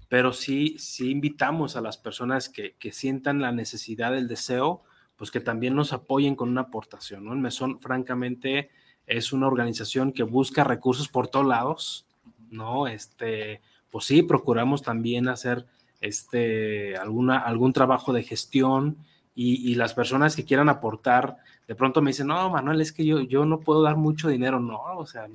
pero 0.09 0.33
sí, 0.33 0.75
sí 0.79 1.11
invitamos 1.11 1.75
a 1.75 1.81
las 1.81 1.97
personas 1.97 2.49
que, 2.49 2.75
que 2.77 2.91
sientan 2.91 3.39
la 3.39 3.51
necesidad, 3.51 4.17
el 4.17 4.27
deseo, 4.27 4.81
pues 5.15 5.29
que 5.29 5.39
también 5.39 5.75
nos 5.75 5.93
apoyen 5.93 6.35
con 6.35 6.49
una 6.49 6.61
aportación, 6.61 7.25
¿no? 7.25 7.33
El 7.33 7.39
Mesón, 7.39 7.79
francamente, 7.79 8.71
es 9.05 9.33
una 9.33 9.47
organización 9.47 10.11
que 10.11 10.23
busca 10.23 10.63
recursos 10.63 11.07
por 11.07 11.27
todos 11.27 11.45
lados, 11.45 12.07
¿no? 12.49 12.87
Este, 12.87 13.61
pues 13.91 14.05
sí, 14.05 14.23
procuramos 14.23 14.81
también 14.81 15.27
hacer 15.27 15.67
este, 16.01 16.97
alguna, 16.97 17.37
algún 17.37 17.71
trabajo 17.71 18.11
de 18.11 18.23
gestión 18.23 18.97
y, 19.33 19.75
las 19.75 19.93
personas 19.93 20.35
que 20.35 20.45
quieran 20.45 20.69
aportar, 20.69 21.37
de 21.67 21.73
pronto 21.73 22.01
me 22.01 22.11
dicen, 22.11 22.27
no, 22.27 22.49
Manuel, 22.49 22.81
es 22.81 22.91
que 22.91 23.05
yo, 23.05 23.21
yo 23.21 23.45
no 23.45 23.61
puedo 23.61 23.81
dar 23.81 23.95
mucho 23.95 24.27
dinero, 24.27 24.59
no, 24.59 24.81
o 24.97 25.05
sea, 25.05 25.27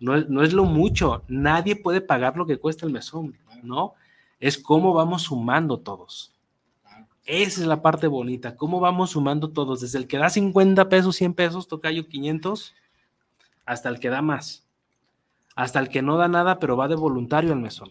no, 0.00 0.18
no 0.18 0.42
es 0.42 0.52
lo 0.52 0.64
mucho, 0.64 1.22
nadie 1.28 1.76
puede 1.76 2.00
pagar 2.00 2.36
lo 2.36 2.46
que 2.46 2.58
cuesta 2.58 2.84
el 2.84 2.92
mesón, 2.92 3.36
¿no? 3.62 3.94
Es 4.40 4.58
cómo 4.58 4.92
vamos 4.92 5.22
sumando 5.22 5.78
todos. 5.78 6.34
Esa 7.24 7.62
es 7.62 7.66
la 7.66 7.80
parte 7.80 8.06
bonita. 8.06 8.54
¿Cómo 8.56 8.80
vamos 8.80 9.12
sumando 9.12 9.48
todos? 9.50 9.80
Desde 9.80 9.98
el 9.98 10.06
que 10.06 10.18
da 10.18 10.28
50 10.28 10.88
pesos, 10.90 11.16
100 11.16 11.32
pesos, 11.32 11.68
tocayo 11.68 12.06
500, 12.06 12.74
hasta 13.64 13.88
el 13.88 13.98
que 13.98 14.10
da 14.10 14.20
más. 14.20 14.66
Hasta 15.56 15.80
el 15.80 15.88
que 15.88 16.02
no 16.02 16.18
da 16.18 16.28
nada, 16.28 16.58
pero 16.58 16.76
va 16.76 16.88
de 16.88 16.96
voluntario 16.96 17.52
al 17.52 17.60
mesón. 17.60 17.90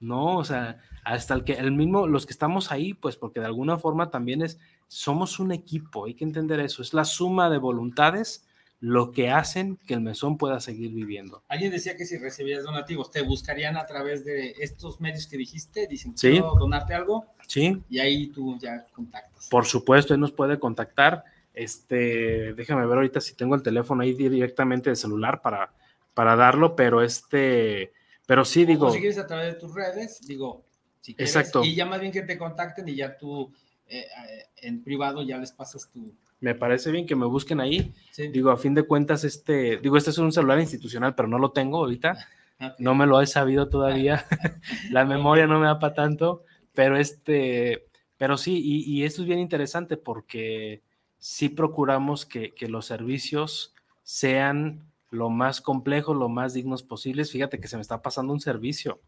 No, 0.00 0.38
o 0.38 0.44
sea, 0.44 0.82
hasta 1.06 1.34
el 1.34 1.44
que 1.44 1.52
el 1.52 1.70
mismo, 1.70 2.08
los 2.08 2.26
que 2.26 2.32
estamos 2.32 2.72
ahí, 2.72 2.92
pues 2.92 3.16
porque 3.16 3.38
de 3.38 3.46
alguna 3.46 3.78
forma 3.78 4.10
también 4.10 4.42
es, 4.42 4.58
somos 4.88 5.38
un 5.38 5.52
equipo, 5.52 6.06
hay 6.06 6.14
que 6.14 6.24
entender 6.24 6.58
eso. 6.58 6.82
Es 6.82 6.94
la 6.94 7.04
suma 7.04 7.48
de 7.48 7.58
voluntades 7.58 8.44
lo 8.80 9.12
que 9.12 9.30
hacen 9.30 9.78
que 9.86 9.94
el 9.94 10.00
mesón 10.00 10.36
pueda 10.36 10.58
seguir 10.58 10.90
viviendo. 10.90 11.44
Alguien 11.46 11.70
decía 11.70 11.96
que 11.96 12.06
si 12.06 12.18
recibías 12.18 12.64
donativos, 12.64 13.12
te 13.12 13.22
buscarían 13.22 13.76
a 13.76 13.86
través 13.86 14.24
de 14.24 14.56
estos 14.58 15.00
medios 15.00 15.28
que 15.28 15.36
dijiste, 15.36 15.86
dicen, 15.86 16.12
¿quiero 16.12 16.56
donarte 16.58 16.92
algo? 16.92 17.26
Sí. 17.46 17.80
Y 17.88 18.00
ahí 18.00 18.26
tú 18.26 18.58
ya 18.58 18.84
contactas. 18.92 19.48
Por 19.48 19.64
supuesto, 19.64 20.12
él 20.12 20.18
nos 20.18 20.32
puede 20.32 20.58
contactar. 20.58 21.22
Este, 21.54 22.52
déjame 22.54 22.84
ver 22.84 22.96
ahorita 22.96 23.20
si 23.20 23.34
tengo 23.34 23.54
el 23.54 23.62
teléfono 23.62 24.02
ahí 24.02 24.12
directamente 24.12 24.90
de 24.90 24.96
celular 24.96 25.40
para, 25.40 25.72
para 26.14 26.34
darlo, 26.34 26.74
pero 26.74 27.00
este, 27.00 27.92
pero 28.26 28.44
sí 28.44 28.64
digo. 28.64 28.90
si 28.90 28.98
quieres 28.98 29.18
a 29.18 29.26
través 29.28 29.54
de 29.54 29.60
tus 29.60 29.72
redes, 29.72 30.20
digo, 30.26 30.65
si 31.06 31.14
quieres, 31.14 31.34
Exacto. 31.34 31.64
Y 31.64 31.74
ya 31.74 31.86
más 31.86 32.00
bien 32.00 32.12
que 32.12 32.22
te 32.22 32.36
contacten 32.36 32.88
y 32.88 32.96
ya 32.96 33.16
tú 33.16 33.52
eh, 33.86 34.00
eh, 34.00 34.44
en 34.62 34.82
privado 34.82 35.22
ya 35.22 35.38
les 35.38 35.52
pasas 35.52 35.88
tu, 35.90 36.12
me 36.40 36.54
parece 36.54 36.90
bien 36.90 37.06
que 37.06 37.16
me 37.16 37.26
busquen 37.26 37.60
ahí. 37.60 37.92
Digo, 38.32 38.50
a 38.50 38.56
fin 38.56 38.74
de 38.74 38.82
cuentas, 38.82 39.24
este, 39.24 39.78
digo, 39.78 39.96
este 39.96 40.10
es 40.10 40.18
un 40.18 40.32
celular 40.32 40.60
institucional, 40.60 41.14
pero 41.14 41.28
no 41.28 41.38
lo 41.38 41.52
tengo 41.52 41.78
ahorita. 41.78 42.16
No 42.78 42.94
me 42.94 43.04
lo 43.04 43.20
he 43.20 43.26
sabido 43.26 43.68
todavía. 43.68 44.24
la 44.90 45.04
memoria 45.04 45.46
no 45.46 45.60
me 45.60 45.66
da 45.66 45.78
para 45.78 45.92
tanto, 45.92 46.42
pero 46.72 46.96
este, 46.96 47.84
pero 48.16 48.38
sí, 48.38 48.62
y, 48.64 49.04
esto 49.04 49.20
es 49.20 49.28
bien 49.28 49.40
interesante 49.40 49.98
porque 49.98 50.80
sí 51.18 51.50
procuramos 51.50 52.24
que, 52.24 52.54
que 52.54 52.66
los 52.68 52.86
servicios 52.86 53.74
sean 54.04 54.90
lo 55.10 55.28
más 55.28 55.60
complejos, 55.60 56.16
lo 56.16 56.30
más 56.30 56.54
dignos 56.54 56.82
posibles. 56.82 57.30
Fíjate 57.30 57.60
que 57.60 57.68
se 57.68 57.76
me 57.76 57.82
está 57.82 58.00
pasando 58.00 58.32
un 58.32 58.40
servicio, 58.40 59.02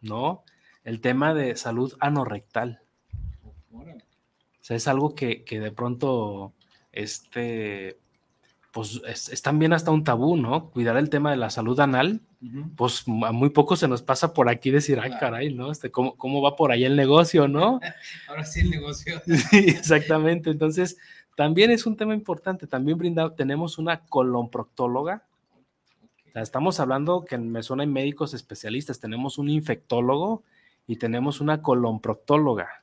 ¿no? 0.00 0.44
El 0.88 1.02
tema 1.02 1.34
de 1.34 1.54
salud 1.54 1.92
anorrectal. 2.00 2.80
O 3.70 3.84
sea, 4.62 4.74
es 4.74 4.88
algo 4.88 5.14
que, 5.14 5.44
que 5.44 5.60
de 5.60 5.70
pronto 5.70 6.54
este, 6.92 7.98
pues 8.72 9.02
es, 9.06 9.42
también 9.42 9.74
hasta 9.74 9.90
un 9.90 10.02
tabú, 10.02 10.38
¿no? 10.38 10.70
Cuidar 10.70 10.96
el 10.96 11.10
tema 11.10 11.30
de 11.30 11.36
la 11.36 11.50
salud 11.50 11.78
anal, 11.78 12.22
pues 12.74 13.04
a 13.06 13.32
muy 13.32 13.50
poco 13.50 13.76
se 13.76 13.86
nos 13.86 14.00
pasa 14.00 14.32
por 14.32 14.48
aquí 14.48 14.70
decir, 14.70 14.98
ay, 14.98 15.10
caray, 15.20 15.52
¿no? 15.52 15.70
Este, 15.70 15.90
¿cómo, 15.90 16.16
¿Cómo 16.16 16.40
va 16.40 16.56
por 16.56 16.72
ahí 16.72 16.86
el 16.86 16.96
negocio, 16.96 17.48
no? 17.48 17.80
Ahora 18.26 18.46
sí 18.46 18.60
el 18.60 18.70
negocio. 18.70 19.20
sí, 19.50 19.58
exactamente. 19.68 20.48
Entonces, 20.48 20.96
también 21.36 21.70
es 21.70 21.84
un 21.84 21.98
tema 21.98 22.14
importante. 22.14 22.66
También 22.66 22.96
brindado, 22.96 23.32
tenemos 23.32 23.76
una 23.76 24.06
colonproctóloga. 24.06 25.26
O 26.28 26.32
sea, 26.32 26.40
estamos 26.40 26.80
hablando 26.80 27.26
que 27.26 27.34
en 27.34 27.52
Mesona 27.52 27.82
hay 27.82 27.90
médicos 27.90 28.32
especialistas. 28.32 29.00
Tenemos 29.00 29.36
un 29.36 29.50
infectólogo 29.50 30.44
y 30.88 30.96
tenemos 30.96 31.40
una 31.40 31.62
colonproctóloga 31.62 32.82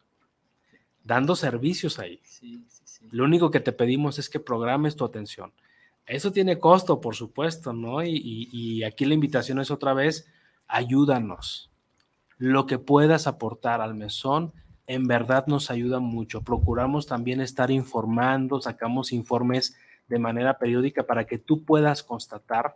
dando 1.03 1.35
servicios 1.35 1.99
ahí. 1.99 2.21
Sí, 2.23 2.63
lo 3.11 3.25
único 3.25 3.51
que 3.51 3.59
te 3.59 3.71
pedimos 3.71 4.19
es 4.19 4.29
que 4.29 4.39
programes 4.39 4.95
tu 4.95 5.03
atención. 5.03 5.51
Eso 6.05 6.31
tiene 6.31 6.59
costo, 6.59 7.01
por 7.01 7.15
supuesto, 7.15 7.73
¿no? 7.73 8.03
Y, 8.03 8.83
aquí 8.83 9.05
la 9.05 9.15
invitación 9.15 9.59
es 9.59 9.71
otra 9.71 9.93
vez, 9.93 10.27
ayúdanos. 10.67 11.71
Lo 12.37 12.67
que 12.67 12.77
puedas 12.77 13.27
aportar 13.27 13.81
al 13.81 13.95
mesón 13.95 14.53
en 14.87 15.07
verdad 15.07 15.47
nos 15.47 15.71
ayuda 15.71 15.99
mucho. 15.99 16.43
Procuramos 16.43 17.07
también 17.07 17.41
estar 17.41 17.71
informando, 17.71 18.61
sacamos 18.61 19.11
informes 19.11 19.75
de 20.07 20.19
manera 20.19 20.59
periódica 20.59 21.07
para 21.07 21.25
que 21.25 21.39
tú 21.39 21.63
puedas 21.63 22.03
constatar 22.03 22.75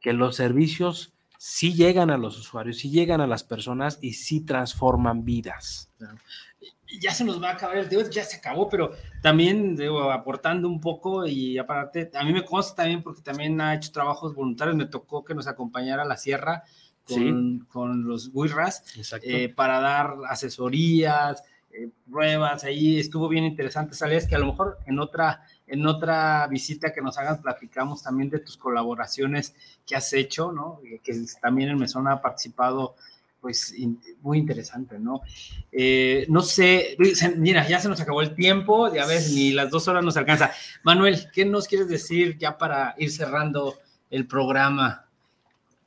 que 0.00 0.12
los 0.12 0.36
servicios 0.36 1.12
sí 1.38 1.72
llegan 1.72 2.10
a 2.10 2.18
los 2.18 2.36
usuarios, 2.36 2.78
sí 2.78 2.90
llegan 2.90 3.20
a 3.20 3.26
las 3.26 3.44
personas 3.44 3.98
y 4.02 4.12
sí 4.12 4.40
transforman 4.40 5.24
vidas. 5.24 5.88
Ya 7.00 7.14
se 7.14 7.24
nos 7.24 7.40
va 7.40 7.50
a 7.50 7.52
acabar 7.52 7.78
el 7.78 7.88
tiempo, 7.88 8.10
ya 8.10 8.24
se 8.24 8.38
acabó, 8.38 8.68
pero 8.68 8.90
también 9.22 9.76
digo, 9.76 10.10
aportando 10.10 10.68
un 10.68 10.80
poco 10.80 11.26
y 11.26 11.56
aparte, 11.56 12.10
a 12.14 12.24
mí 12.24 12.32
me 12.32 12.44
consta 12.44 12.82
también 12.82 13.02
porque 13.02 13.22
también 13.22 13.60
ha 13.60 13.74
hecho 13.74 13.92
trabajos 13.92 14.34
voluntarios, 14.34 14.76
me 14.76 14.86
tocó 14.86 15.24
que 15.24 15.34
nos 15.34 15.46
acompañara 15.46 16.02
a 16.02 16.06
la 16.06 16.16
sierra 16.16 16.64
con, 17.04 17.60
con 17.70 18.04
los 18.04 18.30
Wirras 18.34 18.82
eh, 19.22 19.48
para 19.48 19.80
dar 19.80 20.16
asesorías, 20.28 21.44
eh, 21.70 21.90
pruebas, 22.10 22.64
ahí 22.64 22.98
estuvo 22.98 23.28
bien 23.28 23.44
interesante, 23.44 23.94
sabes 23.94 24.26
que 24.26 24.34
a 24.34 24.38
lo 24.38 24.46
mejor 24.46 24.78
en 24.86 24.98
otra, 24.98 25.42
en 25.68 25.86
otra 25.86 26.46
visita 26.48 26.92
que 26.92 27.00
nos 27.00 27.18
hagan 27.18 27.40
platicamos 27.40 28.02
también 28.02 28.30
de 28.30 28.40
tus 28.40 28.56
colaboraciones 28.56 29.54
que 29.86 29.96
has 29.96 30.12
hecho, 30.12 30.52
¿no? 30.52 30.80
Que 31.02 31.14
también 31.40 31.70
el 31.70 31.76
Mesón 31.76 32.08
ha 32.08 32.20
participado 32.20 32.96
pues 33.40 33.74
muy 34.22 34.38
interesante, 34.38 34.98
¿no? 34.98 35.20
Eh, 35.70 36.26
no 36.28 36.42
sé, 36.42 36.96
mira, 37.36 37.68
ya 37.68 37.78
se 37.78 37.88
nos 37.88 38.00
acabó 38.00 38.20
el 38.20 38.34
tiempo, 38.34 38.92
ya 38.92 39.06
ves, 39.06 39.32
ni 39.32 39.52
las 39.52 39.70
dos 39.70 39.86
horas 39.88 40.04
nos 40.04 40.16
alcanza. 40.16 40.50
Manuel, 40.82 41.28
¿qué 41.32 41.44
nos 41.44 41.68
quieres 41.68 41.88
decir 41.88 42.36
ya 42.38 42.58
para 42.58 42.94
ir 42.98 43.12
cerrando 43.12 43.76
el 44.10 44.26
programa? 44.26 45.06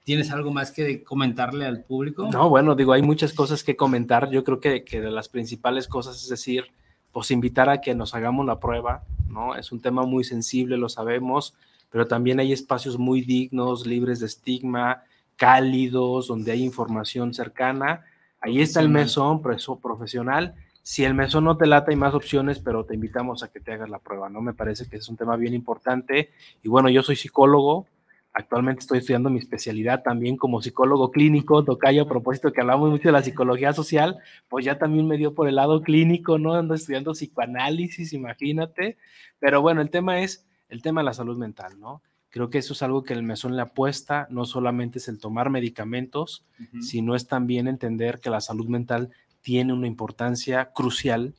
¿Tienes 0.03 0.31
algo 0.31 0.51
más 0.51 0.71
que 0.71 1.03
comentarle 1.03 1.65
al 1.65 1.83
público? 1.83 2.29
No, 2.31 2.49
bueno, 2.49 2.73
digo, 2.73 2.93
hay 2.93 3.01
muchas 3.01 3.33
cosas 3.33 3.63
que 3.63 3.75
comentar. 3.75 4.31
Yo 4.31 4.43
creo 4.43 4.59
que, 4.59 4.83
que 4.83 5.01
de 5.01 5.11
las 5.11 5.29
principales 5.29 5.87
cosas 5.87 6.23
es 6.23 6.29
decir, 6.29 6.71
pues 7.11 7.31
invitar 7.31 7.69
a 7.69 7.81
que 7.81 7.95
nos 7.95 8.15
hagamos 8.15 8.45
la 8.45 8.59
prueba, 8.59 9.03
¿no? 9.27 9.55
Es 9.55 9.71
un 9.71 9.81
tema 9.81 10.03
muy 10.03 10.23
sensible, 10.23 10.77
lo 10.77 10.89
sabemos, 10.89 11.53
pero 11.89 12.07
también 12.07 12.39
hay 12.39 12.53
espacios 12.53 12.97
muy 12.97 13.21
dignos, 13.21 13.85
libres 13.85 14.19
de 14.19 14.27
estigma, 14.27 15.03
cálidos, 15.35 16.27
donde 16.27 16.51
hay 16.51 16.63
información 16.63 17.33
cercana. 17.33 18.05
Ahí 18.39 18.61
está 18.61 18.79
el 18.79 18.89
mesón 18.89 19.41
profesional. 19.41 20.55
Si 20.83 21.03
el 21.03 21.13
mesón 21.13 21.43
no 21.43 21.57
te 21.57 21.67
lata, 21.67 21.91
hay 21.91 21.97
más 21.97 22.13
opciones, 22.13 22.59
pero 22.59 22.85
te 22.85 22.95
invitamos 22.95 23.43
a 23.43 23.51
que 23.51 23.59
te 23.59 23.71
hagas 23.71 23.89
la 23.89 23.99
prueba, 23.99 24.29
¿no? 24.29 24.41
Me 24.41 24.53
parece 24.53 24.87
que 24.87 24.97
es 24.97 25.09
un 25.09 25.17
tema 25.17 25.35
bien 25.35 25.53
importante. 25.53 26.31
Y 26.63 26.69
bueno, 26.69 26.89
yo 26.89 27.03
soy 27.03 27.15
psicólogo, 27.15 27.85
Actualmente 28.33 28.79
estoy 28.79 28.99
estudiando 28.99 29.29
mi 29.29 29.39
especialidad 29.39 30.03
también 30.03 30.37
como 30.37 30.61
psicólogo 30.61 31.11
clínico, 31.11 31.65
tocayo, 31.65 32.03
a 32.03 32.07
propósito 32.07 32.53
que 32.53 32.61
hablamos 32.61 32.89
mucho 32.89 33.09
de 33.09 33.11
la 33.11 33.23
psicología 33.23 33.73
social, 33.73 34.19
pues 34.47 34.63
ya 34.63 34.77
también 34.77 35.05
me 35.07 35.17
dio 35.17 35.33
por 35.35 35.49
el 35.49 35.55
lado 35.55 35.81
clínico, 35.81 36.37
¿no? 36.37 36.53
Ando 36.53 36.73
estudiando 36.73 37.11
psicoanálisis, 37.11 38.13
imagínate. 38.13 38.97
Pero 39.39 39.61
bueno, 39.61 39.81
el 39.81 39.89
tema 39.89 40.21
es 40.21 40.45
el 40.69 40.81
tema 40.81 41.01
de 41.01 41.05
la 41.05 41.13
salud 41.13 41.37
mental, 41.37 41.77
¿no? 41.79 42.01
Creo 42.29 42.49
que 42.49 42.59
eso 42.59 42.71
es 42.71 42.81
algo 42.81 43.03
que 43.03 43.11
el 43.13 43.23
mesón 43.23 43.57
le 43.57 43.61
apuesta, 43.61 44.25
no 44.29 44.45
solamente 44.45 44.99
es 44.99 45.09
el 45.09 45.19
tomar 45.19 45.49
medicamentos, 45.49 46.45
sino 46.79 47.13
es 47.13 47.27
también 47.27 47.67
entender 47.67 48.21
que 48.21 48.29
la 48.29 48.39
salud 48.39 48.69
mental 48.69 49.09
tiene 49.41 49.73
una 49.73 49.87
importancia 49.87 50.71
crucial 50.71 51.33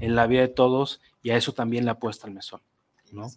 en 0.00 0.16
la 0.16 0.26
vida 0.26 0.40
de 0.40 0.48
todos 0.48 1.00
y 1.22 1.30
a 1.30 1.36
eso 1.36 1.52
también 1.52 1.84
le 1.84 1.92
apuesta 1.92 2.26
el 2.26 2.34
mesón, 2.34 2.60
¿no? 3.12 3.28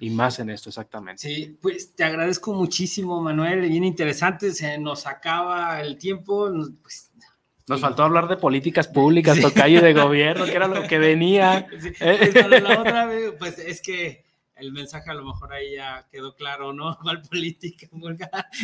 Y 0.00 0.10
más 0.10 0.38
en 0.38 0.50
esto, 0.50 0.68
exactamente. 0.68 1.22
Sí, 1.22 1.58
pues 1.60 1.94
te 1.94 2.04
agradezco 2.04 2.52
muchísimo, 2.54 3.20
Manuel. 3.20 3.68
Bien 3.68 3.84
interesante, 3.84 4.52
se 4.52 4.78
nos 4.78 5.06
acaba 5.06 5.80
el 5.80 5.98
tiempo. 5.98 6.50
Pues, 6.82 7.10
nos 7.66 7.80
faltó 7.80 8.02
hablar 8.02 8.28
de 8.28 8.36
políticas 8.36 8.88
públicas, 8.88 9.40
tocayo 9.40 9.82
de 9.82 9.92
gobierno, 9.92 10.46
que 10.46 10.54
era 10.54 10.68
lo 10.68 10.86
que 10.86 10.98
venía. 10.98 11.66
Pues, 11.98 12.62
la 12.62 12.80
otra 12.80 13.10
pues 13.38 13.58
es 13.58 13.82
que 13.82 14.24
el 14.56 14.72
mensaje 14.72 15.10
a 15.10 15.14
lo 15.14 15.24
mejor 15.24 15.52
ahí 15.52 15.76
ya 15.76 16.06
quedó 16.10 16.34
claro, 16.34 16.72
¿no? 16.72 16.96
¿Cuál 17.02 17.22
política? 17.22 17.88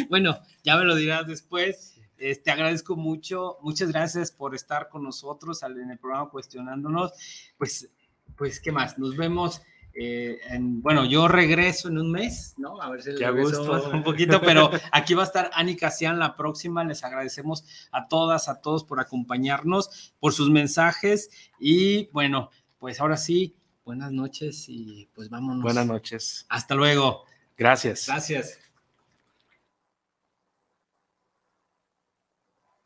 Bueno, 0.09 0.39
ya 0.63 0.77
me 0.77 0.85
lo 0.85 0.95
dirás 0.95 1.27
después. 1.27 2.01
te 2.17 2.51
agradezco 2.51 2.97
mucho. 2.97 3.59
Muchas 3.61 3.91
gracias 3.91 4.31
por 4.31 4.55
estar 4.55 4.89
con 4.89 5.03
nosotros 5.03 5.63
en 5.63 5.91
el 5.91 5.99
programa 5.99 6.31
cuestionándonos. 6.31 7.13
Pues, 7.59 7.91
pues, 8.37 8.61
¿qué 8.61 8.73
más? 8.73 8.99
Nos 8.99 9.17
vemos 9.17 9.61
eh, 9.95 10.41
bueno, 10.61 11.05
yo 11.05 11.29
regreso 11.29 11.89
en 11.89 11.99
un 11.99 12.11
mes, 12.11 12.55
¿no? 12.57 12.81
A 12.81 12.91
ver 12.91 13.03
si 13.03 13.13
les 13.13 13.35
gusto 13.35 13.91
un 13.91 14.03
poquito, 14.03 14.41
pero 14.41 14.71
aquí 14.93 15.15
va 15.15 15.23
a 15.23 15.27
estar 15.27 15.51
Ani 15.55 15.77
Casian 15.77 16.19
la 16.19 16.37
próxima. 16.37 16.83
Les 16.85 17.05
agradecemos 17.05 17.65
a 17.93 18.09
todas, 18.09 18.49
a 18.49 18.61
todos 18.61 18.85
por 18.85 19.01
acompañarnos, 19.01 20.15
por 20.19 20.33
sus 20.33 20.51
mensajes 20.51 21.31
y 21.59 22.09
bueno, 22.11 22.51
pues 22.79 23.01
ahora 23.01 23.17
sí, 23.17 23.57
buenas 23.85 24.11
noches 24.11 24.65
y 24.69 25.09
pues 25.15 25.29
vámonos. 25.31 25.63
Buenas 25.63 25.87
noches. 25.87 26.47
Hasta 26.49 26.75
luego. 26.75 27.25
Gracias. 27.57 28.07
Gracias. 28.07 28.64